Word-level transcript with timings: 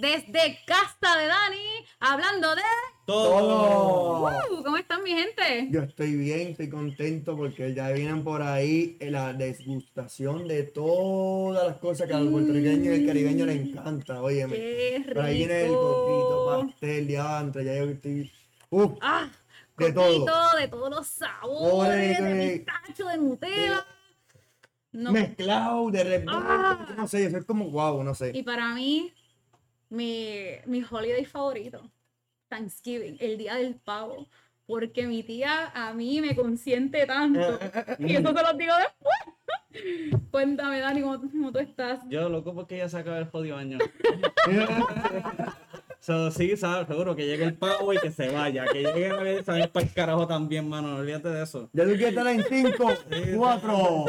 desde 0.00 0.58
Casta 0.66 1.16
de 1.18 1.26
Dani, 1.26 1.84
hablando 2.00 2.54
de... 2.54 2.62
Todo. 3.06 4.24
Uh, 4.26 4.62
¿Cómo 4.64 4.76
están 4.76 5.02
mi 5.04 5.10
gente? 5.12 5.68
Yo 5.70 5.82
estoy 5.82 6.16
bien, 6.16 6.48
estoy 6.48 6.68
contento 6.68 7.36
porque 7.36 7.72
ya 7.72 7.90
vienen 7.92 8.24
por 8.24 8.42
ahí 8.42 8.96
la 9.00 9.32
desgustación 9.32 10.48
de 10.48 10.64
todas 10.64 11.68
las 11.68 11.76
cosas 11.78 12.08
que 12.08 12.14
al 12.14 12.28
puertorriqueño 12.28 12.92
y 12.92 12.94
el 12.96 13.06
caribeño 13.06 13.46
le 13.46 13.52
encanta. 13.52 14.20
Óyeme. 14.20 14.56
Qué 14.56 14.96
rico. 14.98 15.14
Por 15.14 15.24
ahí 15.24 15.38
viene 15.38 15.60
el 15.66 15.72
coquito, 15.72 16.66
pastel, 16.68 17.06
diantre, 17.06 17.64
ya 17.64 17.74
yo 17.76 17.84
estoy. 17.84 18.32
Uf, 18.70 18.92
Ah, 19.00 19.28
De 19.78 19.94
coquito, 19.94 20.24
todo. 20.26 20.56
de 20.58 20.68
todos 20.68 20.90
los 20.90 21.06
sabores, 21.06 22.18
Oye, 22.20 22.22
de 22.28 22.56
pistacho, 22.58 23.06
de 23.08 23.18
Nutella. 23.18 23.86
No, 24.92 25.12
mezclado 25.12 25.90
de 25.90 26.02
Red 26.04 26.24
Bull, 26.24 26.34
Ah. 26.36 26.86
no 26.96 27.06
sé, 27.06 27.26
eso 27.26 27.36
es 27.36 27.44
como 27.44 27.66
guau, 27.66 28.02
no 28.02 28.14
sé. 28.14 28.32
Y 28.34 28.42
para 28.42 28.74
mí, 28.74 29.12
mi, 29.88 30.46
mi 30.66 30.82
holiday 30.88 31.24
favorito, 31.24 31.90
Thanksgiving, 32.48 33.16
el 33.20 33.38
día 33.38 33.54
del 33.54 33.76
pavo. 33.76 34.28
Porque 34.66 35.06
mi 35.06 35.22
tía 35.22 35.70
a 35.74 35.94
mí 35.94 36.20
me 36.20 36.34
consiente 36.34 37.06
tanto. 37.06 37.58
Y 38.00 38.16
eso 38.16 38.34
te 38.34 38.42
lo 38.42 38.52
digo 38.54 38.74
después. 38.76 39.16
Cuéntame, 40.30 40.80
Dani, 40.80 41.02
¿cómo, 41.02 41.20
cómo 41.20 41.52
tú 41.52 41.58
estás? 41.58 42.00
Yo 42.08 42.28
loco 42.28 42.54
porque 42.54 42.78
ya 42.78 42.88
se 42.88 42.98
acaba 42.98 43.18
el 43.18 43.26
jodido 43.26 43.56
año. 43.56 43.78
So, 46.06 46.30
sí, 46.30 46.56
sabes, 46.56 46.86
seguro 46.86 47.16
que 47.16 47.26
llegue 47.26 47.42
el 47.42 47.54
pavo 47.54 47.92
y 47.92 47.98
que 47.98 48.12
se 48.12 48.28
vaya. 48.28 48.64
Que 48.72 48.80
llegue 48.80 49.40
y 49.40 49.42
para 49.42 49.58
el 49.86 49.92
carajo 49.92 50.24
también, 50.28 50.68
mano. 50.68 50.86
No 50.90 50.96
olvídate 50.98 51.30
de 51.30 51.42
eso. 51.42 51.68
Ya 51.72 51.82
tú 51.82 51.90
quieres 51.90 52.10
estar 52.10 52.26
en 52.28 52.44
5, 52.44 52.88
4. 53.36 54.04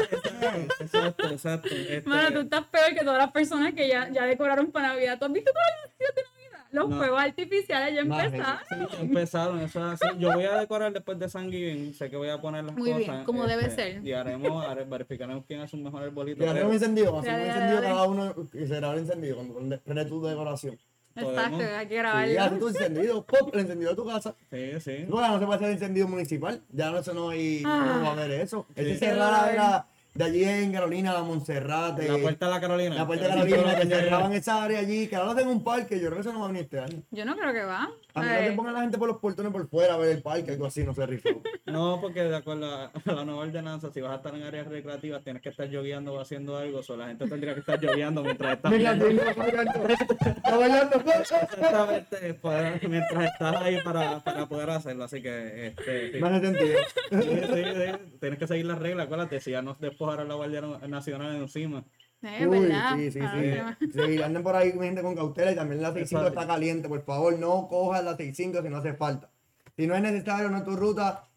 Exacto, 0.78 1.28
exacto. 1.28 1.68
Este, 1.74 2.08
Mano, 2.08 2.32
tú 2.32 2.38
estás 2.42 2.64
peor 2.66 2.94
que 2.94 3.00
todas 3.04 3.18
las 3.18 3.32
personas 3.32 3.74
que 3.74 3.88
ya, 3.88 4.08
ya 4.10 4.26
decoraron 4.26 4.70
para 4.70 4.88
Navidad. 4.88 5.18
¿Tú 5.18 5.24
has 5.24 5.32
visto 5.32 5.50
todas 5.50 5.66
las 5.82 5.90
luces 5.98 6.14
de 6.14 6.22
Navidad? 6.22 6.68
Los 6.70 6.88
No. 6.88 6.96
fuegos 6.98 7.20
artificiales 7.20 7.94
ya 7.94 8.00
empezaron. 8.02 8.58
sí, 8.68 8.76
ya 8.92 9.00
empezaron, 9.00 9.60
eso 9.60 9.92
es 9.92 10.00
así. 10.02 10.18
Yo 10.20 10.32
voy 10.32 10.44
a 10.44 10.54
decorar 10.60 10.92
después 10.92 11.18
de 11.18 11.28
San 11.28 11.50
Giving, 11.50 11.94
sé 11.94 12.10
que 12.10 12.16
voy 12.16 12.28
a 12.28 12.40
poner 12.40 12.62
las 12.62 12.76
Muy 12.76 12.92
bien, 12.92 13.06
cosas. 13.10 13.24
como 13.24 13.44
debe 13.46 13.62
este, 13.62 13.94
ser. 13.94 14.06
Y 14.06 14.12
haremos, 14.12 14.64
hare- 14.66 14.84
verificaremos 14.84 15.44
quién 15.46 15.62
hace 15.62 15.74
un 15.76 15.82
mejor 15.82 16.04
arbolito. 16.04 16.44
Ya 16.44 16.52
pero 16.52 16.68
un 16.68 16.74
encendido, 16.74 17.18
hacemos 17.18 17.40
un 17.40 17.46
encendido 17.46 17.80
cada 17.82 18.02
uno 18.04 18.34
y 18.54 18.66
será 18.68 18.92
el 18.92 18.98
encendido 19.00 19.36
cuando 19.38 19.80
prende 19.80 20.04
tu 20.04 20.24
decoración. 20.24 20.78
Exacto, 21.22 21.56
hay 21.76 21.86
que 21.86 21.94
Sí, 21.94 21.98
grabarlo. 22.00 22.42
hace 22.42 22.56
tu 22.56 22.68
encendido, 22.68 23.24
pop, 23.24 23.50
el 23.54 23.60
encendido 23.60 23.90
de 23.90 23.96
tu 23.96 24.06
casa. 24.06 24.34
Sí, 24.50 24.80
sí. 24.80 25.04
No, 25.08 25.20
ya 25.20 25.28
no 25.28 25.38
se 25.38 25.44
puede 25.46 25.56
hacer 25.56 25.70
encendido 25.70 26.08
municipal. 26.08 26.62
Ya 26.72 26.90
no, 26.90 26.98
eso 26.98 27.14
no, 27.14 27.30
hay, 27.30 27.62
Ah. 27.64 27.84
no 27.98 28.02
va 28.02 28.08
a 28.08 28.12
haber 28.12 28.30
eso. 28.32 28.66
Ese 28.74 28.94
Sí. 28.94 28.98
cerrada 28.98 29.52
era 29.52 29.86
de 30.18 30.24
allí 30.24 30.42
en 30.44 30.72
Carolina, 30.72 31.12
la 31.12 31.22
Montserrat. 31.22 31.96
La 32.00 32.18
puerta 32.18 32.46
de 32.46 32.52
la 32.52 32.60
Carolina. 32.60 32.94
La 32.96 33.06
puerta 33.06 33.28
de 33.28 33.30
Carolina, 33.34 33.76
que 33.76 33.86
cerraban 33.86 34.32
esa 34.32 34.64
área 34.64 34.80
allí, 34.80 35.06
que 35.06 35.14
ahora 35.14 35.30
hacen 35.32 35.46
un 35.48 35.62
parque. 35.62 35.94
Yo 36.00 36.06
creo 36.06 36.14
que 36.14 36.20
eso 36.22 36.32
no 36.32 36.40
va 36.40 36.46
a 36.46 36.48
venir 36.48 36.64
este 36.64 36.80
año. 36.80 37.02
Yo 37.12 37.24
no 37.24 37.36
creo 37.36 37.52
que 37.52 37.62
va. 37.62 37.88
A 38.14 38.20
menos 38.20 38.36
Ay, 38.36 38.48
que 38.50 38.52
pongan 38.56 38.74
a 38.74 38.78
la 38.78 38.82
gente 38.82 38.98
por 38.98 39.06
los 39.06 39.18
portones 39.18 39.52
por 39.52 39.68
fuera 39.68 39.94
a 39.94 39.96
ver 39.96 40.16
el 40.16 40.22
parque, 40.22 40.50
algo 40.50 40.66
así, 40.66 40.82
no 40.82 40.92
sé, 40.92 41.06
rifo. 41.06 41.28
No, 41.68 42.00
porque 42.00 42.22
de 42.22 42.34
acuerdo 42.34 42.74
a 42.74 42.90
la 43.04 43.24
nueva 43.26 43.42
ordenanza, 43.42 43.92
si 43.92 44.00
vas 44.00 44.12
a 44.12 44.16
estar 44.16 44.34
en 44.34 44.42
áreas 44.42 44.66
recreativas, 44.68 45.22
tienes 45.22 45.42
que 45.42 45.50
estar 45.50 45.68
lloviendo 45.68 46.14
o 46.14 46.18
haciendo 46.20 46.56
algo. 46.56 46.80
O 46.88 46.96
la 46.96 47.08
gente 47.08 47.28
tendría 47.28 47.52
que 47.52 47.60
estar 47.60 47.78
lloviendo 47.78 48.22
mientras 48.24 48.56
estás 48.56 48.72
está 48.72 50.56
bailando. 50.56 50.96
Exactamente, 51.20 52.34
poder- 52.34 52.88
mientras 52.88 53.24
estás 53.32 53.56
ahí 53.56 53.78
para, 53.84 54.20
para 54.20 54.46
poder 54.46 54.70
hacerlo. 54.70 55.04
Así 55.04 55.20
que, 55.20 55.66
este, 55.68 56.12
sí. 56.12 56.18
No 56.20 56.26
hace 56.28 56.40
sentido. 56.46 56.78
Sí, 57.10 57.18
sí, 57.22 57.64
sí. 57.64 58.16
Tienes 58.18 58.38
que 58.38 58.46
seguir 58.46 58.64
las 58.64 58.78
reglas, 58.78 59.04
acuérdate, 59.04 59.38
si 59.40 59.50
ya 59.50 59.60
nos 59.60 59.78
despojaron 60.08 60.28
la 60.28 60.34
Guardia 60.34 60.88
Nacional 60.88 61.36
encima. 61.36 61.84
eh, 62.22 62.46
Uy, 62.46 62.60
¿verdad? 62.60 62.96
sí, 62.96 63.10
sí, 63.12 63.20
Ah, 63.22 63.76
sí. 63.80 63.90
Sí, 63.92 64.22
anden 64.22 64.42
por 64.42 64.56
ahí 64.56 64.72
gente 64.72 65.02
con 65.02 65.14
cautela 65.14 65.52
y 65.52 65.54
también 65.54 65.82
la 65.82 65.88
65 65.92 66.20
Exacto. 66.20 66.40
está 66.40 66.52
caliente. 66.52 66.88
Por 66.88 67.04
favor, 67.04 67.38
no 67.38 67.68
cojas 67.68 68.02
la 68.04 68.12
65 68.16 68.62
si 68.62 68.68
no 68.68 68.76
hace 68.78 68.94
falta. 68.94 69.30
Si 69.76 69.86
no 69.86 69.94
es 69.94 70.02
necesario, 70.02 70.48
no 70.50 70.56
es 70.58 70.64
tu 70.64 70.74
ruta, 70.76 71.28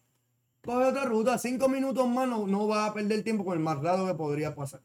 coge 0.64 0.86
otra 0.86 1.04
ruta. 1.04 1.38
Cinco 1.38 1.68
minutos 1.68 2.08
más 2.08 2.26
no, 2.28 2.46
no 2.46 2.66
vas 2.66 2.90
a 2.90 2.94
perder 2.94 3.22
tiempo 3.22 3.44
con 3.44 3.54
el 3.54 3.60
más 3.60 3.80
raro 3.80 4.06
que 4.06 4.14
podría 4.14 4.54
pasar. 4.54 4.80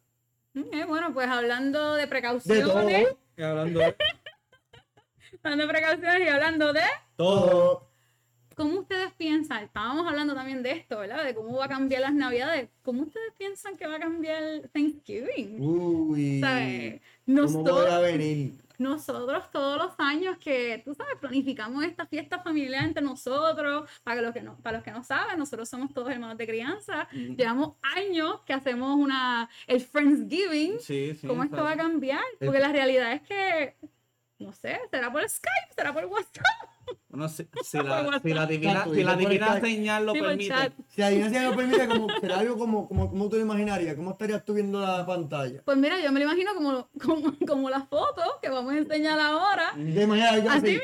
Eh, 0.56 0.86
bueno, 0.88 1.14
pues 1.14 1.28
hablando 1.28 1.94
de 1.96 2.02
De 2.02 2.08
precauciones, 2.08 2.66
todo, 2.66 2.90
Y 3.38 3.42
hablando 3.44 3.80
de 3.80 3.96
hablando 5.44 5.64
de 5.68 5.74
precauciones 5.74 6.20
y 6.26 6.30
hablando 6.30 6.74
de 6.74 6.82
todo, 7.16 7.50
todo. 7.50 7.87
Cómo 8.58 8.80
ustedes 8.80 9.14
piensan, 9.14 9.64
estábamos 9.66 10.08
hablando 10.08 10.34
también 10.34 10.64
de 10.64 10.72
esto, 10.72 10.98
¿verdad? 10.98 11.24
De 11.24 11.36
cómo 11.36 11.58
va 11.58 11.66
a 11.66 11.70
cambiar 11.70 12.02
las 12.02 12.14
navidades. 12.14 12.70
¿Cómo 12.82 13.04
ustedes 13.04 13.32
piensan 13.38 13.78
que 13.78 13.86
va 13.86 13.96
a 13.96 14.00
cambiar 14.00 14.68
Thanksgiving? 14.74 15.62
Uy. 15.62 16.42
¿Sabes? 16.42 17.02
¿Cómo 17.26 17.42
Nosotros, 17.42 17.82
voy 17.86 17.92
a 17.92 18.00
venir? 18.00 18.54
nosotros 18.80 19.52
todos 19.52 19.78
los 19.78 19.94
años 20.00 20.38
que, 20.40 20.82
tú 20.84 20.96
sabes, 20.96 21.16
planificamos 21.22 21.84
esta 21.84 22.08
fiesta 22.08 22.40
familiar 22.40 22.84
entre 22.84 23.04
nosotros, 23.04 23.88
para 24.04 24.22
los 24.24 24.34
que 24.34 24.42
no, 24.42 24.58
para 24.58 24.78
los 24.78 24.84
que 24.84 24.92
no 24.92 25.04
saben, 25.04 25.38
nosotros 25.38 25.70
somos 25.70 25.94
todos 25.94 26.10
hermanos 26.10 26.38
de 26.38 26.48
crianza, 26.48 27.08
Ujú. 27.12 27.36
llevamos 27.36 27.74
años 27.96 28.42
que 28.46 28.54
hacemos 28.54 28.96
una, 28.96 29.48
el 29.68 29.82
Friendsgiving, 29.82 30.80
Sí, 30.80 31.14
sí. 31.14 31.28
¿cómo 31.28 31.44
esto 31.44 31.58
va 31.64 31.72
a 31.74 31.78
cambiar? 31.78 32.24
Porque 32.40 32.60
la 32.60 32.72
realidad 32.72 33.14
es 33.14 33.22
que, 33.22 33.76
no 34.40 34.54
sé, 34.54 34.80
será 34.92 35.12
por 35.12 35.28
Skype, 35.28 35.74
será 35.76 35.94
por 35.94 36.06
WhatsApp, 36.06 36.70
Bueno, 37.10 37.28
si, 37.28 37.48
si 37.64 37.78
la, 37.78 38.20
si 38.22 38.34
la 38.34 38.46
divina, 38.46 38.86
si 38.86 39.04
la 39.04 39.16
divina 39.16 39.60
señal 39.60 40.06
lo 40.06 40.14
Sí, 40.14 40.22
permite. 40.22 40.72
Si 40.90 41.02
la 41.02 41.10
dinámica 41.10 41.44
no 41.44 41.56
permite, 41.56 41.88
como, 41.88 42.08
será 42.22 42.40
algo 42.40 42.58
como, 42.58 42.88
como, 42.88 43.10
como 43.10 43.30
tú 43.30 43.38
lo 43.38 43.42
imaginarías. 43.42 43.96
¿Cómo 43.96 44.12
estarías 44.12 44.46
tú 44.46 44.54
viendo 44.54 44.80
la 44.80 45.06
pantalla? 45.06 45.62
Pues 45.66 45.78
mira, 45.78 46.00
yo 46.00 46.12
me 46.12 46.20
lo 46.20 46.26
imagino 46.26 46.54
como, 46.54 46.88
como, 47.02 47.34
como 47.48 47.70
las 47.70 47.88
fotos 47.88 48.26
que 48.42 48.50
vamos 48.50 48.74
a 48.74 48.78
enseñar 48.78 49.20
ahora. 49.20 49.74
¿Te 49.74 50.04
imaginas 50.04 50.34
algo 50.34 50.50
Así. 50.50 50.80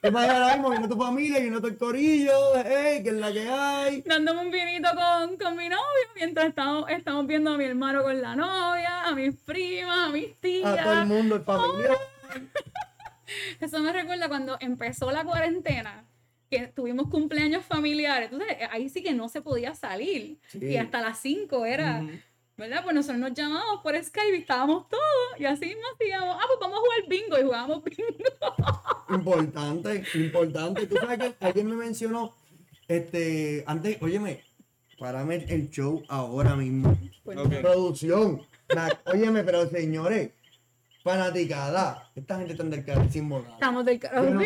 ¿Te 0.00 0.08
imaginas 0.08 0.36
ahora 0.36 0.54
mismo 0.54 0.70
viendo 0.70 0.88
tu 0.88 0.96
familia, 0.96 1.40
viendo 1.40 1.66
el 1.66 1.76
corillo? 1.76 2.56
¡Ey! 2.56 3.02
¿Qué 3.02 3.10
es 3.10 3.14
la 3.16 3.32
que 3.32 3.48
hay? 3.48 4.02
dándome 4.02 4.40
un 4.40 4.50
vinito 4.50 4.88
con, 4.94 5.36
con 5.36 5.56
mi 5.56 5.68
novio 5.68 6.08
mientras 6.16 6.48
estamos, 6.48 6.88
estamos 6.90 7.26
viendo 7.26 7.52
a 7.52 7.58
mi 7.58 7.64
hermano 7.64 8.02
con 8.02 8.20
la 8.20 8.34
novia, 8.34 9.04
a 9.04 9.14
mis 9.14 9.34
primas, 9.36 10.08
a 10.08 10.10
mis 10.10 10.34
tías. 10.36 10.78
A 10.78 10.82
todo 10.82 11.00
el 11.00 11.06
mundo, 11.06 11.36
el 11.36 11.42
familiar. 11.42 11.96
Eso 13.60 13.78
me 13.80 13.92
recuerda 13.92 14.28
cuando 14.28 14.56
empezó 14.60 15.10
la 15.10 15.24
cuarentena, 15.24 16.04
que 16.50 16.66
tuvimos 16.68 17.08
cumpleaños 17.08 17.64
familiares. 17.64 18.30
Entonces, 18.32 18.56
ahí 18.70 18.88
sí 18.88 19.02
que 19.02 19.12
no 19.12 19.28
se 19.28 19.40
podía 19.42 19.74
salir. 19.74 20.38
Sí. 20.48 20.58
Y 20.64 20.76
hasta 20.76 21.00
las 21.00 21.18
5 21.20 21.64
era. 21.66 22.02
¿verdad? 22.60 22.82
Pues 22.84 22.94
nosotros 22.94 23.18
nos 23.18 23.32
llamábamos 23.32 23.82
por 23.82 23.96
Skype 23.96 24.36
y 24.36 24.40
estábamos 24.40 24.86
todos. 24.88 25.02
Y 25.38 25.46
así 25.46 25.74
nos 25.74 25.94
hacíamos, 25.94 26.36
ah, 26.38 26.44
pues 26.46 26.58
vamos 26.60 26.78
a 26.78 26.82
jugar 26.82 27.08
bingo. 27.08 27.38
Y 27.38 27.42
jugábamos 27.42 27.82
bingo. 27.84 28.14
Importante, 29.08 30.04
importante. 30.14 30.86
Tú 30.86 30.96
sabes 30.96 31.18
que 31.18 31.44
alguien 31.44 31.68
me 31.68 31.76
mencionó, 31.76 32.34
este, 32.86 33.64
antes, 33.66 34.00
óyeme, 34.02 34.44
párame 34.98 35.46
el 35.48 35.70
show 35.70 36.02
ahora 36.08 36.54
mismo. 36.54 36.96
Pues, 37.24 37.38
Ok. 37.38 37.54
Producción. 37.60 38.42
Óyeme, 39.06 39.42
pero 39.42 39.68
señores, 39.68 40.30
fanaticada, 41.02 42.10
esta 42.14 42.36
gente 42.38 42.52
está 42.52 42.64
del 42.64 43.22
moral. 43.22 43.52
Estamos 43.54 43.84
del 43.84 43.98
carajo. 44.00 44.40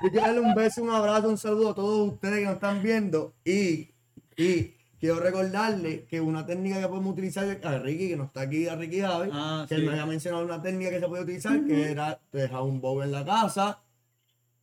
Yo 0.00 0.10
quiero 0.10 0.26
darle 0.26 0.40
un 0.40 0.54
beso, 0.54 0.82
un 0.82 0.90
abrazo, 0.90 1.28
un 1.28 1.38
saludo 1.38 1.70
a 1.70 1.74
todos 1.74 2.12
ustedes 2.12 2.38
que 2.38 2.44
nos 2.44 2.54
están 2.54 2.82
viendo 2.82 3.34
y, 3.44 3.90
y 4.36 4.74
quiero 5.00 5.18
recordarle 5.18 6.04
que 6.06 6.20
una 6.20 6.46
técnica 6.46 6.80
que 6.80 6.86
podemos 6.86 7.12
utilizar 7.14 7.44
a 7.64 7.78
Ricky, 7.80 8.10
que 8.10 8.16
no 8.16 8.24
está 8.24 8.42
aquí, 8.42 8.68
a 8.68 8.76
Ricky 8.76 9.00
Javi, 9.00 9.30
Ah, 9.32 9.66
que 9.68 9.74
sí. 9.74 9.80
él 9.80 9.86
me 9.86 9.92
había 9.94 10.06
mencionado 10.06 10.44
una 10.44 10.62
técnica 10.62 10.90
que 10.90 11.00
se 11.00 11.08
puede 11.08 11.22
utilizar, 11.24 11.64
que 11.64 11.90
era 11.90 12.20
dejar 12.30 12.62
un 12.62 12.80
bowl 12.80 13.02
en 13.02 13.10
la 13.10 13.24
casa. 13.24 13.80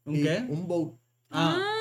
¿Un 0.06 0.16
y 0.16 0.24
qué? 0.24 0.46
Un 0.48 0.68
bowl. 0.68 0.94
Ah, 1.32 1.58
Ah. 1.60 1.72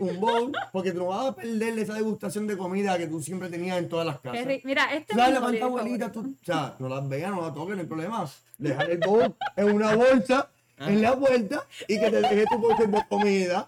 Un 0.00 0.20
bowl, 0.20 0.52
porque 0.72 0.92
tú 0.92 0.98
no 0.98 1.06
vas 1.06 1.26
a 1.28 1.34
perder 1.34 1.78
esa 1.78 1.94
degustación 1.94 2.46
de 2.46 2.56
comida 2.56 2.96
que 2.98 3.06
tú 3.06 3.22
siempre 3.22 3.48
tenías 3.48 3.78
en 3.78 3.88
todas 3.88 4.06
las 4.06 4.20
casas. 4.20 4.46
Mira, 4.64 4.84
este 4.94 5.14
¿Sabes 5.14 5.28
mi 5.28 5.34
la 5.34 5.40
cuánta 5.40 5.64
abuelita 5.66 6.12
tú? 6.12 6.20
O 6.40 6.44
sea, 6.44 6.74
no 6.78 6.88
las 6.88 7.08
veas, 7.08 7.30
no 7.30 7.42
las 7.42 7.54
toques, 7.54 7.74
no 7.76 7.80
hay 7.82 7.86
problema. 7.88 8.28
Dejar 8.58 8.90
el 8.90 8.98
bowl 8.98 9.34
en 9.56 9.72
una 9.72 9.94
bolsa, 9.96 10.48
Ah. 10.78 10.90
en 10.90 11.00
la 11.00 11.16
puerta, 11.16 11.64
y 11.88 11.98
que 11.98 12.10
te 12.10 12.20
deje 12.20 12.44
tu 12.50 12.60
porción 12.60 12.90
de 12.90 13.02
comida. 13.08 13.66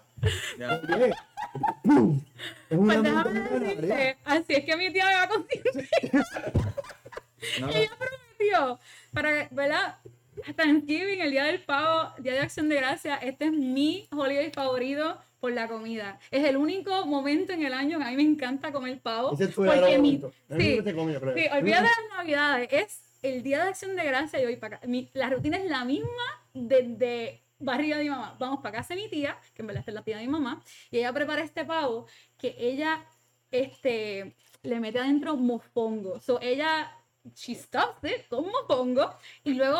ya. 0.59 0.79
Oye, 0.95 1.11
¡pum! 1.83 2.21
Es 2.69 2.77
una 2.77 2.93
Pues 2.93 3.03
déjame 3.03 3.59
decirte, 3.59 4.17
así 4.25 4.53
es 4.53 4.65
que 4.65 4.77
mi 4.77 4.93
tía 4.93 5.05
me 5.05 5.13
va 5.13 5.23
a 5.23 5.27
consentir. 5.29 5.71
No, 7.61 7.69
Ella 7.69 7.89
prometió 7.97 8.79
para, 9.13 9.47
¿verdad? 9.49 9.95
Thanksgiving, 10.55 11.21
el 11.21 11.31
día 11.31 11.45
del 11.45 11.61
pavo, 11.63 12.13
día 12.19 12.33
de 12.33 12.39
acción 12.41 12.69
de 12.69 12.75
gracia, 12.75 13.15
este 13.15 13.45
es 13.45 13.51
mi 13.53 14.07
holiday 14.11 14.51
favorito 14.51 15.17
por 15.39 15.51
la 15.51 15.67
comida. 15.67 16.19
Es 16.31 16.43
el 16.45 16.57
único 16.57 17.05
momento 17.05 17.53
en 17.53 17.63
el 17.63 17.73
año 17.73 17.97
que 17.97 18.03
a 18.05 18.09
mí 18.09 18.15
me 18.17 18.23
encanta 18.23 18.71
comer 18.71 18.99
pavo. 19.01 19.33
Ese 19.33 19.45
es 19.45 19.55
tu 19.55 19.63
porque 19.65 19.97
mi- 19.97 20.17
sí, 20.59 20.81
sí, 21.35 21.47
olvídate 21.51 21.83
de 21.83 21.89
las 22.07 22.17
navidades, 22.17 22.69
es 22.71 23.01
el 23.21 23.43
día 23.43 23.63
de 23.63 23.69
acción 23.69 23.95
de 23.95 24.03
gracia 24.05 24.41
y 24.41 24.45
hoy 24.45 24.55
para 24.57 24.77
acá. 24.77 24.87
Mi- 24.87 25.09
la 25.13 25.29
rutina 25.29 25.57
es 25.57 25.69
la 25.69 25.83
misma 25.85 26.09
desde 26.53 27.41
barriga 27.59 27.97
de 27.97 28.03
mi 28.03 28.09
mamá. 28.09 28.35
Vamos 28.39 28.59
para 28.61 28.77
casa 28.77 28.95
de 28.95 29.01
mi 29.01 29.09
tía, 29.09 29.37
que 29.53 29.61
en 29.61 29.67
verdad 29.67 29.83
es 29.85 29.93
la 29.93 30.01
tía 30.03 30.17
de 30.17 30.23
mi 30.23 30.29
mamá, 30.31 30.63
y 30.91 30.97
ella 30.99 31.11
prepara 31.13 31.41
este 31.43 31.65
pavo 31.65 32.05
que 32.37 32.55
ella 32.57 33.05
este, 33.51 34.35
le 34.63 34.79
mete 34.79 34.99
adentro 34.99 35.35
mofongo. 35.35 36.19
So 36.21 36.39
ella, 36.41 36.91
she 37.33 37.55
stuffs 37.55 38.03
it 38.03 38.27
con 38.29 38.45
mofongo 38.45 39.13
y 39.43 39.53
luego 39.55 39.79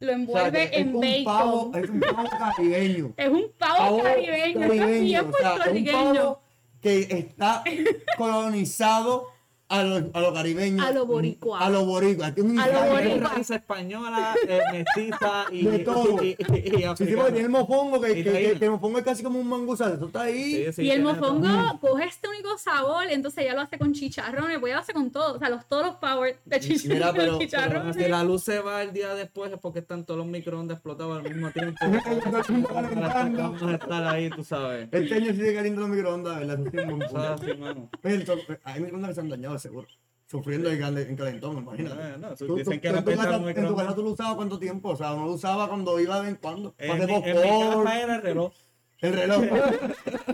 lo 0.00 0.06
O 0.06 0.26
sea, 0.26 0.46
envuelve 0.48 0.70
que 0.70 0.76
es 0.76 0.86
en 0.86 1.00
bacon. 1.00 1.24
pavo, 1.24 1.72
es 1.74 1.90
un 1.90 2.00
pavo 2.00 2.28
caribeño. 2.56 3.12
Es 3.16 3.28
un 3.28 3.52
pavo, 3.58 3.76
Pavo 3.78 4.02
caribeño, 4.02 4.60
es 4.62 4.68
caribeño, 4.68 5.00
bien 5.00 5.26
o 5.26 5.32
sea, 5.36 5.56
es 5.66 5.72
un 5.72 5.84
pavo 5.92 6.40
que 6.80 7.00
está 7.10 7.62
colonizado 8.16 9.28
a 9.70 9.82
los 9.84 10.02
a 10.12 10.20
lo 10.20 10.34
caribeños. 10.34 10.84
A 10.86 10.90
lo 10.92 11.06
boricua. 11.06 11.60
A 11.60 11.70
lo 11.70 11.84
boricua. 11.86 12.26
Aquí 12.26 12.40
un 12.42 12.58
A 12.58 12.66
lo 12.66 12.72
ingrato. 12.72 12.92
boricua. 12.92 13.14
Es 13.28 13.32
raíz 13.34 13.50
española, 13.50 14.34
eh, 14.48 14.60
mestiza 14.72 15.44
y, 15.52 15.64
De 15.66 15.78
todo. 15.80 16.22
y, 16.22 16.28
y, 16.28 16.32
y 16.32 16.96
Sí, 16.96 17.06
sí, 17.06 17.14
porque 17.16 17.32
tiene 17.32 17.40
el 17.44 17.48
mofongo, 17.50 18.00
que, 18.00 18.14
que, 18.14 18.24
que- 18.24 18.58
que 18.58 18.64
el 18.64 18.70
mofongo 18.72 18.98
es 18.98 19.04
casi 19.04 19.22
como 19.22 19.38
un 19.38 19.48
mangusal. 19.48 19.94
Eso 19.94 20.06
está 20.06 20.22
ahí. 20.22 20.64
Sí, 20.66 20.72
sí, 20.72 20.82
y 20.82 20.90
el 20.90 21.02
mofongo 21.02 21.46
todo. 21.46 21.78
coge 21.80 22.04
este 22.04 22.28
único 22.28 22.58
sabor, 22.58 23.04
entonces 23.10 23.44
ella 23.44 23.54
lo 23.54 23.60
hace 23.62 23.78
con 23.78 23.92
chicharrones, 23.92 24.58
pues 24.58 24.70
ella 24.70 24.76
lo 24.76 24.80
hace 24.82 24.92
con 24.92 25.10
todo, 25.10 25.36
o 25.36 25.38
sea, 25.38 25.48
los, 25.48 25.66
todos 25.66 25.86
los 25.86 25.96
power 25.96 26.38
de 26.44 26.60
chich- 26.60 26.88
Mira, 26.88 27.12
pero- 27.12 27.38
chicharrones. 27.38 27.96
Si 27.96 28.08
la 28.08 28.24
luz 28.24 28.42
se 28.42 28.58
va 28.60 28.82
el 28.82 28.92
día 28.92 29.14
después 29.14 29.52
es 29.52 29.58
porque 29.58 29.78
están 29.78 30.04
todos 30.04 30.18
los 30.18 30.26
microondas 30.26 30.76
explotados 30.78 31.18
al 31.24 31.32
mismo 31.32 31.50
tiempo. 31.52 31.76
Vamos 32.60 33.62
a 33.62 33.72
estar 33.74 34.04
ahí, 34.06 34.30
tú 34.30 34.42
sabes. 34.44 34.88
Este 34.90 35.14
año 35.14 35.32
sí 35.32 35.38
se 35.40 35.54
calienta 35.54 35.80
los 35.80 35.90
microondas, 35.90 36.38
¿verdad? 36.40 36.60
Eso 36.60 36.70
sí 37.08 37.16
así, 37.50 37.56
mano. 37.58 37.88
Pero 38.02 38.24
to- 38.24 38.38
Hay 38.64 38.80
microondas 38.80 39.10
que 39.10 39.14
se 39.14 39.20
han 39.20 39.28
dañado, 39.28 39.58
seguro. 39.60 39.86
Sufriendo 40.26 40.70
el 40.70 40.78
cal- 40.78 40.96
en 40.98 41.16
calentón, 41.16 41.58
imagínate. 41.58 42.00
Eh, 42.02 42.14
no, 42.18 42.34
Tú- 42.36 42.54
dicen 42.56 42.74
tú- 42.76 42.80
que 42.80 42.88
tú 42.88 42.92
no 42.94 42.98
en 42.98 43.04
tu 43.04 43.10
casa- 43.16 43.34
en 43.36 43.42
un 43.42 43.48
en 43.48 43.54
tu 43.54 43.60
casa 43.60 43.66
microondas. 43.66 43.94
tú 43.96 44.02
lo 44.02 44.10
usabas 44.10 44.34
cuánto 44.36 44.58
tiempo, 44.60 44.88
o 44.90 44.96
sea, 44.96 45.12
uno 45.12 45.26
lo 45.26 45.32
usaba 45.32 45.68
cuando 45.68 45.98
iba 46.00 46.14
de 46.16 46.20
vez 46.22 46.30
en 46.30 46.36
cuando. 46.36 46.74
En 46.78 46.88
Para 46.88 47.06
mi, 47.06 47.14
hacer 47.14 47.28
en 47.28 47.36
mi 47.36 47.42
popcorn, 47.42 47.84
casa 47.84 48.00
era 48.02 48.14
el 48.16 48.22
reloj. 48.22 48.52
el 49.00 49.12
reloj. 49.12 49.42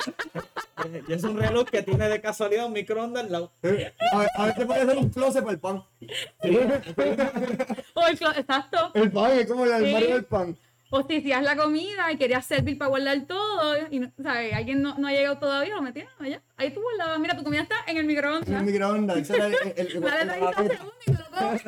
Y 1.09 1.13
es 1.15 1.25
un 1.25 1.37
reloj 1.37 1.69
que 1.69 1.83
tiene 1.83 2.09
de 2.09 2.21
casualidad 2.21 2.67
un 2.67 2.73
microondas 2.75 3.25
al 3.25 3.33
lado. 3.33 3.51
Eh, 3.63 3.93
a, 4.13 4.19
ver- 4.19 4.29
a 4.37 4.47
veces 4.47 4.67
puede 4.67 4.87
ser 4.87 4.97
un 4.99 5.09
closet 5.09 5.43
para 5.43 5.55
el 5.55 5.59
pan. 5.59 5.83
O 7.95 8.07
el 8.07 8.19
clo- 8.19 8.37
exacto. 8.39 8.91
El 8.95 9.11
pan 9.11 9.33
es 9.33 9.47
como 9.47 9.65
el 9.65 9.71
Sí. 9.71 9.75
armario 9.87 10.15
del 10.15 10.25
pan. 10.27 10.57
Hacías 10.93 11.43
la 11.43 11.57
comida 11.57 12.11
y 12.13 12.17
querías 12.17 12.47
servir 12.47 12.79
para 12.79 12.89
guardar 12.89 13.21
todo, 13.27 13.77
y 13.91 14.09
¿sabes? 14.23 14.53
alguien 14.55 14.83
no, 14.83 14.97
no 14.99 15.09
ha 15.09 15.13
llegado 15.13 15.39
todavía, 15.39 15.75
lo 15.75 15.83
metías 15.83 16.09
allá. 16.19 16.41
Ahí 16.57 16.71
tú 16.71 16.81
guardabas, 16.81 17.19
mira, 17.19 17.37
tu 17.37 17.43
comida 17.45 17.63
está 17.63 17.77
en 17.87 17.97
el 17.97 17.97
En 17.97 17.99
el 18.03 18.07
microondas. 18.07 18.63
microondas. 18.63 19.31
El, 19.31 19.43
el, 19.43 19.55
el- 19.95 20.01
Dale 20.01 20.23
el- 20.23 20.29
30 20.55 20.77
segundos 20.77 20.95
y 21.07 21.13
te 21.13 21.19
lo 21.19 21.31
comes. 21.31 21.63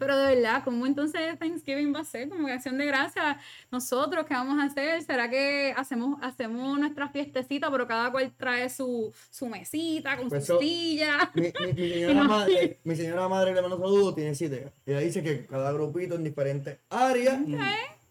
Pero 0.00 0.16
de 0.16 0.34
verdad, 0.34 0.64
¿cómo 0.64 0.86
entonces 0.86 1.38
Thanksgiving 1.38 1.94
va 1.94 2.00
a 2.00 2.04
ser? 2.04 2.30
Como 2.30 2.46
que 2.46 2.54
acción 2.54 2.78
de 2.78 2.86
gracia. 2.86 3.38
Nosotros, 3.70 4.24
¿qué 4.26 4.32
vamos 4.32 4.58
a 4.58 4.64
hacer? 4.64 5.02
¿Será 5.02 5.28
que 5.28 5.74
hacemos, 5.76 6.18
hacemos 6.22 6.78
nuestra 6.78 7.10
fiestecita, 7.10 7.70
pero 7.70 7.86
cada 7.86 8.10
cual 8.10 8.32
trae 8.36 8.70
su, 8.70 9.12
su 9.30 9.46
mesita 9.46 10.16
con 10.16 10.30
Pues 10.30 10.46
su 10.46 10.58
silla? 10.58 11.30
Mi, 11.34 11.52
mi, 11.66 11.72
mi 11.74 11.90
señora 11.92 12.24
madre, 12.24 12.80
mi 12.82 12.96
señora 12.96 13.28
madre 13.28 13.54
le 13.54 13.60
mando 13.60 13.78
saludos, 13.78 14.14
tiene 14.14 14.32
idea. 14.40 14.72
Ella 14.86 15.00
dice 15.00 15.22
que 15.22 15.46
cada 15.46 15.70
grupito 15.72 16.14
en 16.14 16.24
diferentes 16.24 16.78
áreas 16.88 17.40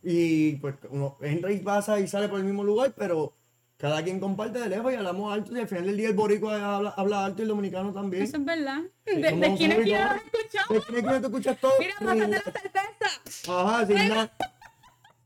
y 0.01 0.53
pues 0.57 0.75
uno 0.91 1.17
entra 1.21 1.51
y 1.51 1.57
pasa 1.57 1.99
y 1.99 2.07
sale 2.07 2.29
por 2.29 2.39
el 2.39 2.45
mismo 2.45 2.63
lugar, 2.63 2.93
pero 2.95 3.33
cada 3.79 4.03
quien 4.03 4.19
comparte 4.19 4.59
de 4.59 4.67
lejos 4.67 4.91
y 4.91 4.97
hablamos 4.97 5.33
alto 5.33 5.55
y 5.55 5.59
al 5.61 5.67
final 5.69 5.85
del 5.85 5.95
día 5.95 6.09
el 6.09 6.13
boricua 6.13 6.75
habla, 6.75 6.89
habla 6.97 7.23
alto 7.23 7.41
y 7.41 7.43
el 7.43 7.47
dominicano 7.47 7.93
también. 7.93 8.23
Eso 8.23 8.35
es 8.35 8.43
verdad. 8.43 8.81
¿De, 9.05 9.15
de 9.15 9.55
quién 9.55 9.71
es 9.71 9.77
que 9.85 9.93
escuchamos? 9.93 10.85
¿De 10.87 10.93
quién 10.93 11.05
es 11.05 11.13
que 11.13 11.19
tú 11.21 11.25
escuchas 11.27 11.57
todo? 11.61 11.71
Mira, 11.79 11.93
pásate 11.97 12.27
la 12.27 12.41
cerveza. 12.41 13.61
Ajá, 13.61 13.85
sin 13.87 13.95
nada. 13.95 14.33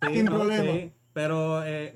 Sí, 0.03 0.13
Sin 0.13 0.25
no, 0.25 0.31
problema. 0.31 0.71
sí, 0.71 0.93
pero 1.13 1.63
eh, 1.65 1.95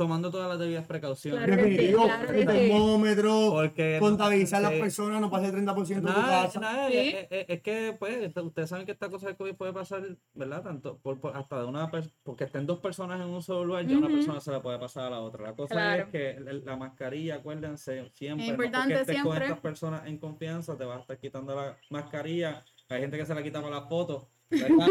tomando 0.00 0.30
todas 0.30 0.48
las 0.48 0.58
debidas 0.58 0.86
precauciones. 0.86 1.44
Claro 1.44 2.32
termómetro, 2.46 3.50
Porque- 3.50 3.98
contabilizar 4.00 4.62
las 4.62 4.72
sí. 4.72 4.80
personas, 4.80 5.20
no 5.20 5.28
pase 5.30 5.46
el 5.48 5.52
30% 5.52 6.08
de 6.08 6.14
tu 6.14 6.20
Nada, 6.20 6.44
casa. 6.44 6.58
nada, 6.58 6.88
Sí. 6.88 6.96
es, 6.96 7.26
es- 7.30 7.46
es 7.50 7.60
que 7.60 7.94
pues 7.98 8.16
esta- 8.16 8.40
ustedes 8.42 8.70
saben 8.70 8.86
que 8.86 8.92
esta 8.92 9.10
cosa 9.10 9.26
del 9.26 9.36
COVID 9.36 9.54
puede 9.56 9.74
pasar, 9.74 10.02
¿verdad? 10.32 10.62
Tanto 10.62 10.96
por, 11.02 11.20
por- 11.20 11.36
hasta 11.36 11.60
de 11.60 11.66
una 11.66 11.90
persona, 11.90 12.14
porque 12.22 12.44
estén 12.44 12.64
dos 12.66 12.78
personas 12.78 13.20
en 13.20 13.26
un 13.28 13.42
solo 13.42 13.66
lugar, 13.66 13.86
ya 13.86 13.98
una 13.98 14.08
persona 14.08 14.40
se 14.40 14.50
la 14.50 14.62
puede 14.62 14.78
pasar 14.78 15.04
a 15.08 15.10
la 15.10 15.20
otra. 15.20 15.42
La 15.48 15.52
cosa 15.54 15.74
Claro. 15.74 16.04
es 16.04 16.08
que 16.08 16.40
la 16.64 16.76
mascarilla, 16.76 17.34
acuérdense, 17.34 18.08
siempre, 18.14 18.46
Es 18.46 18.50
no 18.52 18.56
porque 18.56 18.66
importante 18.68 18.94
estés 18.94 19.16
con 19.16 19.24
siempre. 19.24 19.44
estas 19.44 19.60
personas 19.60 20.06
en 20.06 20.16
confianza, 20.16 20.76
te 20.78 20.84
vas 20.86 20.96
a 20.96 21.00
estar 21.02 21.18
quitando 21.18 21.54
la 21.54 21.76
mascarilla. 21.90 22.64
Hay 22.88 23.00
gente 23.02 23.18
que 23.18 23.26
se 23.26 23.34
la 23.34 23.42
quita 23.42 23.60
para 23.60 23.76
las 23.80 23.88
fotos, 23.88 24.24
¿verdad? 24.50 24.88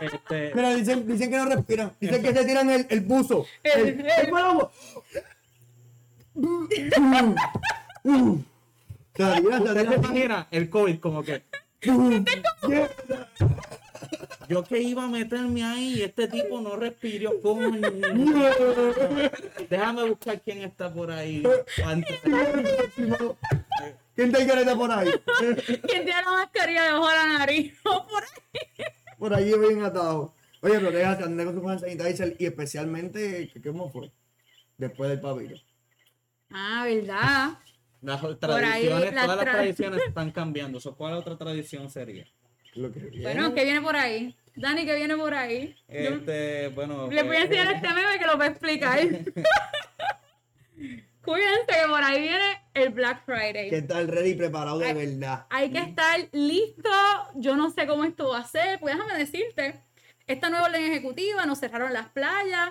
Este, 0.00 0.52
Mira, 0.54 0.74
dicen, 0.74 1.06
dicen 1.06 1.30
que 1.30 1.36
no 1.36 1.46
respiran, 1.46 1.92
dicen 2.00 2.22
que 2.22 2.32
se 2.32 2.44
tiran 2.44 2.70
el, 2.70 2.86
el 2.88 3.00
buzo. 3.00 3.46
El- 3.62 3.80
El, 3.80 3.88
el- 4.00 4.06
el 4.06 4.30
palomo. 4.30 4.70
Uh, 6.34 6.66
Se 9.14 9.22
la 9.22 9.36
tiran, 9.36 9.42
se 9.44 9.50
la 9.50 9.58
¿Usted 9.58 9.74
se 9.74 9.86
tiran. 9.86 9.94
imagina 10.04 10.48
el 10.50 10.70
COVID 10.70 10.98
como 11.00 11.22
que 11.22 11.42
yo 14.48 14.62
que 14.64 14.78
iba 14.80 15.04
a 15.04 15.08
meterme 15.08 15.64
ahí 15.64 15.94
y 15.98 16.02
este 16.02 16.28
tipo 16.28 16.60
no 16.60 16.76
respiró? 16.76 17.40
coño. 17.40 17.80
Déjame 19.70 20.08
buscar 20.08 20.40
quién 20.42 20.62
está 20.62 20.92
por 20.92 21.10
ahí. 21.10 21.42
antes. 21.84 22.20
¿Quién 24.14 24.32
te 24.32 24.46
careta 24.46 24.76
por 24.76 24.90
ahí? 24.92 25.10
¿Quién 25.38 25.56
tiene 26.04 26.22
la 26.24 26.30
mascarilla 26.30 26.82
debajo 26.84 27.08
de 27.08 27.14
la 27.16 27.38
nariz? 27.38 27.74
O 27.84 28.06
por 28.06 28.22
ahí. 28.22 28.63
Por 29.24 29.32
allí 29.32 29.54
bien 29.58 29.82
atado. 29.82 30.34
Oye, 30.60 30.74
pero 30.80 30.90
déjate 30.90 31.24
andar 31.24 31.46
con 31.46 31.58
tu 31.58 31.66
hand 31.66 31.80
sanitizer 31.80 32.36
y 32.38 32.44
especialmente, 32.44 33.50
¿cómo 33.64 33.88
fue? 33.88 34.12
Después 34.76 35.08
del 35.08 35.18
pabellón. 35.18 35.58
Ah, 36.50 36.84
¿verdad? 36.84 37.58
Las 38.02 38.22
ahí, 38.22 38.34
tradiciones, 38.38 39.14
todas 39.14 39.26
las 39.28 39.38
tra- 39.38 39.52
tradiciones 39.52 40.02
están 40.08 40.30
cambiando. 40.30 40.78
So, 40.78 40.94
¿Cuál 40.94 41.14
otra 41.14 41.38
tradición 41.38 41.90
sería? 41.90 42.26
Lo 42.74 42.92
que 42.92 43.00
viene. 43.00 43.22
Bueno, 43.22 43.54
¿qué 43.54 43.64
viene 43.64 43.80
por 43.80 43.96
ahí? 43.96 44.36
Dani, 44.56 44.84
¿qué 44.84 44.94
viene 44.94 45.16
por 45.16 45.32
ahí? 45.32 45.74
Yo- 45.88 45.94
Este, 45.94 46.68
bueno. 46.68 47.10
Le 47.10 47.22
voy 47.22 47.36
a 47.36 47.38
pues, 47.38 47.50
enseñar 47.50 47.74
este 47.76 47.88
meme 47.88 48.18
que 48.18 48.26
lo 48.26 48.36
va 48.36 48.44
a 48.44 48.48
explicar. 48.48 48.98
Cuídense 51.24 51.66
que 51.66 51.88
por 51.88 52.02
ahí 52.02 52.20
viene 52.22 52.62
el 52.74 52.90
Black 52.90 53.24
Friday. 53.24 53.70
que 53.70 53.78
está 53.78 54.00
el 54.00 54.08
ready 54.08 54.34
preparado 54.34 54.78
de 54.78 54.92
verdad. 54.94 55.46
Hay 55.50 55.70
que 55.70 55.78
estar 55.78 56.20
listo. 56.32 56.90
Yo 57.36 57.56
no 57.56 57.70
sé 57.70 57.86
cómo 57.86 58.04
esto 58.04 58.28
va 58.30 58.38
a 58.40 58.44
ser. 58.46 58.78
Pues 58.80 58.94
déjame 58.94 59.18
decirte. 59.18 59.80
Esta 60.26 60.48
nueva 60.48 60.66
orden 60.66 60.82
ejecutiva, 60.84 61.44
nos 61.46 61.58
cerraron 61.60 61.92
las 61.92 62.08
playas. 62.08 62.70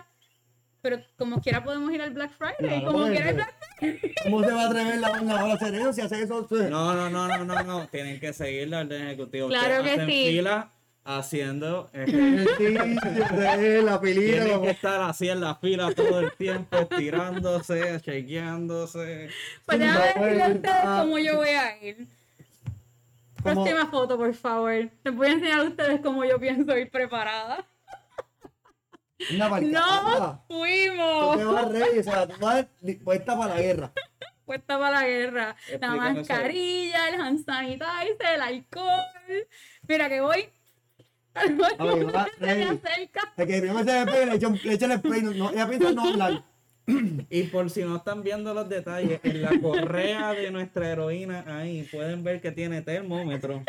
Pero 0.82 1.00
como 1.18 1.40
quiera 1.40 1.64
podemos 1.64 1.92
ir 1.94 2.02
al 2.02 2.12
Black 2.12 2.32
Friday. 2.38 2.56
Claro, 2.60 2.86
como 2.92 3.06
quiera 3.08 3.30
el 3.30 3.36
Black 3.36 3.56
Friday. 3.80 4.14
¿Cómo 4.24 4.44
se 4.44 4.52
va 4.52 4.62
a 4.64 4.68
atrever 4.68 5.00
la 5.00 5.10
banda 5.10 5.40
ahora 5.40 5.54
a 5.54 5.56
hacer 5.56 5.76
eso? 5.76 5.94
Si 5.94 6.02
hace 6.02 6.24
eso, 6.24 6.48
No, 6.50 6.94
no, 6.94 7.10
no, 7.10 7.28
no, 7.28 7.46
no, 7.46 7.64
no. 7.64 7.88
Tienen 7.88 8.20
que 8.20 8.34
seguir 8.34 8.68
la 8.68 8.80
orden 8.82 9.08
ejecutiva. 9.08 9.48
Claro 9.48 9.78
Ustedes 9.78 9.84
que 9.84 10.02
hacen 10.02 10.10
sí. 10.10 10.26
fila 10.28 10.72
haciendo. 11.06 11.90
eh, 11.94 12.06
el 12.08 12.48
sitio 12.50 13.38
de 13.58 13.82
la 13.84 14.00
pilita. 14.00 14.44
Tienen 14.44 14.62
que 14.62 14.70
estar 14.72 15.02
así 15.02 15.30
en 15.30 15.42
la 15.42 15.56
fila 15.56 15.92
todo 15.94 16.20
el 16.20 16.32
tiempo, 16.34 16.78
estirándose, 16.78 18.00
chequeándose. 18.02 19.30
Pues 19.66 19.80
déjame 19.80 20.00
No, 20.00 20.06
decirle 20.26 20.44
a 20.44 20.48
ustedes 20.50 20.84
cómo 21.02 21.18
yo 21.20 21.36
voy 21.38 21.50
a 21.50 21.84
ir. 21.84 22.08
Como- 23.44 23.64
Próxima 23.66 23.88
foto, 23.92 24.18
por 24.18 24.34
favor. 24.34 24.72
Les 25.04 25.16
voy 25.16 25.28
a 25.28 25.32
enseñar 25.32 25.60
a 25.60 25.64
ustedes 25.64 26.02
cómo 26.02 26.24
yo 26.24 26.40
pienso 26.40 26.78
ir 26.78 26.90
preparada. 26.90 27.66
Una. 29.34 29.50
¡No 29.62 30.42
Tú 30.48 30.48
te 30.48 30.54
fuimos! 30.54 31.54
vas 31.54 31.72
rey, 31.72 32.00
o 32.00 32.04
sea, 32.04 32.28
tú 32.28 32.36
vas 32.40 32.66
dispuesta 32.82 33.38
para 33.38 33.56
la 33.56 33.62
guerra. 33.62 33.92
Puesta 34.46 34.78
para 34.80 35.02
la 35.02 35.08
guerra. 35.08 35.46
La 35.70 35.74
Explícame 35.74 36.08
eso. 36.08 36.16
mascarilla, 36.20 37.10
el 37.10 37.22
hand 37.22 37.46
sanitizer, 37.46 38.18
el 38.36 38.42
alcohol. 38.42 39.48
Mira 39.88 40.10
que 40.10 40.22
voy. 40.22 40.50
Al 41.34 41.56
baño, 41.56 41.76
Ay, 41.80 42.04
va, 42.04 42.28
se 42.40 42.64
acerca. 42.64 43.34
El 43.38 43.48
que 43.48 43.60
primero 43.60 43.84
se 43.84 44.06
le 44.06 44.26
le 44.64 44.74
echa 44.74 44.86
el 44.86 45.00
spray. 45.00 45.22
No, 45.22 45.52
ella 45.52 45.68
piensa 45.68 45.92
no 45.92 46.10
hablar. 46.10 46.44
Y 46.86 47.44
por 47.44 47.70
si 47.70 47.84
no 47.84 47.96
están 47.96 48.24
viendo 48.24 48.54
los 48.54 48.68
detalles, 48.68 49.20
en 49.24 49.42
la 49.42 49.52
correa 49.62 50.34
de 50.34 50.52
nuestra 50.52 50.90
heroína 50.90 51.46
ahí 51.48 51.84
pueden 51.84 52.24
ver 52.24 52.42
que 52.42 52.52
tiene 52.52 52.82
termómetro. 52.82 53.64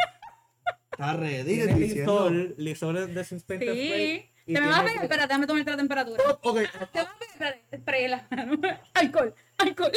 Está 0.91 1.15
ready, 1.15 1.57
Tiene 1.57 1.79
lisol, 1.79 2.55
lisol 2.57 2.97
es 2.99 3.15
desinfecta 3.15 3.65
spray. 3.65 4.31
Sí. 4.47 4.53
Te 4.53 4.61
me 4.61 4.67
vas 4.67 4.81
a 4.81 4.85
pegar. 4.85 5.03
Espérate, 5.05 5.29
déjame 5.29 5.47
tomarte 5.47 5.71
la 5.71 5.77
temperatura. 5.77 6.23
Ok, 6.43 6.59
Te 6.93 6.99
vas 6.99 7.09
a 7.09 7.19
pegar. 7.19 7.31
Espérate, 7.33 7.79
spray 7.79 8.09
la 8.09 8.27
mano. 8.31 8.61
Alcohol, 8.95 9.35
alcohol. 9.59 9.93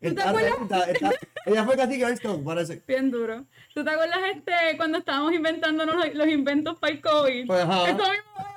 Está 0.00 0.32
ready, 0.32 0.52
está, 0.62 0.84
está- 0.90 1.10
Ella 1.46 1.64
fue 1.64 1.76
casi 1.76 1.94
Girlstone, 1.96 2.42
parece. 2.44 2.82
Bien 2.86 3.10
duro. 3.10 3.44
¿Tú 3.74 3.84
te 3.84 3.90
acuerdas 3.90 4.18
este 4.34 4.52
cuando 4.76 4.98
estábamos 4.98 5.32
inventándonos 5.32 5.94
los, 5.96 6.14
los 6.14 6.28
inventos 6.28 6.78
para 6.78 6.92
el 6.92 7.00
COVID? 7.00 7.46
Pues, 7.46 7.60
ajá. 7.62 7.84
Eso 7.90 7.96
mismo. 7.98 8.50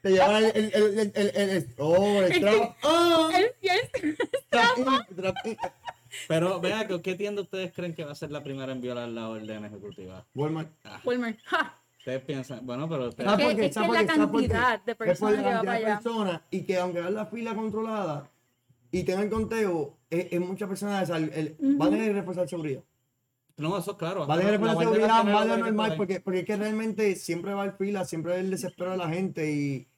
Te 0.00 0.10
llevan 0.10 0.44
el, 0.44 0.52
el, 0.54 0.72
el, 0.74 0.98
el, 0.98 1.12
el, 1.14 1.32
el, 1.34 1.50
el- 1.50 1.74
oh, 1.78 2.22
el 2.22 2.32
strap. 2.32 2.76
Ah, 2.84 3.30
El- 3.34 3.50
el- 3.62 5.34
in. 5.44 5.56
Pero 6.26 6.60
vean, 6.60 6.86
que 6.86 7.02
¿qué 7.02 7.14
tienda 7.14 7.42
ustedes 7.42 7.72
creen 7.72 7.94
que 7.94 8.04
va 8.04 8.12
a 8.12 8.14
ser 8.14 8.30
la 8.30 8.42
primera 8.42 8.72
en 8.72 8.80
violar 8.80 9.08
la 9.08 9.28
orden 9.28 9.64
ejecutiva? 9.64 10.24
Walmart. 10.34 10.70
Walmart. 11.04 11.38
¡Ja! 11.44 11.78
Ustedes 11.98 12.22
piensan, 12.22 12.64
bueno, 12.64 12.88
pero 12.88 13.08
ustedes- 13.08 13.28
¿Sabes 13.30 13.46
que- 13.46 13.52
es 13.52 13.58
que 13.68 13.72
¿Sabes 13.72 13.88
es 13.90 13.96
por 13.96 14.06
la 14.06 14.06
cantidad 14.26 14.80
de 14.84 14.94
personas 14.94 15.36
que 15.44 15.50
va 15.50 15.58
para 15.62 15.72
de 15.72 15.76
allá. 15.84 15.94
personas 16.00 16.40
y 16.50 16.62
que 16.64 16.76
aunque 16.78 16.98
hagan 17.00 17.14
la 17.14 17.26
fila 17.26 17.54
controlada 17.54 18.30
y 18.90 19.02
tengan 19.04 19.28
conteo, 19.28 19.96
es, 20.10 20.28
es 20.32 20.40
muchas 20.40 20.68
personas, 20.68 21.08
el- 21.10 21.32
el- 21.32 21.56
van 21.76 21.94
a 21.94 22.12
reforzar 22.12 22.48
seguridad. 22.48 22.82
No, 23.56 23.76
eso 23.76 23.96
claro. 23.96 24.26
Va 24.26 24.34
a 24.34 24.38
tener 24.38 24.52
la 24.60 24.72
guardia 24.72 24.82
seguridad 24.92 25.08
va 25.08 25.40
a 25.40 25.42
tener 25.42 25.56
que 25.56 25.62
normal 25.62 25.94
porque, 25.96 26.20
porque 26.20 26.38
es 26.40 26.44
que 26.46 26.56
realmente 26.56 27.16
siempre 27.16 27.52
va 27.52 27.62
haber 27.62 27.76
fila, 27.76 28.04
siempre 28.04 28.32
va 28.32 28.38
el 28.38 28.50
desespero 28.50 28.92
de 28.92 28.96
la 28.96 29.08
gente 29.08 29.50
y 29.52 29.88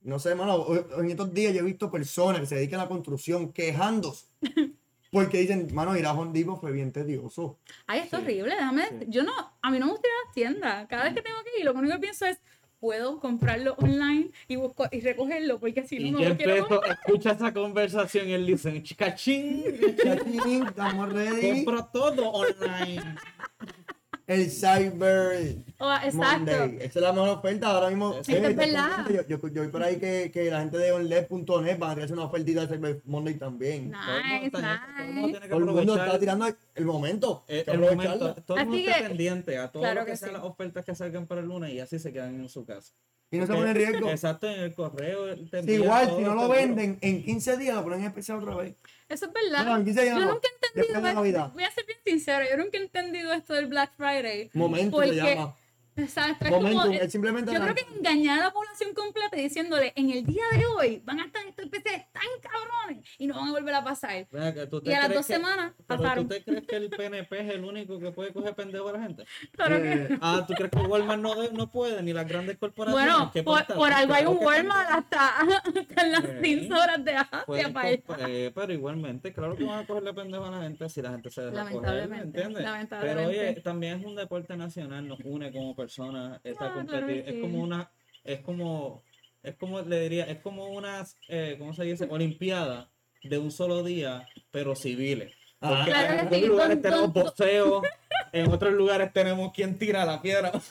no 0.00 0.18
sé, 0.18 0.34
mano, 0.34 0.54
hoy- 0.56 0.84
en 0.98 1.10
estos 1.10 1.32
días 1.32 1.52
yo 1.54 1.60
he 1.60 1.64
visto 1.64 1.90
personas 1.90 2.40
que 2.40 2.46
se 2.46 2.54
dedican 2.56 2.80
a 2.80 2.84
la 2.84 2.88
construcción 2.88 3.52
quejándose 3.52 4.26
porque 5.12 5.38
dicen, 5.38 5.68
mano, 5.74 5.94
ir 5.96 6.06
a 6.06 6.12
Home 6.14 6.32
Depot 6.32 6.58
fue 6.58 6.72
bien 6.72 6.90
tedioso. 6.90 7.58
Ay, 7.86 8.00
es 8.00 8.08
Sí, 8.10 8.16
horrible, 8.16 8.54
déjame. 8.54 8.88
sí. 8.88 8.96
Yo 9.08 9.22
no, 9.24 9.32
a 9.60 9.70
mí 9.70 9.78
no 9.78 9.84
me 9.86 9.92
gusta 9.92 10.08
ir 10.08 10.12
a 10.12 10.24
las 10.26 10.34
tiendas. 10.34 10.86
Cada 10.88 11.04
vez 11.04 11.14
que 11.14 11.20
tengo 11.22 11.36
que 11.44 11.60
ir, 11.60 11.66
lo 11.66 11.74
único 11.74 11.94
que 11.96 12.00
pienso 12.00 12.24
es, 12.24 12.40
puedo 12.82 13.20
comprarlo 13.20 13.76
online 13.78 14.32
y 14.48 14.56
busco 14.56 14.86
y 14.90 15.00
recogerlo, 15.02 15.60
porque 15.60 15.86
si 15.86 16.10
no, 16.10 16.18
no 16.18 16.28
lo 16.30 16.36
quiero 16.36 16.54
Bezos 16.54 16.80
escucha 16.90 17.30
esa 17.30 17.54
conversación 17.54 18.28
y 18.28 18.32
él 18.32 18.44
dice, 18.44 18.82
chicachín, 18.82 19.62
Chatín, 20.02 20.66
Estamos 20.66 21.12
ready. 21.12 21.64
compra 21.64 21.88
todo 21.92 22.28
online. 22.32 23.14
El 24.26 24.50
Cyber 24.50 25.56
Oh, 25.78 25.92
exacto. 25.94 26.16
Monday. 26.38 26.76
Esa 26.80 26.98
es 26.98 27.02
la 27.02 27.12
mejor 27.12 27.28
oferta 27.30 27.66
ahora 27.68 27.88
mismo. 27.88 28.14
Que 28.22 28.32
es 28.38 28.44
Eh, 28.44 28.54
verdad. 28.54 29.06
Yo, 29.08 29.22
yo, 29.38 29.48
yo 29.48 29.62
vi 29.62 29.68
por 29.68 29.82
ahí 29.82 29.96
que, 29.98 30.30
que 30.32 30.50
la 30.50 30.60
gente 30.60 30.78
de 30.78 30.92
onled.net 30.92 31.78
van 31.78 31.90
a 31.90 32.04
hacer 32.04 32.12
una 32.12 32.24
ofertita 32.24 32.64
de 32.66 32.74
Cyber 32.76 33.02
Monday 33.04 33.34
también. 33.34 33.90
Todo 33.90 34.00
el 34.16 34.22
mundo 34.22 34.34
Nice, 34.34 34.46
está- 34.46 34.86
todo 34.86 35.26
el 35.26 35.48
Todo 35.50 35.58
el 35.58 35.64
mundo 35.64 35.96
está 35.96 36.18
tirando 36.18 36.46
el 36.74 36.84
momento. 36.84 37.44
el, 37.48 37.78
momento. 37.78 38.34
Todo 38.46 38.58
el 38.58 38.66
mundo 38.66 38.78
Así 38.78 38.86
está 38.88 38.98
que- 39.02 39.08
pendiente 39.08 39.58
a 39.58 39.68
todo 39.72 39.82
claro 39.82 40.00
lo 40.00 40.06
que, 40.06 40.12
que 40.12 40.16
sean 40.16 40.30
sí. 40.30 40.34
las 40.36 40.44
ofertas 40.44 40.84
que 40.84 40.94
salgan 40.94 41.26
para 41.26 41.40
el 41.40 41.48
lunes 41.48 41.72
y 41.72 41.80
así 41.80 41.98
se 41.98 42.12
quedan 42.12 42.34
en 42.40 42.48
su 42.48 42.64
casa. 42.64 42.92
Y 43.30 43.38
no 43.38 43.46
se 43.46 43.54
pone 43.54 43.70
en 43.70 43.76
riesgo. 43.76 44.10
Exacto, 44.10 44.46
en 44.46 44.60
el 44.60 44.74
correo. 44.74 45.34
Sí, 45.34 45.72
igual, 45.72 46.12
si 46.16 46.22
no 46.22 46.34
lo 46.34 46.48
venden, 46.50 46.98
en 47.00 47.24
15 47.24 47.56
días 47.56 47.74
lo 47.74 47.82
ponen 47.82 48.00
en 48.00 48.06
especial 48.08 48.38
otra 48.38 48.54
vez. 48.56 48.74
Eso 49.12 49.26
es 49.26 49.32
verdad. 49.32 49.64
No, 49.66 49.76
en 49.76 49.84
15 49.84 50.02
días 50.02 50.18
yo 50.18 50.24
nunca 50.24 50.48
he 50.48 50.54
entendido, 50.54 50.72
Después 50.74 51.02
de 51.02 51.14
Navidad. 51.14 51.50
voy 51.52 51.64
a 51.64 51.70
ser 51.70 51.84
bien 51.86 51.98
sincero, 52.04 52.44
yo 52.50 52.56
nunca 52.56 52.78
he 52.78 52.80
entendido 52.82 53.32
esto 53.34 53.52
del 53.52 53.66
Black 53.66 53.92
Friday. 53.96 54.50
Momento 54.54 54.96
porque, 54.96 55.14
se 55.14 55.38
llama. 55.96 56.06
Exacto, 56.08 56.44
es 56.46 56.50
Momentum, 56.50 56.82
como, 56.82 56.94
es 56.94 57.12
simplemente 57.12 57.52
yo 57.52 57.58
la- 57.58 57.64
creo 57.72 57.74
que 57.86 57.94
engañar 57.98 58.40
a 58.40 58.44
la 58.44 58.50
población 58.52 58.94
completa 58.94 59.36
diciéndole, 59.36 59.92
en 59.96 60.10
el 60.10 60.24
día 60.24 60.44
de 60.56 60.66
hoy 60.66 61.02
van 61.04 61.20
a 61.20 61.26
estar 61.26 61.44
estos 61.46 61.66
PCs 61.68 62.10
tan 62.12 62.22
cabrones 62.40 63.04
y 63.18 63.26
no 63.26 63.34
van 63.34 63.48
a 63.48 63.52
volver 63.52 63.74
a 63.74 63.84
pasar. 63.84 64.26
Ven 64.30 64.42
acá, 64.42 64.68
¿tú 64.68 64.80
te 64.80 64.90
Y 64.90 64.94
a 64.94 65.00
las 65.00 65.14
dos 65.14 65.26
que- 65.26 65.34
semanas 65.34 65.72
pero 65.86 66.02
pasaron. 66.02 66.28
¿Tú 66.28 66.34
te 66.34 66.44
crees 66.44 66.66
que 66.66 66.76
el 66.76 66.90
PNP 66.90 67.40
es 67.40 67.54
el 67.54 67.64
único 67.64 67.98
que 67.98 68.10
puede 68.10 68.32
coger 68.32 68.54
pendejo 68.54 68.88
a 68.88 68.92
la 68.92 69.02
gente? 69.02 69.24
Claro 69.52 69.76
que- 69.82 69.92
Eh, 69.92 70.18
Ah, 70.20 70.44
¿tú 70.46 70.54
crees 70.54 70.70
que 70.70 70.78
Walmart 70.78 71.20
no, 71.20 71.34
no 71.52 71.70
puede? 71.70 72.02
Ni 72.02 72.12
las 72.12 72.26
grandes 72.26 72.56
corporaciones. 72.58 73.06
Bueno, 73.14 73.30
¿Qué 73.32 73.42
por, 73.42 73.92
algo 73.92 74.14
hay 74.14 74.26
un 74.26 74.38
Walmart 74.38 74.88
hasta, 74.90 75.28
hasta 75.40 76.02
en 76.06 76.12
las. 76.12 76.22
15 76.42 76.72
horas 76.72 77.04
de 77.04 77.12
Asia 77.16 77.72
para 77.72 77.90
eh, 77.92 78.50
pero 78.54 78.72
igualmente, 78.72 79.32
claro 79.32 79.54
que 79.56 79.64
van 79.64 79.80
a 79.80 79.86
cogerle 79.86 80.12
pendejo 80.14 80.44
a 80.44 80.50
la 80.50 80.62
gente 80.62 80.88
si 80.88 81.00
la 81.02 81.10
gente 81.10 81.30
se 81.30 81.42
deja 81.42 81.52
coger, 81.52 81.72
¿me 81.72 81.80
Lamentablemente, 81.86 82.26
entiendes? 82.40 82.62
lamentablemente. 82.64 83.22
Pero 83.24 83.28
oye, 83.50 83.60
también 83.60 84.00
es 84.00 84.06
un 84.06 84.16
deporte 84.16 84.56
nacional, 84.56 85.06
nos 85.06 85.20
une 85.24 85.52
como 85.52 85.74
Ah, 85.84 86.40
claro 86.42 86.74
competir- 86.74 87.06
que 87.24 87.30
es 87.30 87.34
sí. 87.36 87.40
como 87.40 87.62
una, 87.62 87.90
es 88.24 88.40
como, 88.40 89.02
es 89.42 89.54
como 89.56 89.80
le 89.82 90.00
diría, 90.00 90.24
es 90.24 90.38
como 90.40 90.66
unas, 90.66 91.16
eh, 91.28 91.56
¿cómo 91.58 91.74
se 91.74 91.84
dice? 91.84 92.06
Olimpiadas 92.10 92.88
de 93.22 93.38
un 93.38 93.50
solo 93.50 93.82
día, 93.82 94.26
pero 94.50 94.74
civiles. 94.74 95.32
Ah. 95.60 95.68
Porque 95.70 95.90
Claro 95.92 96.06
en 96.14 96.18
algunos 96.20 96.40
sí, 96.40 96.46
lugares 96.46 96.82
tenemos 96.82 97.12
boxeo, 97.12 97.82
en 98.32 98.50
otros 98.52 98.72
lugares 98.72 99.12
tenemos 99.12 99.52
quien 99.52 99.78
tira 99.78 100.04
la 100.04 100.20
piedra. 100.20 100.50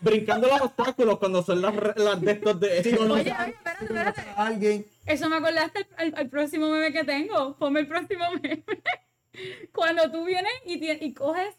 Brincando 0.00 0.48
los 0.48 0.60
obstáculos 0.62 1.18
cuando 1.18 1.42
son 1.44 1.62
las, 1.62 1.76
re- 1.76 1.94
las 1.96 2.20
de 2.20 2.32
estos 2.32 2.58
de... 2.58 2.82
Sí, 2.82 2.92
no, 2.92 3.04
no. 3.04 3.14
Oye, 3.14 3.22
oye, 3.40 3.50
espérate, 3.50 3.84
espérate. 3.84 4.22
alguien. 4.36 4.86
Eso 5.06 5.28
me 5.28 5.36
acordaste 5.36 5.86
al, 5.96 6.08
al- 6.08 6.14
al 6.18 6.28
próximo 6.28 6.68
meme 6.70 6.92
que 6.92 7.04
tengo. 7.04 7.56
Ponme 7.56 7.80
el 7.80 7.86
próximo 7.86 8.24
meme. 8.42 8.64
Cuando 9.72 10.10
tú 10.10 10.24
vienes 10.24 10.52
y, 10.66 10.90
y 10.90 11.14
coges 11.14 11.54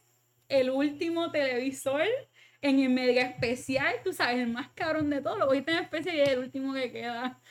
el 0.54 0.70
último 0.70 1.32
televisor 1.32 2.08
en 2.62 2.80
el 2.80 2.90
mega 2.90 3.24
especial, 3.24 3.96
tú 4.04 4.14
sabes, 4.14 4.38
el 4.38 4.48
más 4.48 4.70
cabrón 4.76 5.10
de 5.10 5.22
todos, 5.22 5.38
lo 5.38 5.48
cogiste 5.48 5.72
en 5.72 5.80
especial 5.80 6.16
y 6.16 6.22
es 6.22 6.30
el 6.30 6.40
último 6.40 6.74
que 6.74 6.92
queda. 6.92 7.42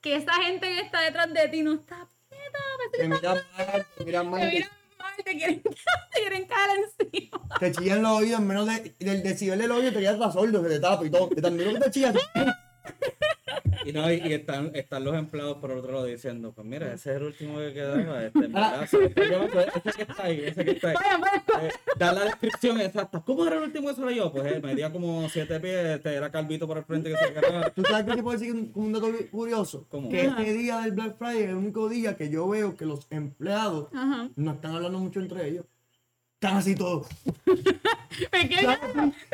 Que 0.00 0.16
esa 0.16 0.32
gente 0.44 0.66
que 0.66 0.80
está 0.80 1.00
detrás 1.00 1.32
de 1.32 1.48
ti 1.48 1.62
no 1.62 1.74
está 1.74 2.08
Te 2.92 3.08
miran 3.08 3.36
mal, 3.56 3.86
te 3.96 4.04
miran 4.04 4.24
te 4.24 4.30
mal, 4.30 4.40
te, 4.40 4.50
miran 4.52 4.70
mal, 4.98 5.16
te 5.24 5.36
quieren, 5.36 5.62
te 5.62 6.20
quieren 6.20 6.44
caer 6.48 6.70
encima. 6.78 7.40
te 7.58 7.72
chillan 7.72 8.02
los 8.02 8.12
oídos 8.12 8.40
en 8.40 8.46
menos 8.46 8.66
de, 8.66 8.94
del 8.98 9.22
decibel 9.22 9.58
del 9.58 9.72
oído, 9.72 9.92
te 9.92 10.00
quedas 10.00 10.32
sordo, 10.32 10.62
se 10.62 10.68
te 10.68 10.80
tapa 10.80 11.04
y 11.04 11.10
todo. 11.10 11.28
De 11.28 11.42
tan 11.42 11.56
duro 11.56 11.74
que 11.74 11.80
te 11.80 11.90
chillan. 11.90 12.14
Y, 13.86 13.92
no, 13.92 14.12
y, 14.12 14.16
y 14.16 14.32
están, 14.34 14.70
están 14.74 15.04
los 15.04 15.14
empleados 15.16 15.56
por 15.56 15.70
otro 15.70 15.90
lado 15.92 16.04
diciendo, 16.04 16.52
pues 16.52 16.66
mira, 16.66 16.92
ese 16.92 17.10
es 17.12 17.16
el 17.16 17.22
último 17.22 17.58
que 17.58 17.72
quedaba, 17.72 18.24
este, 18.24 18.40
se 18.40 19.14
llevando- 19.14 19.60
ese 19.60 19.92
que 19.96 20.02
está 20.02 20.22
ahí, 20.24 20.40
ese 20.44 20.64
que 20.66 20.70
está 20.72 20.88
ahí. 20.90 20.96
Eh, 21.62 21.70
da 21.96 22.12
la 22.12 22.24
descripción 22.26 22.78
exacta. 22.80 23.22
¿Cómo 23.24 23.46
era 23.46 23.56
el 23.56 23.62
último 23.62 23.88
que 23.88 23.94
salió 23.94 24.10
yo? 24.10 24.32
Pues 24.32 24.52
eh, 24.52 24.60
medía 24.62 24.92
como 24.92 25.26
siete 25.30 25.58
pies, 25.60 25.96
este, 25.96 26.14
era 26.14 26.30
calvito 26.30 26.66
por 26.66 26.76
el 26.78 26.84
frente 26.84 27.10
que 27.10 27.16
se 27.16 27.32
quedaba. 27.40 27.70
¿Tú 27.70 27.82
sabes 27.88 28.04
qué 28.04 28.16
te 28.16 28.22
puedo 28.22 28.38
decir 28.38 28.54
un, 28.54 28.70
un 28.74 28.92
dato 28.92 29.08
curioso? 29.30 29.86
¿Cómo? 29.88 30.10
Que 30.10 30.26
este 30.26 30.52
día 30.52 30.80
del 30.80 30.92
Black 30.92 31.16
Friday 31.16 31.42
es 31.44 31.48
el 31.48 31.56
único 31.56 31.88
día 31.88 32.16
que 32.16 32.28
yo 32.28 32.46
veo 32.48 32.76
que 32.76 32.84
los 32.84 33.06
empleados 33.10 33.88
Ajá. 33.94 34.28
no 34.36 34.52
están 34.52 34.74
hablando 34.76 34.98
mucho 34.98 35.20
entre 35.20 35.48
ellos. 35.48 35.64
Están 36.34 36.58
así 36.58 36.74
todos. 36.74 37.06
Pequeño. 38.30 38.76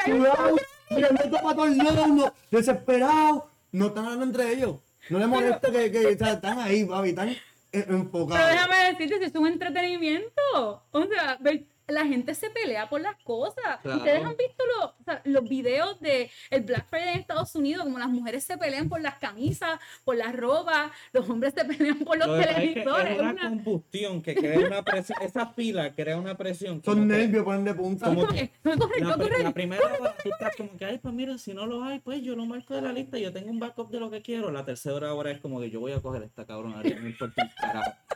Cuidado, 0.05 0.57
mirando 0.91 1.23
esto 1.25 1.37
para 1.43 1.57
todos 1.57 1.77
lados, 1.77 2.09
no, 2.09 2.33
desesperados. 2.51 3.45
No 3.77 3.87
están 3.89 4.05
hablando 4.05 4.25
entre 4.25 4.53
ellos. 4.55 4.77
No 5.11 5.19
les 5.19 5.29
molesta 5.29 5.71
que, 5.71 5.91
que 5.93 6.07
o 6.07 6.19
sea, 6.19 6.33
están 6.33 6.59
ahí, 6.59 6.85
papi, 6.85 7.11
están 7.11 7.29
eh, 7.29 7.39
Pero 7.71 7.97
enfocados. 7.97 8.51
déjame 8.51 8.77
decirte, 8.93 9.19
si 9.19 9.25
es 9.25 9.35
un 9.35 9.47
entretenimiento. 9.49 10.83
O 10.91 11.07
sea, 11.07 11.37
ver- 11.41 11.67
la 11.89 12.05
gente 12.07 12.35
se 12.35 12.51
pelea 12.51 12.89
por 12.89 13.01
las 13.01 13.17
cosas. 13.23 13.79
Claro. 13.83 13.99
Ustedes 13.99 14.25
han 14.25 14.37
visto 14.37 14.65
los, 14.79 14.85
o 14.91 15.05
sea, 15.05 15.21
los 15.25 15.49
videos 15.49 16.01
de 16.01 16.31
el 16.51 16.63
Black 16.63 16.87
Friday 16.89 17.15
en 17.15 17.21
Estados 17.21 17.55
Unidos, 17.55 17.85
como 17.85 17.99
las 17.99 18.09
mujeres 18.09 18.45
se 18.45 18.59
pelean 18.59 18.89
por 18.89 19.01
las 19.01 19.19
camisas, 19.19 19.79
por 20.05 20.17
las 20.17 20.35
ropas, 20.35 20.91
los 21.13 21.29
hombres 21.29 21.55
se 21.55 21.65
pelean 21.65 21.99
por 22.01 22.19
los 22.19 22.27
Lo 22.29 22.35
que 22.39 22.41
que 22.41 22.55
televisores. 22.55 23.11
es 23.13 23.21
una 23.21 23.31
una- 23.33 23.49
combustión 23.49 24.23
que 24.23 24.35
crea 24.35 24.67
una 24.67 24.83
presión. 24.83 25.19
Esa 25.23 25.47
fila 25.49 25.95
crea 25.95 26.17
una 26.19 26.37
presión. 26.37 26.83
Son 26.85 27.01
que 27.09 27.15
nervios, 27.15 27.45
ponen 27.45 27.65
de 27.65 27.75
punta. 27.75 28.07
Como 28.07 28.27
Corre, 28.27 28.51
corre, 28.63 29.01
La, 29.01 29.15
corre. 29.17 29.43
la 29.43 29.53
primera 29.53 29.83
hora 30.01 30.15
tú 30.23 30.31
estás 30.31 30.57
como 30.57 30.77
que, 30.77 30.85
ay, 30.85 30.99
pues 30.99 31.15
mira, 31.15 31.39
si 31.39 31.55
no 31.55 31.67
lo 31.67 31.85
hay, 31.85 32.01
pues 32.01 32.23
yo 32.23 32.35
lo 32.35 32.45
marco 32.47 32.75
de 32.75 32.83
la 32.83 32.93
lista, 32.93 33.19
yo 33.19 33.33
tengo 33.33 33.51
un 33.51 33.59
backup 33.61 33.91
de 33.91 34.01
lo 34.01 34.11
que 34.11 34.23
quiero. 34.23 34.51
La 34.51 34.65
tercera 34.65 35.15
hora 35.15 35.31
es 35.31 35.41
como 35.41 35.61
que 35.61 35.71
yo 35.71 35.81
voy 35.81 35.93
a 35.93 36.01
coger 36.01 36.23
esta 36.23 36.45
cabrona, 36.45 36.83
no 36.83 37.07
importa. 37.09 37.49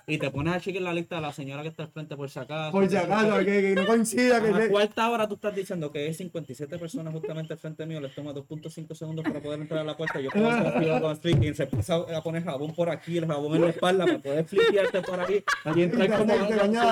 Y 0.07 0.19
te 0.19 0.31
pones 0.31 0.55
a 0.55 0.61
chequear 0.61 0.83
la 0.83 0.93
lista 0.95 1.17
de 1.17 1.21
la 1.23 1.33
señora 1.33 1.63
que 1.63 1.69
está 1.69 1.85
al 1.85 1.91
frente 1.91 2.17
por 2.17 2.29
si 2.31 2.39
acaso. 2.39 2.73
Por 2.73 2.89
si 2.89 2.97
acaso, 2.97 3.39
que, 3.39 3.60
que 3.61 3.75
no 3.75 3.87
coincida, 3.87 4.37
A 4.39 4.43
que 4.43 4.51
la 4.51 4.59
se... 4.59 4.69
cuarta 4.71 5.11
hora 5.11 5.29
tú 5.29 5.35
estás 5.35 5.55
diciendo 5.55 5.91
que 5.93 6.01
hay 6.01 6.15
57 6.15 6.79
personas 6.79 7.13
justamente 7.13 7.53
al 7.53 7.59
frente 7.59 7.87
mío, 7.87 8.01
les 8.01 8.15
toma 8.15 8.33
2.5 8.33 8.95
segundos 8.95 9.25
para 9.25 9.41
poder 9.41 9.61
entrar 9.61 9.81
a 9.81 9.85
la 9.85 9.97
puerta. 9.97 10.21
Yo 10.21 10.31
puedo 10.31 10.49
hacer 10.51 11.01
con 11.01 11.17
flicking, 11.19 11.55
se 11.55 11.63
empieza 11.65 11.95
a 11.97 12.23
poner 12.23 12.45
jabón 12.45 12.75
por 12.75 12.91
aquí, 12.91 13.19
el 13.19 13.27
jabón 13.27 13.57
en 13.57 13.63
la 13.63 13.69
espalda 13.71 14.05
para 14.07 14.19
poder 14.19 14.45
flickearte 14.45 15.03
por 15.03 15.21
ahí 15.21 15.43
y 15.77 15.83
entrar 15.83 16.19
como, 16.19 16.35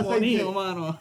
como 0.05 0.19
niño, 0.19 0.53
mano. 0.53 0.99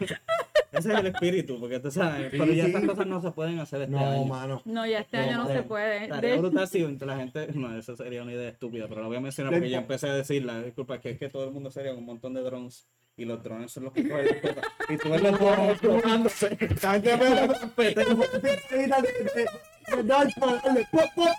Ese 0.70 0.92
es 0.94 1.00
el 1.00 1.08
espíritu, 1.08 1.60
porque 1.60 1.80
tú 1.80 1.90
sabes, 1.90 2.30
Sí, 2.30 2.38
pero 2.38 2.52
ya 2.52 2.66
sí. 2.66 2.70
esas 2.72 2.86
cosas 2.86 3.08
no 3.08 3.22
se 3.22 3.32
pueden 3.32 3.58
hacer 3.60 3.82
este 3.84 3.92
No, 3.96 4.06
año. 4.06 4.26
mano. 4.26 4.62
No, 4.66 4.86
ya 4.86 5.00
este 5.00 5.18
No, 5.18 5.24
año 5.24 5.38
no 5.38 5.44
madre. 5.46 5.58
se 5.58 5.64
puede. 5.64 6.04
Estaría 6.04 6.32
De- 6.34 6.38
brutal 6.40 6.68
si 6.68 6.84
entre 6.84 7.08
la 7.08 7.16
gente, 7.18 7.48
no, 7.54 7.76
eso 7.78 7.96
sería 7.96 8.22
una 8.22 8.34
idea 8.34 8.50
estúpida, 8.50 8.86
pero 8.90 9.02
la 9.02 9.08
voy 9.08 9.18
a 9.18 9.22
mencionar 9.22 9.54
porque 9.54 9.70
ya 9.70 9.80
empecé 9.80 10.10
a 10.10 10.14
decirla, 10.14 10.62
disculpa, 10.62 11.00
que 11.00 11.12
es 11.12 11.18
que 11.20 11.30
todo 11.30 11.46
el 11.46 11.52
mundo 11.52 11.72
sería 11.72 11.94
un 11.94 12.06
montón 12.06 12.34
de 12.34 12.42
drones 12.42 12.86
y 13.18 13.26
los 13.26 13.44
drones 13.44 13.72
son 13.72 13.86
los 13.86 13.94
que 13.94 14.08
cogen 14.08 14.28
las 14.28 14.38
cosas. 14.38 14.64
Y 14.90 14.98
tú 14.98 15.10
ves 15.10 15.22
los 15.22 15.40
drones 15.40 15.80
pop, 20.92 21.06
pop. 21.16 21.30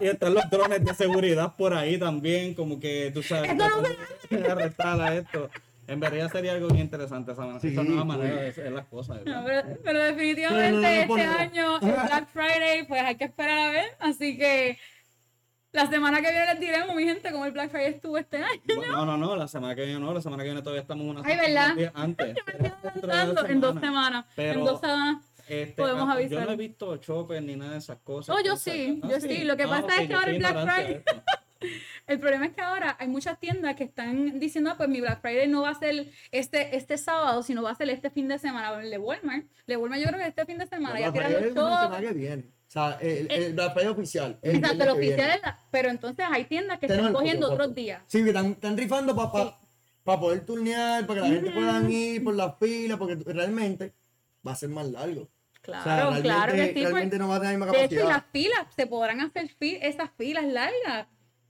Y, 0.00 0.06
están 0.06 0.34
los 0.34 0.50
drones 0.50 0.84
de 0.84 0.94
seguridad 0.94 1.54
por 1.56 1.74
ahí 1.74 1.98
también, 1.98 2.54
como 2.54 2.80
que 2.80 3.10
tú 3.12 3.22
sabes, 3.22 3.50
Esto 3.52 3.68
no 4.30 4.50
arrestar 4.50 5.00
a 5.00 5.14
esto. 5.14 5.50
En 5.86 6.00
verdad 6.00 6.30
sería 6.30 6.52
algo 6.52 6.68
bien 6.68 6.82
interesante 6.82 7.32
esa, 7.32 7.60
Sí, 7.60 7.68
esa 7.68 7.82
nueva 7.82 8.06
pues. 8.06 8.18
manera 8.18 8.40
de 8.42 8.48
hacer 8.48 8.72
las 8.72 8.86
cosas. 8.86 9.20
Pero, 9.24 9.62
pero 9.84 9.98
definitivamente 10.04 10.70
No, 10.70 10.80
no, 10.80 11.16
no, 11.16 11.22
este 11.22 11.22
año, 11.22 11.76
el 11.82 12.06
Black 12.06 12.28
Friday, 12.32 12.86
pues 12.86 13.02
hay 13.02 13.16
que 13.16 13.24
esperar 13.24 13.58
a 13.58 13.72
ver. 13.72 13.90
Así 13.98 14.38
que 14.38 14.78
la 15.72 15.86
semana 15.86 16.20
que 16.20 16.30
viene 16.30 16.46
les 16.46 16.60
diremos, 16.60 16.94
mi 16.94 17.04
gente, 17.04 17.32
cómo 17.32 17.46
el 17.46 17.52
Black 17.52 17.70
Friday 17.70 17.94
estuvo 17.94 18.18
este 18.18 18.36
año. 18.36 18.60
No, 18.90 19.06
no, 19.06 19.16
no, 19.16 19.36
la 19.36 19.48
semana 19.48 19.74
que 19.74 19.84
viene 19.84 19.98
no, 19.98 20.12
la 20.12 20.20
semana 20.20 20.42
que 20.42 20.48
viene 20.50 20.62
todavía 20.62 20.82
estamos 20.82 21.06
una 21.06 21.22
Ay, 21.24 21.36
¿verdad? 21.36 21.74
días 21.74 21.92
antes. 21.94 22.36
En 23.48 23.60
dos 23.60 23.80
semanas. 23.80 24.26
Pero- 24.36 24.60
en 24.60 24.64
dos 24.66 24.80
semanas. 24.80 25.24
Este, 25.48 25.74
Podemos 25.74 26.08
ah, 26.08 26.12
avisar. 26.12 26.40
Yo 26.40 26.46
no 26.46 26.52
he 26.52 26.56
visto 26.56 26.96
chopper 26.98 27.42
ni 27.42 27.56
nada 27.56 27.72
de 27.72 27.78
esas 27.78 27.98
cosas. 27.98 28.34
Oh, 28.34 28.40
yo 28.42 28.56
sí, 28.56 29.00
Ah, 29.02 29.08
yo 29.10 29.20
sí. 29.20 29.44
Lo 29.44 29.56
que 29.56 29.66
pasa 29.66 30.00
es 30.00 30.08
que 30.08 30.14
ahora 30.14 30.30
el 30.30 30.38
Black 30.38 30.56
Friday-. 30.62 31.04
El 32.08 32.18
problema 32.18 32.46
es 32.46 32.52
que 32.52 32.60
ahora 32.60 32.96
hay 32.98 33.06
muchas 33.06 33.38
tiendas 33.38 33.76
que 33.76 33.84
están 33.84 34.40
diciendo, 34.40 34.70
ah, 34.70 34.76
pues 34.76 34.88
mi 34.88 35.00
Black 35.00 35.20
Friday 35.20 35.46
no 35.46 35.62
va 35.62 35.70
a 35.70 35.74
ser 35.74 36.08
este, 36.32 36.76
este 36.76 36.98
sábado, 36.98 37.42
sino 37.44 37.62
va 37.62 37.70
a 37.70 37.74
ser 37.76 37.88
este 37.90 38.10
fin 38.10 38.26
de 38.26 38.38
semana. 38.38 38.80
El 38.80 38.90
de 38.90 38.98
Walmart. 38.98 39.44
El 39.44 39.66
de 39.66 39.76
Walmart 39.76 40.02
yo 40.02 40.08
creo 40.08 40.20
que 40.20 40.26
este 40.26 40.44
fin 40.44 40.58
de 40.58 40.66
semana 40.66 40.98
ya 40.98 41.10
Black 41.10 41.54
tiran 41.54 42.52
Sea, 42.72 42.96
el, 43.02 43.30
el 43.30 43.52
Black 43.52 43.74
Friday 43.74 43.88
oficial. 43.92 44.38
el 44.40 44.56
Exacto, 44.56 44.84
el 44.84 44.90
oficial 44.90 45.30
es 45.30 45.42
la- 45.42 45.58
Pero 45.70 45.90
entonces 45.90 46.24
hay 46.30 46.44
tiendas 46.44 46.78
que 46.78 46.86
Tenemos 46.86 47.10
están 47.10 47.22
el 47.22 47.26
cogiendo 47.26 47.46
foto, 47.48 47.54
otros 47.62 47.74
días. 47.74 48.02
Sí, 48.06 48.22
que 48.22 48.28
están, 48.30 48.46
están 48.52 48.76
rifando 48.78 49.14
para 49.14 49.30
Sí. 49.44 49.54
para 50.04 50.18
poder 50.20 50.46
turnear, 50.46 51.06
para 51.06 51.20
que 51.22 51.28
la 51.28 51.34
gente 51.34 51.50
pueda 51.50 51.90
ir 51.90 52.24
por 52.24 52.34
las 52.34 52.58
filas, 52.58 52.98
porque 52.98 53.16
realmente 53.26 53.92
va 54.46 54.52
a 54.52 54.56
ser 54.56 54.70
más 54.70 54.86
largo. 54.86 55.28
Claro, 55.60 56.08
o 56.08 56.12
sea, 56.14 56.22
claro 56.22 56.52
que 56.54 56.66
sí. 56.68 56.72
pues, 56.72 56.84
realmente 56.84 57.18
no 57.18 57.28
va 57.28 57.36
a 57.36 57.40
tener 57.40 57.58
la 57.58 57.66
misma 57.66 57.72
de 57.78 57.84
hecho, 57.84 57.94
capacidad. 57.96 58.08
las 58.16 58.24
filas, 58.32 58.66
se 58.74 58.86
podrán 58.86 59.20
hacer 59.20 59.48
fi- 59.58 59.78
esas 59.80 60.10
filas 60.16 60.44
largas. 60.46 61.06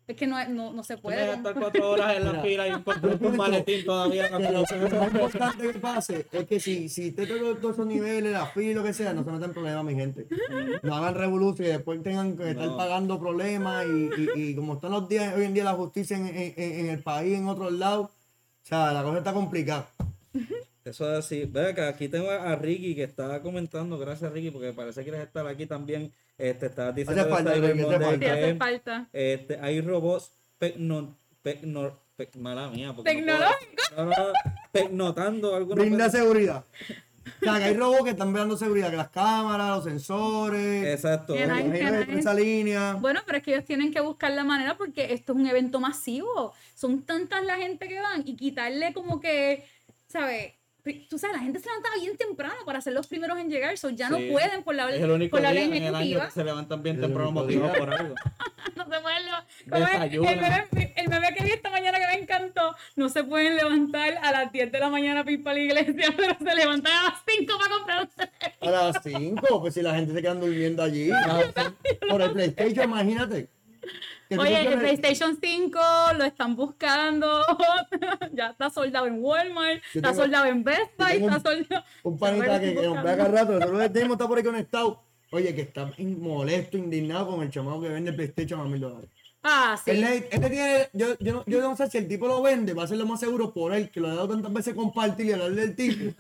Es 0.09 0.17
que 0.17 0.27
no, 0.27 0.37
no, 0.49 0.73
no 0.73 0.83
se 0.83 0.97
puede. 0.99 1.33
estar 1.33 1.55
cuatro 1.55 1.91
horas 1.91 2.17
en 2.17 2.25
la 2.25 2.31
Mira, 2.33 2.43
fila 2.43 2.69
y 2.69 2.71
encontrar 2.73 3.19
tu 3.19 3.29
maletín 3.31 3.85
todavía. 3.85 4.29
Lo, 4.31 4.61
importante 4.61 5.73
que 5.73 5.79
pase 5.79 6.27
es 6.33 6.47
que 6.47 6.59
si, 6.59 6.89
si 6.89 7.13
te 7.13 7.25
toca 7.27 7.61
todos 7.61 7.75
esos 7.77 7.87
niveles, 7.87 8.33
la 8.33 8.47
fila, 8.47 8.81
lo 8.81 8.85
que 8.85 8.93
sea, 8.93 9.13
no 9.15 9.25
se 9.25 9.31
metan 9.31 9.53
problemas, 9.53 9.85
mi 9.85 9.95
gente. 9.95 10.27
No 10.83 10.97
hagan 10.97 11.15
revolución 11.15 11.69
y 11.69 11.71
después 11.71 12.03
tengan 12.03 12.37
que 12.37 12.51
estar 12.51 12.67
No. 12.67 12.77
pagando 12.77 13.21
problemas 13.21 13.87
y, 13.87 14.11
y, 14.37 14.43
y 14.51 14.55
como 14.57 14.75
están 14.75 14.91
los 14.91 15.09
días 15.09 15.35
hoy 15.37 15.45
en 15.45 15.55
día 15.55 15.65
la 15.65 15.75
justicia 15.75 16.17
en, 16.17 16.27
en, 16.27 16.55
en 16.57 16.87
el 16.91 17.03
país, 17.03 17.39
en 17.39 17.47
otros 17.47 17.73
lados, 17.73 18.07
o 18.07 18.67
sea, 18.67 18.93
la 18.93 19.03
cosa 19.05 19.19
está 19.19 19.33
complicada. 19.33 19.89
Eso 20.85 21.11
es 21.13 21.19
así. 21.25 21.45
Ve 21.45 21.75
que 21.75 21.81
aquí 21.83 22.09
tengo 22.09 22.31
a 22.31 22.57
Ricky 22.57 22.95
que 22.95 23.05
estaba 23.05 23.41
comentando, 23.41 23.99
gracias 23.99 24.33
Ricky, 24.33 24.51
porque 24.51 24.73
parece 24.73 25.01
que 25.01 25.11
quieres 25.11 25.27
estar 25.27 25.47
aquí 25.47 25.67
también. 25.67 26.13
Este, 26.39 26.67
estabas 26.67 26.95
diciendo 26.95 27.29
falta, 27.29 27.53
Ricky, 27.55 27.67
hace 27.67 27.75
Monday 27.83 28.01
falta. 28.01 28.19
Que 28.19 28.31
hace 28.31 28.55
falta. 28.57 29.09
este, 29.13 29.59
hay 29.61 29.81
robots 29.81 30.33
pecno, 30.59 31.17
pecno, 31.43 31.99
pec- 32.19 32.35
mala 32.37 32.69
mía, 32.69 32.93
porque 32.95 33.15
no 33.21 33.37
puedo- 33.39 33.51
Tecnológicos. 33.91 34.33
pecnotando 34.73 35.67
Brinda 35.67 36.11
seguridad. 36.11 36.65
O 37.41 37.45
sea, 37.45 37.59
que 37.59 37.65
hay 37.67 37.77
robots 37.77 38.03
que 38.05 38.11
están 38.11 38.33
dando 38.33 38.57
seguridad, 38.57 38.91
que 38.91 38.97
las 38.97 39.11
cámaras, 39.11 39.77
los 39.77 39.85
sensores, 39.85 40.87
Exacto. 40.87 41.35
Que 41.35 41.47
que 41.47 42.19
esa 42.19 42.35
línea. 42.35 42.95
Bueno, 42.95 43.21
pero 43.25 43.39
es 43.39 43.45
que 43.45 43.53
ellos 43.55 43.65
tienen 43.65 43.93
que 43.93 44.01
buscar 44.01 44.33
la 44.33 44.43
manera 44.43 44.77
porque 44.77 45.13
esto 45.13 45.33
es 45.33 45.39
un 45.39 45.47
evento 45.47 45.79
masivo. 45.79 46.53
Son 46.75 47.03
tantas 47.03 47.45
la 47.45 47.57
gente 47.59 47.87
que 47.87 48.01
van 48.01 48.23
y 48.27 48.35
quitarle 48.35 48.93
como 48.93 49.21
que, 49.21 49.65
¿sabes? 50.09 50.55
Tú 51.09 51.17
sabes, 51.17 51.37
la 51.37 51.43
gente 51.45 51.61
se 51.61 51.67
levanta 51.69 51.91
bien 52.01 52.17
temprano 52.17 52.57
para 52.67 52.81
ser 52.81 52.93
los 52.93 53.07
primeros 53.07 53.39
en 53.39 53.49
llegar, 53.49 53.79
so 53.79 53.91
ya 53.91 54.11
no 54.11 54.17
Sí. 54.19 54.31
pueden 54.33 54.65
por 54.65 54.75
la, 54.75 54.91
Es 54.93 55.01
el 55.01 55.11
único 55.13 55.37
por 55.37 55.43
la 55.43 55.53
día 55.53 55.65
en 55.65 55.75
el 55.75 55.95
año 55.95 56.21
que 56.25 56.31
se 56.33 56.43
levantan 56.43 56.83
bien 56.83 57.01
temprano 57.01 57.31
motivados 57.31 57.77
por 57.79 57.95
algo. 57.95 58.15
No 58.77 58.85
se 58.85 59.01
pueden 59.01 59.25
levantar. 59.25 60.69
El 60.97 61.09
meme 61.09 61.35
que 61.37 61.45
vi 61.45 61.51
esta 61.51 61.69
mañana 61.71 61.99
que 61.99 62.07
me 62.07 62.15
encantó. 62.23 62.75
No 62.97 63.09
se 63.09 63.25
pueden 63.25 63.57
levantar 63.57 64.17
a 64.23 64.31
las 64.33 64.53
10 64.53 64.71
de 64.73 64.79
la 64.79 64.89
mañana 64.89 65.25
para 65.25 65.33
ir 65.33 65.43
para 65.43 65.55
la 65.57 65.63
iglesia, 65.65 66.15
pero 66.17 66.37
se 66.39 66.55
levantan 66.55 66.93
a 66.93 67.03
las 67.11 67.23
5 67.29 67.53
para 67.59 67.75
comprar 67.75 68.03
un 68.03 68.09
teléfono. 68.09 68.61
A 68.61 68.71
las 68.93 69.03
5, 69.03 69.61
pues 69.61 69.75
si 69.75 69.83
la 69.83 69.95
gente 69.95 70.13
se 70.13 70.23
quedan 70.23 70.41
durmiendo 70.41 70.83
allí. 70.83 71.11
Por 72.09 72.23
el 72.23 72.31
PlayStation, 72.33 72.85
imagínate. 72.85 73.49
Oye, 74.39 74.69
el 74.73 74.79
PlayStation 74.79 75.39
5 75.41 75.81
lo 76.19 76.25
están 76.25 76.57
buscando. 76.57 77.45
ya 78.33 78.51
está 78.51 78.71
soldado 78.71 79.07
en 79.07 79.23
Walmart, 79.23 79.83
está 79.95 80.15
soldado 80.15 80.47
en 80.47 80.65
Best 80.65 80.93
Buy, 80.99 81.25
está 81.25 81.41
soldado. 81.41 81.85
Un 82.03 82.19
panita 82.19 82.61
que, 82.61 82.67
que 82.67 82.69
estoy 82.71 82.95
nos 82.95 83.03
ve 83.03 83.11
acá 83.11 83.29
rato, 83.29 83.81
el 83.83 83.93
demo 83.93 84.15
está 84.15 84.29
por 84.29 84.39
ahí 84.39 84.45
conectado. 84.45 85.03
Oye, 85.31 85.55
que 85.55 85.63
está 85.63 85.91
molesto, 85.99 86.77
indignado 86.77 87.29
con 87.29 87.43
el 87.43 87.51
chamaco 87.51 87.81
que 87.81 87.89
vende 87.89 88.13
PlayStation 88.13 88.61
a 88.61 88.65
mil 88.65 88.81
dólares. 88.81 89.09
Ah, 89.45 89.77
sí. 89.85 89.91
Él, 89.91 90.01
le- 90.03 90.29
él 90.31 90.41
le 90.41 90.51
tiene, 90.51 90.89
yo, 90.93 91.19
yo, 91.19 91.33
no, 91.33 91.45
yo 91.47 91.61
no 91.61 91.77
sé 91.77 91.91
si 91.91 91.99
el 91.99 92.07
tipo 92.07 92.29
lo 92.29 92.41
vende, 92.43 92.75
va 92.75 92.85
a 92.85 92.87
ser 92.87 92.97
lo 92.97 93.07
más 93.07 93.19
seguro 93.19 93.53
por 93.53 93.75
él, 93.75 93.91
que 93.91 93.99
lo 93.99 94.09
ha 94.09 94.15
dado 94.15 94.29
tantas 94.29 94.53
veces 94.53 94.75
compartir 94.75 95.27
y 95.27 95.33
hablarle 95.33 95.67
del 95.67 95.75
tipo. 95.77 96.15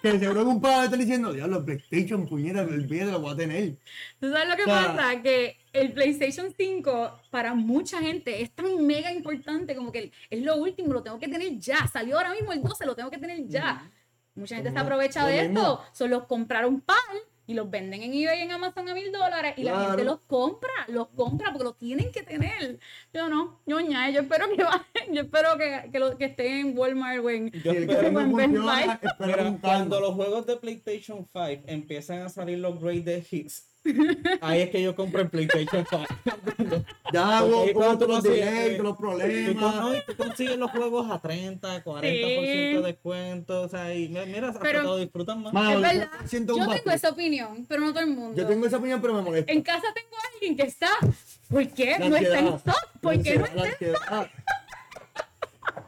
que 0.00 0.18
seguro 0.18 0.42
que 0.42 0.48
un 0.48 0.60
padre 0.60 0.84
está 0.86 0.96
diciendo, 0.96 1.32
diablo, 1.34 1.58
el 1.58 1.64
PlayStation, 1.64 2.26
puñeta, 2.26 2.62
el 2.62 2.86
video 2.86 3.10
lo 3.12 3.20
voy 3.20 3.34
a 3.34 3.36
tener. 3.36 3.74
¿Tú 4.18 4.30
sabes 4.30 4.48
lo 4.48 4.56
que 4.56 4.62
O 4.62 4.66
sea- 4.66 4.96
pasa? 4.96 5.20
Que 5.22 5.58
el 5.74 5.92
PlayStation 5.92 6.54
5 6.56 7.20
para 7.30 7.54
mucha 7.54 7.98
gente 8.00 8.40
es 8.40 8.50
tan 8.52 8.86
mega 8.86 9.12
importante 9.12 9.76
como 9.76 9.92
que 9.92 10.10
es 10.30 10.42
lo 10.42 10.56
último, 10.56 10.94
lo 10.94 11.02
tengo 11.02 11.18
que 11.18 11.28
tener 11.28 11.58
ya. 11.58 11.86
Salió 11.92 12.16
ahora 12.16 12.32
mismo 12.32 12.52
el 12.52 12.62
12, 12.62 12.86
lo 12.86 12.94
tengo 12.96 13.10
que 13.10 13.18
tener 13.18 13.46
ya. 13.48 13.86
Mucha 14.34 14.54
gente 14.56 14.72
se 14.72 14.78
aprovecha 14.78 15.26
de 15.26 15.44
esto. 15.46 15.82
Solo 15.92 16.26
compraron 16.26 16.80
par 16.80 16.96
y 17.46 17.54
los 17.54 17.70
venden 17.70 18.02
en 18.02 18.12
eBay 18.14 18.40
y 18.40 18.42
en 18.42 18.52
Amazon 18.52 18.88
a 18.88 18.94
mil 18.94 19.10
dólares 19.10 19.54
y 19.56 19.64
la 19.64 19.86
gente 19.86 20.04
los 20.04 20.20
compra, 20.20 20.70
los 20.88 21.08
compra 21.08 21.50
porque 21.50 21.64
los 21.64 21.78
tienen 21.78 22.12
que 22.12 22.22
tener. 22.22 22.78
Yo 23.12 23.28
no, 23.28 23.60
ñoña, 23.66 24.10
yo 24.10 24.20
espero 24.20 24.46
que 24.54 24.62
bajen, 24.64 25.12
yo 25.14 25.22
espero 25.22 25.56
que, 25.58 25.90
que, 25.90 25.98
lo, 25.98 26.16
que 26.16 26.26
estén 26.26 26.52
en 26.68 26.78
Walmart 26.78 27.24
o 27.24 27.30
en... 27.30 27.50
Yo 27.50 27.72
espero- 27.72 28.36
Best 28.36 28.52
Buy. 28.54 29.58
cuando 29.60 30.00
los 30.00 30.14
juegos 30.14 30.46
de 30.46 30.56
PlayStation 30.56 31.28
5 31.32 31.64
empiezan 31.66 32.22
a 32.22 32.28
salir 32.28 32.58
los 32.58 32.80
graded 32.80 33.24
hits, 33.30 33.68
ahí 34.40 34.60
es 34.62 34.70
que 34.70 34.82
yo 34.82 34.94
compro 34.94 35.22
el 35.22 35.28
PlayStation 35.28 35.84
5. 35.88 36.04
Ya 37.12 37.40
tú 37.40 37.54
otros 37.82 38.06
consigues, 38.08 38.36
directos, 38.54 38.84
los 38.84 38.96
problemas. 38.96 39.74
no, 39.76 39.94
y 39.94 39.98
tú 40.06 40.16
consigues 40.16 40.56
los 40.56 40.70
juegos 40.70 41.10
a 41.10 41.18
30, 41.20 41.84
40% 41.84 42.00
de 42.00 42.82
descuento. 42.82 43.62
O 43.62 43.68
sea, 43.68 43.94
y 43.94 44.08
mi- 44.08 44.24
mira, 44.26 44.48
hasta 44.48 44.60
Pero- 44.60 44.96
disfrutan 44.96 45.42
más. 45.42 45.52
Mano, 45.52 45.70
Es 45.76 45.80
verdad, 45.80 46.10
yo 46.22 46.28
siento 46.28 46.54
un 46.54 46.60
yo 46.66 46.70
tengo 46.70 46.90
esa 46.92 47.10
opinión, 47.10 47.66
pero 47.68 47.80
no 47.82 47.90
todo 47.92 48.00
el 48.04 48.10
mundo. 48.10 48.40
Yo 48.40 48.46
tengo 48.46 48.66
esa 48.66 48.76
opinión, 48.78 49.00
pero 49.00 49.14
me 49.14 49.22
molesta. 49.22 49.52
En 49.52 49.62
casa 49.62 49.84
tengo 49.94 50.16
a 50.16 50.32
alguien 50.34 50.56
que 50.56 50.62
está, 50.62 50.88
¿por 51.48 51.68
qué? 51.68 51.96
La 51.98 52.08
no 52.08 52.16
está 52.16 52.38
en 52.38 52.44
la 52.46 52.58
¿por 53.00 53.22
qué 53.22 53.38
no 53.38 53.44
está 53.46 53.62
ansiedad. 53.62 54.30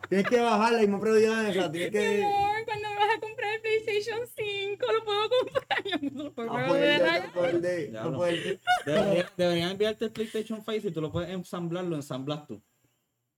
Tienes 0.09 0.29
que 0.29 0.41
bajar 0.41 0.73
la 0.73 0.79
misma 0.81 1.01
prioridad, 1.01 1.49
o 1.49 1.53
sea, 1.53 1.73
tienes 1.73 1.93
Mi 1.93 1.99
que... 1.99 2.25
amor, 2.25 2.65
cuando 2.65 2.89
me 2.91 2.97
vas 2.97 3.17
a 3.17 3.21
comprar 3.21 3.55
el 3.55 3.61
PlayStation 3.61 4.21
5, 4.37 4.93
lo 4.93 5.05
puedo 5.05 5.29
comprar. 5.31 5.85
Yo 5.85 6.11
no 6.13 6.25
lo 6.25 6.33
puedo 6.35 6.53
No 6.53 6.75
de 6.75 7.89
no 7.91 8.05
no 8.05 8.11
no. 8.11 9.25
deberían 9.37 9.71
enviarte 9.71 10.05
el 10.07 10.13
PlayStation 10.13 10.63
5 10.65 10.81
si 10.81 10.91
tú 10.91 11.01
lo 11.01 11.11
puedes 11.11 11.31
ensamblar, 11.31 11.85
lo 11.85 11.97
ensamblas 11.97 12.47
tú. 12.47 12.63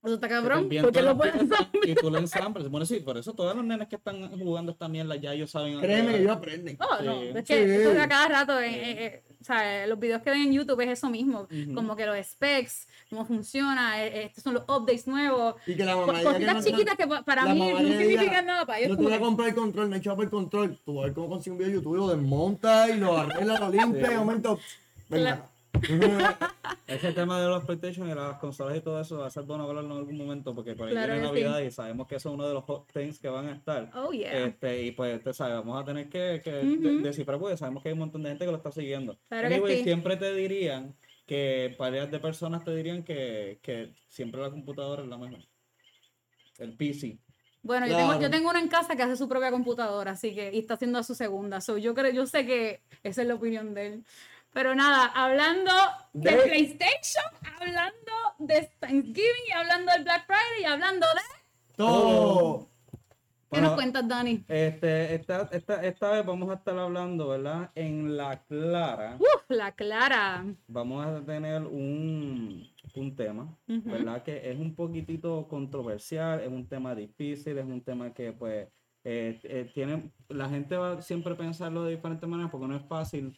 Eso 0.03 0.13
está 0.13 0.29
cabrón, 0.29 0.63
porque 0.69 0.79
todas 0.79 0.95
lo 0.95 1.01
las 1.01 1.15
puedes 1.17 1.33
piezas 1.35 1.67
Y 1.83 1.95
tú 1.95 2.09
lo 2.11 2.17
ensamblas. 2.19 2.69
Bueno, 2.69 2.85
sí, 2.85 2.99
por 2.99 3.17
eso 3.17 3.33
todos 3.33 3.55
los 3.55 3.65
nenes 3.65 3.87
que 3.87 3.95
están 3.97 4.29
jugando 4.39 4.71
esta 4.71 4.87
mierda 4.87 5.15
ya 5.15 5.33
ellos 5.33 5.51
saben. 5.51 5.79
Créeme 5.81 6.11
que 6.13 6.17
ellos 6.19 6.31
aprenden. 6.31 6.77
Oh, 6.79 7.03
no, 7.03 7.19
Sí. 7.21 7.27
es 7.35 7.45
que 7.45 7.65
Sí. 7.65 7.71
eso 7.81 7.91
es 7.91 7.99
a 7.99 8.07
cada 8.07 8.27
rato, 8.27 8.59
eh, 8.59 8.69
eh, 8.69 9.05
eh, 9.05 9.23
o 9.41 9.43
sea, 9.43 9.87
los 9.87 9.99
videos 9.99 10.21
que 10.21 10.29
ven 10.29 10.43
en 10.43 10.53
YouTube 10.53 10.79
es 10.81 10.89
eso 10.89 11.09
mismo, 11.09 11.41
Ujú. 11.51 11.73
como 11.73 11.95
que 11.95 12.05
los 12.05 12.15
specs, 12.25 12.87
cómo 13.09 13.25
funciona, 13.25 14.03
eh, 14.03 14.07
eh, 14.07 14.23
estos 14.27 14.43
son 14.43 14.53
los 14.53 14.63
updates 14.63 15.07
nuevos, 15.07 15.55
Y 15.65 15.75
que 15.75 15.83
la 15.83 15.95
mamá 15.95 16.21
cositas 16.23 16.55
no- 16.55 16.63
chiquitas 16.63 16.95
que 16.95 17.07
pa- 17.07 17.23
para 17.23 17.43
la 17.45 17.53
mí 17.53 17.59
no 17.71 17.77
significan 17.79 18.45
nada 18.45 18.65
para 18.65 18.79
ellos. 18.79 18.91
Yo 18.91 18.97
te 18.97 19.03
voy 19.03 19.13
a 19.13 19.19
comprar 19.19 19.49
el 19.49 19.55
control, 19.55 19.89
me 19.89 19.95
he 19.97 19.99
echado 19.99 20.15
por 20.15 20.25
el 20.25 20.31
control. 20.31 20.77
Tú 20.85 20.93
vas 20.95 21.03
a 21.03 21.05
ver 21.07 21.13
cómo 21.15 21.29
consigo 21.29 21.55
un 21.55 21.57
video 21.57 21.71
de 21.71 21.77
YouTube, 21.79 21.97
lo 21.97 22.07
desmonta 22.09 22.89
y 22.89 22.99
lo 22.99 23.17
arregla, 23.17 23.59
lo 23.59 23.69
limpia 23.71 24.13
y 24.13 24.15
momento. 24.15 24.59
Venga. 25.09 25.49
Ese 26.87 27.11
tema 27.11 27.39
de 27.41 27.47
los 27.47 27.63
PlayStation 27.65 28.09
y 28.09 28.13
las 28.15 28.37
consolas 28.37 28.77
y 28.77 28.81
todo 28.81 28.99
eso 29.01 29.19
va 29.19 29.27
a 29.27 29.29
ser 29.29 29.43
bueno 29.43 29.65
hablarlo 29.65 29.91
en 29.93 29.97
algún 29.99 30.17
momento 30.17 30.55
porque 30.55 30.73
por 30.73 30.87
ahí 30.87 30.93
Claro 30.93 31.13
viene 31.13 31.29
que 31.31 31.37
sí. 31.37 31.43
Navidad 31.43 31.59
y 31.67 31.71
sabemos 31.71 32.07
que 32.07 32.15
eso 32.15 32.29
es 32.29 32.35
uno 32.35 32.47
de 32.47 32.53
los 32.53 32.63
hot 32.63 32.91
things 32.93 33.19
que 33.19 33.27
van 33.29 33.47
a 33.49 33.53
estar. 33.53 33.91
Oh, 33.93 34.11
yeah. 34.11 34.45
Este, 34.45 34.83
y 34.83 34.91
pues, 34.91 35.21
te 35.23 35.33
sabes, 35.33 35.55
vamos 35.55 35.81
a 35.81 35.85
tener 35.85 36.09
que, 36.09 36.41
que 36.43 36.51
de- 36.51 36.89
Ujú. 36.89 37.01
descifrar 37.03 37.39
porque 37.39 37.57
sabemos 37.57 37.83
que 37.83 37.89
hay 37.89 37.93
un 37.93 37.99
montón 37.99 38.23
de 38.23 38.29
gente 38.29 38.45
que 38.45 38.51
lo 38.51 38.57
está 38.57 38.71
siguiendo. 38.71 39.17
Claro 39.27 39.49
que 39.49 39.55
Anyway, 39.55 39.77
sí. 39.77 39.83
siempre 39.83 40.17
te 40.17 40.33
dirían 40.33 40.95
que 41.25 41.75
varias 41.77 42.09
de 42.09 42.19
personas 42.19 42.63
te 42.63 42.73
dirían 42.73 43.03
que, 43.03 43.59
que 43.61 43.93
siempre 44.07 44.41
la 44.41 44.49
computadora 44.49 45.03
es 45.03 45.09
la 45.09 45.17
mejor. 45.17 45.39
El 46.57 46.73
PC. 46.75 47.19
Bueno, 47.63 47.85
yo, 47.85 47.93
Claro. 47.95 48.09
tengo, 48.11 48.21
yo 48.23 48.29
tengo 48.29 48.49
uno 48.49 48.59
en 48.59 48.69
casa 48.69 48.95
que 48.95 49.03
hace 49.03 49.17
su 49.17 49.27
propia 49.27 49.51
computadora, 49.51 50.11
así 50.11 50.33
que, 50.33 50.51
y 50.53 50.59
está 50.59 50.75
haciendo 50.75 51.03
su 51.03 51.13
segunda. 51.15 51.59
So, 51.59 51.77
yo 51.77 51.93
creo, 51.93 52.11
yo 52.13 52.25
sé 52.25 52.45
que 52.45 52.81
esa 53.03 53.21
es 53.23 53.27
la 53.27 53.35
opinión 53.35 53.73
de 53.73 53.87
él. 53.87 54.03
Pero 54.53 54.73
nada, 54.75 55.05
hablando 55.07 55.71
de, 56.13 56.31
De- 56.31 56.43
PlayStation, 56.43 57.25
hablando 57.59 58.11
de 58.39 58.69
Thanksgiving 58.79 59.45
y 59.49 59.51
hablando 59.51 59.91
del 59.91 60.03
Black 60.03 60.25
Friday 60.25 60.61
y 60.61 60.65
hablando 60.65 61.05
de. 61.05 61.75
Todo. 61.75 62.67
¿Qué 63.49 63.59
Bueno, 63.61 63.67
nos 63.67 63.75
cuentas, 63.75 64.07
Dani? 64.07 64.43
Este, 64.49 65.15
esta, 65.15 65.47
esta, 65.53 65.81
esta 65.85 66.11
vez 66.11 66.25
vamos 66.25 66.49
a 66.49 66.55
estar 66.55 66.77
hablando, 66.77 67.29
¿verdad? 67.29 67.69
En 67.75 68.17
la 68.17 68.43
clara. 68.43 69.15
Uf, 69.19 69.43
la 69.49 69.71
Clara. 69.71 70.43
vamos 70.67 71.05
a 71.05 71.23
tener 71.23 71.61
un, 71.61 72.67
un 72.95 73.15
tema. 73.15 73.55
¿verdad? 73.67 74.23
Que 74.23 74.51
es 74.51 74.57
un 74.59 74.75
poquitito 74.75 75.47
controversial, 75.47 76.41
es 76.41 76.49
un 76.49 76.67
tema 76.67 76.93
difícil, 76.93 77.57
es 77.57 77.65
un 77.65 77.81
tema 77.81 78.13
que 78.13 78.33
pues 78.33 78.67
eh, 79.05 79.39
eh, 79.43 79.71
tiene, 79.73 80.11
la 80.27 80.49
gente 80.49 80.75
va 80.75 81.01
siempre 81.01 81.33
a 81.33 81.37
pensarlo 81.37 81.83
de 81.85 81.95
diferentes 81.95 82.27
maneras 82.27 82.51
porque 82.51 82.67
no 82.67 82.75
es 82.75 82.83
fácil 82.85 83.37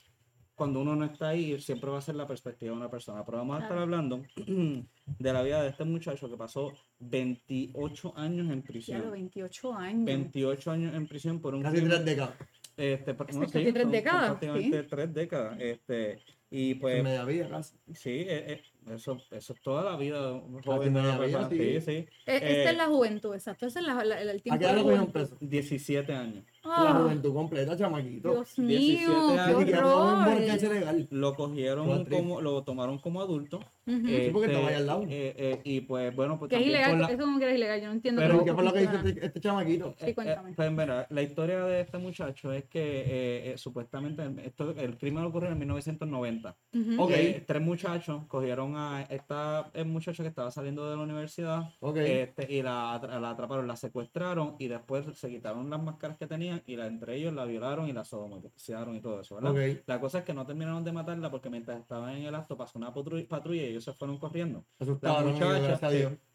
cuando 0.59 0.81
uno 0.81 0.95
no 0.95 1.05
está 1.05 1.29
ahí, 1.29 1.59
siempre 1.59 1.89
va 1.89 1.97
a 1.97 2.01
ser 2.01 2.15
la 2.15 2.27
perspectiva 2.27 2.71
de 2.73 2.77
una 2.77 2.91
persona. 2.91 3.25
Pero 3.25 3.37
vamos 3.39 3.55
a 3.55 3.59
estar 3.63 3.69
Claro. 3.77 3.81
hablando 3.83 4.21
de 5.17 5.33
la 5.33 5.41
vida 5.41 5.63
de 5.63 5.69
este 5.69 5.85
muchacho 5.85 6.29
que 6.29 6.37
pasó 6.37 6.71
28 6.99 8.13
años 8.17 8.51
en 8.51 8.61
prisión. 8.61 9.01
los 9.01 9.11
28 9.11 9.73
años. 9.73 10.05
28 10.05 10.71
años 10.71 10.93
en 10.93 11.07
prisión 11.07 11.39
por 11.39 11.55
un 11.55 11.63
Casi 11.63 11.77
crimen- 11.77 11.89
tres 11.91 12.05
décadas. 12.05 12.35
este, 12.77 13.15
Casi 13.15 13.39
no, 13.39 13.47
sí, 13.47 13.73
tres 13.73 13.91
décadas, 13.91 14.25
prácticamente 14.31 14.83
tres 14.83 15.13
décadas. 15.13 15.57
Este, 15.59 16.19
y 16.51 16.75
pues 16.75 17.03
media 17.03 17.23
vida, 17.25 17.47
casi. 17.49 17.75
Sí, 17.93 18.09
eh, 18.11 18.53
eh, 18.53 18.61
Eso, 18.89 19.17
eso 19.29 19.53
es 19.53 19.61
toda 19.61 19.83
la 19.83 19.95
vida 19.97 20.41
joven 20.65 20.93
la 20.95 21.19
vida. 21.19 21.47
Sí, 21.49 21.57
sí. 21.57 21.81
sí. 21.81 21.91
E- 21.91 22.07
Esta 22.25 22.47
Eh, 22.47 22.69
es 22.71 22.77
la 22.77 22.87
juventud, 22.87 23.35
exacto. 23.35 23.67
Ese 23.67 23.79
es 23.79 23.85
la- 23.85 24.03
la- 24.03 24.19
el 24.21 24.29
¿A 24.29 24.39
tiempo 24.39 24.59
qué 24.59 24.65
edad 24.65 24.75
lo 24.75 24.81
cogieron 24.83 25.07
juventud. 25.11 25.29
preso? 25.37 25.37
17 25.41 26.11
años. 26.13 26.43
La 26.63 26.89
Ah, 26.91 26.99
juventud 27.01 27.33
completa, 27.33 27.77
chamaquito. 27.77 28.31
Dios 28.31 28.53
17 28.57 29.07
mío, 29.07 29.39
años. 29.39 29.65
qué 29.65 29.77
horror. 29.77 31.07
Lo 31.09 31.35
cogieron 31.35 31.87
Cuatro. 31.87 32.17
como, 32.17 32.41
lo 32.41 32.63
tomaron 32.63 32.97
como 32.99 33.21
adulto. 33.21 33.59
Ujú. 33.87 34.05
Sí, 34.07 34.29
porque 34.31 34.47
este, 34.47 34.53
estaba 34.53 34.67
ahí 34.67 34.75
al 34.75 34.85
lado. 34.85 35.03
eh, 35.03 35.33
eh, 35.37 35.61
y 35.63 35.81
pues 35.81 36.15
bueno, 36.15 36.37
pues 36.37 36.49
Que 36.49 36.57
es 36.57 36.67
ilegal, 36.67 36.99
la- 36.99 37.07
eso 37.07 37.17
como 37.23 37.39
que 37.39 37.49
es 37.49 37.55
ilegal, 37.55 37.81
yo 37.81 37.87
no 37.87 37.93
entiendo 37.93 38.21
Pero 38.21 38.43
¿Qué 38.45 38.53
fue 38.53 38.63
lo 38.63 38.73
que 38.73 38.83
hizo 38.83 38.95
este, 38.97 39.25
este 39.25 39.39
chamaquito? 39.39 39.95
Sí, 39.97 40.13
cuéntame. 40.13 40.51
Eh, 40.51 40.53
pues 40.55 40.71
mira, 40.71 41.07
la 41.09 41.21
historia 41.23 41.63
de 41.63 41.81
este 41.81 41.97
muchacho 41.97 42.51
es 42.53 42.65
que 42.65 42.79
eh, 42.99 43.51
eh, 43.51 43.57
supuestamente 43.57 44.21
esto, 44.45 44.71
el 44.77 44.97
crimen 44.97 45.23
ocurrió 45.23 45.49
en 45.49 45.57
1990. 45.57 46.55
Ujú. 46.75 47.01
Ok. 47.03 47.11
Eh, 47.15 47.43
tres 47.47 47.61
muchachos 47.61 48.25
cogieron 48.27 48.75
a 48.75 49.01
esta 49.09 49.71
el 49.73 49.85
muchacho 49.85 50.21
que 50.23 50.29
estaba 50.29 50.51
saliendo 50.51 50.87
de 50.89 50.95
la 50.97 51.01
universidad 51.03 51.69
este, 51.95 52.53
y 52.53 52.61
la, 52.61 52.99
la 53.19 53.29
atraparon, 53.31 53.65
la 53.67 53.75
secuestraron 53.75 54.55
y 54.59 54.67
después 54.67 55.05
se 55.17 55.29
quitaron 55.29 55.69
las 55.69 55.81
máscaras 55.81 56.17
que 56.17 56.27
tenían 56.49 56.63
y 56.65 56.75
la, 56.75 56.87
entre 56.87 57.15
ellos 57.15 57.33
la 57.33 57.45
violaron 57.45 57.87
y 57.87 57.93
la 57.93 58.03
sodomizaron 58.03 58.95
y 58.95 59.01
todo 59.01 59.21
eso. 59.21 59.39
La 59.85 59.99
cosa 59.99 60.19
es 60.19 60.23
que 60.25 60.33
no 60.33 60.45
terminaron 60.45 60.83
de 60.83 60.91
matarla 60.91 61.29
porque 61.31 61.49
mientras 61.49 61.79
estaban 61.79 62.15
en 62.15 62.23
el 62.25 62.35
acto 62.35 62.57
pasó 62.57 62.77
una 62.79 62.93
patru- 62.93 63.27
patrulla 63.27 63.61
y 63.63 63.65
ellos 63.65 63.83
se 63.83 63.93
fueron 63.93 64.17
corriendo. 64.17 64.65
La 65.01 65.13
muchacha, 65.33 65.87
a 65.87 65.91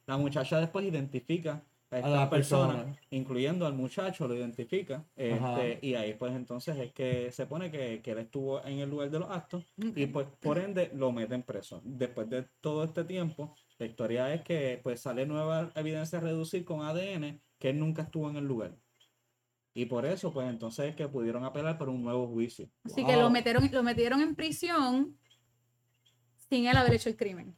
la 0.06 0.16
muchacha 0.18 0.60
después 0.60 0.84
identifica 0.86 1.62
a 1.90 1.98
esta 1.98 2.10
la 2.10 2.30
persona, 2.30 2.72
persona. 2.74 2.96
incluyendo 3.10 3.66
al 3.66 3.74
muchacho, 3.74 4.26
lo 4.26 4.34
identifica. 4.34 5.04
Este, 5.16 5.78
y 5.86 5.94
ahí 5.94 6.14
pues 6.14 6.32
entonces 6.34 6.76
es 6.78 6.92
que 6.92 7.30
se 7.30 7.46
pone 7.46 7.70
que, 7.70 8.00
que 8.02 8.10
él 8.12 8.18
estuvo 8.18 8.64
en 8.64 8.80
el 8.80 8.90
lugar 8.90 9.10
de 9.10 9.18
los 9.20 9.30
actos 9.30 9.64
y 9.76 10.06
pues 10.06 10.26
por 10.40 10.58
ende 10.58 10.90
lo 10.94 11.12
meten 11.12 11.42
preso. 11.42 11.80
Después 11.84 12.28
de 12.28 12.46
todo 12.60 12.82
este 12.84 13.04
tiempo, 13.04 13.54
la 13.78 13.86
historia 13.86 14.34
es 14.34 14.42
que 14.42 14.80
pues 14.82 15.00
sale 15.00 15.24
nueva 15.26 15.70
evidencia 15.76 16.18
a 16.18 16.22
reducir 16.22 16.64
con 16.64 16.82
ADN 16.82 17.40
que 17.58 17.70
él 17.70 17.78
nunca 17.78 18.02
estuvo 18.02 18.28
en 18.28 18.36
el 18.36 18.44
lugar. 18.46 18.74
Y 19.74 19.86
por 19.86 20.06
eso 20.06 20.32
pues 20.32 20.48
entonces 20.48 20.90
es 20.90 20.94
que 20.96 21.08
pudieron 21.08 21.44
apelar 21.44 21.76
por 21.76 21.88
un 21.88 22.02
nuevo 22.02 22.28
juicio. 22.28 22.68
Así 22.84 23.04
que 23.04 23.16
lo 23.16 23.28
metieron, 23.28 23.68
lo 23.72 23.82
metieron 23.82 24.20
en 24.20 24.34
prisión 24.36 25.18
sin 26.48 26.66
él 26.66 26.76
haber 26.76 26.94
hecho 26.94 27.08
el 27.08 27.16
crimen. 27.16 27.56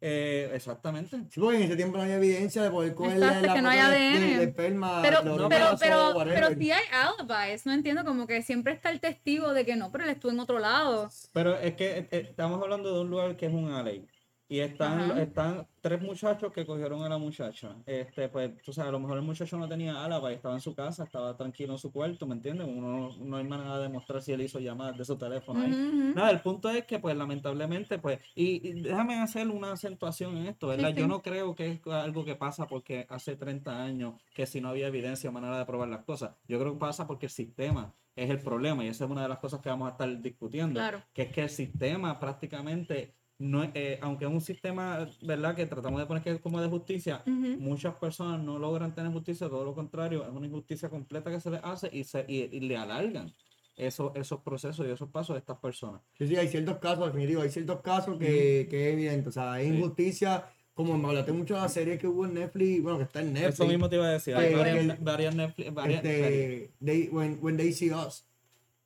Eh, 0.00 0.50
exactamente. 0.54 1.16
Sí, 1.28 1.40
porque 1.40 1.56
en 1.56 1.64
ese 1.64 1.76
tiempo 1.76 1.96
no 1.96 2.04
había 2.04 2.16
evidencia 2.16 2.62
de 2.62 2.70
poder 2.70 2.94
coger 2.94 3.16
Exacto, 3.16 3.46
la 3.48 3.54
que 3.54 3.62
no 3.62 3.68
hay 3.68 3.78
de- 3.78 3.82
ADN. 3.84 4.20
de, 4.30 4.36
de 4.38 4.44
esperma, 4.44 5.02
Pero, 5.02 5.18
pero, 5.24 5.48
pero, 5.78 6.14
pero 6.24 6.48
sí 6.56 6.70
hay 6.70 6.84
alibis, 6.92 7.66
no 7.66 7.72
entiendo, 7.72 8.04
como 8.04 8.26
que 8.26 8.42
siempre 8.42 8.72
está 8.74 8.90
el 8.90 9.00
testigo 9.00 9.52
de 9.52 9.64
que 9.66 9.74
no, 9.74 9.90
pero 9.90 10.04
él 10.04 10.10
estuvo 10.10 10.30
en 10.30 10.38
otro 10.38 10.60
lado. 10.60 11.10
Pero 11.32 11.58
es 11.58 11.74
que 11.74 11.98
eh, 11.98 12.08
eh, 12.12 12.26
estamos 12.30 12.62
hablando 12.62 12.94
de 12.94 13.00
un 13.00 13.10
lugar 13.10 13.36
que 13.36 13.46
es 13.46 13.52
un 13.52 13.72
alley. 13.72 14.06
Y 14.50 14.60
están, 14.60 14.98
Ajá. 15.10 15.22
están 15.22 15.66
tres 15.82 16.00
muchachos 16.00 16.50
que 16.52 16.64
cogieron 16.64 17.02
a 17.02 17.08
la 17.10 17.18
muchacha. 17.18 17.76
Este, 17.84 18.30
pues, 18.30 18.50
tú 18.62 18.72
sabes, 18.72 18.88
a 18.88 18.92
lo 18.92 18.98
mejor 18.98 19.18
el 19.18 19.22
muchacho 19.24 19.58
no 19.58 19.68
tenía 19.68 20.02
álava 20.02 20.32
y 20.32 20.36
estaba 20.36 20.54
en 20.54 20.62
su 20.62 20.74
casa, 20.74 21.04
estaba 21.04 21.36
tranquilo 21.36 21.74
en 21.74 21.78
su 21.78 21.92
cuarto, 21.92 22.26
¿me 22.26 22.34
entiendes? 22.34 22.66
Uno 22.66 23.10
no 23.20 23.36
hay 23.36 23.44
manera 23.44 23.76
de 23.76 23.82
demostrar 23.82 24.22
si 24.22 24.32
él 24.32 24.40
hizo 24.40 24.58
llamadas 24.58 24.96
de 24.96 25.04
su 25.04 25.16
teléfono 25.18 25.60
ahí. 25.60 26.12
Nada, 26.14 26.30
el 26.30 26.40
punto 26.40 26.70
es 26.70 26.84
que, 26.86 26.98
pues, 26.98 27.14
lamentablemente, 27.14 27.98
pues, 27.98 28.20
y, 28.34 28.66
y 28.68 28.80
déjame 28.80 29.16
hacer 29.20 29.48
una 29.48 29.72
acentuación 29.72 30.36
en 30.38 30.46
esto, 30.46 30.68
¿verdad? 30.68 30.90
sí. 30.94 31.00
Yo 31.00 31.06
no 31.08 31.20
creo 31.22 31.54
que 31.54 31.66
es 31.72 31.86
algo 31.86 32.24
que 32.24 32.34
pasa 32.34 32.66
porque 32.66 33.06
hace 33.10 33.36
30 33.36 33.84
años 33.84 34.14
que 34.34 34.46
si 34.46 34.62
no 34.62 34.70
había 34.70 34.86
evidencia 34.86 35.28
o 35.28 35.32
manera 35.32 35.58
de 35.58 35.66
probar 35.66 35.88
las 35.88 36.04
cosas. 36.04 36.30
Yo 36.48 36.58
creo 36.58 36.72
que 36.72 36.78
pasa 36.78 37.06
porque 37.06 37.26
el 37.26 37.30
sistema 37.32 37.92
es 38.16 38.30
el 38.30 38.40
problema 38.40 38.84
y 38.84 38.88
esa 38.88 39.04
es 39.04 39.10
una 39.10 39.22
de 39.22 39.28
las 39.28 39.38
cosas 39.38 39.60
que 39.60 39.68
vamos 39.68 39.88
a 39.88 39.92
estar 39.92 40.20
discutiendo 40.22 40.80
Claro. 40.80 41.02
que 41.12 41.22
es 41.22 41.32
que 41.32 41.42
el 41.42 41.50
sistema 41.50 42.18
prácticamente, 42.18 43.14
no, 43.38 43.62
eh, 43.74 43.98
aunque 44.02 44.24
es 44.24 44.30
un 44.30 44.40
sistema, 44.40 45.08
¿verdad?, 45.22 45.54
que 45.54 45.64
tratamos 45.66 46.00
de 46.00 46.06
poner 46.06 46.22
que 46.22 46.30
es 46.30 46.40
como 46.40 46.60
de 46.60 46.68
justicia, 46.68 47.22
Ujú. 47.26 47.56
muchas 47.60 47.94
personas 47.94 48.40
no 48.42 48.58
logran 48.58 48.94
tener 48.94 49.12
justicia, 49.12 49.48
todo 49.48 49.64
lo 49.64 49.74
contrario, 49.74 50.24
es 50.24 50.30
una 50.30 50.46
injusticia 50.46 50.88
completa 50.88 51.30
que 51.30 51.40
se 51.40 51.50
les 51.50 51.60
hace 51.62 51.88
y, 51.92 52.02
se, 52.04 52.24
y, 52.28 52.48
y 52.56 52.60
le 52.60 52.76
alargan 52.76 53.32
esos, 53.76 54.10
esos 54.16 54.40
procesos 54.40 54.84
y 54.86 54.90
esos 54.90 55.08
pasos 55.08 55.34
de 55.34 55.38
estas 55.40 55.58
personas. 55.58 56.00
Sí, 56.18 56.26
sí, 56.26 56.34
hay 56.36 56.48
ciertos 56.48 56.78
casos, 56.78 57.06
definitivo, 57.06 57.42
hay 57.42 57.50
ciertos 57.50 57.80
casos 57.80 58.18
que, 58.18 58.66
que 58.68 58.88
es 58.88 58.92
evidente. 58.94 59.28
O 59.28 59.32
sea, 59.32 59.52
hay 59.52 59.68
Sí. 59.68 59.74
injusticia, 59.76 60.46
como 60.74 60.98
me 60.98 61.06
hablaste 61.08 61.30
mucho 61.32 61.54
de 61.54 61.60
la 61.60 61.68
serie 61.68 61.96
que 61.96 62.08
hubo 62.08 62.26
en 62.26 62.34
Netflix, 62.34 62.82
bueno, 62.82 62.98
que 62.98 63.04
está 63.04 63.20
en 63.20 63.32
Netflix. 63.34 63.54
Eso 63.54 63.66
mismo 63.66 63.88
te 63.88 63.94
iba 63.96 64.06
a 64.06 64.10
decir, 64.10 64.34
hay 64.34 64.52
Eh, 64.52 64.56
varias, 64.56 64.96
que- 64.96 65.04
varias 65.04 65.34
Netflix, 65.36 65.74
varias 65.74 66.04
este, 66.04 66.72
they, 66.84 67.08
when, 67.08 67.38
when 67.40 67.56
They 67.56 67.72
See 67.72 67.92
Us, 67.92 68.26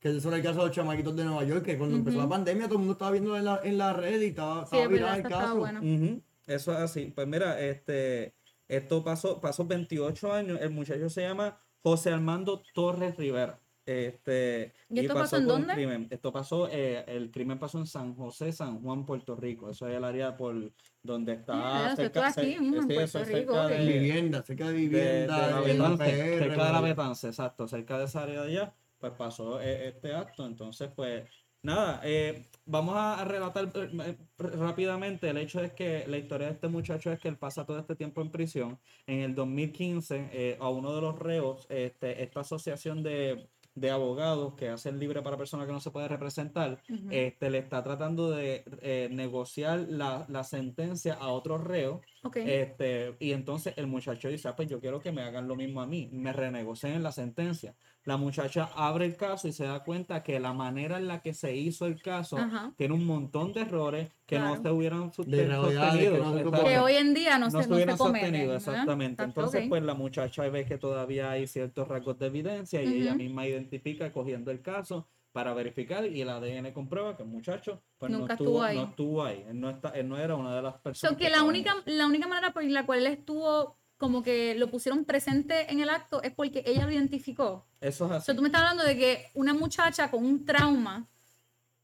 que 0.02 0.08
es 0.16 0.20
sobre 0.22 0.38
el 0.38 0.42
caso 0.42 0.58
de 0.58 0.66
los 0.66 0.74
chamaquitos 0.74 1.14
de 1.14 1.24
Nueva 1.24 1.44
York, 1.44 1.64
que 1.64 1.78
cuando 1.78 1.96
empezó 1.96 2.18
la 2.18 2.28
pandemia 2.28 2.64
todo 2.64 2.74
el 2.74 2.78
mundo 2.80 2.94
estaba 2.94 3.12
viendo 3.12 3.36
en 3.36 3.44
la, 3.44 3.60
en 3.62 3.78
la 3.78 3.92
red 3.92 4.20
y 4.20 4.26
estaba, 4.26 4.66
Sí, 4.66 4.76
estaba 4.76 4.88
verdad, 4.88 5.16
el 5.16 5.22
caso. 5.22 5.56
buena. 5.58 5.80
Ujú, 5.80 6.20
Eso 6.48 6.72
es 6.72 6.78
así. 6.78 7.12
Pues 7.14 7.28
mira, 7.28 7.60
este, 7.60 8.34
esto 8.66 9.04
pasó, 9.04 9.40
pasó 9.40 9.64
28 9.64 10.32
años. 10.32 10.58
El 10.60 10.70
muchacho 10.70 11.08
se 11.08 11.20
llama 11.22 11.56
José 11.84 12.10
Armando 12.10 12.64
Torres 12.74 13.16
Rivera. 13.16 13.60
Este, 13.86 14.72
¿Y 14.88 15.00
esto 15.00 15.14
pasó 15.14 15.36
en 15.36 15.44
por 15.44 15.54
un 15.54 15.60
dónde? 15.60 15.74
crimen. 15.74 16.06
Esto 16.10 16.32
pasó, 16.32 16.68
eh, 16.70 17.04
el 17.06 17.30
crimen 17.30 17.58
pasó 17.60 17.78
en 17.78 17.86
San 17.86 18.14
José, 18.16 18.52
San 18.52 18.80
Juan, 18.82 19.06
Puerto 19.06 19.36
Rico. 19.36 19.70
Eso 19.70 19.86
es 19.88 19.94
el 19.96 20.02
área 20.04 20.36
por 20.36 20.72
donde 21.02 21.32
está 21.34 21.52
Ah, 21.54 21.86
eso 21.92 21.96
cerca, 22.02 22.28
está 22.28 22.40
aquí 22.42 22.52
en 22.54 22.82
sí, 22.88 22.94
eso 22.94 23.24
Rico, 23.24 23.54
cerca. 23.54 23.76
En 23.76 23.86
de- 23.86 23.92
vivienda, 23.92 24.42
cerca 24.42 24.66
de 24.68 24.72
de, 24.72 24.78
de 24.78 24.86
vivienda, 24.88 25.36
la 25.36 25.60
de 25.60 25.74
la 25.74 25.96
cerca 25.96 26.04
de 26.04 26.40
la 26.56 26.64
¿verdad? 26.80 26.82
Betance, 26.82 27.26
exacto, 27.28 27.66
cerca 27.68 27.98
de 27.98 28.04
esa 28.04 28.22
área 28.22 28.42
de 28.42 28.48
allá, 28.50 28.74
pues 29.02 29.14
pasó 29.14 29.60
eh, 29.60 29.88
este 29.88 30.14
acto. 30.14 30.46
Entonces, 30.46 30.90
pues, 30.94 31.24
nada, 31.62 32.00
eh, 32.04 32.46
vamos 32.64 32.94
a, 32.96 33.24
relatar 33.24 33.64
eh, 33.74 33.90
eh, 34.06 34.16
rápidamente. 34.38 35.28
El 35.28 35.38
hecho 35.38 35.60
es 35.60 35.72
que 35.72 36.04
la 36.06 36.18
historia 36.18 36.46
de 36.46 36.54
este 36.54 36.68
muchacho 36.68 37.10
es 37.10 37.18
que 37.18 37.28
él 37.28 37.36
pasa 37.36 37.66
todo 37.66 37.78
este 37.80 37.96
tiempo 37.96 38.22
en 38.22 38.30
prisión. 38.30 38.78
En 39.06 39.20
el 39.20 39.34
2015, 39.34 40.30
eh, 40.32 40.56
a 40.60 40.68
uno 40.68 40.94
de 40.94 41.00
los 41.00 41.18
reos, 41.18 41.66
este, 41.68 42.22
esta 42.22 42.40
asociación 42.40 43.02
de, 43.02 43.48
de 43.74 43.90
abogados 43.90 44.54
que 44.54 44.68
hacen 44.68 44.98
libre 45.00 45.20
para 45.22 45.36
personas 45.36 45.66
que 45.66 45.72
no 45.72 45.80
se 45.80 45.90
puede 45.90 46.06
representar, 46.08 46.80
este, 47.10 47.50
le 47.50 47.58
está 47.58 47.82
tratando 47.82 48.30
de 48.30 48.64
eh, 48.80 49.08
negociar 49.10 49.80
la, 49.88 50.26
la 50.28 50.44
sentencia 50.44 51.14
a 51.14 51.28
otro 51.28 51.58
reo 51.58 52.00
Ok. 52.24 52.36
este, 52.36 53.16
y 53.18 53.32
entonces 53.32 53.74
el 53.76 53.86
muchacho 53.88 54.28
dice, 54.28 54.46
ah, 54.48 54.54
pues 54.54 54.68
yo 54.68 54.80
quiero 54.80 55.00
que 55.00 55.10
me 55.12 55.22
hagan 55.22 55.48
lo 55.48 55.56
mismo 55.56 55.80
a 55.82 55.86
mí, 55.86 56.08
me 56.12 56.32
renegocien 56.32 57.02
la 57.02 57.10
sentencia. 57.12 57.74
La 58.04 58.16
muchacha 58.16 58.68
abre 58.74 59.06
el 59.06 59.16
caso 59.16 59.46
y 59.48 59.52
se 59.52 59.64
da 59.64 59.82
cuenta 59.84 60.22
que 60.22 60.40
la 60.40 60.52
manera 60.52 60.98
en 60.98 61.06
la 61.08 61.20
que 61.20 61.34
se 61.34 61.54
hizo 61.56 61.86
el 61.86 62.00
caso 62.02 62.36
Ajá. 62.38 62.72
tiene 62.76 62.94
un 62.94 63.06
montón 63.06 63.52
de 63.52 63.60
errores 63.62 64.08
que 64.26 64.38
no 64.38 64.60
se 64.60 64.70
hubieran 64.70 65.10
que 65.10 65.16
sostenido. 65.16 66.18
no 66.18 66.64
que 66.64 66.78
hoy 66.78 66.94
en 66.94 67.14
día 67.14 67.38
no, 67.38 67.46
No 67.46 67.50
se, 67.50 67.50
se 67.50 67.58
no 67.58 67.62
se 67.64 67.74
hubieran 67.74 67.96
cometen. 67.96 68.20
sostenido, 68.28 68.52
¿verdad? 68.52 68.68
exactamente. 68.74 69.22
Entonces, 69.22 69.68
pues 69.68 69.82
la 69.82 69.94
muchacha 69.94 70.48
ve 70.48 70.64
que 70.64 70.78
todavía 70.78 71.30
hay 71.30 71.46
ciertos 71.46 71.86
rasgos 71.88 72.18
de 72.18 72.26
evidencia 72.26 72.82
y 72.82 73.02
ella 73.02 73.14
misma 73.14 73.46
identifica 73.46 74.12
cogiendo 74.12 74.50
el 74.50 74.62
caso 74.62 75.06
para 75.32 75.54
verificar 75.54 76.04
y 76.06 76.20
el 76.20 76.28
ADN 76.28 76.72
comprueba 76.72 77.16
que 77.16 77.22
el 77.22 77.28
muchacho 77.28 77.82
pues, 77.98 78.12
no, 78.12 78.26
estuvo, 78.26 78.32
estuvo 78.34 78.62
ahí. 78.62 78.76
no 78.76 78.84
estuvo 78.84 79.24
ahí. 79.24 79.44
Él 79.48 79.60
no, 79.60 79.70
está, 79.70 79.88
él 79.90 80.08
no 80.08 80.18
era 80.18 80.34
una 80.36 80.54
de 80.54 80.62
las 80.62 80.74
So, 80.74 80.82
personas. 80.82 81.16
que 81.16 81.30
la 81.30 81.42
única, 81.42 81.72
ahí. 81.72 81.94
la 81.96 82.06
única 82.06 82.28
manera 82.28 82.52
por 82.52 82.62
la 82.64 82.84
cual 82.86 82.98
él 83.00 83.06
estuvo 83.06 83.78
como 83.96 84.22
que 84.22 84.54
lo 84.56 84.68
pusieron 84.70 85.04
presente 85.04 85.70
en 85.72 85.80
el 85.80 85.88
acto 85.88 86.22
es 86.22 86.32
porque 86.34 86.62
ella 86.66 86.84
lo 86.84 86.92
identificó. 86.92 87.66
Eso 87.80 88.04
es 88.06 88.10
O 88.10 88.14
así. 88.14 88.26
sea, 88.26 88.34
tú 88.36 88.42
me 88.42 88.48
estás 88.48 88.60
hablando 88.62 88.84
de 88.84 88.96
que 88.96 89.26
una 89.34 89.54
muchacha 89.54 90.10
con 90.10 90.24
un 90.24 90.44
trauma 90.44 91.08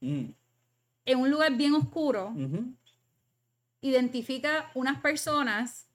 Mm, 0.01 0.29
en 1.05 1.19
un 1.19 1.29
lugar 1.29 1.51
bien 1.57 1.73
oscuro 1.73 2.33
identifica 3.81 4.71
unas 4.75 4.99
personas. 5.01 5.88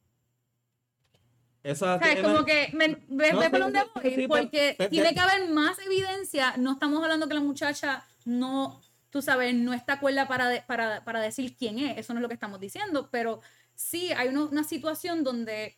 Eso 1.64 1.87
es 1.92 2.00
O 2.00 2.05
sea, 2.05 2.12
es 2.12 2.20
como 2.22 2.44
que 2.44 2.68
me, 2.74 2.88
ve, 3.09 3.33
No, 3.33 3.40
ve 3.40 3.50
por 3.50 3.59
dónde 3.61 3.81
voy, 3.94 4.14
sí, 4.14 4.29
porque 4.29 4.74
pero- 4.79 4.90
tiene 4.90 5.14
que 5.14 5.20
haber 5.20 5.48
más 5.48 5.79
evidencia. 5.79 6.55
No 6.59 6.72
estamos 6.74 7.03
hablando 7.03 7.27
que 7.27 7.35
la 7.35 7.40
muchacha 7.40 8.05
no, 8.27 8.81
tú 9.11 9.22
sabes, 9.22 9.55
no 9.55 9.72
está 9.72 9.98
cuerda 9.98 10.29
para, 10.29 10.48
de- 10.48 10.61
para, 10.62 11.03
para 11.05 11.20
decir 11.20 11.57
quién 11.57 11.79
es. 11.79 11.98
Eso 11.98 12.12
no 12.12 12.20
es 12.20 12.22
lo 12.22 12.29
que 12.29 12.35
estamos 12.35 12.61
diciendo, 12.61 13.09
pero 13.11 13.40
sí 13.74 14.12
hay 14.12 14.29
uno- 14.29 14.48
una 14.53 14.62
situación 14.62 15.24
donde, 15.24 15.77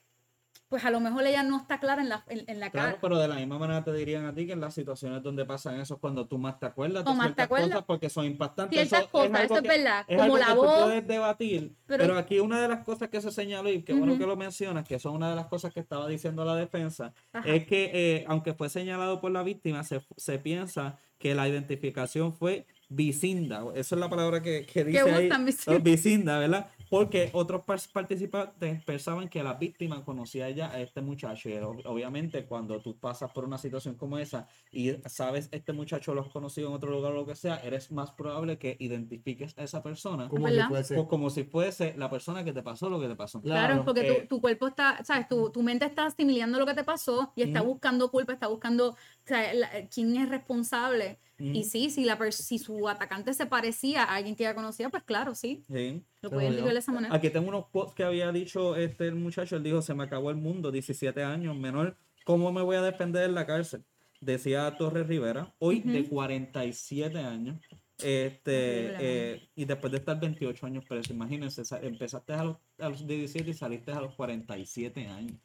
pues 0.69 0.85
a 0.85 0.91
lo 0.91 0.99
mejor 1.01 1.25
ella 1.27 1.43
no 1.45 1.59
está 1.59 1.79
clara 1.79 2.03
en 2.03 2.09
la, 2.09 2.25
en, 2.29 2.45
en 2.49 2.59
la 2.61 2.71
Claro, 2.71 2.89
cara. 2.89 2.99
pero 3.01 3.19
de 3.19 3.29
la 3.29 3.37
misma 3.37 3.59
manera 3.59 3.85
te 3.85 3.93
dirían 3.93 4.25
a 4.27 4.35
ti 4.35 4.47
que 4.47 4.53
en 4.55 4.61
las 4.61 4.75
situaciones 4.75 5.23
donde 5.23 5.45
pasan 5.45 5.79
eso 5.81 5.95
es 5.95 6.01
cuando 6.01 6.27
tú 6.27 6.39
más 6.39 6.59
te 6.59 6.67
acuerdas 6.67 7.05
de 7.05 7.15
más 7.15 7.35
te 7.37 7.43
acuerdas. 7.43 7.69
cosas 7.71 7.85
porque 7.85 8.11
son 8.11 8.27
impactantes. 8.27 8.77
Ciertas 8.77 9.01
Eso 9.03 9.11
cosas, 9.11 9.31
algo 9.35 9.45
eso 9.45 9.55
es 9.57 9.63
que- 9.63 9.69
verdad. 9.69 10.05
es 10.09 10.17
Como 10.17 10.23
algo 10.25 10.39
la 10.39 10.47
que 10.47 10.53
tú 10.53 10.59
voz. 10.63 10.83
puedes 10.85 11.07
debatir, 11.07 11.75
Pero- 11.87 12.03
pero, 12.05 12.19
aquí 12.19 12.39
una 12.41 12.61
de 12.61 12.69
las 12.69 12.85
cosas 12.85 13.09
que 13.09 13.21
se 13.21 13.31
señaló 13.31 13.71
y 13.71 13.83
qué 13.83 13.93
bueno 13.95 14.19
que 14.19 14.27
lo 14.27 14.37
mencionas, 14.37 14.87
que 14.87 14.97
eso 14.97 15.09
es 15.11 15.15
una 15.15 15.31
de 15.31 15.37
las 15.37 15.47
cosas 15.47 15.73
que 15.73 15.81
estaba 15.81 16.09
diciendo 16.09 16.45
la 16.45 16.57
defensa, 16.57 17.13
Ajá. 17.33 17.49
es 17.49 17.67
que 17.67 17.91
eh, 17.95 18.25
aunque 18.27 18.53
fue 18.55 18.69
señalado 18.69 19.21
por 19.21 19.31
la 19.31 19.43
víctima, 19.45 19.85
se, 19.85 20.01
se 20.17 20.39
piensa 20.39 20.99
que 21.19 21.35
la 21.35 21.49
identificación 21.49 22.33
fue 22.35 22.67
vicinda. 22.89 23.65
Esa 23.75 23.95
es 23.97 24.01
la 24.01 24.09
palabra 24.09 24.41
que, 24.43 24.65
que 24.65 24.85
dice 24.85 25.01
ahí. 25.01 25.25
buscan, 25.27 25.45
vicinda? 25.45 25.79
vicinda, 25.81 26.39
¿verdad? 26.39 26.71
Porque 26.89 27.31
otros 27.33 27.63
par- 27.65 27.81
participantes 27.93 28.83
pensaban 28.85 29.29
que 29.29 29.43
la 29.43 29.55
víctima 29.55 30.05
conocía 30.05 30.49
ya 30.51 30.71
a 30.71 30.81
este 30.81 31.01
muchacho. 31.01 31.49
Y 31.49 31.55
ob- 31.55 31.83
obviamente, 31.85 32.45
cuando 32.47 32.81
tú 32.81 32.97
pasas 32.97 33.33
por 33.33 33.45
una 33.45 33.59
situación 33.59 33.97
como 33.97 34.19
esa 34.19 34.47
y 34.71 34.93
sabes 35.07 35.49
este 35.51 35.73
muchacho 35.73 36.15
lo 36.15 36.21
has 36.23 36.29
conocido 36.29 36.69
en 36.69 36.75
otro 36.75 36.91
lugar 36.93 37.13
o 37.13 37.17
lo 37.17 37.27
que 37.27 37.35
sea, 37.35 37.57
eres 37.57 37.91
más 37.91 38.13
probable 38.13 38.57
que 38.59 38.77
identifiques 38.79 39.59
a 39.59 39.65
esa 39.65 39.83
persona 39.83 40.29
Como 40.29 40.49
si 40.49 40.61
fuese. 40.61 40.95
pues 40.95 41.09
como 41.09 41.31
si 41.31 41.43
fuese 41.45 41.95
la 41.97 42.09
persona 42.09 42.45
que 42.45 42.53
te 42.53 42.63
pasó 42.63 42.89
lo 42.89 43.01
que 43.01 43.09
te 43.09 43.17
pasó. 43.17 43.41
Claro, 43.43 43.67
Claro, 43.67 43.85
porque 43.85 44.09
eh, 44.09 44.21
tu, 44.23 44.37
tu 44.37 44.41
cuerpo 44.41 44.69
está, 44.69 45.03
¿sabes? 45.05 45.29
Tu, 45.29 45.51
tu 45.51 45.63
mente 45.63 45.85
está 45.87 46.07
asimilando 46.07 46.59
lo 46.61 46.67
que 46.67 46.75
te 46.75 46.85
pasó 46.85 47.33
y 47.35 47.43
está 47.43 47.63
buscando 47.63 48.11
culpa, 48.13 48.33
está 48.33 48.47
buscando, 48.47 48.91
o 48.91 48.97
sea, 49.25 49.53
la- 49.55 49.71
quién 49.93 50.15
es 50.17 50.29
responsable. 50.29 51.19
Y 51.39 51.65
sí, 51.65 51.91
si, 51.91 52.05
la 52.05 52.19
si 52.33 52.59
su 52.59 52.89
atacante 52.89 53.35
se 53.35 53.45
parecía 53.47 54.05
a 54.05 54.15
alguien 54.17 54.35
que 54.37 54.45
ella 54.45 54.55
conocía, 54.55 54.89
pues 54.89 55.03
claro, 55.03 55.35
sí, 55.35 55.65
Sí. 55.69 56.03
lo 56.23 56.31
Pero 56.31 56.31
puede 56.31 56.45
yo- 56.47 56.53
identificar 56.53 56.73
de 56.73 56.79
esa 56.79 56.93
manera. 56.93 57.15
Aquí 57.15 57.29
tengo 57.31 57.49
unos 57.49 57.67
quotes 57.69 57.95
que 57.95 58.05
había 58.05 58.33
dicho 58.33 58.75
este 58.77 59.07
el 59.09 59.17
muchacho. 59.17 59.57
Él 59.57 59.63
dijo: 59.63 59.83
Se 59.83 59.93
me 59.95 60.05
acabó 60.05 60.31
el 60.31 60.37
mundo, 60.37 60.73
17 60.73 61.23
años, 61.23 61.55
menor. 61.57 61.97
¿Cómo 62.25 62.51
me 62.53 62.63
voy 62.63 62.77
a 62.77 62.83
defender 62.83 63.25
en 63.25 63.35
la 63.35 63.47
cárcel? 63.47 63.85
Decía 64.21 64.75
Torres 64.79 65.07
Rivera, 65.07 65.55
hoy 65.59 65.81
de 65.81 66.01
Ujú. 66.01 66.11
47 66.11 67.19
años. 67.19 67.61
Este, 67.99 68.95
eh, 69.35 69.49
y 69.55 69.65
después 69.67 69.91
de 69.91 69.99
estar 69.99 70.19
28 70.19 70.67
años 70.67 70.85
preso, 70.87 71.13
imagínense, 71.13 71.63
empezaste 71.83 72.33
a 72.33 72.45
los, 72.45 72.57
a 72.79 72.89
los 72.89 73.07
17 73.07 73.51
y 73.51 73.55
saliste 73.55 73.93
a 73.93 74.01
los 74.01 74.15
47 74.15 75.07
años. 75.07 75.37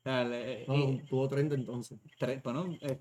O 0.00 0.02
sea, 0.02 0.24
le- 0.24 0.66
No, 0.66 0.74
y 0.92 0.98
tuvo 1.08 1.26
30 1.28 1.54
entonces. 1.54 1.98
tre- 2.18 2.40
bueno, 2.42 2.76
eh, 2.80 2.98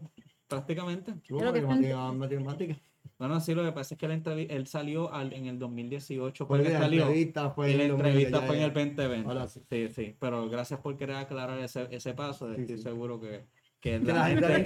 prácticamente. 0.55 1.13
Creo 1.27 1.53
que 1.53 1.61
matemática. 1.61 2.75
Bueno, 3.17 3.39
sí, 3.39 3.53
lo 3.53 3.63
que 3.63 3.71
pasa 3.71 3.93
es 3.95 3.99
que 3.99 4.07
la 4.09 4.15
entrevi- 4.15 4.47
él 4.49 4.67
salió 4.67 5.13
al- 5.13 5.31
en 5.31 5.45
el 5.45 5.57
2018, 5.57 6.45
Fue 6.47 6.57
la 6.57 6.69
entrevista 6.85 7.49
fue 7.51 7.71
Y 7.71 7.77
la 7.77 7.83
el 7.85 7.91
entrevista 7.91 8.37
2000, 8.41 8.47
fue 8.47 8.55
en 8.57 8.61
el 8.63 8.69
ya. 8.73 8.73
2020. 8.73 9.29
Ahora 9.29 9.47
sí. 9.47 9.61
sí. 9.69 9.87
sí, 9.95 10.15
Pero 10.19 10.49
gracias 10.49 10.79
por 10.81 10.97
querer 10.97 11.15
aclarar 11.17 11.59
ese, 11.59 11.87
ese 11.91 12.13
paso. 12.13 12.53
Sí, 12.53 12.61
Estoy 12.61 12.77
sí. 12.77 12.83
seguro 12.83 13.21
que, 13.21 13.45
que 13.79 13.99
Que 14.01 14.11
la 14.11 14.25
gente. 14.25 14.65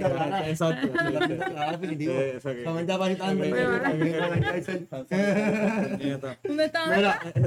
Exacto. 0.50 0.88
La 1.54 1.72
definitivo. 1.76 2.12
Sí, 2.14 2.18
que- 2.18 2.40
Solamente 2.64 2.92
aparentando 2.92 3.42
que- 3.44 3.50
que- 3.50 3.56
que- 3.56 4.12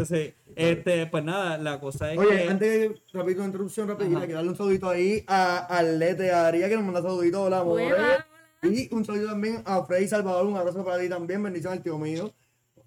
que- 0.05 0.35
este, 0.55 1.07
pues 1.07 1.23
nada, 1.23 1.57
la 1.57 1.79
cosa 1.81 2.13
es 2.13 2.17
Oye, 2.19 2.43
que. 2.43 2.49
antes 2.49 2.91
una 3.13 3.45
interrupción 3.45 3.87
rapidita, 3.89 4.19
quiero 4.19 4.35
darle 4.35 4.51
un 4.51 4.55
saludito 4.55 4.89
ahí 4.89 5.23
a 5.27 5.65
Arlete 5.65 6.31
Aria, 6.31 6.69
que 6.69 6.75
nos 6.75 6.85
manda 6.85 7.01
saluditos, 7.01 7.41
hola 7.41 7.59
amores. 7.59 7.93
Y 8.63 8.93
un 8.93 9.03
saludo 9.05 9.27
también 9.27 9.61
a 9.65 9.83
Freddy 9.85 10.07
Salvador, 10.07 10.45
un 10.47 10.55
abrazo 10.55 10.83
para 10.85 10.99
ti 10.99 11.09
también, 11.09 11.43
bendición 11.43 11.73
al 11.73 11.83
tío 11.83 11.97
mío. 11.97 12.33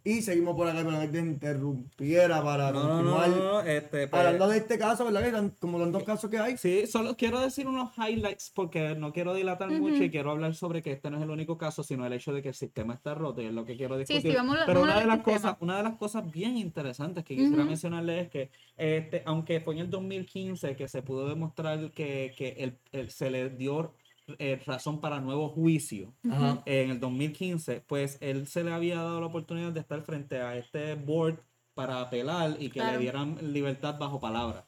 Y 0.05 0.23
seguimos 0.23 0.55
por 0.55 0.69
acá, 0.69 0.85
para 0.85 1.01
que 1.01 1.09
te 1.09 1.19
interrumpiera 1.19 2.41
para 2.41 2.71
No, 2.71 2.81
continuar. 2.89 3.29
no, 3.29 3.37
no, 3.37 3.61
este, 3.63 4.07
pues, 4.07 4.21
Hablando 4.25 4.47
de 4.47 4.59
este 4.59 4.79
caso, 4.79 5.05
¿verdad? 5.05 5.25
Que 5.51 5.51
como 5.59 5.81
tantos 5.81 6.05
casos 6.05 6.31
que 6.31 6.39
hay. 6.39 6.57
Sí, 6.57 6.87
solo 6.87 7.17
quiero 7.17 7.41
decir 7.41 7.67
unos 7.67 7.91
highlights 7.99 8.53
porque 8.55 8.95
no 8.95 9.13
quiero 9.13 9.35
dilatar 9.35 9.69
mucho 9.73 10.05
y 10.05 10.09
quiero 10.11 10.31
hablar 10.31 10.55
sobre 10.55 10.81
que 10.81 10.93
este 10.93 11.11
no 11.11 11.17
es 11.17 11.25
el 11.25 11.31
único 11.31 11.59
caso, 11.59 11.83
sino 11.83 12.07
el 12.07 12.13
hecho 12.13 12.33
de 12.33 12.41
que 12.41 12.51
el 12.51 12.55
sistema 12.55 12.95
está 12.95 13.15
roto 13.17 13.43
y 13.43 13.47
es 13.47 13.53
lo 13.53 13.65
que 13.65 13.77
quiero 13.77 13.97
sí, 13.97 14.05
discutir. 14.15 14.37
vamos 14.37 14.59
a- 14.59 14.67
Pero 14.67 14.83
vamos 14.83 14.95
a 14.95 14.99
una 14.99 15.01
de 15.01 15.07
las 15.17 15.25
cosas, 15.25 15.57
una 15.59 15.77
de 15.79 15.83
las 15.83 15.97
cosas 15.97 16.31
bien 16.31 16.57
interesantes 16.57 17.25
que 17.25 17.35
quisiera 17.35 17.63
Ujú. 17.63 17.71
mencionarles 17.71 18.27
es 18.27 18.31
que 18.31 18.51
este, 18.77 19.23
aunque 19.27 19.61
fue 19.61 19.75
en 19.75 19.81
el 19.81 19.91
2015 19.91 20.77
que 20.77 20.87
se 20.87 21.03
pudo 21.03 21.29
demostrar 21.29 21.91
que, 21.91 22.33
que 22.39 22.51
el- 22.59 22.79
el- 22.93 23.11
se 23.11 23.29
le 23.29 23.51
dio 23.51 23.93
eh, 24.39 24.61
razón 24.67 25.01
para 25.01 25.21
nuevo 25.21 25.49
juicio 25.49 26.13
en 26.65 26.91
el 26.91 27.01
2015, 27.01 27.83
pues 27.87 28.19
él 28.21 28.47
se 28.47 28.65
le 28.65 28.73
había 28.73 28.97
dado 28.97 29.21
la 29.21 29.27
oportunidad 29.27 29.73
de 29.73 29.81
estar 29.81 30.03
frente 30.03 30.41
a 30.41 30.57
este 30.57 30.95
board 30.95 31.39
para 31.75 32.01
apelar 32.01 32.57
y 32.59 32.69
que 32.71 32.81
Claro. 32.81 32.93
le 32.95 32.99
dieran 32.99 33.53
libertad 33.53 33.99
bajo 33.99 34.19
palabra. 34.21 34.67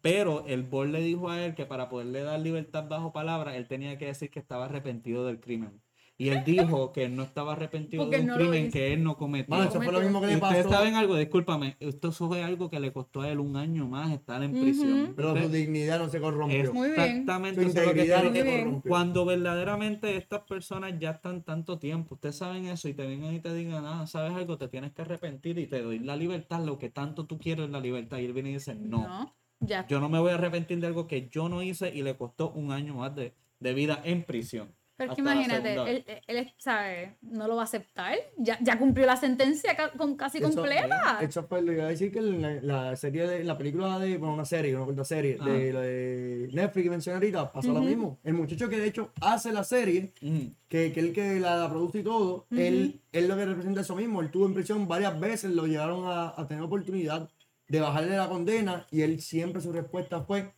Pero 0.00 0.44
el 0.46 0.62
board 0.62 0.90
le 0.90 1.00
dijo 1.00 1.30
a 1.30 1.42
él 1.44 1.54
que 1.54 1.64
para 1.66 1.88
poderle 1.88 2.22
dar 2.22 2.38
libertad 2.40 2.86
bajo 2.88 3.12
palabra, 3.12 3.56
él 3.56 3.66
tenía 3.66 3.96
que 3.98 4.06
decir 4.06 4.30
que 4.30 4.38
estaba 4.38 4.66
arrepentido 4.66 5.26
del 5.26 5.40
crimen. 5.40 5.80
Y 6.16 6.28
él 6.28 6.44
dijo 6.44 6.92
que 6.92 7.04
él 7.06 7.16
no 7.16 7.24
estaba 7.24 7.54
arrepentido 7.54 8.04
Porque 8.04 8.18
de 8.18 8.22
un 8.22 8.28
no 8.28 8.38
lo 8.38 8.48
crimen 8.50 8.66
hizo. 8.66 8.72
que 8.72 8.92
él 8.92 9.02
no 9.02 9.16
cometió. 9.16 9.50
Mano, 9.50 9.68
eso 9.68 9.82
fue 9.82 9.92
lo 9.92 10.00
mismo 10.00 10.20
que 10.20 10.26
Y 10.26 10.30
le 10.30 10.36
ustedes 10.36 10.64
pasó. 10.64 10.70
saben 10.76 10.94
algo, 10.94 11.16
discúlpame, 11.16 11.76
esto 11.80 12.12
fue 12.12 12.44
algo 12.44 12.70
que 12.70 12.78
le 12.78 12.92
costó 12.92 13.22
a 13.22 13.30
él 13.30 13.40
un 13.40 13.56
año 13.56 13.88
más 13.88 14.12
estar 14.12 14.40
en 14.44 14.52
prisión. 14.52 15.12
Pero 15.16 15.36
su 15.36 15.48
dignidad 15.48 15.98
no 15.98 16.08
se 16.08 16.20
corrompió. 16.20 16.72
Muy 16.72 16.90
bien. 16.90 17.00
Exactamente. 17.00 17.60
Su 17.62 17.68
eso 17.68 17.80
es 17.80 17.86
lo 17.86 17.92
que 17.94 18.00
integridad 18.04 18.22
no 18.22 18.32
se 18.32 18.42
Muy 18.42 18.42
bien. 18.52 18.64
corrompió. 18.66 18.88
cuando 18.88 19.24
verdaderamente 19.24 20.16
estas 20.16 20.42
personas 20.42 20.94
ya 21.00 21.10
están 21.10 21.42
tanto 21.42 21.80
tiempo, 21.80 22.14
ustedes 22.14 22.36
saben 22.36 22.66
eso 22.66 22.88
y 22.88 22.94
te 22.94 23.04
vengan 23.06 23.34
y 23.34 23.40
te 23.40 23.52
digan, 23.52 23.84
ah, 23.84 24.06
sabes 24.06 24.34
algo, 24.34 24.56
te 24.56 24.68
tienes 24.68 24.92
que 24.92 25.02
arrepentir 25.02 25.58
y 25.58 25.66
te 25.66 25.82
doy 25.82 25.98
la 25.98 26.14
libertad, 26.16 26.64
lo 26.64 26.78
que 26.78 26.90
tanto 26.90 27.26
tú 27.26 27.38
quieres 27.38 27.64
es 27.66 27.70
la 27.72 27.80
libertad. 27.80 28.18
Y 28.18 28.26
él 28.26 28.32
viene 28.32 28.50
y 28.50 28.54
dice, 28.54 28.76
no, 28.76 28.98
No, 29.08 29.34
ya. 29.58 29.84
yo 29.88 29.98
no 29.98 30.08
me 30.08 30.20
voy 30.20 30.30
a 30.30 30.34
arrepentir 30.34 30.78
de 30.78 30.86
algo 30.86 31.08
que 31.08 31.28
yo 31.28 31.48
no 31.48 31.60
hice 31.60 31.92
y 31.92 32.02
le 32.02 32.16
costó 32.16 32.50
un 32.52 32.70
año 32.70 32.94
más 32.94 33.16
de, 33.16 33.34
de 33.58 33.74
vida 33.74 34.00
en 34.04 34.22
prisión. 34.22 34.68
Pero 34.96 35.10
es 35.10 35.16
que 35.16 35.22
hasta 35.22 35.34
la 35.34 35.40
imagínate, 35.42 35.74
él, 35.90 36.04
él, 36.06 36.36
él, 36.36 36.52
¿sabe? 36.56 37.16
No 37.22 37.48
lo 37.48 37.56
va 37.56 37.62
a 37.62 37.64
aceptar. 37.64 38.14
Ya, 38.36 38.58
ya 38.62 38.78
cumplió 38.78 39.06
la 39.06 39.16
sentencia 39.16 39.74
ca- 39.74 39.90
con 39.92 40.16
casi 40.16 40.38
Eso- 40.38 40.52
completa. 40.54 41.18
Eso 41.20 41.42
fue, 41.48 41.62
le 41.62 41.72
iba 41.72 41.84
a 41.84 41.88
decir 41.88 42.12
que 42.12 42.20
la, 42.20 42.50
la 42.62 42.96
serie 42.96 43.26
de, 43.26 43.42
la 43.42 43.58
película 43.58 43.98
de, 43.98 44.16
bueno, 44.18 44.34
una 44.34 44.44
serie, 44.44 44.76
una 44.76 44.84
corta 44.84 45.04
serie, 45.04 45.36
Ah. 45.40 45.46
de, 45.48 45.72
la 45.72 45.80
de 45.80 46.48
Netflix 46.52 46.84
que 46.84 46.90
mencioné 46.90 47.14
ahorita, 47.16 47.52
pasó 47.52 47.72
lo 47.72 47.80
mismo. 47.80 48.20
El 48.22 48.34
muchacho 48.34 48.68
que 48.68 48.78
de 48.78 48.86
hecho 48.86 49.10
hace 49.20 49.52
la 49.52 49.64
serie, 49.64 50.12
Ujú. 50.22 50.52
que, 50.68 50.92
que 50.92 51.00
él 51.00 51.12
que 51.12 51.40
la 51.40 51.68
produce 51.68 51.98
y 51.98 52.02
todo, 52.04 52.46
él, 52.52 53.00
él 53.10 53.26
lo 53.28 53.36
que 53.36 53.46
representa 53.46 53.80
eso 53.80 53.96
mismo. 53.96 54.20
Él 54.20 54.26
estuvo 54.26 54.46
en 54.46 54.54
prisión 54.54 54.86
varias 54.86 55.18
veces, 55.18 55.50
lo 55.50 55.66
llevaron 55.66 56.06
a, 56.06 56.34
a 56.36 56.46
tener 56.46 56.62
oportunidad 56.62 57.28
de 57.66 57.80
bajarle 57.80 58.16
la 58.16 58.28
condena 58.28 58.86
y 58.92 59.00
él 59.02 59.20
siempre 59.20 59.60
su 59.60 59.72
respuesta 59.72 60.20
fue, 60.20 60.52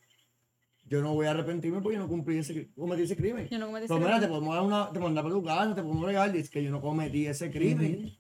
yo 0.89 1.03
no 1.03 1.15
voy 1.15 1.27
a 1.27 1.31
arrepentirme 1.33 1.81
porque 1.81 1.97
yo 1.97 2.03
no 2.03 2.09
cumplí 2.09 2.39
ese, 2.39 2.71
cometí 2.75 3.03
ese 3.03 3.17
crimen. 3.17 3.49
Yo 3.49 3.59
no 3.59 3.67
cometí 3.67 3.87
Pero 3.89 3.99
ese 4.01 4.07
mira, 4.07 4.21
te 4.21 4.29
podemos 4.29 4.55
dar 4.55 4.63
una, 4.65 4.87
te 4.93 5.01
podemos 5.01 5.15
dar 5.15 5.25
para 5.25 5.35
tu 5.35 5.45
casa, 5.45 5.75
te 5.75 5.83
podemos 5.83 6.07
regalar, 6.07 6.37
y 6.37 6.39
es 6.39 6.51
que 6.51 6.63
yo 6.63 6.71
no 6.71 6.81
cometí 6.81 7.27
ese 7.27 7.51
crimen. 7.51 8.17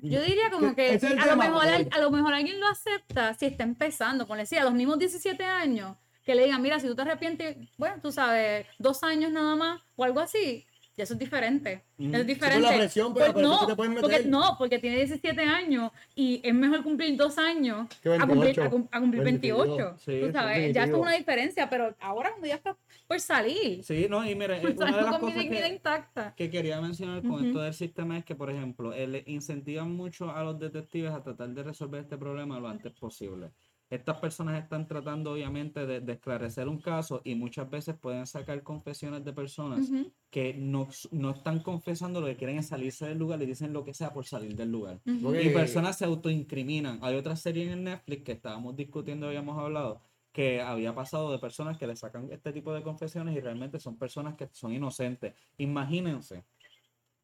Yo 0.00 0.22
diría 0.22 0.48
como 0.52 0.76
que 0.76 0.94
es 0.94 1.02
a 1.02 1.08
lo, 1.10 1.16
tema, 1.16 1.36
mejor, 1.36 1.62
porque- 1.64 1.88
a 1.90 1.98
lo 2.00 2.10
mejor 2.12 2.32
alguien 2.32 2.60
lo 2.60 2.68
acepta 2.68 3.34
si 3.34 3.46
está 3.46 3.64
empezando, 3.64 4.28
con 4.28 4.38
decir, 4.38 4.58
a 4.60 4.64
los 4.64 4.74
mismos 4.74 4.98
17 4.98 5.44
años, 5.44 5.96
que 6.24 6.36
le 6.36 6.44
digan, 6.44 6.62
mira, 6.62 6.78
si 6.78 6.86
tú 6.86 6.94
te 6.94 7.02
arrepientes, 7.02 7.56
bueno, 7.78 7.96
tú 8.00 8.12
sabes, 8.12 8.66
dos 8.78 9.02
años 9.02 9.32
nada 9.32 9.56
más 9.56 9.80
o 9.96 10.04
algo 10.04 10.20
así, 10.20 10.66
ya 10.98 11.04
eso 11.04 11.14
es 11.14 11.18
diferente. 11.20 11.84
Mm. 11.96 12.06
Eso 12.08 12.16
es 12.16 12.22
Sí, 12.22 12.26
diferente. 12.34 12.62
por 12.62 12.72
la 12.72 12.78
presión, 12.78 13.14
pero 13.14 13.32
Pues 13.32 13.46
no, 13.46 13.60
que 13.60 13.66
te 13.66 13.76
pueden 13.76 13.94
porque, 13.94 14.08
meter. 14.16 14.28
no, 14.28 14.56
porque 14.58 14.78
tiene 14.80 14.96
17 14.96 15.40
años 15.42 15.92
y 16.16 16.40
es 16.42 16.52
mejor 16.52 16.82
cumplir 16.82 17.16
dos 17.16 17.38
años 17.38 17.86
a 18.04 18.26
cumplir, 18.26 18.56
28. 18.56 18.62
a, 18.64 18.70
cum- 18.70 18.88
a 18.90 19.00
cumplir 19.00 19.22
28. 19.22 19.66
22. 19.76 20.02
Sí, 20.02 20.20
tú 20.26 20.32
sabes, 20.32 20.74
ya 20.74 20.84
esto 20.84 20.96
es 20.96 21.02
una 21.02 21.12
diferencia, 21.12 21.70
pero 21.70 21.94
ahora 22.00 22.30
cuando 22.30 22.48
ya 22.48 22.56
está 22.56 22.76
por 23.06 23.20
salir, 23.20 23.82
Sí, 23.84 24.06
no, 24.10 24.28
y 24.28 24.34
mire, 24.34 24.56
eh, 24.62 24.74
una 24.76 24.96
de 24.96 25.02
las 25.02 25.18
cosas 25.18 25.44
que, 25.44 25.68
intacta. 25.68 26.34
que 26.36 26.50
quería 26.50 26.80
mencionar 26.80 27.22
con 27.22 27.30
Ujú. 27.32 27.44
esto 27.46 27.60
del 27.60 27.74
sistema 27.74 28.18
es 28.18 28.24
que, 28.24 28.34
por 28.34 28.50
ejemplo, 28.50 28.92
él 28.92 29.22
incentiva 29.26 29.84
mucho 29.84 30.30
a 30.30 30.42
los 30.42 30.58
detectives 30.58 31.12
a 31.12 31.22
tratar 31.22 31.48
de 31.50 31.62
resolver 31.62 32.00
este 32.02 32.18
problema 32.18 32.58
lo 32.58 32.66
antes 32.68 32.92
posible. 32.92 33.50
Estas 33.90 34.18
personas 34.18 34.62
están 34.62 34.86
tratando, 34.86 35.32
obviamente, 35.32 35.86
de, 35.86 36.00
de 36.00 36.12
esclarecer 36.12 36.68
un 36.68 36.78
caso 36.78 37.22
y 37.24 37.34
muchas 37.34 37.70
veces 37.70 37.96
pueden 37.96 38.26
sacar 38.26 38.62
confesiones 38.62 39.24
de 39.24 39.32
personas 39.32 39.90
que 40.30 40.52
no, 40.54 40.88
no 41.10 41.30
están 41.30 41.60
confesando 41.60 42.20
lo 42.20 42.26
que 42.26 42.36
quieren 42.36 42.58
es 42.58 42.68
salirse 42.68 43.06
del 43.06 43.18
lugar 43.18 43.40
y 43.42 43.46
dicen 43.46 43.72
lo 43.72 43.84
que 43.84 43.94
sea 43.94 44.12
por 44.12 44.26
salir 44.26 44.54
del 44.54 44.70
lugar. 44.70 45.00
Y 45.06 45.48
personas 45.50 45.96
se 45.96 46.04
autoincriminan. 46.04 46.98
Hay 47.02 47.16
otra 47.16 47.34
serie 47.36 47.72
en 47.72 47.84
Netflix 47.84 48.24
que 48.24 48.32
estábamos 48.32 48.76
discutiendo, 48.76 49.26
habíamos 49.26 49.58
hablado, 49.58 50.02
que 50.32 50.60
había 50.60 50.94
pasado 50.94 51.32
de 51.32 51.38
personas 51.38 51.78
que 51.78 51.86
le 51.86 51.96
sacan 51.96 52.28
este 52.30 52.52
tipo 52.52 52.74
de 52.74 52.82
confesiones 52.82 53.34
y 53.36 53.40
realmente 53.40 53.80
son 53.80 53.96
personas 53.96 54.34
que 54.34 54.48
son 54.52 54.72
inocentes. 54.72 55.32
Imagínense 55.56 56.44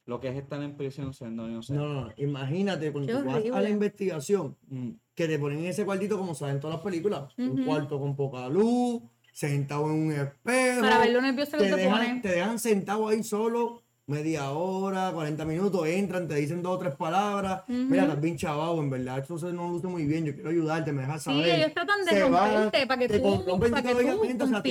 lo 0.07 0.21
que 0.21 0.29
es 0.29 0.37
estar 0.37 0.63
en 0.63 0.77
prisión 0.77 1.13
siendo 1.15 1.49
inocente. 1.49 1.83
No, 1.83 2.07
no. 2.07 2.13
Imagínate 2.17 2.93
cuando 2.93 3.13
Qué 3.13 3.19
tú 3.19 3.25
vas 3.27 3.59
a 3.59 3.61
la 3.61 3.71
investigación, 3.71 4.57
Mm, 4.69 4.91
que 5.15 5.29
te 5.29 5.39
ponen 5.39 5.61
en 5.61 5.67
ese 5.67 5.85
cuartito 5.85 6.19
como 6.19 6.35
salen 6.35 6.61
todas 6.61 6.77
las 6.77 6.85
películas. 6.85 7.33
Un 7.39 7.51
Ujú. 7.51 7.65
cuarto 7.65 8.01
con 8.01 8.17
poca 8.17 8.49
luz, 8.49 9.03
sentado 9.33 9.87
en 9.87 9.93
un 9.93 10.13
espejo. 10.13 10.81
Para 10.81 10.99
ver 10.99 11.11
lo 11.11 11.21
nervioso 11.21 11.53
que 11.59 11.65
te, 11.65 11.71
te 11.71 11.77
dejan, 11.77 11.99
pone. 12.07 12.21
te 12.21 12.29
dejan 12.29 12.59
sentado 12.59 13.09
ahí 13.09 13.23
solo 13.23 13.83
media 14.07 14.51
hora, 14.51 15.13
40 15.15 15.45
minutos, 15.47 15.87
entran, 15.87 16.29
te 16.29 16.35
dicen 16.35 16.63
dos 16.63 16.77
o 16.77 16.79
tres 16.79 16.95
palabras. 16.95 17.63
Mira, 17.69 18.03
estás 18.03 18.21
bien 18.21 18.37
chavado, 18.37 18.79
en 18.81 18.91
verdad, 18.91 19.19
esto 19.21 19.39
se 19.39 19.47
no 19.53 19.71
luce 19.71 19.87
muy 19.87 20.05
bien, 20.05 20.27
yo 20.27 20.35
quiero 20.35 20.51
ayudarte, 20.51 20.93
me 20.93 21.03
dejas 21.03 21.23
Sí, 21.23 21.31
saber. 21.31 21.49
ellos 21.61 21.73
tratan 21.73 22.05
de 22.05 22.11
Se 22.11 22.23
van, 22.25 22.55
romperte 22.55 22.87
para 22.87 22.99
que 23.01 23.09
te 23.09 23.19
tú, 23.21 23.45
para 23.45 23.83
que 23.83 23.83
tú 23.83 23.89
psicológicamente, 23.89 24.45
o 24.45 24.49
sea, 24.49 24.63
tú-. 24.63 24.71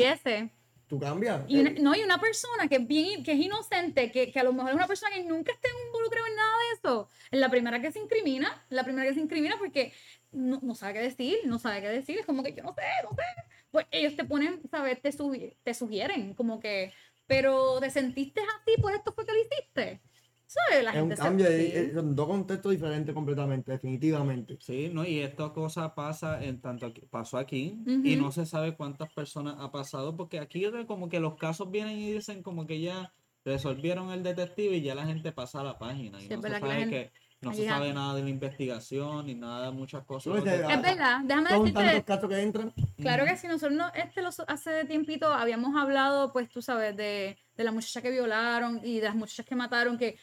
Tú 0.86 1.00
cambias. 1.00 1.42
Y 1.48 1.62
una- 1.62 1.72
no, 1.72 1.96
y 1.96 2.04
una 2.04 2.20
persona 2.20 2.68
que 2.68 2.76
es 2.76 2.88
bien, 2.88 3.24
que 3.24 3.32
es 3.32 3.40
inocente, 3.40 4.12
que, 4.12 4.32
que 4.32 4.40
a 4.40 4.44
lo 4.44 4.54
mejor 4.54 4.70
es 4.70 4.76
una 4.76 4.86
persona 4.86 5.16
que 5.16 5.24
nunca 5.24 5.52
esté 5.52 5.70
involucrada 5.88 6.28
en 6.28 6.36
nada 6.36 6.52
de 6.60 6.76
eso, 6.78 7.10
es 7.32 7.40
la 7.40 7.50
primera 7.50 7.82
que 7.82 7.92
se 7.92 8.00
incrimina, 8.00 8.64
la 8.70 8.84
primera 8.84 9.08
que 9.08 9.16
se 9.16 9.22
incrimina 9.22 9.56
porque 9.58 9.92
no, 10.34 10.60
no 10.62 10.76
sabe 10.76 10.94
qué 10.94 11.00
decir, 11.02 11.38
no 11.46 11.60
sabe 11.60 11.82
qué 11.82 11.90
decir, 11.90 12.18
es 12.20 12.26
como 12.26 12.44
que 12.44 12.54
yo 12.54 12.64
no 12.64 12.74
sé, 12.74 12.82
no 13.04 13.10
sé. 13.16 13.24
Pues 13.72 13.86
ellos 13.92 14.16
te 14.16 14.24
ponen, 14.26 14.62
¿sabes? 14.70 15.02
Te, 15.02 15.12
sugi- 15.12 15.56
te 15.64 15.74
sugieren, 15.74 16.34
como 16.34 16.60
que, 16.60 16.94
pero 17.28 17.80
te 17.80 17.90
sentiste 17.90 18.42
así, 18.42 18.80
por 18.82 18.94
esto 18.94 19.14
fue 19.14 19.26
que 19.26 19.32
lo 19.34 19.40
hiciste. 19.40 20.02
¿Sabes? 20.46 20.84
La 20.84 20.92
Es 20.92 20.96
un 20.98 21.02
gente 21.10 21.16
se- 21.16 21.22
cambio, 21.24 21.48
sí. 21.48 21.54
es- 21.54 21.74
es- 21.76 21.94
son 21.94 22.16
dos 22.16 22.28
contextos 22.28 22.72
diferentes 22.72 23.16
completamente, 23.16 23.72
definitivamente. 23.72 24.58
Sí, 24.60 24.90
¿no? 24.94 25.04
Y 25.04 25.20
esta 25.20 25.52
cosa 25.52 25.96
pasa 25.96 26.44
en 26.44 26.62
tanto 26.62 26.86
aquí- 26.86 27.02
pasó 27.10 27.40
aquí 27.40 27.80
y 27.88 28.16
no 28.18 28.32
se 28.32 28.46
sabe 28.46 28.76
cuántas 28.76 29.12
personas 29.14 29.56
ha 29.58 29.72
pasado 29.72 30.16
porque 30.16 30.40
aquí 30.40 30.64
como 30.86 31.10
que 31.10 31.20
los 31.20 31.36
casos 31.38 31.72
vienen 31.72 31.98
y 31.98 32.12
dicen 32.14 32.44
como 32.44 32.68
que 32.68 32.80
ya 32.82 33.12
resolvieron 33.46 34.12
el 34.12 34.22
detective 34.22 34.76
y 34.78 34.82
ya 34.82 34.94
la 34.96 35.06
gente 35.06 35.32
pasa 35.32 35.62
a 35.62 35.64
la 35.64 35.80
página 35.80 36.20
y 36.20 36.28
Sí, 36.28 36.30
no 36.30 36.36
se 36.36 36.42
verdad 36.42 36.58
que 36.62 36.68
la 36.68 36.74
sabe 36.74 36.80
gente- 36.82 37.12
que 37.12 37.23
no 37.44 37.54
se 37.54 37.66
sabe 37.66 37.94
nada 37.94 38.16
de 38.16 38.24
la 38.24 38.30
investigación 38.30 39.26
ni 39.26 39.36
nada 39.36 39.66
de 39.68 39.72
muchas 39.72 40.04
cosas. 40.04 40.34
Los. 40.34 40.46
Es 40.46 40.82
verdad, 40.82 41.20
déjame 41.24 41.50
decirte, 41.50 42.04
casos 42.04 42.30
que 42.30 42.42
entran. 42.42 42.74
Claro 42.98 43.26
que 43.26 43.36
sí, 43.38 43.48
nosotros 43.48 43.78
no, 43.78 43.92
este 43.94 44.22
lo, 44.22 44.30
hace 44.48 44.86
tiempito 44.86 45.28
habíamos 45.28 45.76
hablado, 45.76 46.32
pues 46.32 46.50
tú 46.50 46.62
sabes, 46.62 46.96
de, 46.96 47.38
de 47.56 47.64
la 47.64 47.72
muchacha 47.72 48.02
que 48.02 48.12
violaron 48.12 48.82
y 48.84 49.00
de 49.00 49.06
las 49.06 49.16
muchachas 49.16 49.46
que 49.46 49.56
mataron, 49.56 49.98
que, 49.98 50.18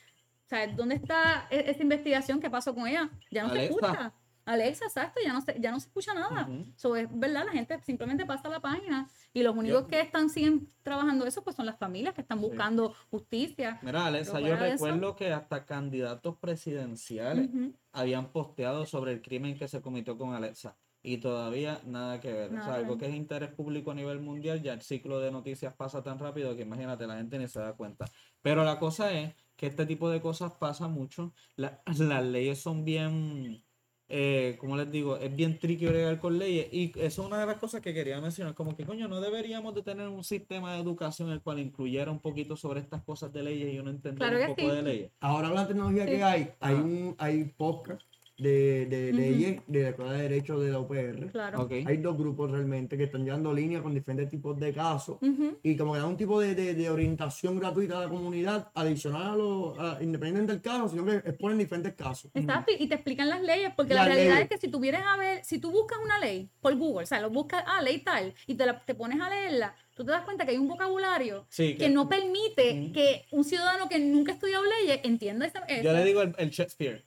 o 0.46 0.48
sea, 0.48 0.66
¿dónde 0.68 0.96
está 0.96 1.46
e- 1.50 1.70
esa 1.70 1.82
investigación? 1.82 2.40
¿Qué 2.40 2.50
pasó 2.50 2.74
con 2.74 2.86
ella? 2.86 3.10
Ya 3.30 3.44
no 3.44 3.50
se 3.50 3.58
Alexa. 3.58 3.86
escucha. 3.86 4.12
Alexa, 4.52 4.84
exacto, 4.86 5.20
ya 5.24 5.32
no 5.32 5.40
se, 5.40 5.56
ya 5.60 5.70
no 5.70 5.78
se 5.80 5.86
escucha 5.88 6.14
nada. 6.14 6.48
So, 6.76 6.96
es 6.96 7.08
verdad, 7.10 7.44
la 7.46 7.52
gente 7.52 7.80
simplemente 7.84 8.24
pasa 8.26 8.48
la 8.48 8.60
página 8.60 9.08
y 9.32 9.42
los 9.42 9.54
únicos 9.56 9.82
Yo- 9.82 9.88
que 9.88 10.00
están 10.00 10.28
siguen 10.30 10.68
trabajando 10.82 11.26
eso, 11.26 11.42
pues 11.42 11.56
son 11.56 11.66
las 11.66 11.78
familias 11.78 12.14
que 12.14 12.20
están 12.22 12.40
buscando 12.40 12.94
justicia. 13.10 13.78
Mira, 13.82 14.06
Alexa, 14.06 14.40
yo 14.40 14.54
eso- 14.54 14.56
recuerdo 14.64 15.16
que 15.16 15.32
hasta 15.32 15.64
candidatos 15.64 16.36
presidenciales 16.38 17.48
habían 17.92 18.32
posteado 18.32 18.86
sobre 18.86 19.12
el 19.12 19.22
crimen 19.22 19.58
que 19.58 19.68
se 19.68 19.80
cometió 19.80 20.16
con 20.16 20.34
Alexa. 20.34 20.76
Y 21.02 21.16
todavía 21.16 21.80
nada 21.86 22.20
que 22.20 22.30
ver. 22.30 22.50
O 22.54 22.62
sea, 22.62 22.74
algo 22.74 22.98
que 22.98 23.06
es 23.06 23.14
interés 23.14 23.50
público 23.54 23.90
a 23.90 23.94
nivel 23.94 24.20
mundial, 24.20 24.60
ya 24.62 24.74
el 24.74 24.82
ciclo 24.82 25.18
de 25.18 25.30
noticias 25.32 25.72
pasa 25.74 26.02
tan 26.02 26.18
rápido 26.18 26.54
que 26.54 26.62
imagínate, 26.62 27.06
la 27.06 27.16
gente 27.16 27.38
ni 27.38 27.48
se 27.48 27.58
da 27.58 27.72
cuenta. 27.72 28.04
Pero 28.42 28.64
la 28.64 28.78
cosa 28.78 29.10
es 29.12 29.34
que 29.56 29.66
este 29.66 29.86
tipo 29.86 30.10
de 30.10 30.20
cosas 30.20 30.52
pasa 30.52 30.88
mucho. 30.88 31.32
La- 31.56 31.80
las 31.86 32.24
leyes 32.24 32.60
son 32.60 32.84
bien, 32.84 33.64
eh, 34.12 34.56
como 34.58 34.76
les 34.76 34.90
digo, 34.90 35.16
es 35.16 35.34
bien 35.34 35.58
tricky 35.58 35.86
bregar 35.86 36.18
con 36.18 36.36
leyes. 36.38 36.66
Y 36.72 36.90
eso 36.98 37.22
es 37.22 37.26
una 37.28 37.38
de 37.38 37.46
las 37.46 37.56
cosas 37.58 37.80
que 37.80 37.94
quería 37.94 38.20
mencionar. 38.20 38.54
Como 38.54 38.76
que, 38.76 38.84
coño, 38.84 39.06
no 39.06 39.20
deberíamos 39.20 39.72
de 39.74 39.82
tener 39.82 40.08
un 40.08 40.24
sistema 40.24 40.74
de 40.74 40.80
educación 40.80 41.28
en 41.28 41.34
el 41.34 41.40
cual 41.40 41.60
incluyera 41.60 42.10
un 42.10 42.18
poquito 42.18 42.56
sobre 42.56 42.80
estas 42.80 43.02
cosas 43.02 43.32
de 43.32 43.42
leyes 43.44 43.72
y 43.72 43.78
uno 43.78 43.90
entender 43.90 44.18
Claro 44.28 44.40
un 44.40 44.56
poco 44.56 44.68
sí. 44.68 44.76
de 44.76 44.82
leyes. 44.82 45.10
Ahora 45.20 45.48
la 45.50 45.66
tecnología 45.68 46.04
Sí. 46.04 46.10
que 46.10 46.22
hay, 46.24 46.40
hay, 46.60 46.74
Ah. 46.74 46.82
un, 46.82 47.14
hay 47.18 47.44
podcast 47.56 48.02
de, 48.42 48.86
de 48.86 49.12
leyes 49.12 49.60
de 49.66 49.82
la 49.82 49.88
Escuela 49.90 50.12
de 50.12 50.22
Derecho 50.22 50.58
de 50.58 50.70
la 50.72 50.78
UPR. 50.80 51.30
Claro. 51.30 51.68
Hay 51.86 51.96
dos 51.98 52.16
grupos 52.16 52.50
realmente 52.50 52.96
que 52.96 53.04
están 53.04 53.24
llevando 53.24 53.52
líneas 53.52 53.82
con 53.82 53.94
diferentes 53.94 54.28
tipos 54.28 54.58
de 54.58 54.72
casos 54.72 55.18
y 55.62 55.76
como 55.76 55.92
que 55.92 55.98
dan 56.00 56.08
un 56.08 56.16
tipo 56.16 56.40
de, 56.40 56.54
de- 56.54 56.74
de 56.74 56.90
orientación 56.90 57.58
gratuita 57.58 57.98
a 57.98 58.02
la 58.02 58.08
comunidad 58.08 58.70
adicional 58.74 59.32
a 59.32 59.36
lo 59.36 59.80
a- 59.80 59.98
independiente 60.02 60.52
del 60.52 60.62
caso, 60.62 60.88
sino 60.88 61.04
que 61.04 61.16
exponen 61.16 61.58
diferentes 61.58 61.94
casos. 61.94 62.30
Exacto, 62.34 62.72
y 62.78 62.86
te 62.86 62.94
explican 62.94 63.28
las 63.28 63.42
leyes, 63.42 63.70
porque 63.76 63.94
Las 63.94 64.06
la 64.08 64.14
realidad 64.14 64.34
leyes. 64.36 64.50
es 64.50 64.56
que 64.60 64.66
si 64.66 64.70
tú 64.70 64.80
vienes 64.80 65.02
a 65.04 65.16
ver, 65.16 65.44
si 65.44 65.58
tú 65.58 65.70
buscas 65.70 65.98
una 66.02 66.18
ley 66.18 66.50
por 66.60 66.74
Google, 66.76 67.04
o 67.04 67.06
sea, 67.06 67.20
lo 67.20 67.30
buscas, 67.30 67.62
ah, 67.66 67.82
ley 67.82 67.98
tal, 67.98 68.34
y 68.46 68.54
te, 68.54 68.66
la- 68.66 68.84
te 68.84 68.94
pones 68.94 69.20
a 69.20 69.28
leerla, 69.28 69.74
tú 69.94 70.04
te 70.04 70.12
das 70.12 70.22
cuenta 70.24 70.44
que 70.46 70.52
hay 70.52 70.58
un 70.58 70.68
vocabulario 70.68 71.46
Sí, 71.50 71.76
que 71.76 71.88
no 71.90 72.08
permite 72.08 72.90
que 72.94 73.26
un 73.32 73.44
ciudadano 73.44 73.88
que 73.88 73.98
nunca 73.98 74.32
ha 74.32 74.34
estudiado 74.34 74.64
leyes 74.80 75.00
entienda 75.04 75.46
esa. 75.46 75.66
Yo 75.82 75.92
le 75.92 76.04
digo 76.04 76.22
el, 76.22 76.34
el 76.38 76.50
Shakespeare. 76.50 77.04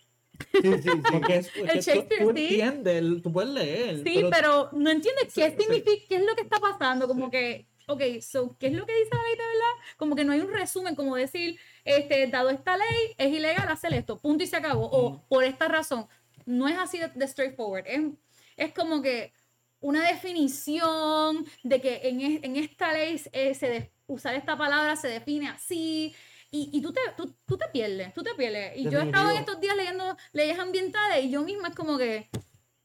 Sí, 0.52 0.62
sí, 0.62 0.82
sí. 0.84 0.90
Porque 1.12 1.36
es, 1.38 1.48
porque 1.50 1.74
tú- 1.74 1.80
Shakespeare, 1.82 2.24
tú, 2.24 2.32
sí. 2.36 2.42
entiendes, 2.44 2.96
el- 2.96 3.22
tú 3.22 3.32
puedes 3.32 3.52
leer. 3.52 4.04
Sí, 4.04 4.24
pero, 4.32 4.70
no 4.74 4.90
entiendes 4.90 5.34
qué 5.34 5.50
Sí, 5.52 5.56
significa, 5.60 6.06
qué 6.10 6.16
es 6.16 6.26
lo 6.26 6.36
que 6.36 6.42
está 6.42 6.60
pasando, 6.60 7.08
como 7.08 7.30
que, 7.32 7.68
ok, 7.88 8.02
so, 8.22 8.56
¿qué 8.60 8.68
es 8.68 8.74
lo 8.74 8.86
que 8.86 8.94
dice 8.98 9.10
la 9.12 9.22
ley 9.24 9.32
de 9.32 9.44
verdad? 9.46 9.96
Como 9.98 10.16
que 10.16 10.24
no 10.24 10.32
hay 10.34 10.40
un 10.42 10.52
resumen, 10.54 10.96
como 10.96 11.16
decir, 11.16 11.60
este, 11.86 12.28
dado 12.28 12.50
esta 12.50 12.78
ley, 12.78 13.14
es 13.18 13.32
ilegal 13.34 13.68
hacer 13.70 13.94
esto, 13.94 14.18
punto 14.20 14.44
y 14.44 14.48
se 14.48 14.56
acabó, 14.58 14.86
o 14.92 15.26
por 15.28 15.44
esta 15.44 15.68
razón. 15.68 16.08
No 16.46 16.68
es 16.68 16.78
así 16.78 16.98
de, 17.00 17.08
de 17.10 17.28
straightforward, 17.28 17.86
es, 17.88 18.02
es 18.58 18.74
como 18.74 19.02
que 19.02 19.34
una 19.80 20.06
definición 20.08 21.46
de 21.64 21.82
que 21.82 22.02
en, 22.04 22.22
es- 22.22 22.44
en 22.44 22.56
esta 22.56 22.94
ley 22.94 23.22
eh, 23.32 23.54
se 23.54 23.68
de- 23.70 23.92
usar 24.08 24.36
esta 24.36 24.58
palabra 24.58 24.96
se 24.96 25.08
define 25.08 25.50
así. 25.50 26.14
Y, 26.56 26.70
y 26.72 26.82
tú, 26.84 26.94
te, 26.94 27.02
tú, 27.18 27.34
tú 27.48 27.58
te 27.58 27.66
pierdes, 27.74 28.14
tú 28.14 28.22
te 28.22 28.36
pierdes. 28.36 28.78
Y 28.78 28.84
yo 28.84 29.00
he 29.00 29.06
estado 29.06 29.32
en 29.32 29.38
Definitivo. 29.38 29.40
estos 29.40 29.60
días 29.60 29.76
leyendo 29.76 30.18
leyes 30.34 30.60
ambientales 30.60 31.26
y 31.26 31.32
yo 31.32 31.42
misma 31.42 31.70
es 31.70 31.76
como 31.76 31.98
que 31.98 32.30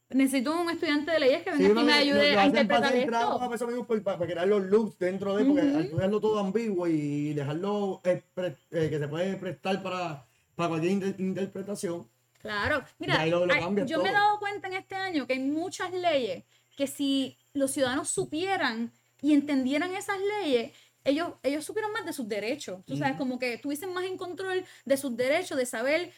necesito 0.09 0.59
un 0.59 0.71
estudiante 0.71 1.11
de 1.11 1.19
leyes 1.19 1.43
que 1.43 1.51
venga 1.51 1.65
Sí, 1.65 1.71
y 1.79 1.83
me 1.85 1.93
ayude 1.93 2.35
a 2.35 2.45
interpretar 2.47 2.95
esto. 2.95 3.67
mismo, 3.67 3.85
por- 3.85 4.01
para, 4.01 4.17
crear 4.25 4.47
los 4.47 4.63
looks 4.63 4.97
dentro 4.97 5.35
de, 5.35 5.45
porque 5.45 5.61
Ujú. 5.61 5.77
al 5.77 5.89
tú 5.91 5.95
dejarlo 5.97 6.19
todo 6.19 6.39
ambiguo 6.39 6.87
y 6.87 7.33
dejarlo 7.35 8.01
eh, 8.03 8.23
pre- 8.33 8.57
eh, 8.71 8.89
que 8.89 8.97
se 8.97 9.07
puede 9.07 9.35
prestar 9.35 9.83
para, 9.83 10.25
para 10.55 10.69
cualquier 10.69 10.93
inter- 10.93 11.15
interpretación. 11.19 12.09
Claro, 12.41 12.83
mira, 12.97 13.23
lo- 13.27 13.45
lo 13.45 13.53
hay- 13.53 13.61
yo 13.85 14.01
me 14.01 14.09
he 14.09 14.11
todo. 14.11 14.13
dado 14.13 14.39
cuenta 14.39 14.67
en 14.67 14.73
este 14.73 14.95
año 14.95 15.27
que 15.27 15.33
hay 15.33 15.39
muchas 15.41 15.93
leyes 15.93 16.43
que 16.75 16.87
si 16.87 17.37
los 17.53 17.69
ciudadanos 17.69 18.09
supieran 18.09 18.91
y 19.21 19.33
entendieran 19.33 19.93
esas 19.95 20.17
leyes, 20.41 20.71
ellos, 21.09 21.33
ellos 21.43 21.63
supieran 21.65 21.91
más 21.91 22.05
de 22.05 22.13
sus 22.13 22.27
derechos. 22.27 22.83
Tú 22.85 22.95
sabes, 22.97 23.17
como 23.17 23.37
que 23.39 23.53
estuviesen 23.53 23.93
más 23.93 24.05
en 24.05 24.17
control 24.17 24.63
de 24.85 24.97
sus 24.97 25.15
derechos, 25.15 25.57
de 25.57 25.65
saber 25.65 26.11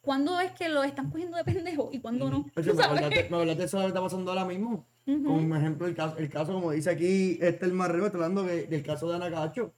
cuándo 0.00 0.38
es 0.40 0.52
que 0.52 0.68
lo 0.68 0.84
están 0.84 1.10
cogiendo 1.10 1.36
de 1.36 1.44
pendejo 1.44 1.90
y 1.92 2.00
cuándo 2.00 2.30
no. 2.30 2.46
Oye, 2.56 2.72
me 2.74 2.82
hablaste, 2.84 3.28
me 3.30 3.36
hablaste 3.36 3.64
eso 3.64 3.78
que 3.80 3.86
está 3.86 4.00
pasando 4.00 4.30
ahora 4.30 4.44
mismo. 4.44 4.86
Ujú. 5.06 5.24
Como 5.24 5.56
ejemplo, 5.56 5.86
el 5.88 5.94
caso, 5.94 6.16
el 6.18 6.28
caso, 6.30 6.52
como 6.52 6.70
dice 6.70 6.90
aquí 6.90 7.38
este 7.40 7.66
el 7.66 7.72
Marrero, 7.72 8.06
está 8.06 8.18
hablando 8.18 8.44
de- 8.44 8.66
del 8.66 8.82
caso 8.84 9.08
de 9.08 9.16
Ana 9.16 9.30
Cacho. 9.30 9.72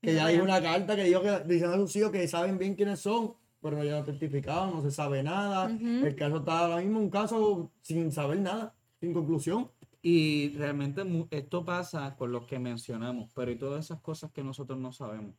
Que 0.00 0.14
ya 0.14 0.22
Ya, 0.22 0.28
dijo 0.28 0.46
ya. 0.46 0.56
una 0.58 0.62
carta 0.62 0.96
que 0.96 1.04
dijo 1.04 1.20
que 1.20 1.40
diciendo 1.46 1.74
a 1.74 1.78
sus 1.78 1.94
hijos 1.96 2.10
que 2.10 2.26
saben 2.28 2.56
bien 2.58 2.74
quiénes 2.74 3.00
son, 3.00 3.34
pero 3.60 3.82
no 3.82 3.96
han 3.96 4.04
certificado, 4.06 4.70
no 4.72 4.80
se 4.82 4.90
sabe 4.90 5.22
nada. 5.22 5.66
El 5.68 6.14
caso 6.16 6.38
está 6.38 6.60
ahora 6.60 6.76
mismo 6.80 7.00
un 7.00 7.10
caso 7.10 7.70
sin 7.82 8.10
saber 8.10 8.38
nada, 8.38 8.72
sin 9.00 9.12
conclusión. 9.12 9.70
Y 10.02 10.56
realmente 10.56 11.04
mu- 11.04 11.26
esto 11.30 11.64
pasa 11.64 12.16
con 12.16 12.32
los 12.32 12.46
que 12.46 12.58
mencionamos, 12.58 13.30
pero 13.34 13.50
y 13.50 13.56
todas 13.56 13.84
esas 13.84 14.00
cosas 14.00 14.30
que 14.32 14.42
nosotros 14.42 14.78
no 14.78 14.92
sabemos 14.92 15.34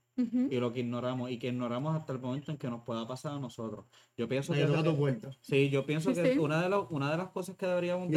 y 0.52 0.56
lo 0.60 0.72
que 0.72 0.82
ignoramos 0.82 1.32
y 1.32 1.40
que 1.40 1.48
ignoramos 1.48 1.96
hasta 1.96 2.14
el 2.14 2.20
momento 2.20 2.52
en 2.52 2.58
que 2.58 2.70
nos 2.70 2.84
pueda 2.84 3.08
pasar 3.08 3.34
a 3.34 3.40
nosotros. 3.40 3.86
Yo 4.16 4.28
pienso 4.28 4.54
Ahí 4.54 4.60
que, 4.60 4.68
lo 4.68 4.74
sí, 5.42 5.70
yo 5.70 5.86
pienso 5.86 6.14
Sí, 6.14 6.22
que 6.22 6.34
sí. 6.34 6.40
una 6.40 6.62
de, 6.62 6.70
las 6.70 6.82
una 6.92 7.10
de 7.10 7.18
las 7.18 7.30
cosas 7.30 7.56
que 7.56 7.66
deberíamos 7.66 8.10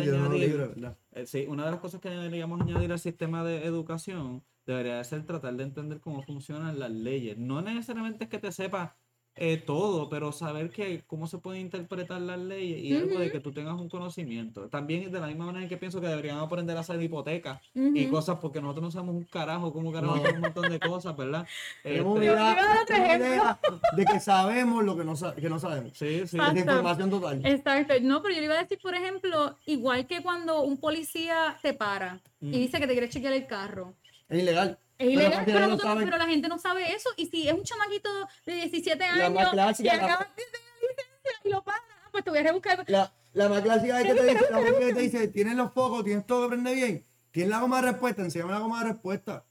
lo. 0.77 0.97
Eh, 1.13 1.27
Sí, 1.27 1.47
una 1.49 1.65
de 1.65 1.71
las 1.71 1.81
cosas 1.81 2.01
que 2.01 2.11
deberíamos 2.11 2.61
añadir 2.61 2.93
al 2.93 2.99
sistema 2.99 3.43
de 3.43 3.65
educación 3.65 4.45
debería 4.67 4.97
de 4.99 5.05
ser 5.05 5.25
tratar 5.25 5.55
de 5.57 5.63
entender 5.65 6.01
cómo 6.01 6.23
funcionan 6.23 6.79
las 6.79 6.91
leyes. 6.91 7.39
No 7.39 7.63
necesariamente 7.63 8.25
es 8.25 8.31
que 8.31 8.39
te 8.39 8.53
sepas 8.53 8.93
eh, 9.37 9.57
todo, 9.57 10.09
pero 10.09 10.31
saber 10.31 10.71
que 10.71 11.03
cómo 11.09 11.27
se 11.27 11.39
pueden 11.39 11.63
interpretar 11.63 12.21
las 12.21 12.39
leyes 12.39 12.79
y 12.85 12.97
algo 12.97 13.19
de 13.19 13.33
que 13.33 13.41
tú 13.41 13.51
tengas 13.53 13.75
un 13.81 13.89
conocimiento. 13.89 14.69
También 14.69 15.11
de 15.11 15.19
la 15.19 15.27
misma 15.27 15.47
manera 15.47 15.65
en 15.65 15.69
que 15.69 15.77
pienso 15.77 16.01
que 16.01 16.07
deberíamos 16.07 16.47
aprender 16.47 16.77
a 16.77 16.81
hacer 16.81 17.03
hipotecas 17.03 17.61
y 17.75 18.07
cosas 18.07 18.39
porque 18.41 18.61
nosotros 18.61 18.85
no 18.85 18.91
sabemos 18.93 19.17
un 19.17 19.25
carajo 19.25 19.73
cómo 19.73 19.93
carajo 19.93 20.17
No. 20.17 20.23
un 20.35 20.41
montón 20.41 20.71
de 20.71 20.79
cosas, 20.79 21.17
¿verdad? 21.17 21.47
Este, 21.83 21.97
Yo- 21.97 22.23
yo 22.23 22.37
a 22.39 23.59
de 23.97 24.05
que 24.05 24.21
sabemos 24.21 24.85
lo 24.85 24.97
que 24.97 25.05
no, 25.05 25.15
que 25.35 25.49
no 25.49 25.59
sabemos. 25.59 25.93
sí, 25.95 26.07
sí. 26.07 26.21
Es 26.23 26.35
Exacto. 26.35 26.61
información 26.61 27.11
total. 27.11 27.41
Exacto. 27.45 27.95
No, 28.03 28.23
pero 28.23 28.35
yo 28.35 28.41
le 28.41 28.47
iba 28.47 28.55
a 28.59 28.63
decir, 28.63 28.79
por 28.83 28.95
ejemplo, 28.95 29.57
igual 29.67 30.07
que 30.07 30.23
cuando 30.23 30.63
un 30.63 30.77
policía 30.79 31.57
te 31.63 31.75
para 31.75 32.21
y 32.41 32.51
dice 32.59 32.79
que 32.79 32.87
te 32.87 32.93
quiere 32.93 33.09
chequear 33.09 33.33
el 33.33 33.47
carro. 33.47 33.95
Es 34.29 34.39
ilegal. 34.43 34.79
Es 35.07 35.13
ilegal, 35.13 35.43
pero, 35.45 35.67
no 35.69 35.79
saben. 35.79 36.05
pero 36.05 36.19
la 36.19 36.27
gente 36.27 36.49
no 36.49 36.59
sabe 36.59 36.93
eso. 36.95 37.09
Y 37.17 37.27
si 37.27 37.47
es 37.49 37.55
un 37.55 37.63
chamaquito 37.65 38.09
de 38.47 38.55
17 38.55 38.99
La 39.17 39.27
años 39.27 39.51
clásica, 39.51 39.95
y 39.95 39.97
la- 39.97 40.05
acaba 40.05 40.25
de 40.25 40.43
tener 40.43 40.61
licencia 40.81 41.41
y 41.45 41.49
lo 41.51 41.63
para, 41.65 41.79
ah, 41.79 42.09
pues 42.13 42.25
te 42.25 42.31
voy 42.31 42.39
a 42.39 42.43
rebuscar. 42.43 42.85
La, 42.89 43.13
la 43.33 43.49
más 43.49 43.63
clásica 43.63 44.01
es 44.01 44.07
que 44.07 44.15
te 44.15 44.23
dice, 44.25 44.47
la 44.51 44.65
que 44.65 44.95
te 44.95 45.01
dice, 45.01 45.29
tienes 45.29 45.55
los 45.57 45.73
focos, 45.73 46.05
tienes 46.05 46.27
todo 46.27 46.43
que 46.45 46.49
prende 46.55 46.75
bien, 46.75 47.05
tienes 47.31 47.51
la 47.51 47.61
goma 47.61 47.81
de 47.83 47.91
respuesta, 47.91 48.23
enséñame 48.23 48.53
la 48.53 48.59
goma 48.61 48.83
de 48.85 48.91
respuesta. 48.93 49.45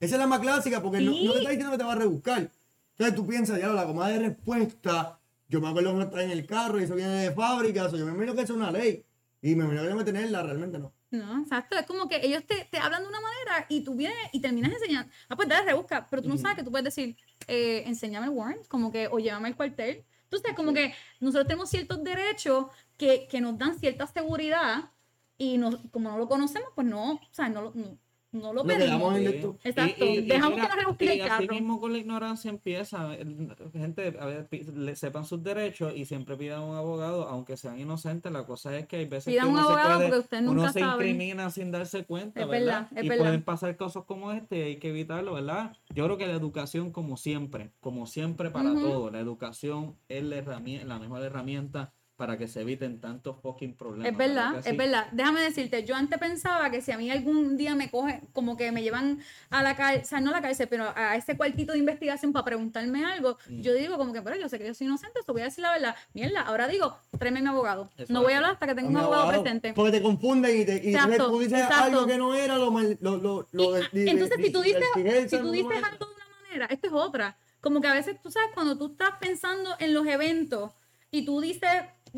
Esa 0.00 0.14
es 0.16 0.18
la 0.18 0.26
más 0.26 0.40
clásica 0.40 0.82
porque 0.82 1.00
no, 1.00 1.12
Sí. 1.12 1.24
no 1.24 1.32
te 1.32 1.38
está 1.38 1.50
diciendo 1.50 1.72
que 1.72 1.78
te 1.78 1.84
va 1.84 1.92
a 1.92 1.96
rebuscar. 1.96 2.50
Entonces 2.92 3.14
tú 3.14 3.26
piensas, 3.26 3.60
ya 3.60 3.68
la 3.68 3.84
goma 3.84 4.08
de 4.08 4.18
respuesta, 4.18 5.18
yo 5.48 5.60
me 5.60 5.68
acuerdo 5.68 5.90
que 5.92 5.96
no 5.98 6.02
está 6.04 6.22
en 6.24 6.30
el 6.32 6.46
carro 6.46 6.80
y 6.80 6.84
eso 6.84 6.94
viene 6.96 7.12
de 7.12 7.30
fábrica, 7.30 7.88
so 7.88 7.96
yo 7.96 8.06
me 8.06 8.12
imagino 8.12 8.34
que 8.34 8.42
es 8.42 8.50
una 8.50 8.70
ley. 8.72 9.04
Y 9.42 9.54
me 9.54 9.64
imagino 9.64 9.82
que 9.82 9.88
debe 9.88 10.04
tenerla, 10.04 10.42
realmente 10.42 10.78
no. 10.78 10.92
No, 11.18 11.40
exacto. 11.42 11.76
Es 11.78 11.86
como 11.86 12.08
que 12.08 12.16
ellos 12.24 12.44
te, 12.46 12.64
te 12.70 12.78
hablan 12.78 13.02
de 13.02 13.08
una 13.08 13.20
manera 13.20 13.66
y 13.68 13.82
tú 13.82 13.94
vienes 13.94 14.16
y 14.32 14.40
terminas 14.40 14.72
enseñando. 14.72 15.12
Ah, 15.28 15.36
pues 15.36 15.48
dale, 15.48 15.66
rebusca. 15.66 16.06
Pero 16.10 16.22
tú 16.22 16.28
no 16.28 16.36
sabes 16.36 16.56
que 16.56 16.62
tú 16.64 16.70
puedes 16.70 16.84
decir, 16.84 17.16
eh, 17.46 17.84
enséñame 17.86 18.26
el 18.26 18.32
warrant, 18.32 18.66
como 18.68 18.90
que, 18.90 19.06
o 19.08 19.18
llévame 19.18 19.48
al 19.48 19.56
cuartel. 19.56 20.04
Entonces, 20.24 20.54
como 20.54 20.72
que 20.74 20.92
nosotros 21.20 21.46
tenemos 21.46 21.70
ciertos 21.70 22.02
derechos 22.02 22.66
que, 22.96 23.28
que 23.28 23.40
nos 23.40 23.56
dan 23.58 23.78
cierta 23.78 24.06
seguridad 24.06 24.90
y 25.38 25.58
nos, 25.58 25.76
como 25.90 26.10
no 26.10 26.18
lo 26.18 26.28
conocemos, 26.28 26.70
pues 26.74 26.86
no, 26.86 27.12
o 27.14 27.20
sea, 27.30 27.48
no, 27.48 27.62
lo- 27.62 27.72
no, 27.74 27.98
no 28.40 28.52
lo 28.52 28.64
pedimos. 28.64 29.16
Exacto. 29.64 30.04
Dejamos 30.04 30.54
que 30.60 30.68
nos 30.68 30.76
rebusque 30.76 31.12
el 31.12 31.18
y 31.18 31.20
así 31.22 31.28
carro. 31.46 31.54
mismo 31.54 31.80
con 31.80 31.92
la 31.92 31.98
ignorancia 31.98 32.50
empieza. 32.50 33.14
el- 33.14 33.54
Gente, 33.72 34.16
a 34.20 34.26
ver, 34.26 34.48
le- 34.74 34.96
sepan 34.96 35.24
sus 35.24 35.42
derechos 35.42 35.92
y 35.96 36.04
siempre 36.04 36.36
pidan 36.36 36.62
un 36.62 36.76
abogado, 36.76 37.28
aunque 37.28 37.56
sean 37.56 37.78
inocentes. 37.78 38.30
La 38.32 38.44
cosa 38.46 38.76
es 38.76 38.86
que 38.86 38.96
hay 38.96 39.04
veces 39.06 39.32
Pidan 39.32 39.46
que 39.46 39.52
un 39.52 39.58
uno 39.58 39.68
se 39.68 39.72
puede- 40.06 40.18
usted 40.18 40.40
nunca 40.40 40.60
uno 40.62 40.72
se 40.72 40.80
incrimina 40.80 41.50
sin 41.50 41.70
darse 41.70 42.04
cuenta, 42.04 42.40
Es 42.42 42.48
¿verdad? 42.48 42.66
verdad, 42.82 42.88
es 42.98 43.04
y 43.04 43.08
verdad. 43.08 43.24
pueden 43.24 43.42
pasar 43.42 43.76
cosas 43.76 44.04
como 44.04 44.32
este 44.32 44.58
y 44.58 44.62
hay 44.62 44.76
que 44.76 44.90
evitarlo, 44.90 45.34
¿verdad? 45.34 45.76
Yo 45.94 46.04
creo 46.04 46.16
que 46.18 46.26
la 46.26 46.34
educación, 46.34 46.90
como 46.92 47.16
siempre, 47.16 47.72
como 47.80 48.06
siempre 48.06 48.50
para 48.50 48.72
Ujú. 48.72 48.80
todo, 48.82 49.10
la 49.10 49.20
educación 49.20 49.96
es 50.08 50.22
la, 50.24 50.36
herramien- 50.36 50.84
la 50.84 50.98
mejor 50.98 51.22
herramienta 51.22 51.92
para 52.16 52.38
que 52.38 52.48
se 52.48 52.62
eviten 52.62 52.98
tantos 52.98 53.36
fucking 53.42 53.74
problemas. 53.74 54.10
Es 54.10 54.16
verdad, 54.16 54.66
es 54.66 54.74
verdad. 54.76 55.06
Déjame 55.12 55.40
decirte, 55.42 55.84
yo 55.84 55.94
antes 55.94 56.18
pensaba 56.18 56.70
que 56.70 56.80
si 56.80 56.90
a 56.90 56.96
mí 56.96 57.10
algún 57.10 57.58
día 57.58 57.74
me 57.74 57.90
coge, 57.90 58.22
como 58.32 58.56
que 58.56 58.72
me 58.72 58.82
llevan 58.82 59.20
a 59.50 59.62
la 59.62 59.76
cárcel, 59.76 60.02
o 60.02 60.06
sea, 60.06 60.20
no 60.20 60.30
a 60.30 60.32
la 60.32 60.40
cárcel, 60.40 60.66
pero 60.68 60.90
a 60.96 61.14
ese 61.16 61.36
cuartito 61.36 61.72
de 61.74 61.78
investigación 61.78 62.32
para 62.32 62.46
preguntarme 62.46 63.04
algo, 63.04 63.36
Mm. 63.50 63.60
yo 63.60 63.74
digo 63.74 63.98
como 63.98 64.14
que, 64.14 64.22
pero 64.22 64.34
yo 64.36 64.48
sé 64.48 64.58
que 64.58 64.66
yo 64.66 64.72
soy 64.74 64.86
inocente, 64.86 65.20
eso 65.20 65.32
voy 65.34 65.42
a 65.42 65.44
decir 65.46 65.60
la 65.60 65.72
verdad. 65.72 65.94
Mierda, 66.14 66.40
ahora 66.40 66.66
digo, 66.68 66.96
tráeme 67.18 67.40
a 67.40 67.42
mi 67.42 67.48
abogado. 67.48 67.90
No 68.08 68.22
voy 68.22 68.32
a 68.32 68.36
hablar 68.38 68.52
hasta 68.52 68.66
que 68.66 68.74
tenga 68.74 68.88
un 68.88 68.96
abogado, 68.96 69.22
abogado, 69.24 69.42
presente. 69.42 69.74
Porque 69.74 69.92
te 69.92 70.02
confunden 70.02 70.58
y, 70.58 70.64
te, 70.64 70.82
y 70.84 70.94
Exacto, 70.94 71.30
tú 71.30 71.38
dices 71.40 71.60
exacto. 71.60 71.84
algo 71.84 72.06
que 72.06 72.16
no 72.16 72.34
era, 72.34 72.56
lo, 72.56 72.70
mal- 72.70 72.96
lo, 73.02 73.18
lo, 73.18 73.46
lo 73.52 73.76
Y, 73.76 73.80
de- 73.80 73.84
ah, 74.08 74.12
entonces, 74.12 74.38
de- 74.38 74.44
si 74.44 74.52
tú 74.52 74.62
dices, 74.62 74.82
si 75.28 75.38
tú 75.38 75.50
dices 75.52 75.76
es- 75.76 75.84
algo 75.84 76.06
de 76.06 76.14
una 76.14 76.26
manera, 76.44 76.66
esto 76.70 76.86
es 76.86 76.92
otra. 76.94 77.36
Como 77.60 77.82
que 77.82 77.88
a 77.88 77.92
veces 77.94 78.16
tú 78.22 78.30
sabes, 78.30 78.48
cuando 78.54 78.78
tú 78.78 78.86
estás 78.92 79.10
pensando 79.20 79.70
en 79.80 79.92
los 79.92 80.06
eventos 80.06 80.72
y 81.10 81.24
tú 81.24 81.40
dices 81.40 81.68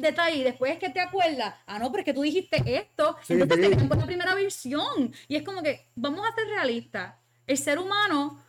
detalles 0.01 0.38
y 0.38 0.44
después 0.44 0.72
es 0.72 0.78
que 0.78 0.90
te 0.90 1.01
acuerdas, 1.01 1.55
ah, 1.66 1.78
no, 1.78 1.90
pero 1.90 2.01
es 2.01 2.05
que 2.05 2.14
tú 2.14 2.22
dijiste 2.22 2.62
esto, 2.66 3.16
Sí, 3.22 3.34
entonces 3.34 3.57
sí. 3.57 3.62
te 3.62 3.70
quedan 3.76 3.88
con 3.88 3.99
la 3.99 4.07
primera 4.07 4.34
versión. 4.34 5.12
Y 5.28 5.36
es 5.36 5.42
como 5.42 5.62
que, 5.62 5.90
vamos 5.94 6.26
a 6.26 6.34
ser 6.34 6.46
realistas. 6.49 7.14
El 7.46 7.59
ser 7.59 7.78
humano 7.78 8.42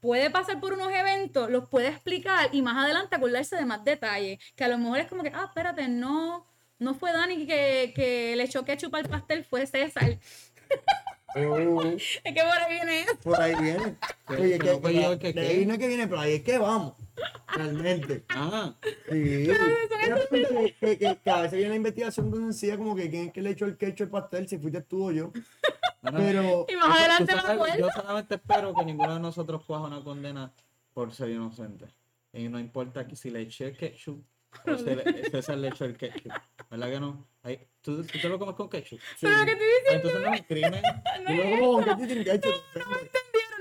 puede 0.00 0.30
pasar 0.30 0.60
por 0.60 0.72
unos 0.74 0.92
eventos, 0.92 1.50
los 1.50 1.68
puede 1.68 1.88
explicar 1.88 2.50
y 2.52 2.62
más 2.62 2.76
adelante 2.84 3.16
acordarse 3.16 3.56
de 3.56 3.64
más 3.64 3.84
detalles. 3.84 4.38
Que 4.54 4.64
a 4.64 4.68
lo 4.68 4.78
mejor 4.78 4.98
es 4.98 5.08
como 5.08 5.22
que, 5.22 5.32
ah, 5.34 5.46
espérate, 5.48 5.88
no, 5.88 6.46
no 6.78 6.94
fue 6.94 7.12
Dani 7.12 7.46
que, 7.46 7.92
que 7.94 8.34
le 8.36 8.44
echó 8.44 8.64
ketchup 8.64 8.94
al 8.94 9.08
pastel, 9.08 9.44
fue 9.44 9.66
César. 9.66 10.18
Es 12.24 12.34
que 12.34 12.40
por 12.42 12.58
ahí 12.58 12.72
viene 12.74 13.00
eso. 13.02 13.16
por 13.22 13.40
ahí 13.40 13.54
viene. 13.60 13.96
Que- 14.28 14.34
Oye, 14.34 14.58
que 14.58 14.58
que, 14.58 14.80
no 14.80 14.90
yo 14.90 15.12
el 15.12 15.18
que 15.18 15.32
de 15.32 15.40
ahí 15.46 15.66
no 15.66 15.72
es 15.74 15.78
que 15.78 15.88
viene, 15.88 16.06
pero 16.08 16.20
ahí 16.20 16.34
es 16.34 16.42
que 16.42 16.58
vamos. 16.58 16.94
Realmente. 17.54 18.24
Ah, 18.30 18.74
Sí. 19.10 19.48
Mira, 20.00 20.18
que, 20.30 20.74
que, 20.80 20.98
que, 20.98 21.16
que 21.22 21.30
a 21.30 21.42
veces 21.42 21.52
viene 21.56 21.70
la 21.70 21.76
investigación 21.76 22.30
donde 22.30 22.48
decía 22.48 22.76
como 22.76 22.94
que 22.96 23.08
quién 23.10 23.26
es 23.26 23.32
que 23.32 23.42
le 23.42 23.50
echó 23.50 23.64
el 23.66 23.76
ketchup 23.76 24.14
al 24.14 24.22
pastel, 24.22 24.48
si 24.48 24.58
fuiste 24.58 24.80
tú 24.82 25.08
o 25.08 25.12
yo. 25.12 25.32
Pero 26.02 26.66
Y 26.68 26.76
más 26.76 26.98
adelante 27.00 27.32
sabes, 27.32 27.50
acuerdo. 27.50 27.78
Yo 27.78 27.88
solamente 27.94 28.34
espero 28.34 28.74
que 28.74 28.84
ninguno 28.84 29.14
de 29.14 29.20
nosotros 29.20 29.62
coja 29.64 29.82
una 29.86 30.02
condena 30.04 30.52
por 30.92 31.12
ser 31.14 31.30
inocente. 31.30 31.86
Y 32.32 32.48
no 32.48 32.58
importa 32.58 33.06
que 33.06 33.16
si 33.16 33.30
le 33.30 33.42
eché 33.42 33.72
ketchup 33.72 34.22
o 34.66 34.78
se 34.78 34.96
le, 34.96 35.30
César 35.30 35.58
le 35.58 35.68
echó 35.68 35.84
el 35.84 35.96
ketchup. 35.96 36.32
¿Verdad 36.70 36.90
que 36.90 37.00
no? 37.00 37.26
Ahí, 37.42 37.58
¿tú, 37.82 38.02
tú 38.04 38.18
te 38.18 38.28
lo 38.28 38.38
comes 38.38 38.54
con 38.54 38.68
ketchup? 38.68 38.98
sí. 39.16 39.26
Pero 39.26 39.44
que 39.44 39.52
diciendo, 39.54 39.64
Ah, 39.88 39.92
Entonces 39.94 40.20
no 40.20 40.34
es 40.34 40.40
un 40.40 40.46
crimen. 40.46 40.82
Ketchup 41.26 42.08
sin 42.08 42.24
ketchup. 42.24 42.52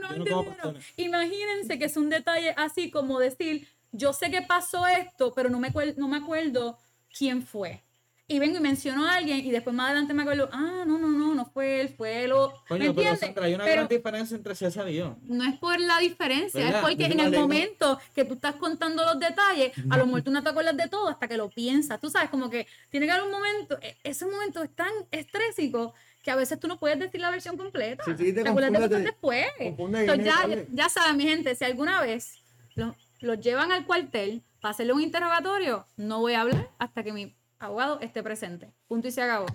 no 0.01 0.09
Yo 0.09 0.17
no 0.17 0.25
como 0.25 0.41
entendieron. 0.41 0.45
pasteles. 0.45 0.93
Imagínense 0.97 1.79
que 1.79 1.85
es 1.85 1.97
un 1.97 2.09
detalle 2.09 2.53
así 2.57 2.91
como 2.91 3.19
decir, 3.19 3.67
yo 3.91 4.13
sé 4.13 4.31
que 4.31 4.41
pasó 4.41 4.85
esto, 4.87 5.33
pero 5.33 5.49
no 5.49 5.59
me, 5.59 5.71
no 5.97 6.07
me 6.07 6.17
acuerdo 6.17 6.77
quién 7.17 7.43
fue. 7.43 7.83
Y 8.25 8.39
vengo 8.39 8.57
y 8.57 8.61
menciono 8.61 9.05
a 9.05 9.15
alguien 9.15 9.39
y 9.45 9.51
después 9.51 9.75
más 9.75 9.87
adelante 9.87 10.13
me 10.13 10.21
acuerdo, 10.21 10.47
ah, 10.53 10.85
no, 10.87 10.97
no, 10.97 11.09
no, 11.09 11.35
no 11.35 11.45
fue 11.45 11.81
él, 11.81 11.89
fue 11.89 12.23
él. 12.23 12.31
o- 12.31 12.47
¿Me 12.51 12.55
Coño, 12.69 12.79
pero 12.79 12.87
entiendes? 12.89 13.19
Sandra, 13.19 13.45
hay 13.45 13.53
una 13.55 13.63
Pero 13.65 13.75
gran 13.81 13.87
diferencia 13.89 14.37
entre 14.37 14.55
César 14.55 14.89
y 14.89 14.95
yo. 14.95 15.17
no 15.23 15.43
es 15.43 15.59
por 15.59 15.77
la 15.79 15.99
diferencia, 15.99 16.69
es 16.69 16.75
porque 16.77 17.05
en 17.07 17.19
el 17.19 17.31
momento 17.33 17.99
que 18.15 18.23
tú 18.23 18.35
estás 18.35 18.55
contando 18.55 19.03
los 19.03 19.19
detalles, 19.19 19.73
a 19.89 19.97
lo 19.97 20.05
mejor 20.05 20.21
tú 20.21 20.31
no 20.31 20.41
te 20.41 20.49
acuerdas 20.49 20.77
de 20.77 20.87
todo 20.87 21.09
hasta 21.09 21.27
que 21.27 21.35
lo 21.35 21.49
piensas. 21.49 21.99
Tú 21.99 22.09
sabes, 22.09 22.29
como 22.29 22.49
que 22.49 22.65
tiene 22.89 23.07
que 23.07 23.11
haber 23.11 23.25
un 23.25 23.31
momento, 23.31 23.77
e- 23.81 23.97
ese 24.05 24.25
momento 24.25 24.63
es 24.63 24.73
tan 24.73 24.91
estrésico 25.11 25.93
que 26.23 26.31
a 26.31 26.35
veces 26.37 26.57
tú 26.57 26.69
no 26.69 26.79
puedes 26.79 26.97
decir 26.99 27.19
la 27.19 27.29
versión 27.29 27.57
completa. 27.57 28.05
Sí, 28.05 28.11
sí, 28.17 28.33
te 28.33 28.47
acuerdas 28.47 28.89
de 28.89 28.99
después. 29.01 29.47
Entonces, 29.59 30.25
ya, 30.25 30.47
ya 30.71 30.87
saben, 30.89 31.17
mi 31.17 31.23
gente, 31.25 31.53
si 31.55 31.65
alguna 31.65 31.99
vez 32.01 32.41
lo- 32.75 32.95
los 33.19 33.39
llevan 33.41 33.73
al 33.73 33.85
cuartel 33.85 34.43
para 34.61 34.71
hacerle 34.71 34.93
un 34.93 35.01
interrogatorio, 35.01 35.85
no 35.97 36.21
voy 36.21 36.33
a 36.33 36.41
hablar 36.41 36.69
hasta 36.79 37.03
que 37.03 37.11
mi 37.11 37.35
abogado 37.63 37.99
esté 38.01 38.21
presente. 38.23 38.69
Punto 38.87 39.07
y 39.07 39.11
se 39.11 39.21
acabó. 39.21 39.47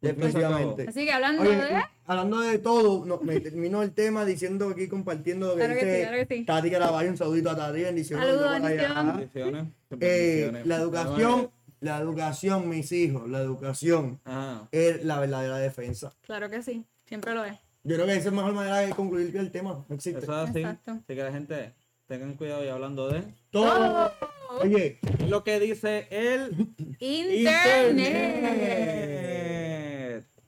Definitivamente. 0.00 0.86
Así 0.88 1.04
que 1.04 1.12
hablando 1.12 1.42
Oye, 1.42 1.56
de... 1.56 1.82
hablando 2.06 2.38
de 2.40 2.58
todo, 2.58 3.04
no, 3.04 3.18
me 3.18 3.40
termino 3.40 3.82
el 3.82 3.92
tema 3.92 4.24
diciendo 4.24 4.68
aquí, 4.68 4.86
compartiendo 4.86 5.48
lo 5.48 5.52
que 5.56 5.58
Claro 5.58 5.74
que 5.74 5.80
sí, 5.80 5.86
dice 5.86 6.00
claro 6.02 6.28
que 6.28 6.36
sí. 6.36 6.44
Tati 6.44 6.70
Caraballo, 6.70 7.10
un 7.10 7.16
saludito 7.16 7.50
a 7.50 7.56
Tati, 7.56 7.82
bendiciones. 7.82 8.26
Saludos, 8.26 8.62
bendiciones. 8.62 9.66
Eh, 10.00 10.62
la 10.64 10.76
educación, 10.76 11.50
la 11.80 11.98
educación, 11.98 12.68
mis 12.68 12.92
hijos, 12.92 13.28
la 13.28 13.40
educación 13.40 14.20
Ah, 14.24 14.68
es 14.70 15.04
la 15.04 15.18
verdadera 15.18 15.58
defensa. 15.58 16.12
Claro 16.22 16.48
que 16.48 16.62
sí, 16.62 16.84
siempre 17.06 17.34
lo 17.34 17.44
es. 17.44 17.58
Yo 17.82 17.94
creo 17.96 18.06
que 18.06 18.12
esa 18.12 18.28
es 18.28 18.34
la 18.34 18.42
mejor 18.42 18.52
manera 18.52 18.78
de 18.78 18.90
concluir 18.90 19.36
el 19.36 19.50
tema. 19.50 19.84
No 19.88 19.94
existe. 19.94 20.20
eso 20.20 20.42
es 20.42 20.50
así. 20.50 20.58
Exacto. 20.60 20.92
Así 20.92 21.14
que 21.14 21.22
la 21.22 21.32
gente 21.32 21.74
tengan 22.06 22.34
cuidado 22.34 22.64
y 22.64 22.68
hablando 22.68 23.08
de 23.08 23.24
Todo. 23.50 24.12
Oye, 24.48 24.98
lo 25.28 25.44
que 25.44 25.60
dice 25.60 26.06
el 26.10 26.74
Internet. 26.98 27.98
Internet. 27.98 29.08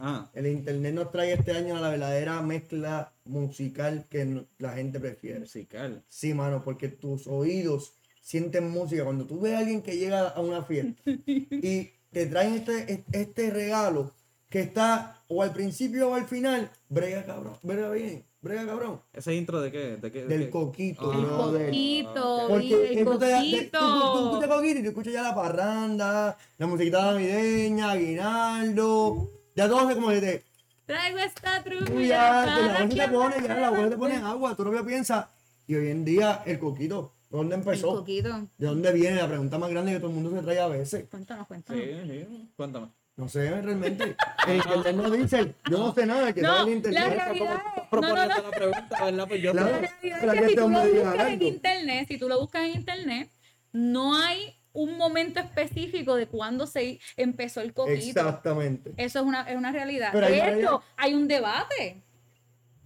Ah, 0.02 0.30
el 0.32 0.46
internet 0.46 0.94
nos 0.94 1.12
trae 1.12 1.34
este 1.34 1.52
año 1.52 1.78
la 1.78 1.90
verdadera 1.90 2.40
mezcla 2.40 3.12
musical 3.26 4.06
que 4.08 4.46
la 4.58 4.72
gente 4.72 4.98
prefiere. 4.98 5.40
musical. 5.40 6.02
Sí, 6.08 6.32
mano, 6.32 6.64
porque 6.64 6.88
tus 6.88 7.26
oídos 7.26 7.92
sienten 8.22 8.70
música. 8.70 9.04
Cuando 9.04 9.26
tú 9.26 9.40
ves 9.40 9.52
a 9.52 9.58
alguien 9.58 9.82
que 9.82 9.98
llega 9.98 10.28
a 10.28 10.40
una 10.40 10.62
fiesta 10.62 11.02
y 11.26 11.90
te 12.10 12.24
traen 12.26 12.54
este, 12.54 13.04
este 13.12 13.50
regalo 13.50 14.14
que 14.50 14.60
está 14.60 15.22
o 15.28 15.42
al 15.42 15.52
principio 15.52 16.10
o 16.10 16.14
al 16.14 16.26
final, 16.26 16.70
brega 16.88 17.24
cabrón, 17.24 17.54
brega 17.62 17.90
bien, 17.90 18.24
brega 18.42 18.66
cabrón. 18.66 19.00
¿Ese 19.12 19.34
intro 19.34 19.60
de 19.60 19.70
qué? 19.72 19.96
¿De 19.96 20.10
qué? 20.12 20.22
de 20.22 20.26
Del 20.28 20.44
qué? 20.46 20.50
coquito, 20.50 21.10
Ah, 21.10 21.14
El 21.16 21.24
brother. 21.24 21.66
coquito, 21.66 22.46
Porque 22.48 22.74
el 22.74 22.74
te 22.74 22.94
de- 22.94 23.04
tú, 23.04 23.10
coquito. 23.10 23.78
tú- 23.78 24.12
tú 24.12 24.26
escuchas 24.36 24.48
coquito 24.56 24.78
y 24.78 24.82
tú 24.82 24.88
escuchas 24.88 25.12
ya 25.12 25.22
la 25.22 25.34
parranda, 25.34 26.36
la 26.58 26.66
musiquita 26.66 27.12
navideña, 27.12 27.92
aguinaldo, 27.92 29.28
ya 29.54 29.68
todo 29.68 29.88
se 29.88 29.94
como 29.94 30.08
que 30.08 30.20
te, 30.20 30.44
Traigo 30.86 31.18
esta 31.18 31.62
trulla 31.62 32.44
la 32.46 32.66
voz 32.82 32.88
te 32.96 33.08
pone, 33.08 33.36
ya 33.46 33.54
la 33.54 33.70
voz 33.70 33.90
te 33.90 33.96
pone 33.96 34.16
agua, 34.16 34.56
tú 34.56 34.64
lo 34.64 34.72
que 34.72 34.82
piensas. 34.82 35.26
Y 35.68 35.76
hoy 35.76 35.86
en 35.88 36.04
día 36.04 36.42
el 36.46 36.58
coquito, 36.58 37.12
¿de 37.30 37.36
dónde 37.38 37.54
El 37.54 37.60
empezó? 37.60 37.94
coquito. 37.94 38.48
¿De 38.58 38.66
dónde 38.66 38.92
viene? 38.92 39.14
La 39.18 39.28
pregunta 39.28 39.56
más 39.56 39.70
grande 39.70 39.92
que 39.92 39.98
todo 40.00 40.08
el 40.08 40.14
mundo 40.16 40.32
se 40.36 40.42
trae 40.42 40.58
a 40.58 40.66
veces. 40.66 41.06
Cuéntanos, 41.08 41.46
cuéntanos. 41.46 41.80
Sí, 41.80 41.92
sí. 42.28 42.50
Cuéntame. 42.56 42.88
No 43.20 43.28
sé 43.28 43.50
realmente. 43.60 44.16
El 44.48 44.56
internet 44.56 44.96
no 44.96 45.10
dice, 45.10 45.54
yo 45.70 45.78
no 45.78 45.94
sé 45.94 46.06
nada, 46.06 46.32
que 46.32 46.40
No, 46.40 46.56
sabe 46.56 46.60
el 46.60 46.66
la 46.66 46.76
internet. 46.76 47.14
realidad 47.14 47.32
es... 47.34 47.40
No, 47.40 47.54
no, 47.76 47.90
Proponiendo 47.90 48.34
no. 48.36 48.42
la 48.42 48.50
pregunta, 48.50 49.04
¿verdad? 49.04 49.28
Pues 49.28 49.42
yo 49.42 49.52
Claro. 49.52 49.70
La 49.70 49.78
realidad 49.78 49.90
es 49.92 50.00
que 50.00 50.10
que 50.10 50.38
si 50.38 50.44
este 50.44 50.54
tú 50.54 50.60
lo 50.60 50.64
hombre 50.66 50.92
diga 50.92 51.10
buscas 51.10 51.28
en 51.32 51.42
internet, 51.42 52.08
si 52.08 52.18
tú 52.18 52.28
lo 52.28 52.40
buscas 52.40 52.62
en 52.62 52.70
internet, 52.76 53.30
no 53.72 54.16
hay 54.16 54.54
un 54.72 54.96
momento 54.96 55.40
específico 55.40 56.14
de 56.14 56.26
cuándo 56.28 56.66
se 56.66 56.98
empezó 57.16 57.60
el 57.60 57.74
coquito. 57.74 58.20
Exactamente. 58.20 58.92
Eso 58.96 59.18
es 59.18 59.24
una, 59.26 59.42
es 59.42 59.56
una 59.56 59.72
realidad. 59.72 60.10
Pero 60.12 60.26
hay 60.26 60.32
de 60.32 60.38
una 60.40 60.48
hecho, 60.48 60.58
realidad. 60.60 60.80
hay 60.96 61.14
un 61.14 61.28
debate. 61.28 62.02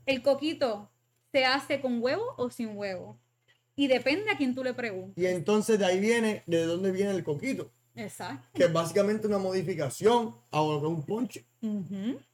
El 0.07 0.23
coquito 0.23 0.91
se 1.31 1.45
hace 1.45 1.81
con 1.81 2.03
huevo 2.03 2.25
o 2.39 2.51
sin 2.51 2.77
huevo. 2.77 3.19
Y 3.77 3.87
depende 3.89 4.31
a 4.31 4.37
quién 4.37 4.55
tú 4.55 4.65
le 4.65 4.73
preguntes. 4.75 5.23
Y 5.23 5.27
entonces 5.27 5.79
de 5.79 5.85
ahí 5.85 6.01
viene, 6.01 6.43
de 6.47 6.65
dónde 6.65 6.91
viene 6.91 7.11
el 7.13 7.23
coquito. 7.25 7.71
Exacto. 7.95 8.49
Que 8.55 8.65
es 8.65 8.73
básicamente 8.73 9.27
una 9.27 9.39
modificación 9.39 10.35
a 10.51 10.59
es 10.59 10.83
un 10.83 11.03
ponche. 11.05 11.45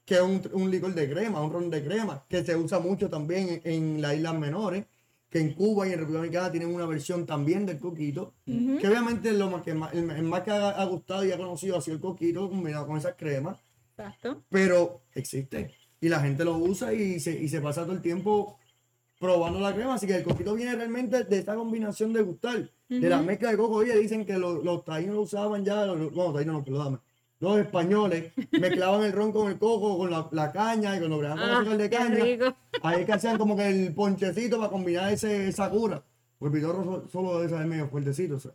Que 0.05 0.15
es 0.15 0.21
un, 0.21 0.43
un 0.53 0.71
licor 0.71 0.95
de 0.95 1.09
crema, 1.09 1.41
un 1.43 1.53
ron 1.53 1.71
de 1.71 1.85
crema, 1.85 2.25
que 2.29 2.45
se 2.45 2.57
usa 2.57 2.81
mucho 2.81 3.09
también 3.09 3.61
en, 3.65 3.73
en 3.73 4.03
las 4.03 4.17
islas 4.17 4.35
menores, 4.39 4.85
que 5.29 5.39
en 5.39 5.55
Cuba 5.55 5.87
y 5.87 5.93
en 5.93 6.01
República 6.01 6.19
Dominicana 6.19 6.51
tienen 6.51 6.75
una 6.75 6.87
versión 6.87 7.25
también 7.25 7.65
del 7.65 7.79
coquito, 7.79 8.35
que 8.45 8.89
obviamente 8.89 9.33
lo 9.33 9.49
más 9.49 9.63
que 9.63 9.75
más, 9.75 9.93
el, 9.95 10.11
el 10.11 10.23
más 10.25 10.43
que 10.43 10.51
ha, 10.51 10.71
ha 10.71 10.85
gustado 10.87 11.25
y 11.25 11.31
ha 11.31 11.37
conocido 11.37 11.77
ha 11.77 11.81
sido 11.81 11.95
el 11.97 12.03
coquito 12.03 12.49
combinado 12.51 12.87
con 12.87 12.97
esas 12.97 13.15
cremas, 13.15 13.59
Exacto. 13.97 14.43
pero 14.49 15.03
existe 15.15 15.73
y 16.01 16.09
la 16.09 16.21
gente 16.21 16.45
lo 16.45 16.57
usa 16.57 16.93
y 16.93 17.21
se, 17.21 17.33
y 17.39 17.49
se 17.49 17.61
pasa 17.61 17.83
todo 17.83 17.93
el 17.93 18.01
tiempo 18.03 18.59
probando 19.21 19.61
la 19.61 19.75
crema, 19.75 19.95
así 19.95 20.07
que 20.07 20.17
el 20.17 20.25
coquito 20.25 20.55
viene 20.55 20.75
realmente 20.75 21.23
de 21.23 21.39
esta 21.39 21.55
combinación 21.55 22.13
de 22.13 22.23
gustar, 22.23 22.69
de 22.91 23.09
la 23.09 23.23
mezcla 23.23 23.51
de 23.51 23.57
coco, 23.57 23.77
oye, 23.77 23.97
dicen 23.99 24.27
que 24.27 24.37
los, 24.37 24.63
los 24.65 24.85
taínos 24.85 25.15
lo 25.15 25.23
usaban 25.23 25.65
ya, 25.65 25.87
los, 25.87 26.13
bueno, 26.13 26.33
taínos 26.33 26.55
no, 26.57 26.65
perdóname, 26.65 26.99
los 27.39 27.59
españoles 27.59 28.33
mezclaban 28.51 29.03
el 29.05 29.13
ron 29.13 29.33
con 29.33 29.51
el 29.51 29.59
coco, 29.59 29.97
con 29.97 30.11
la, 30.11 30.29
la 30.33 30.53
caña 30.53 30.95
y 30.97 30.99
cuando 30.99 31.19
bregaban 31.19 31.65
con 31.65 31.73
Ah, 31.75 31.77
de 31.77 31.89
caña, 31.91 32.25
rico. 32.25 32.55
ahí 32.83 33.01
es 33.01 33.07
que 33.07 33.13
hacían 33.13 33.39
como 33.39 33.57
que 33.57 33.69
el 33.69 33.95
ponchecito 33.95 34.59
para 34.59 34.71
combinar 34.71 35.11
ese, 35.13 35.49
esa 35.49 35.71
cura. 35.71 36.03
El 36.41 36.51
pitorro 36.51 36.85
so- 36.85 37.09
solo 37.11 37.39
debe 37.39 37.49
saber 37.51 37.67
medio 37.67 37.89
fuertecito. 37.89 38.37
o 38.37 38.41
sea. 38.41 38.53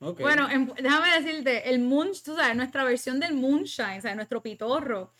Ok. 0.00 0.20
Bueno, 0.20 0.48
en- 0.50 0.72
déjame 0.82 1.20
decirte, 1.20 1.68
el 1.70 1.78
moonshine, 1.80 2.24
tú 2.24 2.34
sabes, 2.36 2.56
nuestra 2.56 2.82
versión 2.84 3.20
del 3.20 3.34
moonshine, 3.34 3.98
o 3.98 4.00
sea, 4.00 4.14
nuestro 4.16 4.42
pitorro, 4.42 5.12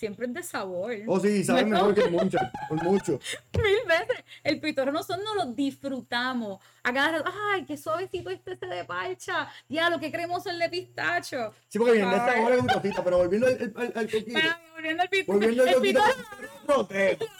siempre 0.00 0.26
es 0.26 0.32
de 0.32 0.42
sabor. 0.42 0.92
Oh, 1.06 1.20
sí, 1.20 1.44
sabe 1.44 1.62
No 1.64 1.68
mejor 1.76 1.94
que 1.94 2.08
mucho, 2.08 2.38
por 2.70 2.82
mucho. 2.90 3.20
Mil 3.52 3.76
veces. 3.86 4.24
El 4.42 4.58
pitorro 4.58 4.90
nosotros 4.92 5.22
no 5.24 5.34
lo 5.34 5.52
disfrutamos. 5.52 6.58
A 6.82 6.92
cada 6.92 7.18
rato, 7.18 7.30
ay, 7.52 7.64
qué 7.66 7.76
suavecito 7.76 8.30
este 8.30 8.52
este 8.54 8.66
de 8.66 8.84
parcha. 8.86 9.46
Ya, 9.68 9.90
lo 9.90 10.00
que 10.00 10.10
cremoso 10.10 10.48
el 10.50 10.58
de 10.58 10.70
pistacho. 10.70 11.52
Sí, 11.68 11.78
porque 11.78 11.92
viene 11.92 12.10
de 12.14 12.16
Ay. 12.20 12.32
sabor 12.36 12.52
es 12.52 12.60
un 12.62 12.66
cosita, 12.68 13.04
pero 13.04 13.18
volviendo 13.18 13.46
al, 13.46 13.72
al, 13.76 13.92
al 13.94 14.04
coquito. 14.10 14.32
Pero 14.32 14.54
volviendo 14.74 15.02
al 15.02 15.08
pit- 15.10 15.26
Volviendo 15.26 15.62
al 15.64 15.74
coquito, 15.74 16.00
pitorro. 16.00 16.22
es 16.42 16.60
otro 16.64 16.86
tema. 16.86 17.30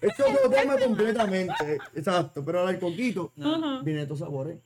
Es 0.00 0.20
otro 0.20 0.50
tema 0.50 0.78
completamente. 0.78 1.78
Exacto, 1.96 2.44
pero 2.44 2.64
al 2.66 2.78
coquito 2.78 3.32
Ajá. 3.40 3.80
viene 3.82 3.98
de 3.98 4.02
estos 4.04 4.20
sabores. 4.20 4.58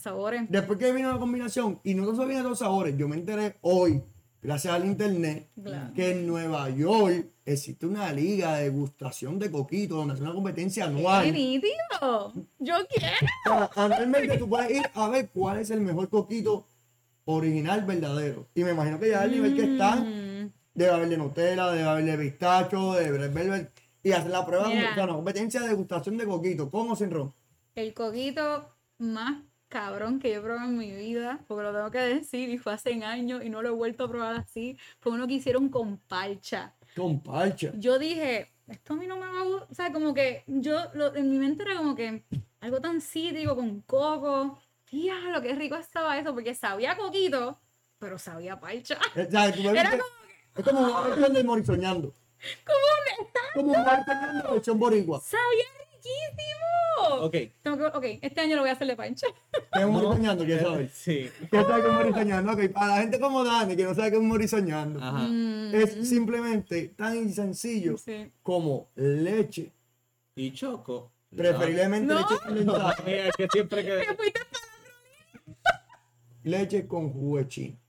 Sabores. 0.00 0.42
Después 0.50 0.78
que 0.78 0.92
vino 0.92 1.10
la 1.12 1.18
combinación, 1.18 1.80
y 1.82 1.94
no 1.94 2.04
solo 2.14 2.26
viene 2.28 2.42
de 2.42 2.48
los 2.50 2.58
sabores, 2.58 2.94
yo 2.96 3.08
me 3.08 3.16
enteré 3.16 3.56
hoy, 3.62 4.02
gracias 4.42 4.74
al 4.74 4.84
internet, 4.84 5.48
Claro. 5.62 5.94
que 5.94 6.10
en 6.10 6.26
Nueva 6.26 6.68
York 6.70 7.26
existe 7.44 7.86
una 7.86 8.12
liga 8.12 8.56
de 8.56 8.64
degustación 8.64 9.38
de 9.38 9.50
coquito, 9.50 9.96
donde 9.96 10.14
hace 10.14 10.22
una 10.22 10.34
competencia 10.34 10.84
anual. 10.86 11.24
¡Qué 11.24 11.32
nítido! 11.32 12.32
Yo 12.58 12.74
quiero. 12.88 13.70
Anualmente 13.76 14.36
tú 14.38 14.48
puedes 14.48 14.70
ir 14.72 14.82
a 14.94 15.08
ver 15.08 15.30
cuál 15.30 15.58
es 15.60 15.70
el 15.70 15.80
mejor 15.80 16.08
coquito 16.08 16.66
original, 17.24 17.84
verdadero. 17.84 18.48
Y 18.54 18.64
me 18.64 18.72
imagino 18.72 18.98
que 18.98 19.10
ya 19.10 19.22
al 19.22 19.30
nivel 19.30 19.54
que 19.54 19.72
están, 19.72 20.44
Mm, 20.44 20.52
debe 20.74 20.90
haber 20.90 21.08
de 21.08 21.16
Nutella, 21.16 21.70
debe 21.70 21.88
haber 21.88 22.04
de 22.04 22.18
pistacho, 22.18 22.94
de 22.94 23.10
Red 23.10 23.32
Velvet, 23.32 23.70
y 24.02 24.10
hacer 24.12 24.30
la 24.32 24.44
prueba, 24.44 24.68
Mira. 24.68 24.90
o 24.90 24.94
sea, 24.94 25.04
una 25.04 25.14
competencia 25.14 25.60
de 25.60 25.68
degustación 25.68 26.16
de 26.16 26.24
coquito, 26.26 26.68
con 26.70 26.90
o 26.90 26.96
sin 26.96 27.10
ron. 27.12 27.32
El 27.76 27.94
coquito 27.94 28.68
más 28.98 29.42
cabrón 29.72 30.20
que 30.20 30.30
yo 30.30 30.38
he 30.38 30.42
probado 30.42 30.68
en 30.68 30.76
mi 30.76 30.90
vida, 30.92 31.40
porque 31.48 31.62
lo 31.64 31.72
tengo 31.74 31.90
que 31.90 31.98
decir, 31.98 32.48
y 32.50 32.58
fue 32.58 32.74
hace 32.74 32.92
años 33.02 33.42
y 33.42 33.48
no 33.48 33.62
lo 33.62 33.68
he 33.70 33.72
vuelto 33.72 34.04
a 34.04 34.08
probar 34.08 34.34
así, 34.36 34.76
fue 35.00 35.12
uno 35.12 35.26
que 35.26 35.34
hicieron 35.34 35.70
con 35.70 35.96
parcha. 35.96 36.74
Con 36.94 37.20
parcha. 37.20 37.72
Yo 37.76 37.98
dije, 37.98 38.52
esto 38.68 38.92
a 38.92 38.96
mí 38.96 39.06
no 39.06 39.16
me 39.16 39.26
va 39.26 39.40
a 39.40 39.44
gustar, 39.44 39.68
o 39.70 39.74
sea, 39.74 39.92
como 39.92 40.12
que 40.12 40.44
yo, 40.46 40.78
lo- 40.92 41.14
en 41.16 41.30
mi 41.30 41.38
mente 41.38 41.62
era 41.62 41.76
como 41.78 41.94
que 41.94 42.22
algo 42.60 42.80
tan 42.80 43.00
cítrico 43.00 43.56
con 43.56 43.80
coco, 43.80 44.58
lo 45.32 45.40
que 45.40 45.54
rico 45.54 45.76
estaba 45.76 46.18
eso, 46.18 46.34
porque 46.34 46.54
sabía 46.54 46.94
coquito, 46.96 47.58
pero 47.98 48.18
sabía 48.18 48.52
a 48.54 48.60
parcha. 48.60 48.98
O 49.16 49.30
sea, 49.30 49.50
tú 49.52 49.62
ves 49.62 49.74
Era 49.74 49.90
que- 49.90 49.98
como 49.98 50.10
es 50.54 50.64
como 50.64 50.80
una 50.82 51.00
versión 51.08 51.32
del 51.32 51.44
morisoñando. 51.46 52.14
Como 53.54 53.72
un 53.72 53.84
morisoñando 53.84 54.52
versión 54.52 54.78
boricua. 54.78 55.20
¡Sabía 55.20 55.64
riquísimo! 56.02 57.24
Ok. 57.26 57.36
Tengo 57.62 57.76
que- 57.78 57.98
ok, 57.98 58.18
este 58.22 58.40
año 58.40 58.56
lo 58.56 58.62
voy 58.62 58.70
a 58.70 58.74
hacer 58.74 58.86
de 58.86 58.96
pancha. 58.96 59.26
¿Qué 59.72 59.78
es 59.80 59.84
un 59.84 59.92
morisoñando? 59.92 60.44
¿Quieres 60.44 60.62
saber? 60.64 60.88
Sí. 60.92 61.30
¿Qué 61.50 61.62
sabe 61.62 61.74
que 61.82 61.88
es 61.88 61.88
un 61.88 61.94
morisoñando? 61.96 62.52
Ok, 62.52 62.68
para 62.72 62.86
la 62.88 62.96
gente 63.02 63.20
como 63.20 63.44
Dani, 63.44 63.76
que 63.76 63.84
no 63.84 63.94
sabe 63.94 64.10
que 64.10 64.16
es 64.16 64.22
un 64.22 64.28
morisoñando, 64.28 65.00
Ajá. 65.02 65.18
Mm, 65.28 65.74
es 65.74 66.08
simplemente 66.08 66.88
tan 66.88 67.30
sencillo 67.32 67.96
sí. 67.98 68.30
como 68.42 68.88
leche. 68.94 69.70
Y 70.34 70.52
choco. 70.52 71.10
Preferiblemente 71.34 72.12
No. 72.12 72.20
leche 72.20 72.34
condensada. 72.44 72.96
Mira, 73.06 73.30
que 73.36 73.48
siempre 73.50 73.84
que. 73.84 74.02
Leche 76.44 76.86
con 76.88 77.12
jugo. 77.12 77.40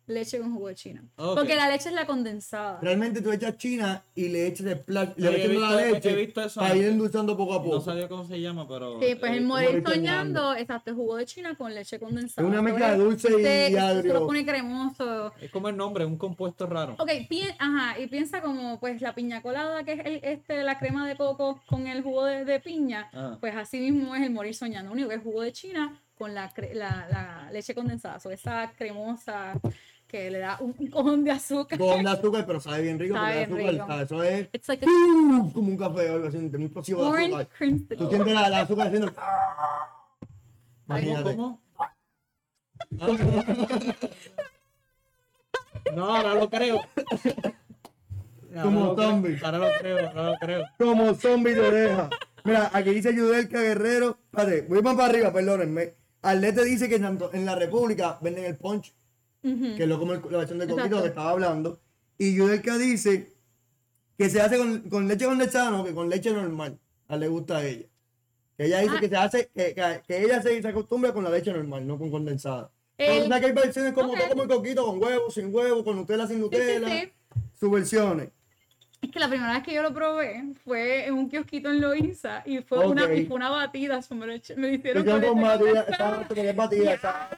Leche 0.06 0.38
con 0.40 0.54
jugo 0.54 0.68
de 0.68 0.76
china. 0.76 1.04
Porque 1.16 1.56
la 1.56 1.70
leche 1.70 1.88
es 1.90 1.96
la 1.96 2.06
condensada. 2.06 2.80
Realmente 2.82 3.22
tú 3.22 3.32
echas 3.32 3.58
china 3.58 4.04
y 4.14 4.28
le 4.28 4.48
echas 4.48 4.68
el 4.68 4.80
pla- 4.80 5.14
le 5.16 5.30
he 5.30 5.46
echas 5.46 5.56
la 5.72 5.82
he 5.88 5.92
leche 5.94 6.16
visto 6.16 6.42
eso 6.42 6.60
para 6.60 6.72
antes. 6.74 6.86
ir 6.86 6.92
endulzando 6.92 7.38
poco 7.38 7.54
a 7.54 7.58
No 7.60 7.64
poco. 7.64 7.82
sabía 7.82 8.10
cómo 8.10 8.26
se 8.28 8.42
llama, 8.42 8.68
pero. 8.68 9.00
Sí, 9.00 9.16
pues 9.16 9.32
he 9.32 9.38
el 9.38 9.46
morir 9.46 9.82
soñando, 9.86 10.56
exacto, 10.56 10.92
es 10.92 10.98
jugo 10.98 11.16
de 11.16 11.26
china 11.26 11.56
con 11.56 11.74
leche 11.74 12.00
condensada. 12.00 12.46
Es 12.46 12.52
una 12.54 12.62
mezcla 12.62 12.92
de 12.92 12.98
dulce 12.98 13.30
y 13.30 13.46
eso 13.76 13.86
agrio. 13.86 14.02
Se 14.14 14.20
lo 14.20 14.26
pone 14.28 14.46
cremoso. 14.46 15.34
Es 15.40 15.50
como 15.52 15.70
el 15.70 15.78
nombre, 15.78 16.06
un 16.06 16.18
compuesto 16.18 16.66
raro. 16.68 16.96
Ok, 17.00 17.10
pi- 17.30 17.44
ajá, 17.58 17.98
y 18.00 18.08
piensa 18.08 18.42
como 18.42 18.80
pues 18.82 19.02
la 19.02 19.16
piña 19.16 19.42
colada, 19.42 19.84
que 19.86 19.94
es 19.94 20.00
el, 20.06 20.20
este, 20.24 20.64
la 20.64 20.78
crema 20.80 21.08
de 21.08 21.16
coco 21.16 21.62
con 21.66 21.88
el 21.88 22.02
jugo 22.04 22.26
de, 22.26 22.44
de 22.44 22.60
piña, 22.60 23.10
Ajá. 23.14 23.38
pues 23.40 23.56
así 23.56 23.80
mismo 23.80 24.14
es 24.16 24.22
el 24.24 24.32
morir 24.32 24.54
soñando. 24.54 24.90
Lo 24.90 24.94
único 24.94 25.10
que 25.10 25.16
es 25.16 25.24
jugo 25.24 25.42
de 25.42 25.54
china 25.54 25.98
con 26.18 26.34
la, 26.36 26.52
la 26.76 27.50
leche 27.52 27.74
condensada, 27.74 28.20
o 28.24 28.30
esa 28.30 28.72
cremosa 28.78 29.54
que 30.14 30.30
le 30.30 30.38
da 30.38 30.58
un, 30.60 30.76
un 30.78 30.88
cojón 30.92 31.24
de 31.24 31.32
azúcar. 31.32 31.80
Con 31.80 32.06
azúcar, 32.06 32.46
pero 32.46 32.60
sabe 32.60 32.84
bien 32.84 33.00
rico. 33.00 33.16
Sabe 33.16 33.48
porque 33.48 33.64
bien 33.64 33.82
azúcar, 33.82 34.00
rico. 34.00 34.16
eso 34.16 34.24
es 34.24 34.48
It's 34.54 34.68
like 34.68 34.86
a 34.86 34.88
como 35.52 35.70
un 35.70 35.78
café 35.78 36.12
o 36.12 36.14
algo 36.14 36.28
así, 36.28 36.38
muy 36.38 36.66
explosivo 36.66 37.12
de 37.12 37.24
azúcar. 37.24 37.48
Tú 37.98 38.10
sientes 38.10 38.34
la, 38.36 38.50
la 38.50 38.60
azúcar 38.62 38.88
haciendo. 38.88 39.12
Imagínate. 40.88 41.36
¿Cómo? 41.36 41.62
No, 45.96 46.16
ahora 46.16 46.36
lo 46.36 46.50
creo. 46.50 46.80
Como 48.62 48.96
zombie. 48.96 49.40
Ahora 49.42 49.58
lo 49.58 49.68
creo, 49.80 50.10
ahora 50.10 50.30
lo 50.30 50.36
creo. 50.40 50.64
Como 50.78 51.16
zombie 51.16 51.56
de 51.56 51.60
oreja. 51.60 52.10
Mira, 52.44 52.70
aquí 52.72 52.92
dice 52.92 53.16
Yudelka 53.16 53.60
Guerrero. 53.60 54.20
Espérate, 54.32 54.62
voy 54.70 54.84
más 54.84 54.96
para 54.96 55.10
arriba, 55.10 55.34
perdónenme. 55.34 55.96
Arlete 56.22 56.64
dice 56.66 56.88
que 56.88 57.00
tanto 57.00 57.34
en 57.34 57.48
la 57.48 57.56
República 57.56 58.20
venden 58.22 58.46
el 58.46 58.58
que 59.44 59.84
es 59.84 59.88
lo 59.90 60.00
como 60.00 60.14
el- 60.14 60.22
la 60.30 60.38
versión 60.40 60.58
de 60.60 60.68
coquito 60.68 61.02
que 61.02 61.10
estaba 61.10 61.30
hablando. 61.32 61.80
Y 62.18 62.34
Yudelka 62.36 62.78
dice 62.78 63.34
que 64.18 64.30
se 64.30 64.40
hace 64.42 64.58
con, 64.58 64.82
con 64.90 65.08
leche 65.08 65.26
condensada, 65.26 65.70
no, 65.72 65.84
que 65.84 65.94
con 65.94 66.10
leche 66.10 66.32
normal. 66.32 66.80
A 67.10 67.18
le 67.18 67.28
gusta 67.28 67.58
a 67.58 67.66
ella. 67.66 67.86
Que 68.58 68.66
ella 68.66 68.80
dice 68.80 68.94
Ah. 68.96 69.00
que 69.02 69.10
se 69.10 69.16
hace, 69.18 69.50
que, 69.54 69.74
que, 69.76 70.02
que 70.08 70.24
ella 70.24 70.42
se, 70.42 70.62
se 70.62 70.68
acostumbra 70.68 71.14
con 71.14 71.24
la 71.24 71.30
leche 71.30 71.52
normal, 71.52 71.86
no 71.86 71.98
con 71.98 72.10
condensada. 72.10 72.72
Pero 72.96 73.12
El- 73.14 73.28
sea 73.28 73.40
que 73.40 73.46
hay 73.48 73.52
versiones 73.52 73.94
como, 73.94 74.14
Ok. 74.14 74.20
como 74.30 74.44
el 74.44 74.48
coquito, 74.50 74.86
con 74.86 75.04
huevo, 75.04 75.30
sin 75.30 75.54
huevo, 75.54 75.84
con 75.84 75.98
Nutella, 75.98 76.26
sin 76.28 76.38
Sí, 76.38 76.42
sí, 76.44 76.44
Nutella. 76.44 76.88
sí. 76.88 77.12
Sus 77.60 77.72
versiones. 77.72 78.30
Es 79.04 79.12
que 79.12 79.20
la 79.20 79.28
primera 79.28 79.54
vez 79.54 79.64
que 79.64 79.74
yo 79.74 79.84
lo 79.84 79.94
probé 79.94 80.54
fue 80.64 81.06
en 81.06 81.14
un 81.14 81.30
kiosquito 81.30 81.70
en 81.70 81.82
Loiza 81.82 82.42
y 82.46 82.60
fue, 82.62 82.88
una, 82.88 83.04
Ok. 83.04 83.12
y 83.16 83.26
fue 83.26 83.36
una 83.36 83.50
batida. 83.50 84.00
me, 84.12 84.26
lo 84.26 84.34
eché- 84.34 84.56
me 84.56 84.62
lo 84.62 84.68
Yo 84.70 84.74
hicieron 84.76 85.04
tengo 85.06 85.28
con 85.34 85.42
batida, 85.42 85.86
exacto, 85.90 86.26
porque 86.30 86.50
es 86.50 86.56
batida, 86.56 86.94
exacto. 86.94 87.38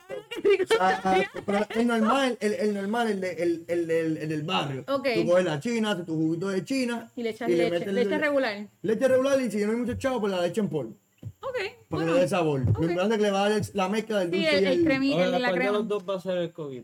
Ah, 0.80 1.24
pero 1.46 1.66
el 1.70 1.88
normal, 1.88 2.38
el, 2.40 2.54
el 2.54 2.74
normal, 2.74 3.10
el, 3.10 3.20
de, 3.22 3.32
el, 3.34 3.66
el, 3.68 3.88
del- 3.88 4.18
el 4.18 4.30
del 4.30 4.44
barrio. 4.44 4.84
Ok. 4.88 5.08
Tú 5.16 5.26
coges 5.26 5.46
la 5.46 5.60
china, 5.60 6.06
tu 6.06 6.14
juguito 6.16 6.50
de 6.50 6.64
china. 6.64 7.12
Y 7.16 7.24
le 7.24 7.30
echas 7.32 7.50
y 7.50 7.56
le 7.56 7.58
leche, 7.70 7.80
metes 7.80 7.94
leche 7.94 8.10
le- 8.10 8.18
regular. 8.20 8.68
Leche 8.84 9.08
regular 9.08 9.42
y 9.42 9.50
si 9.52 9.58
no 9.66 9.72
hay 9.72 9.78
mucho 9.78 9.96
chavo, 9.96 10.20
pues 10.22 10.32
la 10.34 10.42
leche 10.42 10.62
en 10.62 10.70
polvo. 10.70 10.94
Ok, 11.42 11.56
Porque 11.90 12.06
bueno. 12.06 12.14
le 12.14 12.20
dé 12.22 12.28
sabor. 12.28 12.60
Lo 12.60 12.84
importante 12.84 13.16
es 13.16 13.18
que 13.18 13.24
le 13.26 13.32
va 13.32 13.46
a 13.46 13.50
dar 13.50 13.60
el- 13.60 13.66
la 13.74 13.90
mezcla 13.90 14.20
del 14.20 14.30
Sí, 14.32 14.38
dulce 14.38 14.58
el, 14.58 14.64
y 14.64 14.68
el 14.68 14.74
el... 14.80 14.86
cremi, 14.86 15.14
Ahora, 15.14 15.26
el- 15.26 15.32
la 15.32 15.38
¿cuál 15.40 15.52
de 15.54 15.58
crema. 15.58 15.72
los 15.80 15.88
dos 15.88 16.04
va 16.08 16.16
a 16.16 16.20
ser 16.22 16.38
el 16.38 16.52
COVID? 16.54 16.84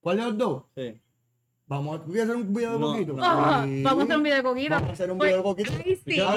¿Cuál 0.00 0.16
de 0.18 0.22
los 0.22 0.38
dos? 0.38 0.62
Sí. 0.76 1.00
Vamos 1.72 1.98
a, 2.00 2.04
¿tú 2.04 2.12
quieres 2.12 2.24
hacer 2.28 2.36
un 2.36 2.52
video 2.52 2.72
de 2.74 2.78
No, 2.78 2.86
coquito? 2.92 3.12
no. 3.14 3.64
Sí. 3.64 3.82
Vamos 3.82 4.00
a 4.00 4.04
hacer 4.04 4.16
un 4.18 4.22
video 4.22 4.36
de 4.36 4.42
coquito. 4.42 4.74
Vamos 4.74 4.88
a 4.90 4.92
hacer 4.92 5.10
un 5.10 5.18
video 5.18 5.36
de 5.38 5.42
coquito. 5.42 5.72
Ay, 5.84 6.00
sí. 6.04 6.16
Yo- 6.16 6.26
voy 6.26 6.36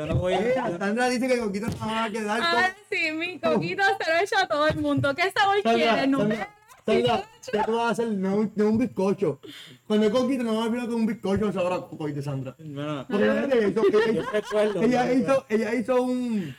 a 0.00 0.02
a 0.02 0.06
no 0.06 0.14
voy 0.16 0.32
a. 0.32 0.38
Eh, 0.40 0.54
Sandra 0.78 1.08
dice 1.10 1.28
que 1.28 1.34
el 1.34 1.40
coquito 1.40 1.66
no 1.66 1.86
va 1.86 2.04
a 2.04 2.10
quedar 2.10 2.40
Ah, 2.42 2.52
con... 2.52 2.98
sí, 2.98 3.12
mi 3.12 3.38
coquito 3.38 3.82
se 4.00 4.10
lo 4.10 4.18
echa 4.20 4.40
a 4.42 4.48
todo 4.48 4.66
el 4.68 4.78
mundo. 4.80 5.14
¿Qué 5.14 5.30
sabor 5.32 5.56
Sandra, 5.62 5.74
quieres? 5.92 6.08
No 6.08 6.18
Sandra, 6.20 6.48
Sandra, 6.86 7.24
¿qué 7.52 7.58
tú 7.66 7.72
vas 7.76 7.84
a 7.84 7.90
hacer? 7.90 8.08
No, 8.08 8.36
un- 8.36 8.52
no 8.56 8.68
un 8.70 8.78
bizcocho. 8.78 9.40
Cuando 9.86 10.06
el 10.06 10.12
coquito 10.12 10.42
no 10.44 10.56
va 10.56 10.62
a 10.64 10.66
olvidar 10.68 10.88
que 10.88 10.94
un 10.94 11.04
bizcocho 11.06 11.52
sabor 11.52 11.72
a 11.74 11.80
coquito, 11.82 12.22
Sandra. 12.22 12.56
Bueno, 12.58 13.04
Porque 13.06 13.24
ella 13.26 13.68
hizo, 13.68 13.82
yo 13.90 14.00
ella, 14.00 14.22
recuerdo. 14.32 14.82
ella 14.82 15.12
hizo, 15.12 15.44
ella 15.50 15.74
hizo 15.74 16.02
un. 16.02 16.56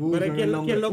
Uy, 0.00 0.12
Pero 0.12 0.24
se 0.26 0.30
me 0.30 0.36
¿quién 0.36 0.44
el 0.46 0.52
lo- 0.52 0.62
lo 0.62 0.90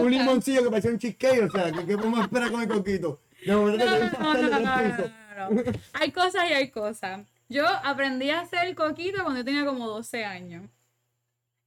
un 0.00 0.10
limoncillo, 0.12 0.60
un 0.60 0.64
que 0.64 0.70
parecía 0.70 0.90
un 0.92 0.98
cheesecake, 0.98 1.42
o 1.42 1.50
sea, 1.50 1.72
que 1.72 1.84
qué 1.86 1.96
podemos 1.96 2.20
esperar 2.20 2.50
con 2.52 2.62
el 2.62 2.68
coquito. 2.68 3.20
De 3.44 3.56
momento 3.56 3.84
No, 3.84 3.90
no, 3.90 3.96
un 3.96 4.10
no, 4.12 4.18
pastel 4.18 4.44
de 4.44 4.50
no, 4.50 4.56
tres 4.56 4.64
no, 4.64 4.96
pisos. 4.96 5.10
no, 5.10 5.50
no, 5.50 5.62
no. 5.62 5.72
Hay 5.94 6.12
cosas 6.12 6.50
y 6.50 6.52
hay 6.52 6.70
cosas. 6.70 7.20
Yo 7.48 7.66
aprendí 7.66 8.30
a 8.30 8.42
hacer 8.42 8.72
coquito 8.76 9.22
cuando 9.24 9.40
yo 9.40 9.44
tenía 9.44 9.64
como 9.66 9.88
12 9.88 10.24
años. 10.24 10.62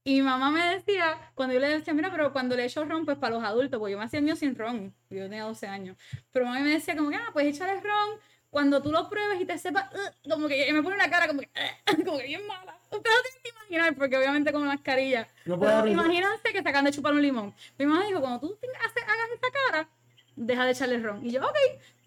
Y 0.06 0.14
mi 0.16 0.22
mamá 0.22 0.50
me 0.50 0.64
decía, 0.76 1.30
cuando 1.34 1.54
yo 1.54 1.60
le 1.60 1.68
decía, 1.68 1.92
mira, 1.94 2.10
pero 2.10 2.32
cuando 2.32 2.56
le 2.56 2.64
echo 2.64 2.84
ron, 2.86 3.04
pues 3.04 3.18
para 3.18 3.34
los 3.34 3.44
adultos, 3.44 3.78
porque 3.78 3.92
yo 3.92 3.98
me 3.98 4.04
hacía 4.04 4.18
el 4.18 4.24
mío 4.24 4.36
sin 4.36 4.54
ron, 4.54 4.94
yo 5.10 5.24
tenía 5.24 5.44
12 5.44 5.66
años. 5.66 5.96
Pero 6.32 6.46
mamá 6.46 6.60
me 6.60 6.70
decía 6.70 6.96
como 6.96 7.10
que, 7.10 7.16
ah, 7.16 7.30
pues 7.32 7.46
échale 7.46 7.80
ron, 7.80 8.18
cuando 8.50 8.80
tú 8.82 8.90
lo 8.92 9.08
pruebes 9.10 9.40
y 9.40 9.46
te 9.46 9.58
sepa, 9.58 9.90
"Ugh", 9.92 10.30
como 10.32 10.46
que 10.48 10.70
me 10.72 10.82
pone 10.82 10.94
una 10.96 11.10
cara 11.10 11.26
como 11.26 11.40
que, 11.40 11.50
como 12.06 12.18
que 12.18 12.26
bien 12.26 12.46
mala. 12.46 12.73
Ustedes 12.96 13.16
no 13.16 13.22
tienen 13.22 13.42
que 13.42 13.48
imaginar, 13.50 13.94
porque 13.96 14.16
obviamente 14.16 14.52
con 14.52 14.66
mascarilla. 14.66 15.28
No 15.44 15.58
pero 15.58 15.86
imagínense 15.86 16.52
que 16.52 16.62
se 16.62 16.68
acaban 16.68 16.84
de 16.84 16.92
chupar 16.92 17.12
un 17.12 17.22
limón. 17.22 17.54
Mi 17.78 17.86
mamá 17.86 18.04
dijo, 18.06 18.20
cuando 18.20 18.40
tú 18.40 18.58
hagas 18.78 19.30
esa 19.34 19.50
cara, 19.70 19.88
deja 20.36 20.64
de 20.64 20.72
echarle 20.72 20.98
ron. 20.98 21.24
Y 21.24 21.30
yo, 21.30 21.42
ok. 21.42 21.56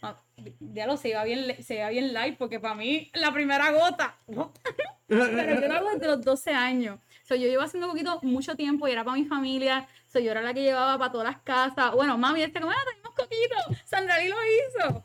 Ah, 0.02 0.16
Ya 0.60 0.86
lo 0.86 0.98
se 0.98 1.10
iba 1.10 1.24
bien, 1.24 1.64
se 1.64 1.76
iba 1.76 1.90
bien 1.90 2.14
light, 2.14 2.38
porque 2.38 2.60
para 2.60 2.76
mí 2.76 3.10
la 3.14 3.32
primera 3.32 3.72
gota. 3.72 4.16
Pero 5.08 5.62
yo 5.62 5.68
lo 5.68 5.74
hago 5.74 5.90
desde 5.92 6.08
los 6.08 6.22
12 6.22 6.52
años. 6.52 7.00
So, 7.24 7.36
yo 7.36 7.48
llevo 7.48 7.64
haciendo 7.64 7.88
coquito 7.88 8.20
mucho 8.24 8.56
tiempo 8.56 8.88
y 8.88 8.92
era 8.92 9.04
para 9.04 9.18
mi 9.18 9.26
familia. 9.26 9.88
So, 10.08 10.20
yo 10.20 10.32
era 10.32 10.42
la 10.42 10.54
que 10.54 10.62
llevaba 10.64 10.98
para 10.98 11.12
todas 11.12 11.28
las 11.28 11.42
casas. 11.42 11.92
Bueno, 11.94 12.18
mami 12.18 12.42
decía 12.42 12.62
como, 12.62 12.72
ah, 12.72 12.84
tenemos 12.90 13.12
coquito. 13.16 13.56
Sandra 13.86 14.18
Lee 14.20 14.30
lo 14.30 14.38
hizo. 14.46 15.04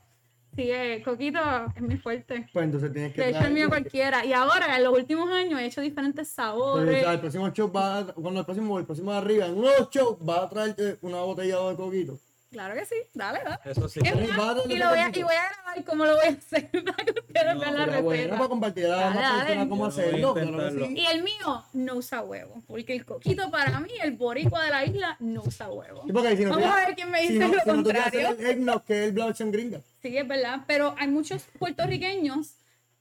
Sí, 0.55 0.70
eh, 0.70 1.03
coquito 1.03 1.38
es 1.74 1.80
muy 1.82 1.96
fuerte. 1.96 2.46
Pues 2.53 2.64
entonces 2.66 2.92
tienes 2.92 3.14
que. 3.14 3.22
De 3.22 3.28
hecho, 3.30 3.38
el 3.38 3.44
traer- 3.46 3.53
mío 3.55 3.68
cualquiera. 3.68 4.24
Y 4.24 4.32
ahora, 4.34 4.76
en 4.76 4.84
los 4.84 4.92
últimos 4.92 5.30
años, 5.30 5.59
he 5.61 5.64
hecho 5.66 5.80
diferentes 5.80 6.28
sabores. 6.28 7.07
el 7.07 7.20
próximo 7.20 7.48
show 7.50 7.72
va 7.72 7.98
a, 7.98 8.07
cuando 8.12 8.40
el 8.40 8.44
próximo, 8.46 8.78
el 8.78 8.84
próximo 8.84 9.12
de 9.12 9.18
arriba, 9.18 9.46
en 9.46 9.57
unos 9.57 9.88
shows 9.90 10.16
va 10.18 10.44
a 10.44 10.48
traerte 10.50 10.98
una 11.00 11.22
botella 11.22 11.59
de 11.70 11.76
coquito. 11.76 12.18
Claro 12.53 12.74
que 12.74 12.84
sí, 12.84 12.94
dale, 13.14 13.40
dale. 13.42 13.59
Eso 13.64 13.88
sí. 13.88 14.00
Es 14.05 14.14
más, 14.36 14.57
y, 14.68 14.76
lo 14.76 14.90
voy 14.90 14.98
a, 14.98 15.09
y 15.09 15.22
voy 15.22 15.34
a 15.34 15.48
grabar 15.48 15.84
cómo 15.86 16.05
lo 16.05 16.16
voy 16.16 16.26
a 16.26 16.28
hacer 16.28 16.70
para 16.84 17.05
que 17.05 17.11
ustedes 17.18 17.55
No, 17.55 17.61
vean 17.61 17.74
la 17.78 18.00
bueno, 18.00 18.11
receta. 18.11 18.36
para 18.36 18.48
compartir 18.48 18.86
a 18.86 18.88
las 18.88 19.14
demás 19.14 19.44
personas 19.44 19.68
cómo 19.68 19.82
no 19.84 19.88
hacerlo. 19.88 20.86
sí. 20.86 20.94
Y 20.98 21.07
el 21.07 21.22
mío 21.22 21.64
no 21.72 21.94
usa 21.96 22.20
huevo, 22.20 22.62
porque 22.66 22.92
el 22.92 23.05
coquito 23.07 23.50
para 23.50 23.80
mí, 23.80 23.90
el 24.03 24.12
boricua 24.12 24.64
de 24.64 24.70
la 24.70 24.84
isla, 24.84 25.16
no 25.20 25.42
usa 25.46 25.70
huevo. 25.70 26.03
Sí, 26.07 26.12
porque 26.12 26.36
si 26.36 26.44
no 26.44 26.50
Vamos 26.50 26.64
te- 26.64 26.70
a 26.70 26.86
ver 26.86 26.94
quién 26.94 27.11
me 27.11 27.20
si 27.26 27.32
dice 27.32 27.38
no- 27.48 27.55
lo 27.55 27.61
si 27.61 27.66
contrario. 27.70 28.28
el 28.38 28.46
eggnog, 28.46 28.84
que 28.84 29.00
es 29.00 29.07
el 29.09 29.12
Black 29.12 29.36
gringa. 29.38 29.80
Sí, 30.03 30.16
es 30.16 30.28
verdad, 30.28 30.61
pero 30.66 30.94
hay 30.98 31.09
muchos 31.09 31.44
puertorriqueños 31.59 32.55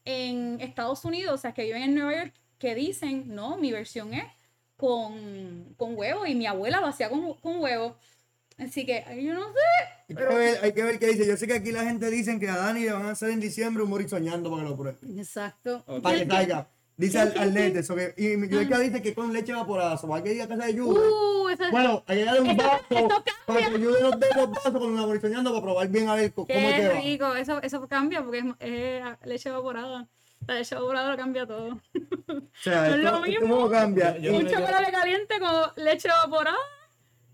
en 0.05 0.59
Estados 0.61 1.03
Unidos, 1.05 1.33
o 1.33 1.37
sea, 1.37 1.53
que 1.53 1.63
viven 1.63 1.83
en 1.83 1.95
Nueva 1.95 2.15
York, 2.15 2.33
que 2.57 2.73
dicen, 2.73 3.35
no, 3.35 3.57
mi 3.57 3.71
versión 3.71 4.13
es 4.13 4.23
con, 4.77 5.73
con 5.77 5.95
huevo 5.97 6.25
y 6.25 6.35
mi 6.35 6.47
abuela 6.47 6.79
lo 6.79 6.87
hacía 6.87 7.09
con, 7.09 7.33
con 7.35 7.59
huevo. 7.59 7.95
Así 8.61 8.85
que 8.85 9.03
yo 9.23 9.33
no 9.33 9.41
sé. 9.51 9.59
Hay 10.09 10.15
que, 10.15 10.25
ver, 10.35 10.59
hay 10.63 10.73
que 10.73 10.83
ver 10.83 10.99
qué 10.99 11.07
dice. 11.07 11.25
Yo 11.25 11.35
sé 11.37 11.47
que 11.47 11.53
aquí 11.53 11.71
la 11.71 11.83
gente 11.83 12.09
dice 12.11 12.37
que 12.39 12.47
a 12.49 12.57
Dani 12.57 12.81
le 12.81 12.91
van 12.93 13.05
a 13.07 13.11
hacer 13.11 13.29
en 13.31 13.39
diciembre 13.39 13.83
un 13.83 13.89
morir 13.89 14.07
soñando 14.09 14.49
para 14.51 14.63
que 14.63 14.69
lo 14.69 14.77
pruebe. 14.77 14.97
Exacto. 15.17 15.83
Para 16.01 16.17
que 16.19 16.27
caiga. 16.27 16.67
Dice 16.97 17.17
al, 17.17 17.33
al 17.37 17.57
eso 17.57 17.95
que- 17.95 18.13
y 18.17 18.37
mi 18.37 18.47
que 18.47 18.57
dice 18.59 19.01
que 19.01 19.15
con 19.15 19.33
leche 19.33 19.53
evaporada. 19.53 19.97
So, 19.97 20.13
hay 20.13 20.21
que 20.21 20.33
ir 20.33 20.41
a 20.43 20.47
casa 20.47 20.65
de 20.65 20.77
Jude. 20.77 20.99
Uh, 20.99 21.71
Bueno, 21.71 22.03
hay 22.05 22.17
que 22.19 22.25
darle 22.25 22.41
un 22.41 22.57
vaso 22.57 23.23
para 23.47 23.59
que 23.59 23.71
Jude 23.71 24.01
nos 24.01 24.19
dé 24.19 24.27
los 24.35 24.51
vasos 24.51 24.71
con 24.71 24.83
una 24.83 25.07
morir 25.07 25.19
soñando 25.21 25.51
para 25.51 25.63
probar 25.63 25.87
bien 25.87 26.07
a 26.09 26.15
ver 26.15 26.31
cómo 26.31 26.45
qué 26.45 26.53
te 26.53 26.87
va. 26.89 26.99
rico. 27.01 27.35
Eso, 27.35 27.59
eso 27.63 27.87
cambia 27.87 28.21
porque 28.21 28.39
es, 28.39 28.45
es 28.59 29.03
leche 29.25 29.49
evaporada. 29.49 30.07
La 30.45 30.55
leche 30.55 30.75
evaporada 30.75 31.09
lo 31.11 31.17
cambia 31.17 31.47
todo. 31.47 31.79
O 32.27 32.41
sea, 32.61 32.81
No 32.89 32.95
es 32.95 32.99
esto, 33.05 33.11
lo 33.11 33.21
mismo. 33.21 33.49
cómo 33.55 33.69
cambia. 33.69 34.17
Yo- 34.19 34.31
yo- 34.31 34.37
Un 34.37 34.47
Y- 34.47 34.51
chocolate 34.51 34.91
caliente 34.91 35.35
con 35.39 35.83
leche 35.83 36.07
evaporada 36.07 36.57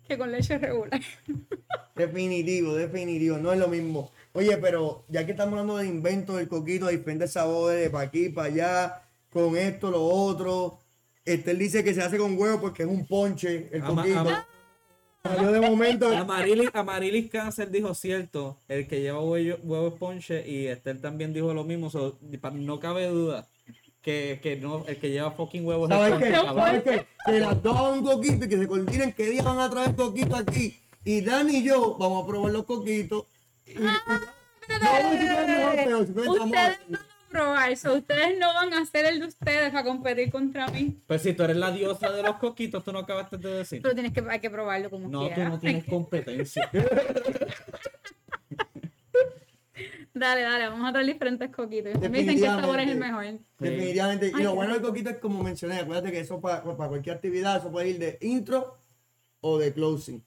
que 0.07 0.17
con 0.17 0.31
leche 0.31 0.57
regular. 0.57 1.01
Definitivo, 1.95 2.75
definitivo, 2.75 3.37
no 3.37 3.51
es 3.51 3.59
lo 3.59 3.67
mismo. 3.67 4.11
Oye, 4.33 4.55
pero 4.57 5.03
ya 5.09 5.25
que 5.25 5.31
estamos 5.31 5.53
hablando 5.53 5.77
de 5.77 5.87
inventos 5.87 6.37
del 6.37 6.47
coquito, 6.47 6.85
de 6.85 6.97
diferentes 6.97 7.31
sabores, 7.31 7.79
de 7.81 7.89
para 7.89 8.05
aquí, 8.07 8.29
para 8.29 8.47
allá, 8.49 9.01
con 9.31 9.57
esto, 9.57 9.89
lo 9.89 10.03
otro. 10.03 10.77
Este 11.25 11.51
él 11.51 11.57
dice 11.59 11.83
que 11.83 11.93
se 11.95 12.03
hace 12.03 12.17
con 12.19 12.37
huevo 12.37 12.61
porque 12.61 12.83
es 12.83 12.89
un 12.89 13.05
ponche, 13.07 13.67
el 13.71 13.81
Ama- 13.81 13.95
coquito. 14.03 14.19
ama- 14.19 14.47
Yo 15.41 15.51
de 15.51 15.59
momento, 15.59 16.07
Amarilis, 16.15 16.69
Amarilis 16.73 17.29
Cáncer 17.31 17.71
dijo 17.71 17.93
cierto, 17.95 18.57
el 18.67 18.87
que 18.87 19.01
lleva 19.01 19.19
huevo, 19.23 19.57
huevo 19.63 19.87
es 19.87 19.93
ponche 19.95 20.47
y 20.47 20.67
Esther 20.67 21.01
también 21.01 21.33
dijo 21.33 21.51
lo 21.55 21.63
mismo, 21.63 21.89
so, 21.89 22.19
no 22.53 22.79
cabe 22.79 23.07
duda 23.07 23.47
que, 24.07 24.39
que 24.41 24.55
no, 24.55 24.85
el 24.87 24.95
que 24.97 25.09
lleva 25.09 25.31
fucking 25.31 25.65
huevo 25.65 25.85
es 25.85 25.91
el 25.91 25.97
¿sabes 25.97 26.23
qué? 26.29 26.33
¿Sabes 26.33 26.83
qué? 26.83 27.05
Que 27.25 27.39
las 27.41 27.61
dos 27.61 27.75
hagan 27.75 27.99
un 27.99 28.05
coquito 28.05 28.45
y 28.45 28.47
que 28.47 28.57
se 28.57 28.65
coordinen 28.65 29.11
qué 29.11 29.25
día 29.29 29.43
van 29.43 29.59
a 29.59 29.69
traer 29.69 29.95
coquito 29.97 30.33
aquí. 30.37 30.79
Y 31.03 31.19
Dani 31.19 31.57
y 31.57 31.63
yo 31.63 31.97
vamos 31.97 32.23
a 32.23 32.27
probar 32.27 32.53
los 32.53 32.63
coquitos. 32.63 33.25
Y- 33.65 33.73
no 33.73 33.89
a 33.89 33.95
a- 33.95 34.21
Ustedes 34.69 36.39
van 36.39 36.95
a 36.95 36.99
probar 37.29 37.69
eso. 37.71 37.93
Ustedes 37.95 38.39
no 38.39 38.53
van 38.53 38.73
a 38.73 38.79
hacer 38.79 39.05
el 39.07 39.19
de 39.19 39.25
ustedes 39.25 39.71
para 39.71 39.83
competir 39.83 40.31
contra 40.31 40.67
mí. 40.69 40.97
Pues 41.05 41.21
si 41.21 41.33
tú 41.33 41.43
eres 41.43 41.57
la 41.57 41.71
diosa 41.71 42.09
de 42.09 42.23
los 42.23 42.37
coquitos, 42.37 42.83
tú 42.85 42.93
no 42.93 42.99
acabaste 42.99 43.37
de 43.37 43.49
decir. 43.57 43.81
Pero 43.81 43.93
tienes 43.93 44.13
que, 44.13 44.23
hay 44.29 44.39
que 44.39 44.49
probarlo 44.49 44.89
como 44.89 45.09
No, 45.09 45.27
tú 45.27 45.33
quieras. 45.33 45.49
no 45.51 45.59
tienes 45.59 45.83
competencia. 45.89 46.69
Dale, 50.17 50.41
dale, 50.41 50.69
vamos 50.69 50.89
a 50.89 50.91
traer 50.91 51.07
diferentes 51.07 51.51
coquitos. 51.51 51.99
Me 51.99 52.19
dicen 52.19 52.39
que 52.39 52.45
el 52.45 52.61
sabor 52.61 52.79
es 52.79 52.89
el 52.89 52.97
mejor. 52.97 53.25
Definitivamente. 53.59 54.27
Y 54.27 54.31
Ay, 54.35 54.43
lo 54.43 54.55
bueno 54.55 54.73
del 54.73 54.81
coquito 54.81 55.09
es 55.09 55.17
como 55.17 55.43
mencioné, 55.43 55.79
acuérdate 55.79 56.11
que 56.11 56.19
eso 56.19 56.39
para, 56.41 56.63
para 56.63 56.89
cualquier 56.89 57.15
actividad, 57.15 57.57
eso 57.57 57.71
puede 57.71 57.89
ir 57.89 57.99
de 57.99 58.17
intro 58.21 58.77
o 59.41 59.57
de 59.57 59.73
closing. 59.73 60.23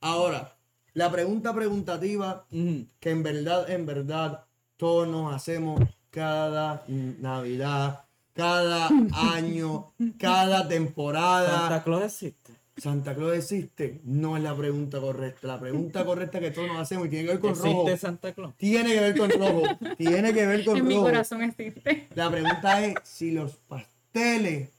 Ahora, 0.00 0.56
la 0.94 1.10
pregunta 1.10 1.54
preguntativa 1.54 2.44
que 2.50 3.10
en 3.10 3.22
verdad, 3.22 3.70
en 3.70 3.86
verdad, 3.86 4.44
todos 4.76 5.08
nos 5.08 5.34
hacemos 5.34 5.80
cada 6.10 6.84
Navidad, 6.88 8.04
cada 8.34 8.88
año, 9.12 9.92
cada 10.18 10.68
temporada. 10.68 11.60
Santa 11.60 11.84
Claus 11.84 12.04
existe. 12.04 12.41
Santa 12.76 13.14
Claus 13.14 13.36
existe, 13.36 14.00
no 14.04 14.36
es 14.36 14.42
la 14.42 14.56
pregunta 14.56 14.98
correcta. 15.00 15.46
La 15.46 15.60
pregunta 15.60 16.04
correcta 16.06 16.40
que 16.40 16.50
todos 16.50 16.68
nos 16.68 16.78
hacemos 16.78 17.06
y 17.06 17.10
tiene 17.10 17.26
que 17.26 17.30
ver 17.32 17.40
con 17.40 17.54
rojo. 17.54 17.82
¿Existe 17.82 17.96
Santa 17.98 18.32
Claus? 18.32 18.54
Tiene 18.56 18.94
que 18.94 19.00
ver 19.00 19.18
con 19.18 19.30
rojo. 19.30 19.62
Tiene 19.98 20.32
que 20.32 20.46
ver 20.46 20.64
con 20.64 20.76
En 20.78 20.86
mi 20.86 20.94
rojo. 20.94 21.06
corazón 21.06 21.42
existe. 21.42 22.08
La 22.14 22.30
pregunta 22.30 22.84
es 22.84 22.94
si 23.04 23.32
los 23.32 23.56
pasteles 23.56 24.70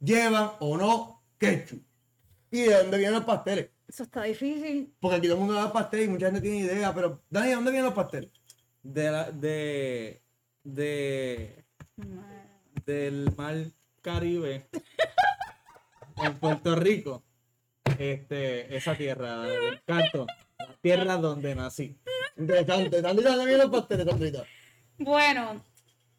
llevan 0.00 0.50
o 0.60 0.76
no 0.76 1.22
ketchup. 1.38 1.82
¿Y 2.50 2.62
de 2.62 2.74
dónde 2.74 2.98
vienen 2.98 3.14
los 3.16 3.24
pasteles? 3.24 3.70
Eso 3.88 4.04
está 4.04 4.22
difícil. 4.22 4.92
Porque 5.00 5.16
aquí 5.16 5.26
todo 5.26 5.36
el 5.36 5.40
mundo 5.44 5.54
da 5.54 5.72
pasteles 5.72 6.06
y 6.06 6.10
mucha 6.10 6.26
gente 6.26 6.40
tiene 6.40 6.58
idea, 6.58 6.94
pero 6.94 7.20
Dani, 7.30 7.48
¿de 7.48 7.54
dónde 7.54 7.70
vienen 7.72 7.86
los 7.86 7.94
pasteles? 7.94 8.30
De 8.82 9.10
la, 9.10 9.30
de, 9.32 10.22
de, 10.62 11.64
del 12.84 13.32
mar 13.36 13.56
Caribe 14.00 14.68
en 16.22 16.38
Puerto 16.38 16.74
Rico. 16.76 17.22
Este, 17.98 18.76
esa 18.76 18.94
tierra, 18.96 19.42
del 19.42 19.80
canto, 19.84 20.26
la 20.58 20.76
tierra 20.82 21.16
donde 21.16 21.54
nací. 21.54 21.96
Interesante. 22.36 23.00
Dani, 23.00 23.22
¿de 23.22 23.28
dónde 23.28 23.44
vienen 23.46 23.58
los 23.58 23.70
pasteles, 23.70 24.06
Sandrita? 24.06 24.44
Bueno, 24.98 25.62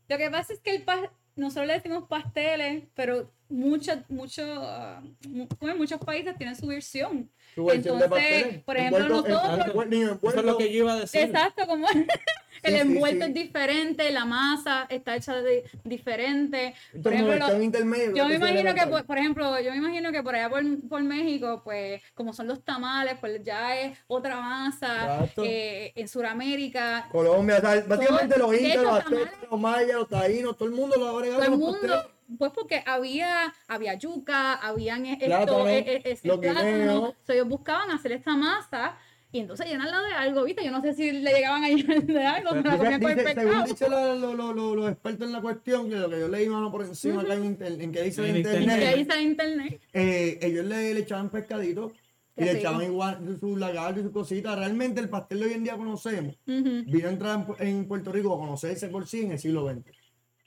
lo 0.08 0.18
que 0.18 0.30
pasa 0.32 0.54
es 0.54 0.60
que 0.62 0.76
el 0.76 0.86
pas- 0.86 1.10
nosotros 1.36 1.68
le 1.68 1.74
decimos 1.74 2.06
pasteles, 2.08 2.84
pero 2.96 3.30
muchos 3.50 3.98
muchos 4.10 4.48
ah, 4.62 5.04
mu- 5.28 5.48
como 5.48 5.72
en 5.72 5.78
muchos 5.78 6.00
países 6.00 6.36
tienen 6.38 6.56
su 6.56 6.66
versión. 6.68 7.30
Su 7.58 7.66
versión 7.66 7.98
de 7.98 8.04
Entonces, 8.06 8.64
por 8.66 8.78
ejemplo, 8.78 9.00
Envuelto- 9.08 9.30
nosotros- 9.30 9.68
envuelto- 9.68 9.96
Eso 9.96 10.06
es 10.06 10.12
envuelto- 10.12 10.42
lo 10.44 10.58
que 10.58 10.72
yo 10.72 10.78
iba 10.84 10.94
a 10.94 11.00
decir. 11.00 11.22
Exacto, 11.22 11.66
como 11.66 11.88
el 12.64 12.74
sí, 12.74 12.80
envuelto 12.80 13.26
sí. 13.26 13.32
es 13.32 13.34
diferente, 13.34 14.12
la 14.12 14.26
masa 14.26 14.86
está 14.90 15.16
hecha 15.16 15.42
de 15.42 15.64
diferente. 15.84 16.76
Por 17.02 17.14
ejemplo, 17.14 17.34
versión 17.34 17.58
lo- 17.58 17.64
intermedia, 17.64 18.14
yo 18.14 18.28
me 18.28 18.36
imagino 18.36 18.76
que, 18.76 18.86
por, 18.86 19.06
por 19.06 19.18
ejemplo, 19.18 19.60
yo 19.60 19.72
me 19.72 19.78
imagino 19.78 20.12
que 20.12 20.22
por 20.22 20.36
allá 20.36 20.50
por, 20.52 20.62
por 20.88 21.02
México, 21.02 21.62
pues, 21.64 22.00
como 22.14 22.32
son 22.32 22.48
los 22.48 22.64
tamales, 22.64 23.16
pues 23.20 23.44
ya 23.44 23.76
es 23.80 23.98
otra 24.06 24.40
masa. 24.40 25.16
Exacto. 25.22 25.42
Eh, 25.44 25.94
en 25.96 26.08
Sudamérica, 26.08 27.08
Colombia, 27.12 27.58
o 27.58 27.62
sea, 27.62 27.84
básicamente 27.88 28.36
Todo- 28.36 28.52
los 28.52 28.54
hecho, 28.62 28.84
los 28.84 29.00
aztecas, 29.00 29.32
los 29.50 29.60
mayas, 29.60 29.96
los 29.96 30.10
taínos, 30.10 30.56
todo 30.58 30.70
el 30.70 30.76
mundo 30.76 30.96
lo 30.98 31.08
ha 31.08 31.12
agregado 31.18 31.42
todo 31.44 31.54
el 31.54 31.60
mundo. 31.60 32.12
Pues 32.38 32.52
porque 32.54 32.84
había, 32.86 33.54
había 33.68 33.94
yuca, 33.96 34.54
habían 34.56 35.06
e- 35.06 35.14
esto, 35.14 35.26
Plátano, 35.28 35.68
e- 35.70 35.78
e- 35.80 36.02
ese 36.12 36.28
los 36.28 36.40
plátano. 36.40 37.14
So, 37.26 37.34
ellos 37.34 37.48
buscaban 37.48 37.92
hacer 37.92 38.12
esta 38.12 38.36
masa 38.36 38.98
y 39.32 39.40
entonces 39.40 39.68
llenarla 39.68 40.02
de 40.02 40.14
algo, 40.14 40.44
¿viste? 40.46 40.64
Yo 40.64 40.72
no 40.72 40.82
sé 40.82 40.94
si 40.94 41.12
le 41.12 41.32
llegaban 41.34 41.64
a 41.64 41.70
llenar 41.70 42.04
de 42.04 42.26
algo, 42.26 42.50
se 42.52 42.56
la 42.56 42.62
Dice- 42.64 42.78
comían 42.78 43.02
con 43.02 43.12
el 43.12 43.18
dice- 43.18 43.28
según 43.34 43.44
pescado. 43.46 43.66
dice 43.68 43.90
la- 43.90 44.16
lo- 44.16 44.34
lo- 44.34 44.54
lo- 44.54 44.76
los 44.76 44.92
expertos 44.92 45.28
en 45.28 45.34
la 45.34 45.42
cuestión, 45.42 45.90
que 45.90 45.96
lo 45.96 46.10
que 46.10 46.20
yo 46.20 46.28
leí 46.28 46.50
mano 46.50 46.72
por 46.72 46.84
encima 46.84 47.22
acá 47.22 47.34
en, 47.36 47.46
inter- 47.46 47.82
en 47.82 47.92
que 47.92 48.04
dice 48.04 48.22
En 48.22 48.30
en 48.30 48.38
internet. 48.38 48.62
internet, 48.62 48.84
Y 48.84 48.94
ahí 48.94 49.02
está 49.02 49.16
en 49.20 49.28
internet. 49.28 49.82
eh, 49.94 50.40
ellos 50.42 50.66
le, 50.66 50.94
le 50.94 51.00
echaban 51.02 51.30
pescaditos 51.30 51.92
y 52.36 52.42
le 52.44 52.52
rico. 52.54 52.60
echaban 52.60 52.84
igual 52.84 53.38
sus 53.40 53.58
lagartos 53.58 54.00
y 54.02 54.04
sus 54.04 54.12
cositas. 54.14 54.58
Realmente 54.58 55.00
el 55.02 55.10
pastel 55.10 55.40
de 55.40 55.46
hoy 55.48 55.54
en 55.54 55.64
día 55.64 55.76
conocemos 55.76 56.36
Ujú. 56.48 56.84
vino 56.86 57.08
a 57.08 57.12
entrar 57.12 57.46
en, 57.60 57.68
en 57.68 57.88
Puerto 57.88 58.12
Rico 58.12 58.34
a 58.34 58.38
conocerse 58.38 58.88
por 58.90 59.08
sí 59.08 59.22
en 59.24 59.32
el 59.32 59.40
siglo 59.40 59.68
XX. 59.68 59.92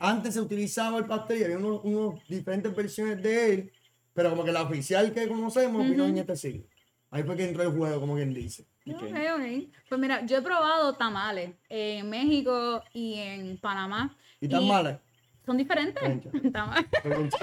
Antes 0.02 0.32
se 0.32 0.40
utilizaba 0.40 0.96
el 0.96 1.04
pastel 1.04 1.40
y 1.40 1.44
había 1.44 1.58
unos, 1.58 1.82
unos 1.84 2.26
diferentes 2.26 2.74
versiones 2.74 3.22
de 3.22 3.52
él, 3.52 3.72
pero 4.14 4.30
como 4.30 4.44
que 4.44 4.50
la 4.50 4.62
oficial 4.62 5.12
que 5.12 5.28
conocemos 5.28 5.86
vino 5.86 6.06
en 6.06 6.16
este 6.16 6.36
siglo. 6.36 6.64
Ahí 7.10 7.22
fue 7.22 7.36
que 7.36 7.46
entró 7.46 7.62
el 7.62 7.76
juego, 7.76 8.00
como 8.00 8.14
quien 8.14 8.32
dice. 8.32 8.64
Ok. 8.88 9.02
Ok, 9.02 9.12
ok. 9.36 9.68
Pues 9.90 10.00
mira, 10.00 10.24
yo 10.24 10.38
he 10.38 10.42
probado 10.42 10.94
tamales 10.94 11.50
en 11.68 12.08
México 12.08 12.82
y 12.94 13.14
en 13.16 13.58
Panamá. 13.58 14.16
¿Y 14.40 14.48
tan 14.48 14.66
malas? 14.66 14.98
Son 15.44 15.58
diferentes. 15.58 16.02
Tamales. 16.52 16.86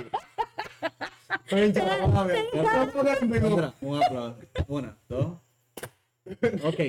Concha, 1.49 1.97
vamos 1.99 2.17
a 2.17 2.23
ver. 2.23 2.45
Sandra, 2.53 3.73
un 3.81 4.03
aplauso. 4.03 4.39
Una, 4.67 4.97
dos. 5.07 5.37
Ok. 6.63 6.79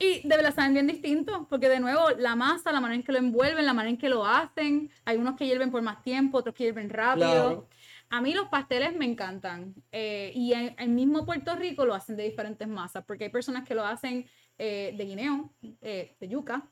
Y 0.00 0.26
de 0.26 0.36
verdad 0.36 0.54
saben 0.54 0.74
bien 0.74 0.86
distintos, 0.86 1.46
porque 1.50 1.68
de 1.68 1.80
nuevo 1.80 2.10
la 2.18 2.36
masa, 2.36 2.70
la 2.70 2.80
manera 2.80 2.96
en 2.96 3.02
que 3.02 3.10
lo 3.10 3.18
envuelven, 3.18 3.66
la 3.66 3.74
manera 3.74 3.90
en 3.90 3.98
que 3.98 4.08
lo 4.08 4.24
hacen, 4.24 4.90
hay 5.04 5.16
unos 5.16 5.34
que 5.36 5.44
hierven 5.44 5.72
por 5.72 5.82
más 5.82 6.02
tiempo, 6.02 6.38
otros 6.38 6.54
que 6.54 6.64
hierven 6.64 6.88
rápido. 6.88 7.26
Claro. 7.28 7.68
A 8.10 8.20
mí 8.22 8.32
los 8.32 8.48
pasteles 8.48 8.96
me 8.96 9.04
encantan. 9.04 9.74
eh, 9.92 10.30
y 10.34 10.52
en 10.52 10.74
el 10.78 10.88
mismo 10.90 11.26
Puerto 11.26 11.54
Rico 11.56 11.84
lo 11.84 11.94
hacen 11.94 12.16
de 12.16 12.22
diferentes 12.24 12.66
masas, 12.68 13.04
porque 13.04 13.24
hay 13.24 13.30
personas 13.30 13.66
que 13.66 13.74
lo 13.74 13.84
hacen 13.84 14.24
eh, 14.56 14.94
de 14.96 15.04
guineo, 15.04 15.52
eh, 15.82 16.16
de 16.18 16.28
yuca, 16.28 16.70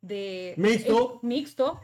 de 0.00 0.54
Mixto. 0.56 1.18
mixto. 1.22 1.80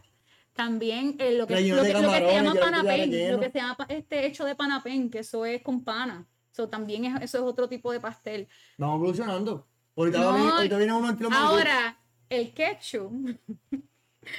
También 0.52 1.16
lo, 1.18 1.46
que, 1.46 1.54
lo, 1.54 1.56
que, 1.56 1.68
lo 1.68 1.82
que 1.82 1.92
se 1.92 2.32
llama 2.32 2.54
panapén, 2.54 3.32
lo 3.32 3.40
que 3.40 3.50
se 3.50 3.58
llama 3.58 3.76
este 3.88 4.26
hecho 4.26 4.44
de 4.44 4.54
panapén, 4.54 5.10
que 5.10 5.20
eso 5.20 5.44
es 5.44 5.62
con 5.62 5.82
pana. 5.84 6.26
So, 6.52 6.68
también 6.68 7.04
es, 7.04 7.22
eso 7.22 7.38
es 7.38 7.44
otro 7.44 7.68
tipo 7.68 7.92
de 7.92 8.00
pastel. 8.00 8.48
Vamos 8.76 8.96
evolucionando. 8.96 9.68
Ahorita, 9.96 10.18
No, 10.18 10.34
viene, 10.34 10.50
ahorita 10.50 10.76
viene 10.78 10.92
uno 10.92 11.10
entre 11.10 11.24
los 11.24 11.32
Ahora, 11.32 11.98
el 12.28 12.52
ketchup. 12.52 13.38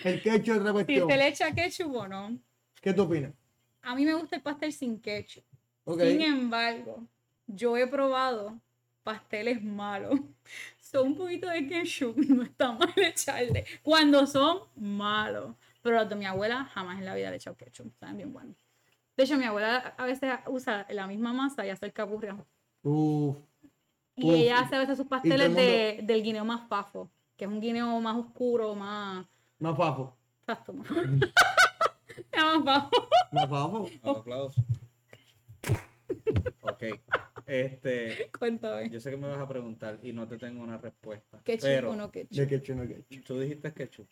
El 0.04 0.22
quecho 0.22 0.54
es 0.54 0.60
otra 0.60 0.70
Si 0.70 0.74
cuestión. 0.74 1.10
se 1.10 1.18
le 1.18 1.28
echa 1.28 1.52
ketchup 1.54 1.96
o 1.96 2.08
no. 2.08 2.38
¿Qué 2.82 2.94
tú 2.94 3.02
opinas? 3.02 3.34
A 3.82 3.96
mí 3.96 4.06
me 4.06 4.14
gusta 4.14 4.36
el 4.36 4.42
pastel 4.42 4.72
sin 4.72 5.00
ketchup. 5.02 5.44
Sin 5.86 6.22
embargo, 6.22 7.08
yo 7.48 7.76
he 7.76 7.88
probado 7.88 8.60
pasteles 9.04 9.62
malos. 9.64 10.20
Son 10.80 11.08
un 11.08 11.16
poquito 11.18 11.50
de 11.50 11.68
ketchup, 11.68 12.16
no 12.30 12.44
está 12.44 12.72
mal 12.74 12.94
echarle. 12.96 13.66
Cuando 13.82 14.28
son 14.28 14.60
malos. 14.76 15.56
Pero 15.82 15.98
los 15.98 16.10
de 16.10 16.16
mi 16.16 16.26
abuela 16.26 16.66
jamás 16.66 17.00
en 17.00 17.06
la 17.06 17.16
vida 17.16 17.30
le 17.30 17.36
he 17.36 17.38
echado 17.38 17.58
ketchup. 17.58 17.92
Saben 18.00 18.18
bien 18.18 18.32
buenos. 18.32 18.56
De 19.18 19.24
hecho, 19.24 19.36
mi 19.38 19.46
abuela 19.46 19.96
a 19.98 20.06
veces 20.06 20.32
usa 20.48 20.86
la 20.92 21.08
misma 21.08 21.34
masa 21.34 21.66
y 21.66 21.70
hace 21.70 21.86
el 21.88 21.94
capurria. 21.94 22.38
Uf. 22.84 23.36
Y 24.16 24.26
Uf, 24.30 24.36
ella 24.36 24.60
hace 24.60 24.76
a 24.76 24.80
veces 24.80 24.98
sus 24.98 25.08
pasteles 25.08 25.56
de, 25.56 26.00
del 26.04 26.22
guineo 26.24 26.44
más 26.46 26.68
pafo, 26.68 27.12
que 27.38 27.46
es 27.46 27.52
un 27.52 27.60
guineo 27.62 28.00
más 28.02 28.18
oscuro, 28.18 28.76
más... 28.76 29.26
Más 29.60 29.78
papo. 29.78 30.18
Exacto, 30.42 30.74
más, 30.74 30.90
más 32.36 32.64
pafo. 32.66 32.90
Más 33.32 33.48
papo. 33.48 33.90
Aplausos. 34.04 34.64
Ok. 36.62 36.84
Este, 37.46 38.30
Cuéntame. 38.38 38.90
yo 38.90 39.00
sé 39.00 39.10
que 39.12 39.18
me 39.18 39.28
vas 39.28 39.40
a 39.40 39.48
preguntar 39.48 40.00
y 40.04 40.14
no 40.14 40.28
te 40.28 40.38
tengo 40.38 40.62
una 40.64 40.78
respuesta. 40.78 41.42
Ketchup 41.44 41.64
pero 41.68 41.92
o 41.92 41.96
no 41.96 42.12
ketchup. 42.12 42.38
De 42.38 42.48
ketchup, 42.48 42.76
no 42.76 42.88
ketchup. 42.88 43.24
tú 43.26 43.40
dijiste 43.40 43.74
ketchup. 43.74 44.08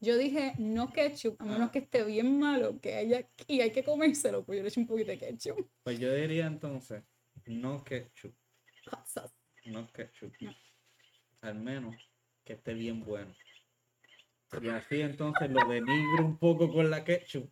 Yo 0.00 0.16
dije 0.16 0.54
no 0.58 0.90
ketchup, 0.92 1.36
a 1.40 1.44
menos 1.44 1.68
Ah. 1.68 1.72
que 1.72 1.78
esté 1.80 2.04
bien 2.04 2.38
malo, 2.40 2.80
que 2.80 2.94
haya 2.96 3.28
y 3.46 3.60
hay 3.60 3.70
que 3.70 3.84
comérselo, 3.84 4.44
pues 4.44 4.56
yo 4.56 4.62
le 4.62 4.68
echo 4.70 4.80
un 4.80 4.86
poquito 4.86 5.10
de 5.10 5.18
ketchup. 5.18 5.68
Pues 5.82 5.98
yo 5.98 6.12
diría 6.12 6.46
entonces, 6.46 7.02
no 7.46 7.84
ketchup. 7.84 8.34
Hot 8.90 9.06
sauce. 9.06 9.34
No 9.70 9.86
ketchup. 9.92 10.32
No. 10.40 10.54
Al 11.42 11.54
menos 11.54 11.96
que 12.44 12.54
esté 12.54 12.74
bien 12.74 13.04
bueno. 13.04 13.32
Y 14.60 14.68
así 14.68 15.00
entonces 15.00 15.48
lo 15.50 15.60
denigro 15.68 16.24
un 16.24 16.36
poco 16.36 16.72
con 16.72 16.90
la 16.90 17.04
ketchup 17.04 17.48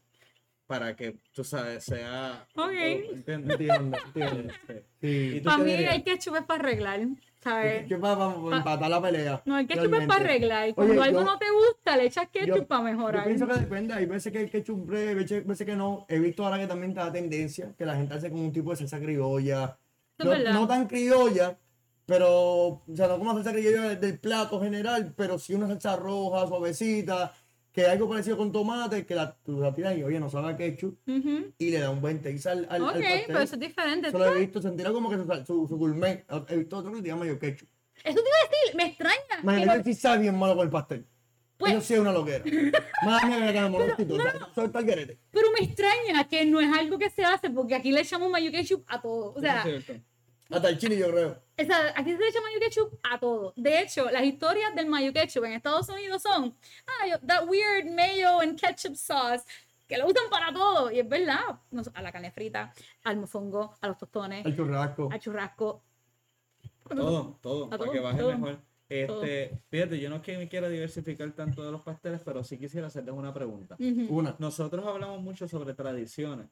para 0.66 0.94
que, 0.96 1.16
tú 1.32 1.44
sabes, 1.44 1.84
sea... 1.84 2.46
Ok. 2.54 2.70
¿Entiendes? 2.72 3.58
Entiendo, 3.58 3.96
entiendo. 4.04 4.52
Este, 4.52 4.84
Sí. 5.00 5.36
¿Y 5.36 5.40
Para 5.40 5.58
mí 5.58 5.72
el 5.72 6.04
ketchup 6.04 6.36
es 6.36 6.42
para 6.42 6.60
arreglar, 6.64 7.00
¿sabes? 7.40 7.86
¿Qué 7.86 7.96
pasa? 7.96 8.16
Vamos 8.16 8.52
a 8.52 8.56
empatar 8.58 8.90
la 8.90 9.00
pelea. 9.00 9.42
No, 9.46 9.58
el 9.58 9.66
ketchup 9.66 9.94
es 9.94 10.06
para 10.06 10.24
arreglar. 10.24 10.74
Cuando 10.74 10.92
Oye, 10.94 11.02
algo 11.04 11.20
yo- 11.20 11.24
no 11.24 11.38
te 11.38 11.46
gusta, 11.50 11.96
le 11.96 12.04
echas 12.06 12.28
ketchup 12.28 12.56
yo- 12.56 12.66
para 12.66 12.80
Yo 12.82 12.84
mejorar. 12.96 13.24
pienso 13.24 13.46
que 13.46 13.54
depende, 13.54 13.94
hay 13.94 14.04
veces 14.06 14.30
que 14.32 14.40
el 14.42 14.50
ketchup 14.50 14.86
breve, 14.86 15.14
veces, 15.14 15.46
veces 15.46 15.66
que 15.66 15.76
no. 15.76 16.04
He 16.08 16.18
visto 16.18 16.44
ahora 16.44 16.58
que 16.58 16.66
también 16.66 16.90
está 16.90 17.04
la 17.06 17.12
tendencia, 17.12 17.72
que 17.78 17.86
la 17.86 17.96
gente 17.96 18.12
hace 18.14 18.28
como 18.28 18.42
un 18.44 18.52
tipo 18.52 18.70
de 18.70 18.76
salsa 18.76 18.98
criolla. 19.00 19.78
No, 20.18 20.36
no 20.36 20.66
tan 20.68 20.86
criolla, 20.88 21.56
pero, 22.08 22.30
o 22.32 22.82
sea, 22.96 23.06
no 23.06 23.18
como 23.18 23.34
salsa 23.34 23.52
criolla 23.52 23.82
del, 23.90 24.00
del 24.00 24.18
plato 24.18 24.58
general, 24.62 25.12
pero 25.14 25.38
sí 25.38 25.52
una 25.52 25.66
salsa 25.68 25.94
roja, 25.94 26.46
suavecita, 26.46 27.34
que 27.70 27.84
algo 27.84 28.08
parecido 28.08 28.38
con 28.38 28.50
tomate, 28.50 29.04
que 29.04 29.14
la, 29.14 29.36
tú 29.44 29.60
la 29.60 29.74
tiras 29.74 29.94
y, 29.96 30.02
oye, 30.02 30.18
no 30.18 30.30
sabe 30.30 30.48
a 30.52 30.56
ketchup, 30.56 30.98
Ujú. 31.06 31.52
y 31.58 31.70
le 31.70 31.80
da 31.80 31.90
un 31.90 32.00
buen 32.00 32.22
taste 32.22 32.48
al, 32.48 32.66
al, 32.70 32.76
al 32.76 32.82
Ok, 32.82 32.92
pastel. 32.94 33.22
pero 33.26 33.38
eso 33.40 33.54
es 33.56 33.60
diferente. 33.60 34.08
Eso 34.08 34.18
lo 34.18 34.34
he 34.34 34.40
visto, 34.40 34.62
sentirá 34.62 34.90
como 34.90 35.10
que 35.10 35.16
su, 35.18 35.24
su, 35.46 35.68
su 35.68 35.76
gourmet. 35.76 36.24
He 36.48 36.56
visto 36.56 36.78
otro 36.78 36.90
que 36.92 37.02
se 37.02 37.06
llama 37.06 37.26
yo 37.26 37.38
ketchup. 37.38 37.68
Eso 38.02 38.14
te 38.14 38.28
iba 38.28 38.38
a 38.38 38.48
decir, 38.48 38.76
me 38.76 38.84
extraña. 38.86 39.18
que 39.34 39.40
Imagínate 39.42 39.84
si 39.94 40.00
sabe 40.00 40.22
bien 40.22 40.38
malo 40.38 40.56
con 40.56 40.64
el 40.64 40.70
pastel. 40.70 41.06
Pues- 41.58 41.72
Eso 41.72 41.80
sí 41.82 41.94
es 41.94 42.00
una 42.00 42.12
loquera. 42.12 42.42
Madre 43.04 43.26
mía, 43.26 43.52
que 43.52 43.60
me 43.60 43.68
molestito. 43.68 44.16
Soy 44.54 44.68
palguerete. 44.68 45.18
Pero 45.32 45.48
me 45.58 45.66
extraña 45.66 46.26
que 46.28 46.44
no 46.46 46.60
es 46.60 46.72
algo 46.72 46.98
que 46.98 47.10
se 47.10 47.24
hace, 47.24 47.50
porque 47.50 47.74
aquí 47.74 47.90
le 47.92 48.00
echamos 48.00 48.30
mayo 48.30 48.50
ketchup 48.52 48.84
a 48.86 49.00
todo. 49.02 49.34
O 49.34 49.40
sea, 49.40 49.64
es. 49.66 49.84
Hasta 50.50 50.68
el 50.70 50.78
chile, 50.78 50.96
yo 50.98 51.10
creo. 51.10 51.42
o 51.58 51.64
sea, 51.64 51.92
aquí 51.96 52.12
se 52.12 52.18
le 52.18 52.28
echa 52.28 52.40
mayo 52.40 52.58
ketchup 52.60 52.98
a 53.02 53.18
todo. 53.20 53.52
De 53.56 53.80
hecho, 53.82 54.10
las 54.10 54.22
historias 54.24 54.74
del 54.74 54.86
mayo 54.86 55.12
ketchup 55.12 55.44
en 55.44 55.52
Estados 55.52 55.88
Unidos 55.90 56.22
son, 56.22 56.56
ah, 56.86 57.06
yo- 57.06 57.18
that 57.26 57.46
weird 57.48 57.86
mayo 57.94 58.40
and 58.40 58.58
ketchup 58.58 58.94
sauce, 58.96 59.44
que 59.86 59.98
lo 59.98 60.06
usan 60.06 60.30
para 60.30 60.52
todo. 60.52 60.90
Y 60.90 61.00
es 61.00 61.08
verdad, 61.08 61.60
no 61.70 61.84
sé, 61.84 61.90
a 61.94 62.00
la 62.02 62.12
carne 62.12 62.30
frita, 62.30 62.72
al 63.04 63.16
mofongo, 63.18 63.74
a 63.80 63.88
los 63.88 63.98
tostones, 63.98 64.46
El 64.46 64.56
churrasco. 64.56 65.08
al 65.12 65.20
churrasco. 65.20 65.82
Todo, 66.88 67.38
todo, 67.42 67.66
A 67.66 67.70
para 67.70 67.84
todo, 67.84 67.92
que 67.92 68.00
baje 68.00 68.18
todo, 68.18 68.32
mejor. 68.32 68.58
Este, 68.88 69.60
fíjate, 69.68 70.00
yo 70.00 70.08
no 70.08 70.16
es 70.16 70.22
que 70.22 70.38
me 70.38 70.48
quiera 70.48 70.68
diversificar 70.70 71.30
tanto 71.32 71.62
de 71.62 71.70
los 71.70 71.82
pasteles, 71.82 72.22
pero 72.24 72.42
sí 72.42 72.56
quisiera 72.58 72.86
hacerles 72.86 73.14
una 73.14 73.34
pregunta. 73.34 73.74
Ujú. 73.78 74.06
Una. 74.16 74.34
Nosotros 74.38 74.86
hablamos 74.86 75.20
mucho 75.20 75.46
sobre 75.46 75.74
tradiciones, 75.74 76.46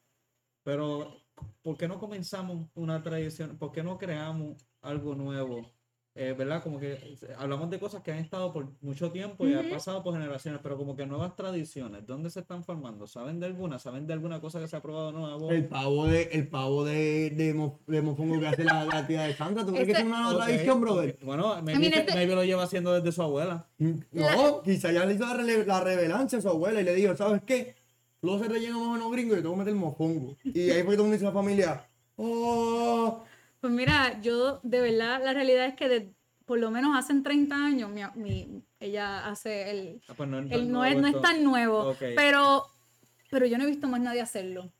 pero 0.67 1.23
¿por 1.63 1.77
qué 1.77 1.87
no 1.87 2.01
comenzamos 2.01 2.67
una 2.75 3.01
tradición? 3.01 3.57
¿Por 3.57 3.71
qué 3.71 3.85
no 3.85 3.97
creamos 3.99 4.67
algo 4.83 5.15
nuevo? 5.15 5.71
Eh, 6.19 6.35
¿Verdad? 6.37 6.63
Como 6.63 6.81
que 6.81 6.99
hablamos 7.39 7.69
de 7.71 7.79
cosas 7.79 8.03
que 8.03 8.11
han 8.11 8.19
estado 8.19 8.51
por 8.53 8.73
mucho 8.81 9.13
tiempo 9.13 9.47
y 9.47 9.53
han 9.53 9.69
pasado 9.69 10.03
por 10.03 10.15
generaciones, 10.15 10.61
pero 10.63 10.77
como 10.79 10.97
que 10.97 11.07
nuevas 11.07 11.37
tradiciones, 11.37 12.05
¿dónde 12.07 12.31
se 12.31 12.41
están 12.41 12.65
formando? 12.65 13.07
¿Saben 13.07 13.39
de 13.39 13.47
alguna? 13.47 13.79
¿Saben 13.79 14.07
de 14.09 14.15
alguna 14.15 14.41
cosa 14.41 14.59
que 14.59 14.67
se 14.67 14.75
ha 14.75 14.81
probado 14.83 15.13
nuevo? 15.13 15.51
El 15.53 15.67
pavo 15.69 16.07
de, 16.07 16.23
el 16.33 16.49
pavo 16.49 16.85
de, 16.85 17.31
de, 17.31 17.55
mo- 17.55 17.79
de 17.87 18.03
mofongo 18.03 18.41
que 18.41 18.49
hace 18.49 18.65
la, 18.65 18.87
la 18.87 19.07
tía 19.07 19.23
de 19.23 19.35
Sandra. 19.35 19.65
¿Tú 19.65 19.73
crees 19.73 19.87
que 19.87 19.93
es 19.93 20.05
una 20.05 20.23
nueva 20.23 20.39
Ok, 20.41 20.45
tradición, 20.47 20.81
brother? 20.81 21.19
Bueno, 21.23 21.63
maybe, 21.63 21.79
mean, 21.79 21.93
este- 21.93 22.15
maybe 22.15 22.35
lo 22.35 22.43
lleva 22.45 22.65
haciendo 22.65 22.93
desde 22.93 23.13
su 23.13 23.23
abuela. 23.23 23.69
No, 23.79 24.63
quizá 24.65 24.91
ya 24.91 25.05
le 25.05 25.15
hizo 25.15 25.27
la, 25.27 25.35
la 25.45 25.81
revelancia 25.81 26.39
a 26.39 26.43
su 26.43 26.49
abuela 26.49 26.81
y 26.81 26.85
le 26.85 26.95
dijo, 26.95 27.15
¿sabes 27.15 27.43
qué? 27.47 27.76
Luego 28.27 28.43
se 28.43 28.49
rellena 28.49 28.77
más 28.77 28.89
o 28.89 28.93
menos 28.95 29.13
gringo 29.13 29.33
y 29.33 29.37
le 29.37 29.43
tengo 29.43 29.55
que 29.55 29.59
meter 29.61 29.75
mofongo. 29.77 30.37
Y 30.43 30.69
ahí 30.71 30.83
fue 30.83 30.97
mundo 30.97 31.13
dice 31.13 31.25
la 31.25 31.33
familia, 31.33 31.87
oh, 32.17 33.25
Pues 33.61 33.73
mira, 33.73 34.21
yo 34.21 34.59
de 34.65 34.81
verdad, 34.81 35.23
la 35.25 35.33
realidad 35.33 35.67
es 35.67 35.75
que 35.77 35.89
de- 35.89 36.13
por 36.45 36.59
lo 36.59 36.71
menos 36.71 36.97
hace 36.97 37.13
30 37.23 37.57
años 37.57 37.89
mi, 37.91 38.03
mi- 38.17 38.63
ella 38.81 39.27
hace 39.29 39.71
el, 39.71 40.01
Ah, 40.09 40.15
pues 40.17 40.29
no, 40.29 40.39
es 40.41 40.45
el- 40.45 40.51
tan 40.51 40.73
no, 40.73 40.85
es, 40.85 40.95
nuevo 40.95 41.01
no 41.01 41.07
es 41.19 41.23
tan 41.23 41.45
nuevo, 41.45 41.79
Ok. 41.91 42.03
pero, 42.17 42.65
pero 43.31 43.47
yo 43.47 43.59
no 43.59 43.65
he 43.65 43.69
visto 43.69 43.87
más 43.89 44.01
nadie 44.01 44.21
hacerlo. 44.21 44.71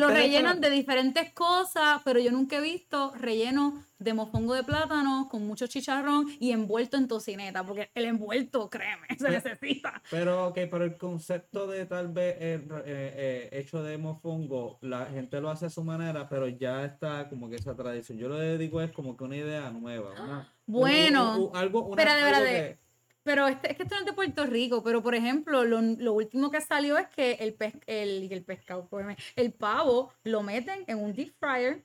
Lo 0.00 0.08
rellenan 0.22 0.60
de 0.60 0.70
diferentes 0.70 1.32
cosas, 1.32 2.00
pero 2.04 2.18
yo 2.20 2.30
nunca 2.32 2.56
he 2.56 2.60
visto 2.60 3.12
relleno 3.14 3.84
de 3.98 4.14
mofongo 4.14 4.54
de 4.54 4.64
plátano 4.64 5.28
con 5.30 5.46
mucho 5.46 5.66
chicharrón 5.68 6.26
y 6.40 6.50
envuelto 6.50 6.96
en 6.96 7.06
tocineta, 7.06 7.64
porque 7.64 7.90
el 7.94 8.06
envuelto, 8.06 8.68
créeme, 8.68 9.06
se 9.16 9.30
necesita. 9.30 10.02
Pero, 10.10 10.48
ok, 10.48 10.54
pero 10.70 10.84
el 10.84 10.96
concepto 10.96 11.66
de 11.68 11.86
tal 11.86 12.08
vez 12.08 12.34
el, 12.40 12.62
eh, 12.84 12.84
eh, 12.86 13.48
hecho 13.52 13.82
de 13.82 13.98
mofongo, 13.98 14.78
la 14.80 15.06
gente 15.06 15.40
lo 15.40 15.50
hace 15.50 15.66
a 15.66 15.70
su 15.70 15.84
manera, 15.84 16.28
pero 16.28 16.48
ya 16.48 16.84
está 16.84 17.28
como 17.28 17.48
que 17.48 17.56
esa 17.56 17.76
tradición. 17.76 18.18
Yo 18.18 18.28
lo 18.28 18.38
que 18.38 18.58
digo 18.58 18.80
es 18.80 18.90
como 18.90 19.16
que 19.16 19.24
una 19.24 19.36
idea 19.36 19.70
nueva. 19.70 20.12
una- 20.12 20.52
Bueno, 20.66 21.34
un- 21.36 21.42
un- 21.50 21.56
algo, 21.56 21.84
una, 21.84 22.02
espérate, 22.02 22.22
algo 22.24 22.44
espérate. 22.46 22.81
Pero 23.24 23.46
este, 23.46 23.70
es 23.70 23.76
que 23.76 23.84
esto 23.84 23.94
no 23.94 24.00
es 24.00 24.06
de 24.06 24.12
Puerto 24.14 24.46
Rico, 24.46 24.82
pero 24.82 25.02
por 25.02 25.14
ejemplo, 25.14 25.64
lo, 25.64 25.80
lo 25.80 26.12
último 26.12 26.50
que 26.50 26.60
salió 26.60 26.98
es 26.98 27.06
que 27.08 27.32
el, 27.34 27.54
pes, 27.54 27.74
el, 27.86 28.30
el 28.32 28.42
pescado, 28.44 28.88
el 29.36 29.52
pavo 29.52 30.12
lo 30.24 30.42
meten 30.42 30.84
en 30.88 30.98
un 30.98 31.12
deep 31.12 31.32
fryer. 31.38 31.84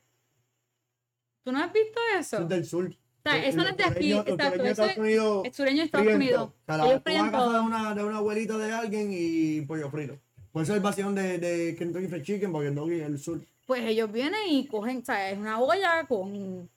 ¿Tú 1.43 1.51
no 1.51 1.59
has 1.59 1.71
visto 1.71 1.99
eso? 2.17 2.39
es 2.39 2.49
del 2.49 2.65
sur. 2.65 2.87
O 2.89 3.29
sea, 3.29 3.45
eso 3.45 3.57
no 3.57 3.67
es 3.67 3.77
de 3.77 3.83
aquí, 3.83 4.13
exacto, 4.13 4.63
eso 4.63 4.65
Estados 4.83 4.97
Unidos 4.97 5.41
Es 5.45 5.55
sureño 5.55 5.77
de 5.79 5.83
Estados 5.83 6.07
Unidos. 6.13 6.37
todo. 6.49 6.55
Sea, 6.65 6.77
la- 6.77 6.85
Ellos 6.87 7.01
fríen 7.03 7.25
casa 7.25 7.37
de 7.37 7.43
todo. 7.51 7.63
una, 7.63 7.95
de 7.95 8.03
una 8.03 8.17
abuelita 8.17 8.57
de 8.57 8.71
alguien 8.71 9.09
y 9.11 9.61
pollo 9.61 9.89
frito. 9.91 10.17
Por 10.51 10.63
eso 10.63 10.73
el 10.73 10.79
vacío 10.79 11.11
de, 11.11 11.37
de 11.37 11.75
Kentucky 11.75 12.07
Fried 12.07 12.23
Chicken, 12.23 12.51
porque 12.51 12.67
Kentucky 12.69 12.95
es 12.95 13.01
el 13.05 13.19
sur. 13.19 13.41
Pues 13.65 13.83
ellos 13.83 14.11
vienen 14.11 14.39
y 14.49 14.65
cogen, 14.67 14.99
o 14.99 15.05
sea, 15.05 15.29
es 15.29 15.37
una 15.37 15.59
olla 15.59 16.05
con 16.07 16.69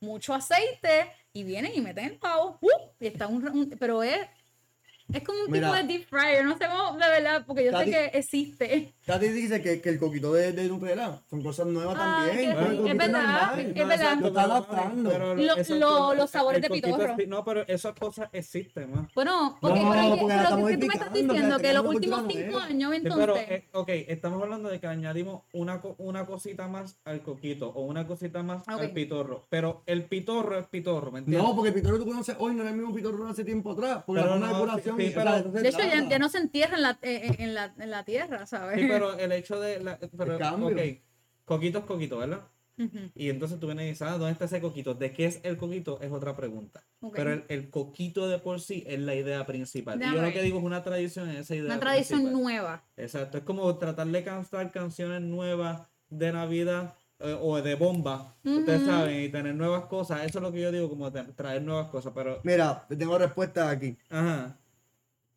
mucho 0.00 0.32
aceite 0.32 1.10
y 1.36 1.44
vienen 1.44 1.72
y 1.74 1.82
meten 1.82 2.06
el 2.06 2.16
pavo. 2.18 2.58
¡uh! 2.62 2.68
y 2.98 3.06
está 3.08 3.26
un, 3.26 3.46
un- 3.46 3.68
pero 3.78 4.02
es, 4.02 4.16
es 5.12 5.22
como 5.22 5.38
un 5.44 5.50
Mira. 5.50 5.68
tipo 5.72 5.76
de 5.86 5.92
deep 5.92 6.08
fryer, 6.08 6.44
no 6.44 6.56
sé 6.58 6.64
cómo, 6.66 6.92
de 6.98 7.08
verdad, 7.08 7.44
porque 7.46 7.64
yo 7.64 7.72
Tati- 7.72 7.84
sé 7.84 7.90
que 7.90 8.18
existe. 8.18 8.94
Tati 9.04 9.28
dice 9.28 9.62
que, 9.62 9.80
que 9.80 9.88
el 9.88 9.98
coquito 9.98 10.32
de, 10.32 10.52
de 10.52 10.68
Nutella 10.68 11.22
son 11.30 11.42
cosas 11.42 11.66
nuevas 11.66 11.96
Ah, 11.98 12.24
también. 12.26 12.36
que 12.36 12.42
sí, 12.42 12.48
es 12.88 12.96
verdad, 12.96 13.22
normal. 13.22 13.60
es 13.60 13.76
No, 13.76 13.86
verdad. 13.86 14.18
Lo 14.20 14.26
está 14.28 14.42
pero- 14.42 14.52
adaptando. 14.52 15.10
pero 15.10 15.34
Lo- 15.36 15.42
exacto, 15.56 15.74
lo- 15.78 16.12
el- 16.12 16.18
los 16.18 16.30
sabores 16.30 16.62
de 16.62 16.70
pitorro. 16.70 17.14
es- 17.18 17.28
No, 17.28 17.44
pero 17.44 17.66
esas 17.68 17.94
cosas 17.94 18.28
existen 18.32 18.90
más. 18.90 19.08
Bueno, 19.14 19.58
ok, 19.60 19.62
No, 19.62 19.68
pero, 19.92 20.08
porque 20.10 20.26
pero 20.26 20.42
estamos 20.42 20.70
que 20.70 20.76
tú 20.78 20.86
me 20.86 20.94
estás 20.94 21.12
diciendo 21.12 21.56
que 21.58 21.62
que 21.62 21.72
los 21.74 21.86
últimos 21.86 22.24
cinco 22.28 22.50
nueva. 22.50 22.64
años, 22.64 22.90
Sí, 22.90 22.96
entonces. 22.96 23.26
pero, 23.26 23.36
eh, 23.36 23.68
ok, 23.72 23.88
estamos 24.08 24.42
hablando 24.42 24.68
de 24.68 24.80
que 24.80 24.86
añadimos 24.86 25.42
una, 25.52 25.80
co- 25.80 25.94
una 25.98 26.24
cosita 26.26 26.66
más 26.68 26.96
al 27.04 27.22
coquito 27.22 27.68
o 27.68 27.82
una 27.82 28.06
cosita 28.06 28.42
más 28.42 28.66
al 28.68 28.90
pitorro. 28.92 29.46
Pero 29.50 29.82
el 29.86 30.04
pitorro 30.04 30.58
es 30.58 30.66
pitorro, 30.66 31.10
¿me 31.12 31.20
entiendes? 31.20 31.42
No, 31.48 31.54
porque 31.54 31.68
el 31.68 31.74
pitorro 31.74 31.98
que 31.98 32.04
tú 32.04 32.10
conoces 32.10 32.36
hoy 32.38 32.54
no 32.54 32.62
es 32.64 32.70
el 32.70 32.76
mismo 32.76 32.94
pitorro 32.94 33.24
de 33.24 33.30
hace 33.30 33.44
tiempo 33.44 33.72
atrás. 33.72 34.02
Porque 34.06 34.20
Pero 34.22 34.34
la 34.34 34.40
forma 34.40 34.46
de 34.46 34.52
no, 34.52 34.58
curación 34.60 34.95
sí, 34.96 35.12
pero- 35.14 35.42
de 35.42 35.68
hecho, 35.68 35.78
ya, 36.08 36.18
no 36.18 36.28
se 36.28 36.38
entierra 36.38 36.76
en 36.76 36.82
la, 36.82 36.98
eh, 37.02 37.34
en, 37.38 37.54
la, 37.54 37.74
en 37.78 37.90
la 37.90 38.04
tierra, 38.04 38.46
¿sabes? 38.46 38.80
Sí, 38.80 38.86
pero 38.88 39.18
el 39.18 39.32
hecho 39.32 39.60
de. 39.60 39.80
La, 39.82 39.98
pero, 39.98 40.38
cambio. 40.38 40.68
ok, 40.68 40.98
coquito 41.44 41.78
es 41.80 41.84
coquito, 41.84 42.18
¿verdad? 42.18 42.40
Y 43.14 43.30
entonces 43.30 43.58
tú 43.58 43.66
vienes 43.68 43.86
y 43.86 43.88
dices, 43.88 44.02
ah, 44.02 44.18
¿dónde 44.18 44.32
está 44.32 44.44
ese 44.44 44.60
coquito? 44.60 44.92
¿De 44.94 45.10
qué 45.10 45.24
es 45.24 45.40
el 45.44 45.56
coquito? 45.56 45.98
Es 46.02 46.12
otra 46.12 46.36
pregunta. 46.36 46.84
Pero 47.14 47.32
el, 47.32 47.44
el 47.48 47.70
coquito 47.70 48.28
de 48.28 48.38
por 48.38 48.60
sí 48.60 48.84
es 48.86 48.98
la 49.00 49.14
idea 49.14 49.46
principal. 49.46 49.98
Y 50.02 50.04
yo 50.14 50.20
lo 50.20 50.30
que 50.30 50.42
digo 50.42 50.58
es 50.58 50.64
una 50.64 50.82
tradición, 50.82 51.30
es 51.30 51.38
esa 51.38 51.54
idea 51.54 51.64
Una 51.72 51.80
tradición 51.80 52.20
principal. 52.20 52.42
nueva. 52.42 52.84
Exacto, 52.98 53.38
es 53.38 53.44
como 53.44 53.74
tratar 53.78 54.06
de 54.08 54.22
cantar 54.22 54.70
canciones 54.72 55.22
nuevas 55.22 55.88
de 56.10 56.30
Navidad 56.32 56.94
eh, 57.18 57.34
o 57.40 57.62
de 57.62 57.76
bomba, 57.76 58.36
ustedes 58.44 58.84
saben, 58.84 59.22
y 59.24 59.30
tener 59.30 59.54
nuevas 59.54 59.86
cosas. 59.86 60.26
Eso 60.26 60.38
es 60.40 60.42
lo 60.42 60.52
que 60.52 60.60
yo 60.60 60.70
digo, 60.70 60.90
como 60.90 61.10
tra- 61.10 61.34
traer 61.34 61.62
nuevas 61.62 61.88
cosas. 61.88 62.12
Pero, 62.14 62.40
Mira, 62.44 62.86
tengo 62.90 63.16
respuesta 63.16 63.70
aquí. 63.70 63.96
ajá, 64.10 64.58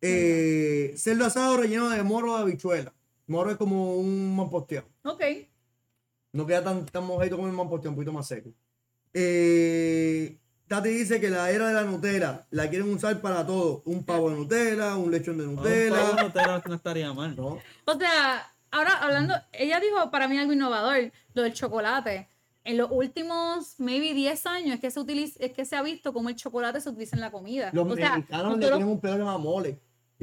Eh, 0.02 0.94
cerdo 0.96 1.26
asado 1.26 1.56
relleno 1.56 1.88
de 1.90 2.02
moro 2.02 2.36
de 2.36 2.42
habichuela. 2.42 2.92
Moro 3.26 3.50
es 3.50 3.56
como 3.56 3.96
un 3.96 4.34
mamposteado. 4.34 4.86
Ok. 5.04 5.22
No 6.32 6.46
queda 6.46 6.64
tan, 6.64 6.86
tan 6.86 7.04
mojadito 7.06 7.36
como 7.36 7.48
el 7.48 7.54
mamposteado, 7.54 7.90
un 7.90 7.96
poquito 7.96 8.12
más 8.12 8.26
seco. 8.26 8.50
Eh, 9.12 10.38
Tati 10.68 10.88
dice 10.88 11.20
que 11.20 11.30
la 11.30 11.50
era 11.50 11.68
de 11.68 11.74
la 11.74 11.82
Nutella 11.82 12.46
la 12.50 12.70
quieren 12.70 12.92
usar 12.92 13.20
para 13.20 13.44
todo. 13.44 13.82
Un 13.86 14.04
pavo 14.04 14.30
de 14.30 14.36
Nutella, 14.36 14.96
un 14.96 15.10
lechón 15.10 15.36
de 15.38 15.46
Un 15.46 15.56
Nutella. 15.56 15.96
pavo 15.96 16.22
Nutella 16.22 16.62
no 16.66 16.74
estaría 16.74 17.12
mal. 17.12 17.34
No. 17.36 17.58
O 17.84 17.98
sea, 17.98 18.52
ahora 18.70 18.94
hablando, 18.98 19.34
ella 19.52 19.80
dijo 19.80 20.10
para 20.10 20.28
mí 20.28 20.38
algo 20.38 20.52
innovador, 20.52 21.10
lo 21.34 21.42
del 21.42 21.52
chocolate. 21.52 22.28
En 22.62 22.76
los 22.76 22.88
últimos, 22.90 23.76
maybe 23.78 24.14
10 24.14 24.46
años, 24.46 24.74
es 24.74 24.80
que 24.80 24.90
se 24.90 25.00
utiliza, 25.00 25.42
es 25.42 25.52
que 25.52 25.64
se 25.64 25.76
ha 25.76 25.82
visto 25.82 26.12
cómo 26.12 26.28
el 26.28 26.36
chocolate 26.36 26.80
se 26.80 26.90
utiliza 26.90 27.16
en 27.16 27.22
la 27.22 27.32
comida. 27.32 27.70
Los 27.72 27.90
o 27.90 27.96
sea, 27.96 28.16
mexicanos 28.16 28.58
le 28.58 28.66
tienen 28.68 28.86
un 28.86 29.00
pedo 29.00 29.16
que 29.16 29.22
se 29.22 29.78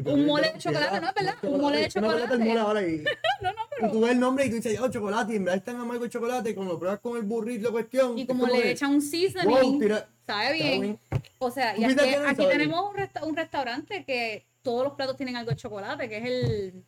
Un 0.06 0.26
mole 0.26 0.52
de 0.52 0.60
chocolate, 0.60 1.02
¿no 1.02 1.08
es 1.08 1.14
verdad? 1.16 1.36
Un 1.42 1.62
mole 1.62 1.78
de 1.80 1.88
chocolate. 1.90 2.38
mole 2.38 2.60
ahora 2.60 2.82
y- 2.88 2.98
no, 3.42 3.52
no, 3.52 3.62
Y 3.64 3.68
pero- 3.80 3.92
tú 3.92 4.02
ves 4.02 4.12
el 4.12 4.20
nombre 4.20 4.46
y 4.46 4.50
tú 4.50 4.56
dices, 4.58 4.78
yo, 4.78 4.88
chocolate, 4.90 5.34
y 5.34 5.36
en 5.38 5.46
verdad 5.46 5.58
es 5.58 5.64
tan 5.64 5.76
amargo 5.78 6.04
el 6.06 6.10
chocolate, 6.12 6.50
y 6.52 6.54
cuando 6.54 6.74
lo 6.74 6.80
pruebas 6.80 7.00
con 7.00 7.18
el 7.18 7.24
burrito, 7.24 7.72
cuestión. 7.72 8.18
y 8.18 8.22
es 8.22 8.28
como 8.28 8.46
le 8.48 8.62
que, 8.62 8.72
echan 8.72 8.92
un 8.92 9.02
seasoning, 9.02 9.50
wow, 9.50 9.80
tira- 9.80 10.08
sabe 10.26 10.54
bien. 10.54 10.82
bien. 10.82 11.00
O 11.40 11.50
sea, 11.52 11.76
y 11.78 11.82
¿Tú 11.96 12.02
aquí, 12.28 12.48
tenemos 12.48 12.90
un, 12.92 12.96
resta- 12.98 13.24
un 13.24 13.36
restaurante 13.36 14.04
que 14.06 14.46
todos 14.62 14.84
los 14.84 14.94
platos 14.94 15.18
tienen 15.18 15.36
algo 15.36 15.50
de 15.52 15.56
chocolate, 15.58 16.08
que 16.10 16.18
es 16.18 16.26
el, 16.26 16.84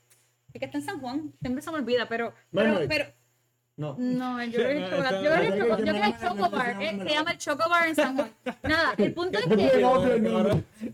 el 0.54 0.60
que 0.60 0.66
está 0.66 0.78
en 0.78 0.84
San 0.86 1.00
Juan. 1.00 1.32
Siempre 1.42 1.62
se 1.64 1.72
me 1.72 1.78
olvida, 1.78 2.08
pero, 2.10 2.34
pero, 2.52 2.80
pero 2.88 3.06
No. 3.78 3.96
no, 3.98 4.44
yo 4.44 4.52
creo 4.60 4.70
que 4.70 4.90
chocolate, 4.90 5.24
yo 5.24 5.32
creo 5.32 5.78
que 5.78 5.90
el 6.08 6.18
Chocobar, 6.20 6.82
eh, 6.84 7.00
se 7.08 7.10
llama 7.14 7.32
el 7.32 7.38
Chocobar 7.38 7.88
en 7.88 7.96
San 7.96 8.16
Juan. 8.18 8.32
Nada, 8.64 8.94
el 8.98 9.14
punto 9.14 9.40
es 9.40 9.46
Es 9.46 9.56
que. 9.56 9.66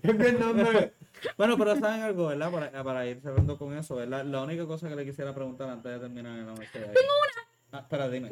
Es 0.03 0.18
bien 0.18 0.39
nombre. 0.39 0.93
Bueno, 1.38 1.57
pero 1.57 1.76
saben 1.80 2.01
algo, 2.01 2.28
¿verdad? 2.28 2.51
Para, 2.51 2.84
para 2.84 3.05
ir 3.07 3.19
cerrando 3.21 3.57
con 3.57 3.78
eso, 3.78 3.95
¿verdad? 3.95 4.23
La 4.26 4.41
única 4.43 4.65
cosa 4.65 4.88
que 4.89 4.95
le 4.95 5.05
quisiera 5.05 5.34
preguntar 5.34 5.69
antes 5.69 5.91
de 5.91 5.99
terminar 5.99 6.38
en 6.38 6.45
la 6.47 6.53
noche. 6.53 6.67
Tengo 6.73 6.89
una. 6.91 7.41
Ah, 7.71 7.80
espera, 7.80 8.07
dime. 8.09 8.30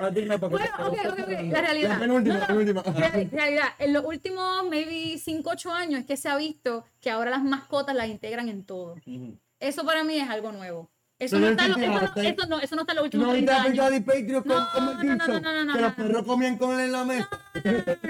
Ah, 0.00 0.10
dime 0.10 0.38
porque 0.38 0.56
bueno, 0.56 0.72
ok, 0.88 0.98
ok, 1.12 1.18
ok, 1.22 1.28
la 1.52 1.60
realidad. 1.60 1.90
La 1.90 1.98
penúltima, 2.00 2.34
No, 2.34 2.40
la 2.40 2.46
no, 2.48 2.58
penúltima. 2.58 2.82
real- 2.82 3.28
realidad, 3.30 3.68
en 3.78 3.92
los 3.92 4.04
últimos 4.04 4.64
maybe 4.68 5.16
5, 5.18 5.50
8 5.50 5.72
años 5.72 6.00
es 6.00 6.06
que 6.06 6.16
se 6.16 6.28
ha 6.28 6.36
visto 6.36 6.84
que 7.00 7.10
ahora 7.10 7.30
las 7.30 7.42
mascotas 7.44 7.94
las 7.94 8.08
integran 8.08 8.48
en 8.48 8.64
todo. 8.64 8.94
Ujú. 9.06 9.38
Eso 9.60 9.84
para 9.84 10.02
mí 10.02 10.16
es 10.16 10.28
algo 10.28 10.50
nuevo. 10.50 10.90
Eso 11.20 11.38
no 11.38 11.48
está, 11.48 11.66
en 11.66 11.72
lo- 11.72 11.76
eso, 11.76 11.86
no, 11.86 12.22
eso, 12.22 12.46
no, 12.48 12.58
eso 12.60 12.74
no 12.76 12.80
está 12.80 12.92
en 12.92 12.96
los 12.96 13.10
¿Tú 13.10 13.18
últimos 13.18 13.26
no 13.26 13.32
viste 13.34 13.46
30 13.46 13.52
la 13.52 13.62
película 13.64 14.38
años. 14.38 14.46
No, 14.46 14.54
no, 14.80 15.04
no, 15.04 15.26
no, 15.26 15.40
no, 15.40 15.64
no, 15.66 15.72
Que 15.74 15.80
no, 15.80 15.86
los 15.88 15.98
no. 15.98 16.04
perros 16.06 16.26
comían 16.26 16.56
con 16.58 16.72
él 16.72 16.86
en 16.86 16.92
la 16.92 17.04
mesa. 17.04 17.28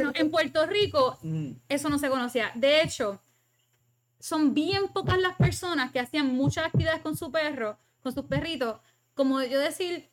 No, 0.00 0.12
en 0.14 0.30
Puerto 0.30 0.66
Rico 0.66 1.18
eso 1.68 1.88
no 1.90 1.98
se 1.98 2.08
conocía. 2.08 2.52
De 2.54 2.80
hecho, 2.82 3.20
son 4.20 4.54
bien 4.54 4.88
pocas 4.88 5.18
las 5.18 5.34
personas 5.36 5.90
que 5.90 5.98
hacían 6.00 6.34
muchas 6.34 6.66
actividades 6.66 7.00
con 7.00 7.16
su 7.16 7.32
perro, 7.32 7.76
con 8.02 8.12
sus 8.14 8.24
perritos. 8.26 8.76
Como 9.14 9.42
yo 9.42 9.58
decir, 9.58 10.08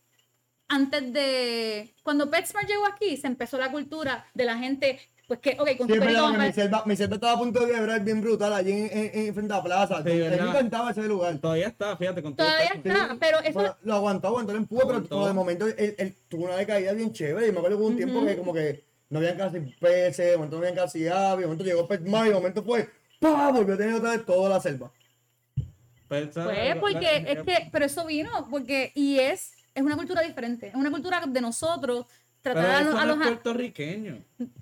antes 0.68 1.14
de. 1.14 1.94
Cuando 2.04 2.30
PetSmart 2.30 2.68
llegó 2.68 2.86
aquí, 2.86 3.18
se 3.18 3.28
empezó 3.28 3.58
la 3.58 3.72
cultura 3.72 4.26
de 4.34 4.46
la 4.46 4.58
gente, 4.58 5.00
pues 5.28 5.40
que, 5.40 5.52
ok, 5.60 5.78
con 5.78 5.88
Sí, 5.88 6.00
perrito. 6.00 6.26
a- 6.26 6.32
mi 6.38 6.52
selva, 6.54 6.84
mi 6.86 6.96
selva 6.96 7.16
estaba 7.16 7.34
a 7.34 7.38
punto 7.38 7.66
de 7.66 7.74
quebrar 7.74 8.04
bien 8.04 8.22
brutal 8.22 8.54
allí 8.54 8.72
en, 8.72 8.90
en, 8.92 9.12
en 9.28 9.34
frente 9.34 9.54
a 9.54 9.58
la 9.58 9.64
plaza. 9.64 10.02
Me 10.04 10.26
encantaba 10.26 10.92
ese 10.92 11.08
lugar. 11.08 11.38
Todavía 11.38 11.68
está, 11.68 11.96
fíjate, 11.98 12.22
con 12.22 12.36
todo 12.36 12.48
Todavía 12.48 12.72
está, 12.76 13.18
pero 13.20 13.40
eso. 13.42 13.54
Bueno, 13.54 13.76
lo 13.84 13.94
aguantó, 13.96 14.28
aguantó 14.28 14.52
el 14.52 14.58
empuje, 14.60 14.84
pero, 14.88 15.04
pero 15.04 15.28
de 15.28 15.34
momento 15.34 15.68
él, 15.68 15.96
él 15.98 16.16
tuvo 16.28 16.46
una 16.46 16.56
decaída 16.56 16.92
bien 16.94 17.14
chévere. 17.14 17.48
Y 17.48 17.52
me 17.52 17.58
acuerdo 17.60 17.78
que 17.78 17.82
hubo 17.84 17.90
un 17.90 17.98
tiempo 17.98 18.26
que 18.26 18.38
como 18.38 18.54
que 18.54 18.84
no 19.10 19.20
habían 19.20 19.38
casi 19.38 19.60
peces, 19.80 20.18
de 20.32 20.36
momento 20.36 20.58
no 20.58 20.62
habían 20.64 20.76
casi 20.76 21.08
aves, 21.08 21.40
de 21.40 21.46
momento 21.46 21.64
llegó 21.64 21.88
PetSmart 21.88 22.26
y 22.26 22.30
de 22.30 22.36
momento 22.36 22.62
fue, 22.64 22.90
¡pah! 23.20 23.52
Volvió 23.52 23.74
a 23.74 23.78
tener 23.78 23.94
otra 23.96 24.12
vez 24.12 24.26
toda 24.26 24.50
la 24.50 24.60
selva. 24.60 24.92
Pues. 26.08 26.30
Pues 26.34 26.76
porque 26.80 26.94
la- 27.02 27.10
es 27.32 27.44
que, 27.44 27.70
pero 27.72 27.86
eso 27.86 28.06
vino, 28.06 28.30
porque, 28.50 28.92
y 28.96 29.20
es, 29.20 29.52
es 29.76 29.84
una 29.84 29.96
cultura 29.98 30.22
diferente, 30.22 30.68
es 30.68 30.76
una 30.76 30.90
cultura 30.90 31.22
de 31.28 31.42
nosotros, 31.42 32.06
Pero 32.42 32.56
tratar 32.56 32.76
a 32.76 32.82
eso 32.82 32.92
los, 32.92 33.00
a 33.00 33.06
no 33.06 33.16
los 33.16 33.22
es 33.26 33.28
puertorriqueño. 33.34 34.18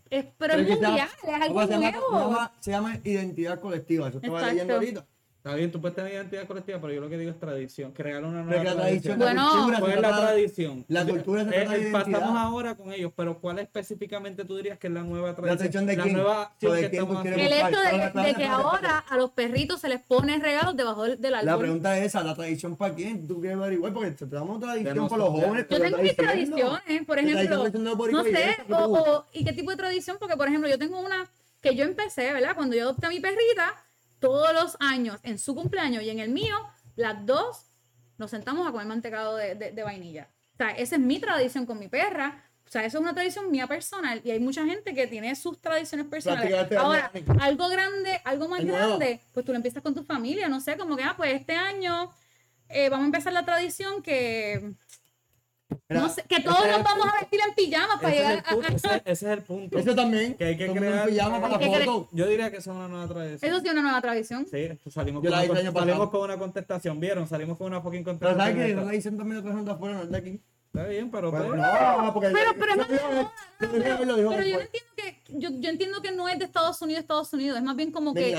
es- 0.10 0.26
pero 0.38 0.54
es 0.56 0.66
que 0.68 0.74
se 0.76 0.82
llama- 0.82 0.88
mundial, 0.88 1.10
es 1.24 1.42
algo 1.42 1.68
se, 1.68 1.78
nuevo. 1.78 2.20
llama, 2.20 2.52
se 2.60 2.72
llama 2.72 3.00
identidad 3.04 3.60
colectiva, 3.60 4.08
eso 4.10 4.18
estaba 4.18 4.40
Exacto. 4.40 4.54
leyendo 4.54 4.74
ahorita. 4.76 5.06
Está 5.46 5.56
bien, 5.58 5.72
tú 5.72 5.80
puedes 5.80 5.94
tener 5.96 6.12
identidad 6.12 6.48
colectiva, 6.48 6.80
pero 6.82 6.92
yo 6.92 7.02
lo 7.02 7.08
que 7.08 7.20
digo 7.20 7.30
es 7.30 7.40
tradición. 7.40 7.92
Crear 7.92 8.24
una 8.24 8.42
nueva 8.42 8.64
la 8.64 8.74
tradición, 8.74 9.20
tradición. 9.20 9.20
la 9.20 9.26
Bueno, 9.26 9.52
cultura, 9.52 9.80
¿Cuál 9.80 9.92
es 9.92 10.02
la 10.02 10.08
trata- 10.08 10.28
tradición? 10.30 10.86
la 10.88 11.06
cultura 11.06 11.44
se 11.44 11.50
Eh, 11.50 11.54
trata 11.54 11.70
de 11.70 11.78
eh, 11.78 11.82
identidad. 11.92 12.20
Pasamos 12.20 12.38
ahora 12.40 12.76
con 12.76 12.92
ellos, 12.92 13.12
pero 13.16 13.38
¿cuál 13.38 13.60
específicamente 13.60 14.44
tú 14.44 14.58
dirías 14.58 14.80
que 14.80 14.88
es 14.88 14.94
la 14.94 15.04
nueva 15.04 15.36
tradición? 15.36 15.58
tradición 15.60 15.86
de 15.86 15.96
la 15.98 16.02
quién? 16.04 16.16
nueva 16.16 16.42
acción 16.42 16.72
¿O 16.72 16.74
de 16.74 16.82
que 16.82 16.90
quién 16.90 17.06
tú 17.08 17.14
El 17.22 17.54
hecho 17.54 17.68
de, 17.68 17.90
Para, 17.92 18.14
para, 18.14 18.28
de 18.28 18.34
que 18.34 18.42
para, 18.44 18.58
para. 18.58 18.70
ahora 18.70 18.98
a 19.08 19.18
los 19.18 19.30
perritos 19.30 19.82
se 19.82 19.88
les 19.88 20.02
pone 20.02 20.40
regalos 20.40 20.76
debajo 20.76 21.04
del, 21.04 21.22
del 21.22 21.32
La 21.34 21.38
árbol. 21.42 21.60
pregunta 21.60 21.96
es 22.00 22.06
esa, 22.08 22.24
¿la 22.24 22.34
tradición 22.34 22.76
para 22.76 22.96
quién? 22.96 23.28
¿Tú 23.28 23.40
quieres 23.40 23.60
averiguar? 23.60 23.94
Porque 23.94 24.10
te 24.14 24.26
damos 24.26 24.60
tradición 24.60 24.96
De 25.04 25.08
por 25.10 25.20
los 25.20 25.30
jóvenes. 25.30 25.68
Yo 25.70 25.80
tengo 25.80 25.98
mis 26.00 26.16
tradiciones, 26.16 27.06
por 27.06 27.20
ejemplo, 27.20 27.56
no 28.12 28.24
sé, 28.24 28.50
eso, 28.50 28.64
¿qué 28.64 28.64
te 28.68 28.74
o, 28.74 28.94
o- 29.20 29.26
y 29.32 29.46
qué 29.46 29.54
tipo 29.54 29.70
de 29.70 29.78
tradición, 29.78 30.18
porque 30.20 30.36
por 30.36 30.48
ejemplo 30.48 30.68
yo 30.68 30.80
tengo 30.80 31.00
una 31.00 31.30
que 31.62 31.76
yo 31.76 31.84
empecé, 31.84 32.34
¿verdad? 32.34 32.56
Cuando 32.56 32.76
yo 32.76 32.82
adopté 32.82 33.06
a 33.06 33.10
mi 33.10 33.20
perrita, 33.20 33.76
todos 34.20 34.54
los 34.54 34.78
años, 34.80 35.20
en 35.24 35.38
su 35.40 35.56
cumpleaños 35.56 36.04
y 36.04 36.10
en 36.10 36.20
el 36.20 36.30
mío, 36.30 36.56
las 36.96 37.26
dos 37.26 37.66
nos 38.18 38.32
sentamos 38.32 38.68
a 38.68 38.72
comer 38.72 38.88
mantecado 38.88 39.36
de, 39.36 39.56
de- 39.56 39.72
de 39.72 39.84
vainilla. 39.84 40.30
O 40.54 40.58
sea, 40.58 40.70
esa 40.72 40.96
es 40.96 41.02
mi 41.02 41.20
tradición 41.20 41.66
con 41.66 41.78
mi 41.80 41.88
perra. 41.88 42.42
O 42.68 42.72
sea, 42.72 42.84
eso 42.86 42.98
es 42.98 43.02
una 43.04 43.14
tradición 43.14 43.52
mía 43.52 43.68
personal 43.68 44.22
y 44.24 44.32
hay 44.32 44.40
mucha 44.40 44.66
gente 44.66 44.96
que 44.96 45.06
tiene 45.06 45.36
sus 45.36 45.62
tradiciones 45.62 46.08
personales. 46.08 46.52
Ahora, 46.78 47.12
algo 47.42 47.70
grande, 47.70 48.22
algo 48.24 48.48
más 48.48 48.62
grande, 48.74 49.22
pues 49.34 49.46
tú 49.46 49.52
lo 49.52 49.58
empiezas 49.58 49.84
con 49.84 49.94
tu 49.94 50.04
familia, 50.04 50.48
no 50.50 50.60
sé, 50.60 50.76
como 50.76 50.96
que, 50.98 51.04
ah, 51.04 51.14
pues 51.16 51.34
este 51.34 51.56
año 51.56 52.12
eh, 52.70 52.90
vamos 52.90 53.04
a 53.04 53.08
empezar 53.08 53.34
la 53.34 53.46
tradición 53.46 54.02
que, 54.02 54.74
Mira, 55.88 56.02
no 56.02 56.10
sé, 56.10 56.24
que 56.28 56.40
todos 56.42 56.66
es 56.66 56.72
nos 56.72 56.84
vamos 56.84 57.08
a 57.08 57.20
vestir 57.20 57.40
en 57.48 57.54
pijamas 57.54 57.98
para 58.02 58.10
Ese 58.10 58.18
es, 58.24 58.28
llegar 58.30 58.44
el 58.50 58.56
punto, 58.56 58.68
a... 58.68 58.96
ese, 58.96 59.02
ese 59.06 59.12
es 59.12 59.32
el 59.38 59.42
punto. 59.44 59.78
Eso 59.78 59.96
también. 59.96 60.34
Que 60.34 60.46
hay 60.46 60.58
que 60.58 60.72
crear- 60.72 61.08
pijama 61.08 61.40
para 61.42 61.60
que 61.60 61.66
foto. 61.68 62.08
Yo 62.12 62.28
diría 62.28 62.50
que 62.50 62.58
esa 62.58 62.72
es 62.72 62.76
una 62.78 62.88
nueva 62.88 63.08
tradición. 63.08 63.52
Eso 63.52 63.60
sí 63.62 63.68
es 63.68 63.74
una 63.74 63.82
nueva 63.84 64.02
tradición. 64.02 64.48
Sí, 64.50 64.58
esto 64.58 64.90
salimos, 64.90 65.24
con 65.24 65.32
una, 65.32 65.72
salimos 65.72 66.10
con 66.10 66.22
una 66.22 66.38
contestación, 66.40 67.00
¿vieron? 67.00 67.28
Salimos 67.28 67.58
con 67.58 67.68
una 67.68 67.82
fucking 67.82 68.04
Pero 68.04 68.18
contestación. 68.18 68.56
¿sabes 68.58 68.76
que 68.76 68.82
la 68.86 68.96
hice 68.96 69.12
también 69.12 69.38
otra 69.42 69.54
gente 69.54 69.72
afuera, 69.72 69.96
no 69.98 70.04
es 70.04 70.12
de 70.12 70.18
aquí. 70.18 70.42
Está 70.76 70.90
bien, 70.90 71.12
pero... 71.12 71.32
Pues, 71.32 71.44
no, 71.44 72.14
porque 72.14 72.30
Pero, 72.30 72.52
pero, 72.60 72.76
yo 72.76 74.30
pero 74.30 74.44
yo 74.44 74.60
entiendo 74.60 74.92
que 74.96 75.22
yo, 75.30 75.50
yo 75.60 75.70
entiendo 75.70 76.02
que 76.02 76.12
no 76.12 76.28
es 76.28 76.38
de 76.40 76.46
Estados 76.46 76.82
Unidos, 76.82 77.02
Estados 77.02 77.34
Unidos, 77.34 77.58
es 77.58 77.64
más 77.64 77.76
bien 77.76 77.92
como 77.92 78.14
que 78.14 78.36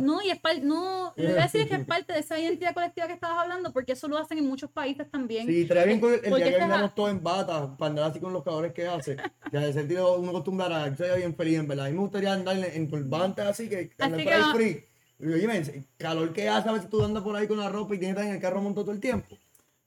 no 0.00 0.22
y 0.22 0.30
es 0.30 0.38
parte 0.38 0.60
no, 0.60 1.06
lo 1.06 1.14
que 1.14 1.32
voy 1.32 1.38
a 1.38 1.42
decir 1.42 1.62
es 1.62 1.68
que 1.68 1.74
es 1.74 1.86
parte 1.86 2.12
de 2.12 2.20
esa 2.20 2.38
identidad 2.38 2.74
colectiva 2.74 3.06
que 3.06 3.12
estabas 3.14 3.38
hablando, 3.38 3.72
porque 3.72 3.92
eso 3.92 4.08
lo 4.08 4.18
hacen 4.18 4.38
en 4.38 4.46
muchos 4.46 4.70
países 4.70 5.10
también. 5.10 5.46
Sí, 5.46 5.62
estaría 5.62 5.84
bien 5.84 6.00
con 6.00 6.12
el, 6.12 6.20
el 6.24 6.34
día 6.34 6.50
que 6.50 6.58
vengamos 6.58 6.94
todos 6.94 7.10
en 7.10 7.22
bata, 7.22 7.76
para 7.76 7.90
andar 7.90 8.10
así 8.10 8.20
con 8.20 8.32
los 8.32 8.42
cabrones 8.42 8.72
que 8.72 8.86
hace. 8.86 9.16
Que 9.50 9.58
de 9.58 9.72
sentido 9.72 10.18
uno 10.18 10.30
acostumbrará, 10.30 10.88
yo 10.88 10.96
sería 10.96 11.14
bien 11.14 11.34
feliz, 11.34 11.58
en 11.58 11.68
verdad. 11.68 11.86
A 11.86 11.88
mí 11.88 11.94
me 11.94 12.00
gustaría 12.00 12.32
andar 12.32 12.56
en, 12.56 12.64
en 12.64 12.90
turbantes 12.90 13.44
así, 13.44 13.68
que 13.68 13.76
ahí 13.76 13.88
que- 13.88 14.42
free. 14.54 14.86
Oye, 15.20 15.44
el 15.44 15.86
calor 15.98 16.32
que 16.32 16.48
hace, 16.48 16.68
a 16.68 16.72
veces 16.72 16.90
tú 16.90 17.04
andas 17.04 17.22
por 17.22 17.36
ahí 17.36 17.46
con 17.46 17.58
la 17.58 17.68
ropa 17.68 17.94
y 17.94 17.98
tienes 17.98 18.16
que 18.16 18.20
estar 18.22 18.28
en 18.28 18.34
el 18.36 18.42
carro 18.42 18.60
montado 18.60 18.86
todo 18.86 18.94
el 18.94 19.00
tiempo. 19.00 19.38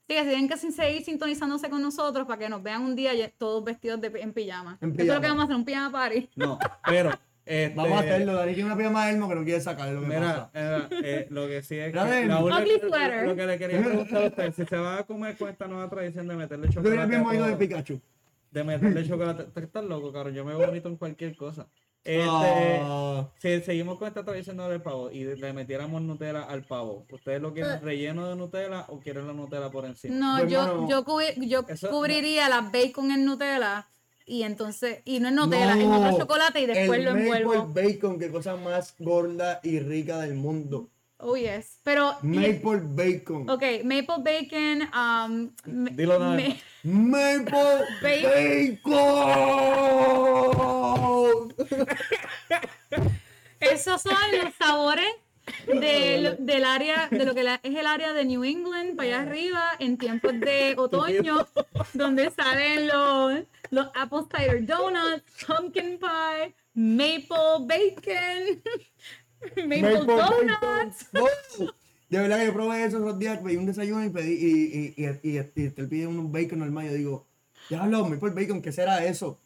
Sí, 0.08 0.14
que 0.14 0.22
tienen 0.22 0.48
que 0.48 0.56
seguir 0.56 1.02
sintonizándose 1.04 1.68
con 1.68 1.82
nosotros 1.82 2.26
para 2.26 2.38
que 2.38 2.48
nos 2.48 2.62
vean 2.62 2.82
un 2.82 2.94
día 2.94 3.12
todos 3.38 3.64
vestidos 3.64 4.00
de, 4.00 4.12
en 4.20 4.32
pijama. 4.32 4.78
En 4.80 4.92
Eso 4.92 5.02
es 5.02 5.08
lo 5.08 5.20
que 5.20 5.26
vamos 5.26 5.42
a 5.42 5.44
hacer, 5.44 5.56
un 5.56 5.64
pijama 5.64 5.90
party. 5.92 6.28
No, 6.36 6.58
pero... 6.86 7.10
Este, 7.44 7.74
Vamos 7.76 7.92
a 7.92 8.00
hacerlo, 8.00 8.34
Dani 8.34 8.54
tiene 8.54 8.66
una 8.66 8.76
pijama 8.76 9.06
de 9.06 9.12
Elmo 9.12 9.28
que 9.28 9.34
no 9.36 9.44
quiere 9.44 9.60
sacar, 9.60 9.88
lo 9.90 10.00
que 10.00 10.06
Mira, 10.08 10.50
pasa. 10.50 10.50
mira, 10.52 10.88
eh, 11.04 11.26
lo 11.30 11.46
que 11.46 11.62
sí 11.62 11.76
es 11.78 11.92
que 11.92 12.26
la 12.26 12.40
única- 12.40 12.58
Ugly 12.58 12.80
sweater. 12.88 13.24
lo 13.28 13.36
que 13.36 13.46
le 13.46 13.58
quería 13.58 13.82
preguntar 13.84 14.22
a 14.22 14.26
usted, 14.26 14.52
si 14.52 14.64
se 14.64 14.76
va 14.76 14.98
a 14.98 15.04
comer 15.04 15.36
con 15.36 15.48
esta 15.48 15.68
nueva 15.68 15.88
tradición 15.88 16.26
de 16.26 16.34
meterle 16.34 16.68
chocolate 16.70 16.94
el 16.96 17.00
a 17.02 17.06
mismo 17.06 17.46
de 17.46 17.56
Pikachu. 17.56 18.00
de 18.50 18.64
meterle 18.64 19.06
chocolate, 19.08 19.44
¿Tú 19.44 19.60
estás 19.60 19.84
loco, 19.84 20.12
cabrón, 20.12 20.34
yo 20.34 20.44
me 20.44 20.54
vomito 20.54 20.88
en 20.88 20.96
cualquier 20.96 21.36
cosa. 21.36 21.68
Este, 22.08 22.80
Ah, 22.82 23.28
si 23.38 23.60
seguimos 23.62 23.98
con 23.98 24.06
esta 24.06 24.24
tradición 24.24 24.56
del 24.58 24.80
pavo 24.80 25.10
y 25.10 25.24
le 25.24 25.52
metiéramos 25.52 26.00
Nutella 26.02 26.44
al 26.44 26.62
pavo, 26.62 27.04
¿ustedes 27.10 27.42
lo 27.42 27.52
quieren 27.52 27.80
relleno 27.82 28.28
de 28.28 28.36
Nutella 28.36 28.84
o 28.88 29.00
quieren 29.00 29.26
la 29.26 29.32
Nutella 29.32 29.70
por 29.70 29.84
encima? 29.86 30.14
No, 30.16 30.38
Pues, 30.38 30.52
yo, 30.52 30.88
yo, 30.88 31.04
cubri- 31.04 31.34
yo 31.48 31.64
eso- 31.68 31.90
cubriría 31.90 32.48
la 32.48 32.60
bacon 32.60 33.10
en 33.10 33.24
Nutella 33.24 33.88
y 34.24 34.44
entonces, 34.44 35.02
y 35.04 35.18
no 35.18 35.28
en 35.28 35.34
Nutella, 35.34 35.72
en 35.72 35.90
no, 35.90 35.98
otro 36.06 36.18
chocolate 36.18 36.60
y 36.60 36.66
después 36.66 36.98
el 37.00 37.04
lo 37.06 37.10
envuelvo. 37.10 37.54
Maple 37.66 37.82
bacon, 37.92 38.18
qué 38.20 38.30
cosa 38.30 38.54
más 38.56 38.94
gorda 39.00 39.58
y 39.64 39.80
rica 39.80 40.18
del 40.20 40.34
mundo. 40.34 40.88
Oh, 41.18 41.34
yes. 41.36 41.78
Pero, 41.82 42.14
y- 42.22 42.26
Maple 42.26 42.80
bacon. 42.84 43.48
ok, 43.48 43.62
maple 43.84 44.22
bacon, 44.22 44.82
um, 44.94 45.50
Dilo 45.96 46.18
nada. 46.18 46.36
Maple 46.82 47.84
bacon. 48.02 48.96
esos 53.60 54.02
son 54.02 54.12
los 54.42 54.54
sabores 54.58 55.06
del, 55.66 56.36
del 56.44 56.64
área, 56.64 57.08
de 57.10 57.24
lo 57.24 57.34
que 57.34 57.44
la- 57.44 57.60
es 57.62 57.74
el 57.76 57.86
área 57.86 58.12
de 58.12 58.24
New 58.24 58.44
England, 58.44 58.96
para 58.96 59.20
allá 59.20 59.30
arriba, 59.30 59.62
en 59.78 59.96
tiempos 59.96 60.38
de 60.40 60.74
otoño, 60.76 61.46
donde 61.94 62.30
salen 62.30 62.88
los, 62.88 63.42
los 63.70 63.86
apple 63.94 64.22
cider 64.36 64.66
donuts, 64.66 65.22
pumpkin 65.46 65.98
pie, 65.98 66.54
maple 66.74 67.66
bacon, 67.66 68.62
maple, 69.56 69.82
Maple 69.82 70.06
donuts. 70.06 71.06
No. 71.12 71.26
De 72.08 72.18
verdad 72.18 72.38
que 72.38 72.46
yo 72.46 72.52
probé 72.54 72.84
eso 72.84 72.98
esos 72.98 73.18
días, 73.18 73.38
pedí 73.38 73.56
un 73.56 73.66
desayuno 73.66 74.04
y 74.04 74.10
pedí 74.10 74.32
y, 74.34 74.94
y, 74.96 75.04
y, 75.04 75.38
y, 75.38 75.38
y, 75.64 75.70
te 75.70 75.84
pide 75.84 76.06
un 76.06 76.30
bacon 76.30 76.60
normal. 76.60 76.86
Yo 76.86 76.94
digo, 76.94 77.26
diablo, 77.68 78.08
maple 78.08 78.30
bacon, 78.30 78.62
¿qué 78.62 78.70
será 78.72 79.04
eso? 79.04 79.40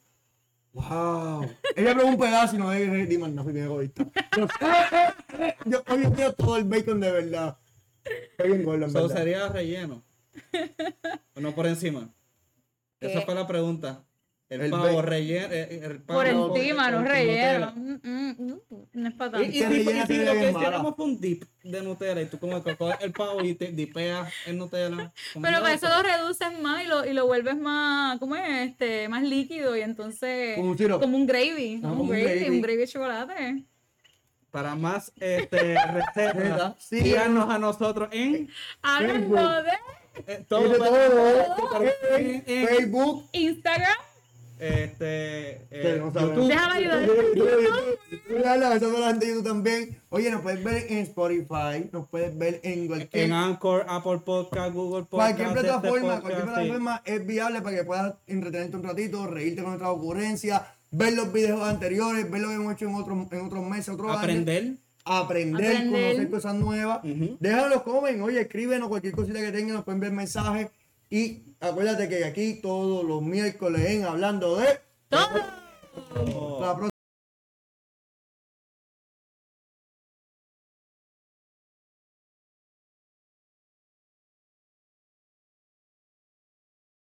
Wow. 0.72 1.48
Ella 1.74 1.94
probó 1.94 2.08
un 2.10 2.18
pedazo 2.18 2.56
y 2.56 2.58
no 2.58 2.70
de 2.70 3.18
más 3.18 3.30
nada, 3.30 3.42
fui 3.44 3.52
bien 3.52 3.64
egoísta. 3.64 4.06
Pero, 4.30 4.46
eh, 4.46 4.48
eh, 4.92 5.12
eh, 5.38 5.56
Yo 5.64 5.82
hoy 5.88 6.02
quiero 6.14 6.32
todo 6.34 6.56
el 6.58 6.64
bacon 6.64 7.00
de 7.00 7.10
verdad. 7.10 7.58
Estoy 8.04 8.48
bien 8.50 8.62
gordo, 8.62 8.84
en 8.84 8.92
So, 8.92 9.02
verdad. 9.02 9.16
sería 9.16 9.48
relleno. 9.48 10.04
¿O 11.34 11.40
no 11.40 11.54
por 11.54 11.66
encima? 11.66 12.12
Esa 13.00 13.20
¿Qué? 13.20 13.26
fue 13.26 13.34
la 13.34 13.46
pregunta. 13.46 14.04
El, 14.50 14.62
El 14.62 14.70
pavo 14.72 15.00
relleno. 15.00 15.46
eh, 15.52 15.80
El 15.84 16.02
pavo 16.02 16.18
Por 16.18 16.26
encima, 16.26 16.90
no 16.90 17.02
relleno. 17.04 17.72
Mm, 17.76 17.92
mm, 18.02 18.36
mm, 18.38 18.60
No 18.94 19.08
es 19.08 19.14
para 19.14 19.42
Y, 19.44 19.60
tanto. 19.60 19.76
si 20.08 20.24
lo 20.24 20.32
que 20.32 20.50
hiciéramos 20.50 20.96
fue 20.96 21.04
un 21.04 21.20
dip 21.20 21.44
de 21.62 21.82
Nutella 21.82 22.20
y 22.20 22.26
tú 22.26 22.38
como 22.40 22.62
que 22.64 22.76
coges 22.76 22.96
el 23.00 23.12
pavo 23.12 23.42
y 23.44 23.54
te 23.54 23.70
dipeas 23.70 24.28
en 24.46 24.58
Nutella. 24.58 25.12
Pero 25.40 25.60
para 25.60 25.72
eso 25.72 25.88
lo 25.88 26.02
reduces 26.02 26.60
más 26.60 26.82
y 26.84 26.88
lo, 26.88 27.06
y 27.06 27.12
lo 27.12 27.26
vuelves 27.26 27.56
más, 27.56 28.18
¿cómo 28.18 28.34
es? 28.34 28.70
Este, 28.70 29.08
más 29.08 29.22
líquido 29.22 29.76
y 29.76 29.82
entonces... 29.82 30.56
Como 30.56 30.70
un 30.72 30.76
syrup. 30.78 31.00
Como 31.00 31.16
un 31.16 31.26
gravy. 31.26 31.80
Ah, 31.84 31.86
un, 31.86 31.90
como 31.98 32.02
un 32.02 32.08
gravy, 32.10 32.24
gravy. 32.40 32.50
un 32.56 32.60
gravy 32.62 32.76
de 32.78 32.88
chocolate. 32.88 33.64
Para 34.50 34.74
más 34.74 35.12
este, 35.20 35.76
recetas, 35.92 36.74
Sí. 36.80 37.00
síganos 37.02 37.48
a 37.48 37.56
nosotros 37.60 38.08
en 38.10 38.48
Háganlo 38.82 39.62
de 39.62 39.70
eh, 40.26 40.44
Todo, 40.48 40.62
todo, 40.76 40.86
todo, 41.56 41.82
en, 42.18 42.42
en, 42.46 42.66
Facebook. 42.66 43.28
Instagram. 43.30 43.96
Este, 44.60 45.66
eh. 45.70 45.98
YouTube. 45.98 46.48
Déjame 46.48 46.74
ayudar. 46.74 47.08
Han 49.08 49.18
dicho 49.18 49.42
también. 49.42 50.00
Oye, 50.10 50.30
nos 50.30 50.42
puedes 50.42 50.62
ver 50.62 50.86
en 50.90 50.98
Spotify, 50.98 51.88
nos 51.92 52.08
puedes 52.08 52.36
ver 52.36 52.60
en 52.62 52.86
cualquier, 52.86 53.24
En 53.24 53.32
Anchor, 53.32 53.86
Apple 53.88 54.20
Podcast, 54.24 54.74
Google 54.74 55.04
Podcast. 55.04 55.36
cualquier 55.36 55.48
este 55.48 55.60
plataforma. 55.60 56.00
podcast, 56.00 56.22
cualquier 56.22 56.44
sí. 56.44 56.52
plataforma 56.52 57.02
es 57.04 57.26
viable 57.26 57.62
para 57.62 57.76
que 57.76 57.84
puedas 57.84 58.14
entretenerte 58.26 58.76
un 58.76 58.82
ratito, 58.82 59.26
reírte 59.26 59.62
con 59.62 59.70
nuestras 59.70 59.90
ocurrencias, 59.90 60.62
ver 60.90 61.12
los 61.14 61.32
videos 61.32 61.62
anteriores, 61.62 62.30
ver 62.30 62.40
lo 62.40 62.48
que 62.48 62.54
hemos 62.54 62.74
hecho 62.74 62.88
en 62.88 62.94
otros, 62.94 63.18
en 63.32 63.40
otros 63.40 63.64
meses, 63.64 63.88
otros 63.88 64.10
años. 64.10 64.22
Aprender. 64.22 64.72
aprender, 65.04 65.76
Aprender. 65.76 66.02
conocer 66.12 66.30
cosas 66.30 66.54
nuevas. 66.54 67.04
Ujú. 67.04 67.36
Déjalo, 67.40 67.82
comen, 67.84 68.20
oye, 68.22 68.40
escríbenos 68.40 68.88
cualquier 68.88 69.14
cosita 69.14 69.40
que 69.40 69.52
tengan, 69.52 69.76
nos 69.76 69.84
pueden 69.84 70.00
ver 70.00 70.12
mensajes. 70.12 70.68
Y 71.10 71.56
acuérdate 71.58 72.08
que 72.08 72.24
aquí 72.24 72.60
todos 72.62 73.04
los 73.04 73.20
miércoles 73.20 73.84
en 73.84 74.04
Hablando 74.04 74.56
de... 74.56 74.80
Todo. 75.08 76.60
La 76.60 76.76
próxima 76.76 76.99